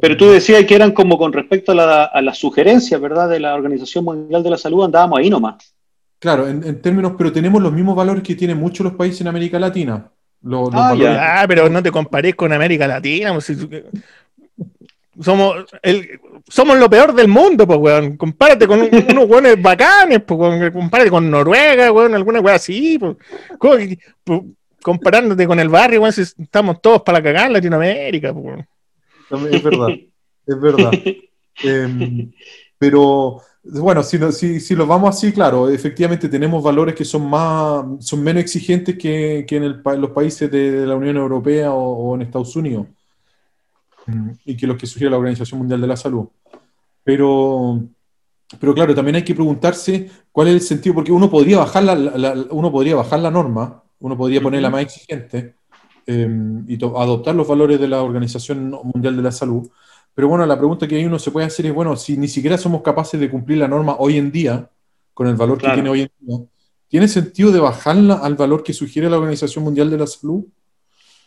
Pero 0.00 0.16
tú 0.16 0.26
decías 0.30 0.64
que 0.64 0.74
eran 0.74 0.92
como 0.92 1.18
con 1.18 1.32
respecto 1.32 1.72
a 1.72 1.74
la, 1.74 2.04
a 2.04 2.22
las 2.22 2.38
sugerencias, 2.38 3.00
¿verdad? 3.00 3.28
De 3.28 3.40
la 3.40 3.54
Organización 3.54 4.04
Mundial 4.04 4.42
de 4.42 4.50
la 4.50 4.56
Salud, 4.58 4.84
andábamos 4.84 5.18
ahí 5.18 5.28
nomás. 5.28 5.74
Claro, 6.20 6.46
en, 6.46 6.62
en 6.62 6.80
términos, 6.80 7.14
pero 7.18 7.32
tenemos 7.32 7.60
los 7.60 7.72
mismos 7.72 7.96
valores 7.96 8.22
que 8.22 8.36
tienen 8.36 8.58
muchos 8.58 8.84
los 8.84 8.94
países 8.94 9.22
en 9.22 9.28
América 9.28 9.58
Latina. 9.58 10.11
Ah, 10.72 10.94
Ah, 11.42 11.44
pero 11.48 11.68
no 11.68 11.82
te 11.82 11.90
compares 11.90 12.34
con 12.34 12.52
América 12.52 12.86
Latina. 12.86 13.32
pues, 13.32 13.44
si- 13.46 13.56
somos, 15.20 15.66
el, 15.82 16.18
somos 16.48 16.78
lo 16.78 16.88
peor 16.88 17.14
del 17.14 17.28
mundo, 17.28 17.66
pues, 17.66 17.78
weón. 17.78 18.16
Compárate 18.16 18.66
con 18.66 18.80
un- 18.80 19.06
unos 19.10 19.28
weones 19.28 19.60
bacanes, 19.60 20.22
pues. 20.26 20.72
Compárate 20.72 21.10
con 21.10 21.30
Noruega, 21.30 21.92
weón, 21.92 22.14
alguna 22.14 22.40
weá 22.40 22.54
así, 22.56 22.98
pues. 22.98 23.16
¿Cómo 23.58 23.76
que- 23.76 23.98
pues, 24.24 24.40
comparándote 24.82 25.46
con 25.46 25.60
el 25.60 25.68
barrio, 25.68 26.00
weón, 26.00 26.12
si 26.12 26.22
estamos 26.22 26.80
todos 26.80 27.02
para 27.02 27.18
la 27.18 27.22
cagada 27.24 27.46
en 27.46 27.52
Latinoamérica, 27.52 28.32
pues, 28.34 28.64
Es 29.52 29.62
verdad, 29.62 29.88
es 30.46 30.60
verdad. 30.60 30.90
Em, 31.64 32.32
pero 32.78 33.42
bueno, 33.64 34.02
si, 34.02 34.18
si, 34.32 34.60
si 34.60 34.74
lo 34.74 34.86
vamos 34.86 35.10
así, 35.16 35.32
claro, 35.32 35.68
efectivamente 35.70 36.28
tenemos 36.28 36.62
valores 36.62 36.94
que 36.94 37.04
son 37.04 37.28
más, 37.30 37.84
son 38.00 38.22
menos 38.22 38.42
exigentes 38.42 38.96
que, 38.98 39.44
que 39.46 39.56
en 39.56 39.62
el 39.64 39.82
los 39.98 40.10
países 40.10 40.50
de 40.50 40.84
la 40.86 40.96
Unión 40.96 41.16
Europea 41.16 41.72
o, 41.72 42.10
o 42.10 42.14
en 42.14 42.22
Estados 42.22 42.54
Unidos, 42.56 42.86
y 44.44 44.56
que 44.56 44.66
los 44.66 44.76
que 44.76 44.86
sugiere 44.86 45.10
la 45.10 45.18
Organización 45.18 45.58
Mundial 45.58 45.80
de 45.80 45.86
la 45.86 45.96
Salud. 45.96 46.26
Pero, 47.04 47.80
pero 48.60 48.74
claro, 48.74 48.94
también 48.94 49.16
hay 49.16 49.24
que 49.24 49.34
preguntarse 49.34 50.10
cuál 50.30 50.48
es 50.48 50.54
el 50.54 50.60
sentido, 50.60 50.94
porque 50.96 51.12
uno 51.12 51.30
podría 51.30 51.58
bajar 51.58 51.84
la, 51.84 51.94
la- 51.94 52.18
la- 52.34 52.46
uno 52.50 52.70
podría 52.70 52.96
bajar 52.96 53.20
la 53.20 53.30
norma, 53.30 53.82
uno 54.00 54.16
podría 54.16 54.40
ponerla 54.42 54.70
más 54.70 54.82
exigente 54.82 55.54
eh, 56.06 56.28
y 56.66 56.76
to- 56.78 57.00
adoptar 57.00 57.34
los 57.34 57.46
valores 57.46 57.78
de 57.80 57.88
la 57.88 58.02
Organización 58.02 58.70
Mundial 58.92 59.16
de 59.16 59.22
la 59.22 59.32
Salud. 59.32 59.68
Pero 60.14 60.28
bueno, 60.28 60.44
la 60.46 60.58
pregunta 60.58 60.86
que 60.86 60.96
ahí 60.96 61.04
uno 61.06 61.18
se 61.18 61.30
puede 61.30 61.46
hacer 61.46 61.66
es, 61.66 61.72
bueno, 61.74 61.96
si 61.96 62.16
ni 62.16 62.28
siquiera 62.28 62.58
somos 62.58 62.82
capaces 62.82 63.18
de 63.18 63.30
cumplir 63.30 63.58
la 63.58 63.68
norma 63.68 63.96
hoy 63.98 64.18
en 64.18 64.30
día, 64.30 64.68
con 65.14 65.26
el 65.26 65.36
valor 65.36 65.58
Claro. 65.58 65.72
que 65.72 65.76
tiene 65.76 65.90
hoy 65.90 66.00
en 66.02 66.10
día, 66.18 66.38
¿tiene 66.88 67.08
sentido 67.08 67.50
de 67.50 67.60
bajarla 67.60 68.14
al 68.16 68.34
valor 68.34 68.62
que 68.62 68.72
sugiere 68.74 69.08
la 69.08 69.16
Organización 69.18 69.64
Mundial 69.64 69.90
de 69.90 69.98
la 69.98 70.06
Salud? 70.06 70.44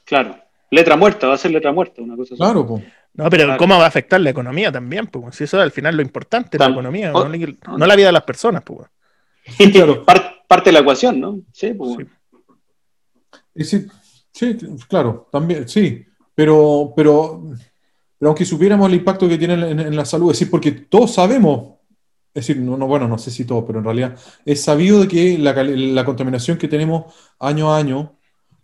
Claro. 0.06 0.38
Letra 0.72 0.96
muerta, 0.98 1.28
va 1.28 1.36
a 1.36 1.38
ser 1.38 1.52
letra 1.52 1.72
muerta, 1.72 2.02
una 2.02 2.16
cosa 2.16 2.34
así. 2.34 2.40
Claro, 2.42 2.66
pues. 2.68 2.84
No, 3.14 3.30
pero 3.30 3.46
Claro. 3.46 3.58
¿cómo 3.60 3.78
va 3.78 3.86
a 3.86 3.88
afectar 3.88 4.20
la 4.20 4.30
economía 4.30 4.72
también? 4.72 5.08
Pues, 5.08 5.36
si 5.36 5.46
eso 5.46 5.58
es 5.58 5.64
al 5.64 5.72
final 5.72 5.96
lo 5.96 6.02
importante, 6.02 6.58
la 6.58 6.68
Tam- 6.68 6.74
economía, 6.74 7.14
o- 7.14 7.28
no, 7.28 7.30
la- 7.36 7.78
no 7.78 7.86
la 7.86 7.96
vida 7.96 8.08
de 8.08 8.12
las 8.12 8.24
personas, 8.24 8.62
pues. 8.64 8.88
claro. 9.72 10.04
Par- 10.06 10.44
parte 10.48 10.70
de 10.70 10.74
la 10.74 10.80
ecuación, 10.80 11.20
¿no? 11.20 11.40
Sí, 11.54 11.74
pues, 11.74 11.98
sí, 13.68 13.88
sí, 14.32 14.58
claro, 14.88 15.28
también, 15.32 15.68
sí, 15.68 16.06
pero, 16.34 16.94
pero, 16.96 17.44
pero 18.18 18.30
aunque 18.30 18.46
supiéramos 18.46 18.88
el 18.88 18.96
impacto 18.96 19.28
que 19.28 19.38
tiene 19.38 19.54
en, 19.54 19.80
en 19.80 19.96
la 19.96 20.06
salud, 20.06 20.32
es 20.32 20.40
decir, 20.40 20.52
porque 20.52 20.72
todos 20.72 21.14
sabemos, 21.14 21.76
es 22.34 22.48
decir, 22.48 22.62
no, 22.62 22.78
no, 22.78 22.88
bueno, 22.88 23.08
no 23.08 23.18
sé 23.18 23.32
si 23.32 23.46
todos, 23.46 23.64
pero 23.66 23.80
en 23.80 23.86
realidad 23.86 24.18
es 24.46 24.62
sabido 24.62 25.02
de 25.02 25.08
que 25.08 25.38
la, 25.38 26.06
contaminación 26.06 26.58
que 26.58 26.68
tenemos 26.68 27.14
año 27.40 27.74
a 27.74 27.78
año 27.78 28.18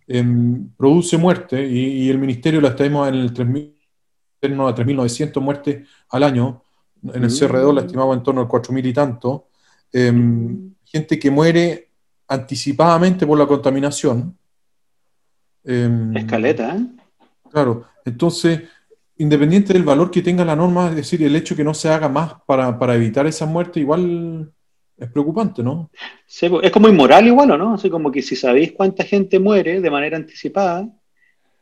em, 0.08 0.70
produce 0.76 1.18
muerte 1.18 1.68
y, 1.68 2.04
y 2.04 2.10
el 2.10 2.18
ministerio 2.18 2.60
la 2.62 2.70
estimamos 2.70 3.08
en 3.10 3.16
el 3.16 3.34
3.000, 3.34 3.74
en 4.42 4.52
torno 4.52 4.68
a 4.68 4.76
3.900 4.76 5.42
muertes 5.42 5.88
al 6.10 6.24
año, 6.24 6.64
en 7.04 7.24
el 7.24 7.30
Mm. 7.30 7.34
CR2 7.34 7.74
la 7.74 7.82
estimamos 7.82 8.18
en 8.18 8.24
torno 8.24 8.42
a 8.42 8.48
4.000 8.48 8.86
y 8.88 8.94
tanto, 8.94 9.48
em, 9.92 10.74
gente 10.86 11.20
que 11.20 11.32
muere 11.32 11.90
anticipadamente 12.28 13.26
por 13.26 13.38
la 13.38 13.48
contaminación. 13.48 14.38
Em, 15.64 16.16
Escaleta, 16.16 16.76
¿eh? 16.76 16.88
Claro, 17.50 17.86
entonces, 18.06 18.62
independiente 19.22 19.74
del 19.74 19.84
valor 19.84 20.10
que 20.12 20.22
tenga 20.22 20.44
la 20.46 20.56
norma, 20.56 20.90
es 20.90 20.96
decir, 20.96 21.22
el 21.24 21.36
hecho 21.36 21.56
que 21.56 21.64
no 21.64 21.74
se 21.74 21.90
haga 21.90 22.10
más 22.10 22.34
para, 22.46 22.78
para 22.80 22.96
evitar 22.96 23.26
esa 23.28 23.46
muerte, 23.46 23.80
igual 23.80 24.52
es 24.98 25.10
preocupante, 25.12 25.64
¿no? 25.64 25.90
Sí, 26.26 26.50
pues, 26.50 26.66
es 26.66 26.72
como 26.72 26.88
inmoral 26.88 27.26
igual, 27.28 27.52
¿o 27.52 27.58
no? 27.58 27.74
Así 27.74 27.90
como 27.90 28.12
que 28.12 28.22
si 28.22 28.36
sabéis 28.36 28.72
cuánta 28.74 29.04
gente 29.04 29.40
muere 29.40 29.82
de 29.82 29.90
manera 29.92 30.18
anticipada 30.18 30.88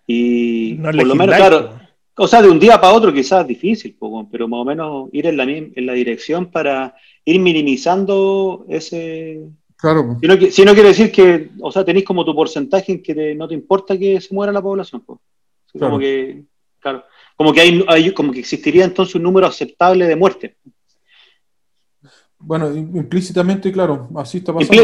y 0.07 0.75
No 0.79 0.91
por 0.91 1.07
lo 1.07 1.15
menos, 1.15 1.35
claro, 1.35 1.69
pues. 1.69 1.81
o 2.17 2.27
sea, 2.27 2.41
de 2.41 2.49
un 2.49 2.59
día 2.59 2.79
para 2.81 2.93
otro 2.93 3.13
quizás 3.13 3.41
es 3.41 3.47
difícil, 3.47 3.95
pues, 3.99 4.25
pero 4.31 4.47
más 4.47 4.59
o 4.61 4.65
menos 4.65 5.09
ir 5.11 5.25
en 5.27 5.37
la, 5.37 5.43
en 5.43 5.85
la 5.85 5.93
dirección 5.93 6.47
para 6.51 6.95
ir 7.25 7.39
minimizando 7.39 8.65
ese... 8.69 9.41
Claro, 9.77 10.17
Si 10.19 10.27
no, 10.27 10.35
si 10.51 10.65
no 10.65 10.73
quiere 10.73 10.89
decir 10.89 11.09
que, 11.09 11.51
o 11.61 11.71
sea, 11.71 11.85
tenéis 11.85 12.03
como 12.05 12.25
tu 12.25 12.35
porcentaje 12.35 12.91
en 12.91 13.01
que 13.01 13.15
te- 13.15 13.35
no 13.35 13.47
te 13.47 13.53
importa 13.53 13.97
que 13.97 14.19
se 14.19 14.33
muera 14.33 14.51
la 14.51 14.61
población, 14.61 15.01
pues. 15.05 15.19
Claro. 15.71 15.87
Como 15.91 15.99
que, 15.99 16.43
claro, 16.79 17.03
como 17.35 17.53
que 17.53 17.61
hay, 17.61 17.85
hay- 17.87 18.13
como 18.13 18.31
que 18.31 18.39
existiría 18.39 18.85
entonces 18.85 19.15
un 19.15 19.23
número 19.23 19.47
aceptable 19.47 20.07
de 20.07 20.15
muertes. 20.15 20.55
bueno, 22.41 22.69
im- 22.73 22.95
implícitamente, 22.95 23.71
claro, 23.71 24.07
así 24.15 24.37
está 24.37 24.53
pasando. 24.53 24.81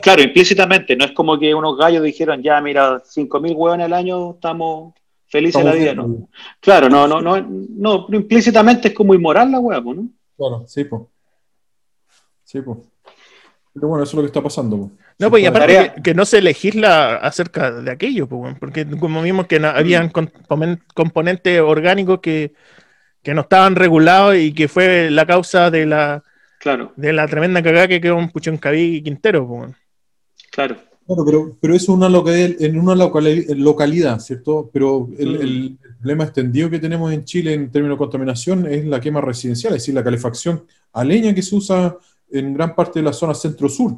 Claro, 0.00 0.22
implícitamente, 0.22 0.96
no 0.96 1.04
es 1.04 1.12
como 1.12 1.38
que 1.38 1.54
unos 1.54 1.76
gallos 1.76 2.02
dijeron, 2.02 2.42
ya, 2.42 2.60
mira, 2.60 3.02
5.000 3.04 3.54
hueones 3.54 3.84
al 3.86 3.92
año, 3.92 4.32
estamos 4.32 4.94
felices 5.26 5.60
en 5.60 5.66
la 5.66 5.72
vida, 5.74 5.90
Estamos 5.90 6.10
¿no? 6.10 6.16
bien. 6.16 6.28
Claro, 6.60 6.88
no, 6.88 7.06
no, 7.06 7.20
no, 7.20 7.36
no, 7.40 8.06
pero 8.06 8.18
implícitamente 8.20 8.88
es 8.88 8.94
como 8.94 9.14
inmoral 9.14 9.50
la 9.50 9.60
hueá, 9.60 9.80
¿no? 9.80 10.08
Claro, 10.36 10.64
sí, 10.66 10.84
pues. 10.84 11.02
Sí, 12.44 12.60
pues. 12.62 12.78
Pero 13.74 13.88
bueno, 13.88 14.04
eso 14.04 14.10
es 14.12 14.14
lo 14.14 14.20
que 14.22 14.26
está 14.28 14.42
pasando. 14.42 14.76
po. 14.78 14.90
No, 15.18 15.30
pues 15.30 15.42
y 15.42 15.46
aparte 15.46 15.92
que, 15.96 16.02
que 16.02 16.14
no 16.14 16.24
se 16.24 16.42
legisla 16.42 17.16
acerca 17.16 17.70
de 17.70 17.90
aquello, 17.90 18.26
pues, 18.28 18.56
porque 18.58 18.84
como 18.86 19.22
vimos 19.22 19.46
que 19.46 19.60
no- 19.60 19.72
Mm. 19.72 19.76
habían 19.76 20.10
componen- 20.12 20.80
componentes 20.92 21.60
orgánicos 21.60 22.20
que, 22.20 22.52
que 23.22 23.32
no 23.34 23.42
estaban 23.42 23.76
regulados 23.76 24.36
y 24.36 24.52
que 24.52 24.66
fue 24.68 25.10
la 25.10 25.24
causa 25.26 25.70
de 25.70 25.86
la, 25.86 26.22
Claro, 26.58 26.92
de 26.96 27.12
la 27.12 27.28
tremenda 27.28 27.62
cagada 27.62 27.86
que 27.88 28.00
quedó 28.00 28.18
en 28.18 28.28
Puchoncaví 28.30 28.96
y 28.96 29.02
Quintero, 29.02 29.46
pues, 29.46 29.72
claro. 30.50 30.76
Claro, 31.06 31.22
pero, 31.26 31.56
pero 31.60 31.74
eso 31.74 31.92
es 31.92 31.98
una 31.98 32.08
localidad, 32.08 32.62
en 32.62 32.78
una 32.80 32.94
locali- 32.94 33.44
localidad, 33.56 34.18
¿cierto? 34.20 34.70
Pero 34.72 35.10
el, 35.18 35.38
Mm. 35.38 35.42
el 35.42 35.78
problema 36.00 36.24
extendido 36.24 36.70
que 36.70 36.78
tenemos 36.78 37.12
en 37.12 37.24
Chile 37.26 37.52
en 37.52 37.70
términos 37.70 37.96
de 37.96 37.98
contaminación 37.98 38.66
es 38.66 38.86
la 38.86 39.00
quema 39.00 39.20
residencial, 39.20 39.74
es 39.74 39.82
decir, 39.82 39.94
la 39.94 40.02
calefacción 40.02 40.64
a 40.94 41.04
leña 41.04 41.34
que 41.34 41.42
se 41.42 41.54
usa 41.56 41.94
en 42.32 42.54
gran 42.54 42.74
parte 42.74 43.00
de 43.00 43.04
la 43.04 43.12
zona 43.12 43.34
centro-sur. 43.34 43.96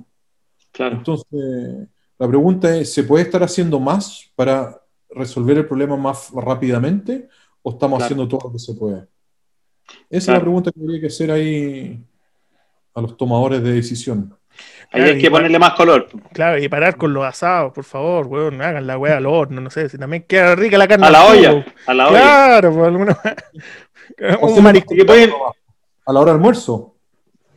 Claro. 0.76 0.96
Entonces, 0.96 1.88
la 2.18 2.28
pregunta 2.28 2.76
es, 2.76 2.92
¿se 2.92 3.02
puede 3.04 3.24
estar 3.24 3.42
haciendo 3.42 3.80
más 3.80 4.30
para 4.36 4.78
resolver 5.10 5.56
el 5.56 5.66
problema 5.66 5.96
más 5.96 6.30
rápidamente 6.34 7.28
o 7.62 7.70
estamos 7.70 7.96
Claro. 7.98 8.04
haciendo 8.04 8.28
todo 8.28 8.48
lo 8.48 8.52
que 8.52 8.58
se 8.58 8.74
puede? 8.74 9.06
Esa 10.10 10.32
es 10.32 10.38
la 10.38 10.40
pregunta 10.40 10.70
que 10.70 10.80
habría 10.80 11.00
que 11.00 11.06
hacer 11.06 11.30
ahí 11.30 12.04
a 12.94 13.00
los 13.00 13.16
tomadores 13.16 13.62
de 13.62 13.72
decisión. 13.72 14.36
Ahí 14.92 15.00
Claro, 15.02 15.06
hay 15.14 15.18
que 15.20 15.30
ponerle 15.30 15.58
más 15.58 15.72
color. 15.74 16.08
Claro, 16.32 16.58
y 16.62 16.68
parar 16.68 16.96
con 16.96 17.12
los 17.12 17.24
asados, 17.24 17.72
por 17.72 17.84
favor, 17.84 18.26
weón, 18.26 18.60
hagan 18.62 18.86
la 18.86 18.98
weá 18.98 19.16
al 19.18 19.26
horno, 19.26 19.60
no 19.60 19.70
sé, 19.70 19.88
si 19.88 19.96
también 19.98 20.24
queda 20.28 20.54
rica 20.56 20.76
la 20.78 20.88
carne. 20.88 21.06
A 21.06 21.10
la 21.10 21.24
olla, 21.26 21.64
a 21.86 21.94
la 21.94 22.08
olla. 22.08 22.18
Claro, 22.20 22.72
pues 22.74 22.86
alguna 22.86 23.18
O 24.40 24.46
un 24.48 24.62
marisco, 24.62 24.94
que 24.94 25.04
pueden- 25.04 25.30
A 26.06 26.12
la 26.12 26.20
hora 26.20 26.32
del 26.32 26.38
almuerzo. 26.40 26.94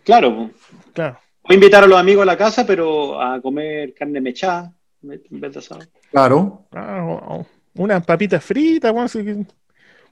claro, 0.04 0.36
pues. 0.36 0.50
claro. 0.94 1.18
Voy 1.50 1.56
a 1.56 1.62
invitar 1.62 1.84
a 1.84 1.88
los 1.88 1.98
amigos 2.00 2.22
a 2.22 2.26
la 2.28 2.38
casa, 2.38 2.64
pero 2.64 3.20
a 3.20 3.42
comer 3.42 3.96
carne 3.96 4.22
mechada 4.22 4.72
en 5.02 5.20
vez 5.42 5.52
de 5.54 5.58
asado. 5.58 5.82
Claro. 6.12 6.68
Ah, 6.72 7.04
o- 7.04 7.38
o 7.40 7.46
unas 7.74 8.06
papitas 8.06 8.44
fritas, 8.44 8.92
weón. 8.94 9.08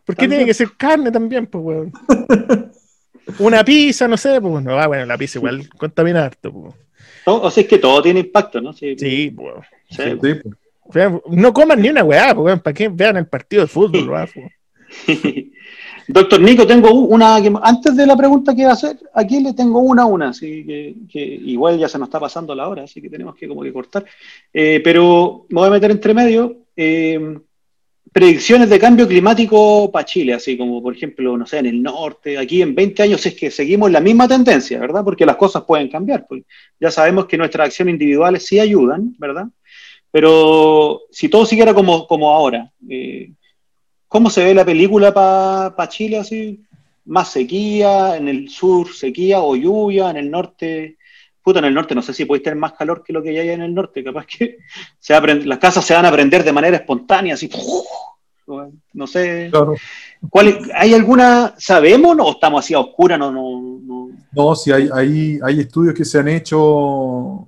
¿Por 0.03 0.15
qué 0.15 0.22
También. 0.23 0.30
tiene 0.31 0.45
que 0.45 0.53
ser 0.55 0.72
carne 0.76 1.11
también, 1.11 1.45
pues, 1.45 1.64
weón? 1.64 1.93
Una 3.38 3.64
pizza, 3.64 4.07
no 4.07 4.18
sé, 4.18 4.41
pues, 4.41 4.64
no, 4.64 4.80
ah, 4.80 4.88
bueno, 4.88 5.05
la 5.05 5.15
pizza 5.15 5.38
igual 5.38 5.69
contamina 5.77 6.26
harto, 6.26 6.51
pues. 6.51 6.73
No, 7.27 7.35
o 7.41 7.51
sea, 7.51 7.61
es 7.61 7.69
que 7.69 7.77
todo 7.77 8.01
tiene 8.01 8.22
impacto, 8.22 8.59
¿no? 8.59 8.73
Sí, 8.73 8.95
Sí, 8.97 9.30
pues. 9.30 9.53
sí, 9.91 10.01
Sí, 10.03 10.15
pues. 10.15 10.43
O 10.89 10.91
sea, 10.93 11.22
No 11.30 11.53
coman 11.53 11.80
ni 11.80 11.89
una 11.89 12.03
weá, 12.03 12.34
pues, 12.34 12.45
weón, 12.45 12.61
para 12.61 12.73
que 12.73 12.88
vean 12.89 13.18
el 13.18 13.27
partido 13.27 13.61
de 13.61 13.68
fútbol, 13.68 14.09
weón. 14.09 14.27
Doctor 16.08 16.42
Nico, 16.42 16.66
tengo 16.66 16.92
una, 16.92 17.36
antes 17.36 17.96
de 17.96 18.08
la 18.08 18.16
pregunta 18.16 18.56
que 18.56 18.62
iba 18.62 18.72
a 18.72 18.74
hacer, 18.74 18.98
aquí 19.14 19.42
le 19.42 19.54
tengo 19.54 19.80
una 19.80 20.06
una, 20.06 20.30
así 20.30 20.66
que, 21.12 21.20
igual 21.20 21.78
ya 21.78 21.90
se 21.90 22.00
nos 22.00 22.08
está 22.08 22.20
pasando 22.20 22.56
la 22.56 22.68
hora, 22.68 22.84
así 22.84 23.02
que 23.02 23.10
tenemos 23.10 23.36
que 23.36 23.48
como 23.48 23.62
que 23.62 23.74
cortar. 23.74 24.06
Eh, 24.54 24.82
pero 24.84 25.46
me 25.50 25.60
voy 25.60 25.68
a 25.68 25.72
meter 25.72 25.92
entre 25.92 26.14
medio. 26.14 26.66
Eh, 26.76 27.38
predicciones 28.12 28.70
de 28.70 28.80
cambio 28.80 29.08
climático 29.08 29.92
para 29.92 30.06
Chile, 30.06 30.34
así 30.34 30.58
como 30.58 30.82
por 30.82 30.96
ejemplo, 30.96 31.38
no 31.38 31.46
sé, 31.46 31.60
en 31.60 31.68
el 31.68 31.84
norte, 31.84 32.38
aquí 32.38 32.62
en 32.62 32.74
20 32.74 33.04
años 33.04 33.26
es 33.26 33.36
que 33.36 33.52
seguimos 33.52 33.92
la 33.92 34.00
misma 34.00 34.28
tendencia, 34.28 34.80
¿verdad? 34.80 35.04
Porque 35.04 35.26
las 35.26 35.36
cosas 35.36 35.64
pueden 35.66 35.90
cambiar. 35.90 36.26
Pues 36.28 36.44
ya 36.80 36.90
sabemos 36.90 37.26
que 37.26 37.38
nuestras 37.38 37.68
acciones 37.68 37.94
individuales 37.94 38.46
sí 38.46 38.60
ayudan, 38.60 39.16
¿verdad? 39.20 39.46
Pero 40.10 41.02
si 41.12 41.30
todo 41.30 41.46
siguiera 41.46 41.74
como, 41.74 42.08
como 42.08 42.32
ahora, 42.32 42.72
eh, 42.90 43.34
¿cómo 44.08 44.30
se 44.30 44.44
ve 44.44 44.54
la 44.54 44.66
película 44.66 45.14
para 45.14 45.90
Chile 45.90 46.20
así? 46.20 46.64
Más 47.06 47.32
sequía, 47.32 48.18
en 48.18 48.28
el 48.28 48.50
sur 48.50 48.94
sequía 48.94 49.40
o 49.40 49.56
lluvia, 49.56 50.10
en 50.10 50.18
el 50.18 50.30
norte 50.30 50.98
puta, 51.48 51.60
en 51.60 51.66
el 51.66 51.74
norte 51.74 51.96
no 51.96 52.02
sé 52.02 52.14
si 52.14 52.26
podéis 52.26 52.44
tener 52.44 52.60
más 52.60 52.74
calor 52.74 53.02
que 53.02 53.14
lo 53.14 53.24
que 53.24 53.30
hay 53.30 53.48
en 53.48 53.62
el 53.62 53.74
norte, 53.74 54.04
capaz 54.04 54.26
que 54.26 54.58
se 55.00 55.14
las 55.46 55.60
casas 55.60 55.86
se 55.86 55.94
van 55.94 56.06
a 56.06 56.12
prender 56.12 56.44
de 56.44 56.52
manera 56.52 56.76
espontánea, 56.76 57.36
así, 57.36 57.50
no 58.94 59.08
sé. 59.08 59.50
¿Cuál, 60.30 60.60
¿Hay 60.76 60.94
alguna, 60.94 61.56
sabemos 61.58 62.18
o 62.20 62.32
estamos 62.32 62.66
así 62.66 62.74
a 62.74 62.80
oscura? 62.80 63.18
No, 63.18 63.32
no, 63.32 63.80
no. 63.82 64.10
no 64.30 64.56
sí, 64.56 64.74
hay, 64.74 64.90
hay, 64.94 65.40
hay 65.42 65.60
estudios 65.62 65.96
que 65.96 66.04
se 66.04 66.20
han 66.20 66.28
hecho, 66.28 67.46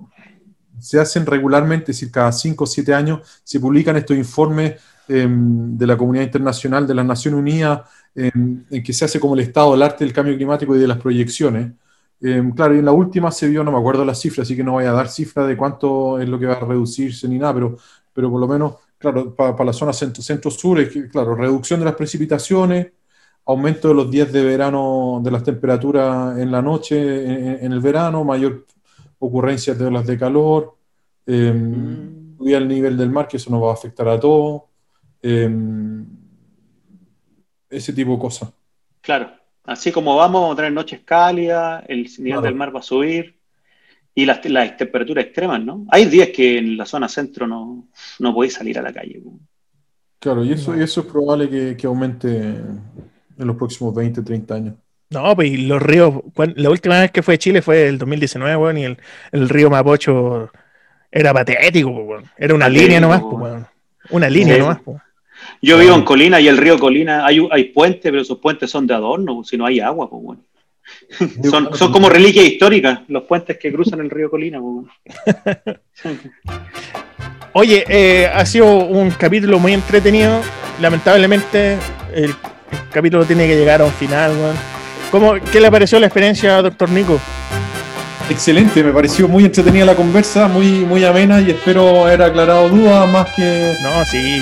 se 0.78 0.98
hacen 0.98 1.26
regularmente, 1.26 1.92
es 1.92 1.98
decir, 1.98 2.10
cada 2.10 2.32
5 2.32 2.64
o 2.64 2.66
7 2.66 2.94
años 2.94 3.40
se 3.44 3.60
publican 3.60 3.96
estos 3.98 4.16
informes 4.16 4.80
em, 5.10 5.76
de 5.76 5.86
la 5.86 5.96
comunidad 5.96 6.24
internacional 6.24 6.86
de 6.86 6.94
las 6.94 7.04
Naciones 7.04 7.40
Unidas, 7.40 7.80
em, 8.14 8.64
en 8.70 8.82
que 8.82 8.92
se 8.92 9.04
hace 9.04 9.18
como 9.18 9.34
el 9.34 9.40
estado 9.40 9.72
del 9.72 9.82
arte 9.82 10.04
del 10.04 10.12
cambio 10.12 10.36
climático 10.36 10.76
y 10.76 10.78
de 10.78 10.86
las 10.86 10.98
proyecciones. 10.98 11.72
Em, 12.20 12.52
claro, 12.52 12.74
y 12.74 12.78
en 12.78 12.84
la 12.84 12.92
última 12.92 13.30
se 13.30 13.48
vio, 13.48 13.64
no 13.64 13.72
me 13.72 13.78
acuerdo 13.78 14.04
la 14.04 14.14
cifra, 14.14 14.42
así 14.42 14.54
que 14.54 14.62
no 14.62 14.72
voy 14.72 14.84
a 14.84 14.92
dar 14.92 15.08
cifra 15.08 15.46
de 15.46 15.56
cuánto 15.56 16.20
es 16.20 16.28
lo 16.28 16.38
que 16.38 16.46
va 16.46 16.54
a 16.54 16.60
reducirse 16.60 17.26
ni 17.28 17.38
nada, 17.38 17.54
pero, 17.54 17.76
pero 18.12 18.30
por 18.30 18.40
lo 18.40 18.46
menos, 18.46 18.74
claro, 18.98 19.34
para, 19.34 19.64
la 19.64 19.72
zona 19.72 19.92
centro-sur, 19.92 20.80
es 20.80 20.90
que, 20.90 21.08
claro, 21.08 21.34
reducción 21.34 21.80
de 21.80 21.86
las 21.86 21.94
precipitaciones, 21.94 22.92
aumento 23.46 23.88
de 23.88 23.94
los 23.94 24.10
días 24.10 24.30
de 24.32 24.44
verano 24.44 25.20
de 25.24 25.30
las 25.30 25.42
temperaturas 25.42 26.38
en 26.38 26.52
la 26.52 26.62
noche, 26.62 27.64
en, 27.64 27.72
el 27.72 27.80
verano, 27.80 28.24
mayor 28.24 28.66
ocurrencia 29.18 29.74
de 29.74 29.86
olas 29.86 30.06
de 30.06 30.18
calor, 30.18 30.76
eh, 31.26 31.52
subida 32.38 32.58
el 32.58 32.68
nivel 32.68 32.96
del 32.96 33.10
mar, 33.10 33.28
que 33.28 33.36
eso 33.38 33.50
nos 33.50 33.62
va 33.62 33.70
a 33.70 33.74
afectar 33.74 34.08
a 34.08 34.18
todos, 34.20 34.62
em, 35.22 36.06
ese 37.68 37.92
tipo 37.92 38.12
de 38.12 38.18
cosas. 38.18 38.50
Claro. 39.00 39.30
Así 39.64 39.92
como 39.92 40.16
vamos, 40.16 40.40
vamos 40.40 40.54
a 40.54 40.56
tener 40.56 40.72
noches 40.72 41.00
cálidas, 41.04 41.84
el 41.86 42.08
nivel 42.18 42.42
del 42.42 42.54
mar 42.54 42.74
va 42.74 42.80
a 42.80 42.82
subir 42.82 43.40
y 44.14 44.26
las, 44.26 44.40
temperaturas 44.76 45.24
extremas, 45.24 45.62
¿no? 45.62 45.86
Hay 45.90 46.06
días 46.06 46.28
que 46.34 46.58
en 46.58 46.76
la 46.76 46.84
zona 46.84 47.08
centro 47.08 47.46
no, 47.46 47.88
no 48.18 48.34
podéis 48.34 48.54
salir 48.54 48.78
a 48.78 48.82
la 48.82 48.92
calle. 48.92 49.22
Claro, 50.18 50.44
y 50.44 50.52
eso, 50.52 50.74
eso 50.74 51.00
es 51.00 51.06
probable 51.06 51.76
que, 51.76 51.86
aumente 51.86 52.28
en 52.28 53.46
los 53.46 53.56
próximos 53.56 53.94
20, 53.94 54.22
30 54.22 54.54
años. 54.54 54.74
No, 55.10 55.34
pues 55.34 55.58
los 55.58 55.82
ríos, 55.82 56.14
la 56.54 56.70
última 56.70 57.00
vez 57.00 57.10
que 57.10 57.22
fue 57.22 57.34
a 57.34 57.38
Chile 57.38 57.62
fue 57.62 57.88
el 57.88 57.98
2019, 57.98 58.56
bueno, 58.56 58.78
y 58.78 58.84
el, 59.32 59.48
río 59.48 59.70
Mapocho 59.70 60.50
era 61.10 61.32
patético, 61.32 61.90
bueno. 61.90 62.28
era 62.36 62.54
una 62.54 62.68
línea 62.68 63.00
nomás, 63.00 63.22
pues, 63.22 63.54
una 64.10 64.28
línea 64.28 64.58
nomás. 64.58 64.80
Pues. 64.84 64.98
Yo 65.62 65.78
vivo 65.78 65.94
en 65.94 66.02
Colina 66.02 66.40
y 66.40 66.48
el 66.48 66.56
río 66.56 66.78
Colina, 66.78 67.26
hay, 67.26 67.46
hay 67.50 67.64
puentes, 67.64 68.10
pero 68.10 68.22
esos 68.22 68.38
puentes 68.38 68.70
son 68.70 68.86
de 68.86 68.94
adorno, 68.94 69.44
si 69.44 69.56
no 69.58 69.66
hay 69.66 69.80
agua, 69.80 70.08
pues 70.08 70.22
bueno. 70.22 70.42
son, 71.50 71.76
son 71.76 71.92
como 71.92 72.08
reliquias 72.08 72.46
históricas, 72.46 73.00
los 73.08 73.24
puentes 73.24 73.58
que 73.58 73.72
cruzan 73.72 74.00
el 74.00 74.10
río 74.10 74.30
Colina. 74.30 74.60
Pues, 74.60 75.76
Oye, 77.52 77.84
eh, 77.88 78.30
ha 78.32 78.46
sido 78.46 78.66
un 78.66 79.10
capítulo 79.10 79.58
muy 79.58 79.74
entretenido. 79.74 80.40
Lamentablemente, 80.80 81.76
el, 82.14 82.34
capítulo 82.92 83.24
tiene 83.24 83.46
que 83.46 83.56
llegar 83.56 83.82
a 83.82 83.84
un 83.84 83.92
final. 83.92 84.32
¿Cómo, 85.10 85.34
¿Qué 85.52 85.60
le 85.60 85.70
pareció 85.70 85.98
la 85.98 86.06
experiencia, 86.06 86.62
doctor 86.62 86.88
Nico? 86.90 87.20
Excelente, 88.30 88.84
me 88.84 88.92
pareció 88.92 89.26
muy 89.26 89.44
entretenida 89.44 89.84
la 89.84 89.96
conversa, 89.96 90.46
muy, 90.46 90.84
muy 90.84 91.04
amena 91.04 91.40
y 91.40 91.50
espero 91.50 92.04
haber 92.04 92.22
aclarado 92.22 92.68
dudas 92.68 93.10
más 93.10 93.28
que. 93.34 93.74
No, 93.82 94.04
sí, 94.04 94.40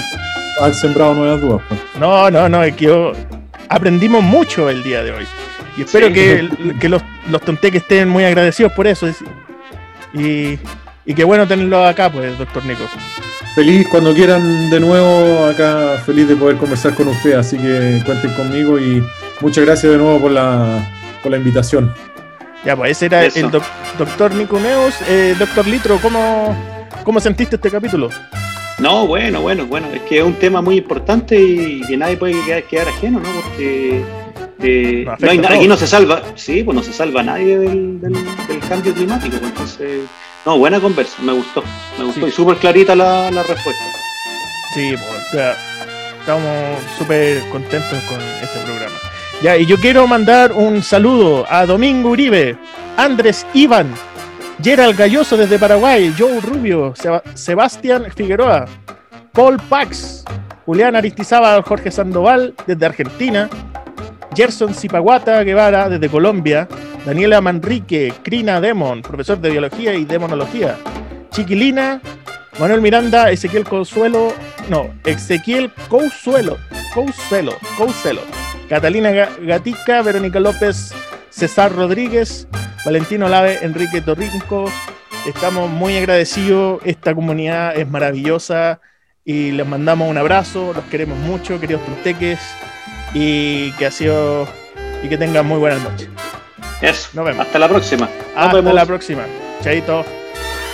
han 0.60 0.74
sembrado 0.74 1.14
nuevas 1.14 1.40
dudas. 1.40 1.62
Pues. 1.68 1.80
No, 1.98 2.30
no, 2.30 2.48
no, 2.48 2.62
es 2.62 2.74
que 2.74 2.86
yo 2.86 3.12
aprendimos 3.68 4.22
mucho 4.22 4.68
el 4.68 4.82
día 4.82 5.02
de 5.02 5.12
hoy. 5.12 5.26
Y 5.76 5.82
espero 5.82 6.12
que, 6.12 6.48
los, 6.88 7.02
los 7.30 7.40
tonteques 7.42 7.82
estén 7.82 8.08
muy 8.08 8.24
agradecidos 8.24 8.72
por 8.72 8.86
eso. 8.86 9.06
Y, 10.12 10.58
y 11.04 11.14
qué 11.14 11.24
bueno 11.24 11.46
tenerlo 11.46 11.84
acá, 11.84 12.10
pues, 12.10 12.36
doctor 12.36 12.64
Nico. 12.64 12.84
Feliz 13.54 13.88
cuando 13.88 14.14
quieran 14.14 14.70
de 14.70 14.80
nuevo 14.80 15.46
acá, 15.46 16.00
feliz 16.04 16.28
de 16.28 16.36
poder 16.36 16.56
conversar 16.56 16.94
con 16.94 17.08
usted, 17.08 17.32
así 17.34 17.56
que 17.56 18.02
cuenten 18.04 18.32
conmigo 18.34 18.78
y 18.78 19.02
muchas 19.40 19.64
gracias 19.64 19.92
de 19.92 19.98
nuevo 19.98 20.20
por 20.20 20.30
la, 20.30 20.88
por 21.22 21.32
la 21.32 21.38
invitación. 21.38 21.92
Ya, 22.64 22.76
pues 22.76 22.92
ese 22.92 23.06
era 23.06 23.24
el 23.24 23.50
doctor 23.98 24.34
Nico 24.34 24.60
Neos. 24.60 24.94
Eh, 25.08 25.34
doctor 25.38 25.66
Litro, 25.66 25.98
¿cómo, 26.02 26.56
¿cómo 27.04 27.20
sentiste 27.20 27.56
este 27.56 27.70
capítulo? 27.70 28.10
No, 28.78 29.08
bueno, 29.08 29.40
bueno, 29.40 29.66
bueno, 29.66 29.88
es 29.92 30.02
que 30.02 30.18
es 30.18 30.24
un 30.24 30.34
tema 30.34 30.62
muy 30.62 30.76
importante 30.76 31.40
y 31.40 31.80
que 31.82 31.96
nadie 31.96 32.16
puede 32.16 32.64
quedar, 32.64 32.88
ajeno, 32.88 33.18
¿no? 33.18 33.28
Porque 33.42 34.04
eh, 34.62 35.06
aquí 35.48 35.66
no 35.66 35.76
se 35.76 35.88
salva, 35.88 36.22
sí, 36.36 36.62
pues 36.62 36.76
no 36.76 36.82
se 36.82 36.92
salva 36.92 37.24
nadie 37.24 37.58
del, 37.58 38.00
cambio 38.68 38.94
climático, 38.94 39.36
pues, 39.38 39.50
entonces, 39.50 40.02
no, 40.46 40.58
buena 40.58 40.78
conversa, 40.78 41.20
me 41.22 41.32
gustó, 41.32 41.64
me 41.98 42.04
gustó 42.04 42.28
y 42.28 42.30
súper 42.30 42.56
clarita 42.58 42.94
la, 42.94 43.30
respuesta. 43.30 43.84
Sí, 44.74 44.94
pues, 44.96 45.52
estamos 46.20 46.78
súper 46.96 47.40
contentos 47.50 47.98
con 48.04 48.20
este 48.20 48.60
programa. 48.64 48.96
Ya, 49.42 49.56
y 49.56 49.66
yo 49.66 49.76
quiero 49.78 50.06
mandar 50.06 50.52
un 50.52 50.82
saludo 50.84 51.46
a 51.48 51.66
Domingo 51.66 52.10
Uribe, 52.10 52.56
Andrés 52.96 53.44
Iván, 53.54 53.92
Gerald 54.62 54.96
Galloso 54.96 55.36
desde 55.36 55.58
Paraguay, 55.58 56.12
Joe 56.18 56.40
Rubio, 56.40 56.92
Sebastián 57.34 58.06
Figueroa, 58.14 58.66
Paul 59.32 59.56
Pax, 59.68 60.24
Julián 60.66 60.96
Aristizábal, 60.96 61.62
Jorge 61.62 61.92
Sandoval 61.92 62.54
desde 62.66 62.84
Argentina, 62.84 63.48
Gerson 64.34 64.74
Zipaguata 64.74 65.42
Guevara 65.44 65.88
desde 65.88 66.08
Colombia, 66.08 66.66
Daniela 67.06 67.40
Manrique, 67.40 68.12
Crina 68.24 68.60
Demon, 68.60 69.00
profesor 69.02 69.40
de 69.40 69.50
biología 69.50 69.94
y 69.94 70.04
demonología, 70.04 70.76
Chiquilina, 71.30 72.00
Manuel 72.58 72.80
Miranda, 72.80 73.30
Ezequiel 73.30 73.64
Consuelo, 73.64 74.32
no, 74.68 74.90
Ezequiel 75.04 75.72
Cousuelo, 75.88 76.58
Cousuelo, 76.92 77.52
Cousuelo, 77.76 78.22
Catalina 78.68 79.12
Gatica, 79.12 80.02
Verónica 80.02 80.40
López, 80.40 80.92
César 81.38 81.72
Rodríguez, 81.72 82.48
Valentino 82.84 83.28
Lave, 83.28 83.60
Enrique 83.62 84.00
Torrinco. 84.00 84.64
Estamos 85.24 85.70
muy 85.70 85.96
agradecidos. 85.96 86.80
Esta 86.84 87.14
comunidad 87.14 87.76
es 87.76 87.88
maravillosa 87.88 88.80
y 89.24 89.52
les 89.52 89.64
mandamos 89.64 90.10
un 90.10 90.18
abrazo. 90.18 90.72
Los 90.74 90.84
queremos 90.86 91.16
mucho, 91.18 91.60
queridos 91.60 91.84
tunteques. 91.84 92.40
Y 93.14 93.70
que 93.74 93.86
ha 93.86 93.92
sido. 93.92 94.48
Y 95.04 95.08
que 95.08 95.16
tengan 95.16 95.46
muy 95.46 95.58
buenas 95.58 95.80
noches. 95.80 96.08
Eso. 96.82 97.10
Nos 97.12 97.24
vemos. 97.24 97.46
Hasta 97.46 97.60
la 97.60 97.68
próxima. 97.68 98.08
Hasta 98.34 98.60
la 98.60 98.84
próxima. 98.84 99.22
Chaito. 99.62 100.04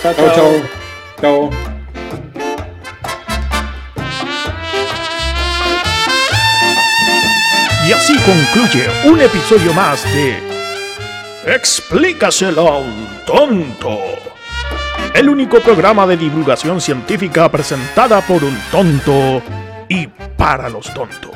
Chao, 0.01 0.13
chao. 0.15 0.33
Chao. 0.33 0.51
chao. 1.21 1.49
Y 7.87 7.93
así 7.93 8.15
concluye 8.17 8.87
un 9.05 9.21
episodio 9.21 9.71
más 9.71 10.03
de 10.05 10.44
Explícaselo 11.45 12.67
a 12.67 12.79
un 12.79 13.07
tonto. 13.23 13.99
El 15.13 15.29
único 15.29 15.59
programa 15.59 16.07
de 16.07 16.17
divulgación 16.17 16.81
científica 16.81 17.49
presentada 17.51 18.19
por 18.21 18.43
un 18.43 18.57
tonto 18.71 19.43
y 19.87 20.07
para 20.07 20.69
los 20.69 20.91
tontos. 20.91 21.35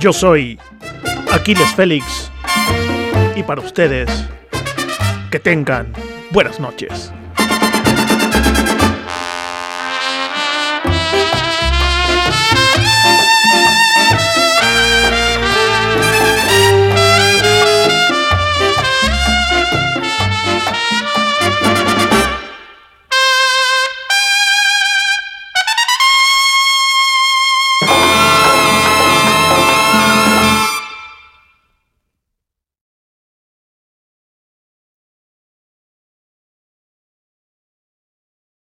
Yo 0.00 0.14
soy 0.14 0.58
Aquiles 1.30 1.74
Félix 1.74 2.30
y 3.36 3.42
para 3.42 3.60
ustedes, 3.60 4.08
que 5.30 5.38
tengan 5.38 5.92
buenas 6.30 6.58
noches. 6.58 7.12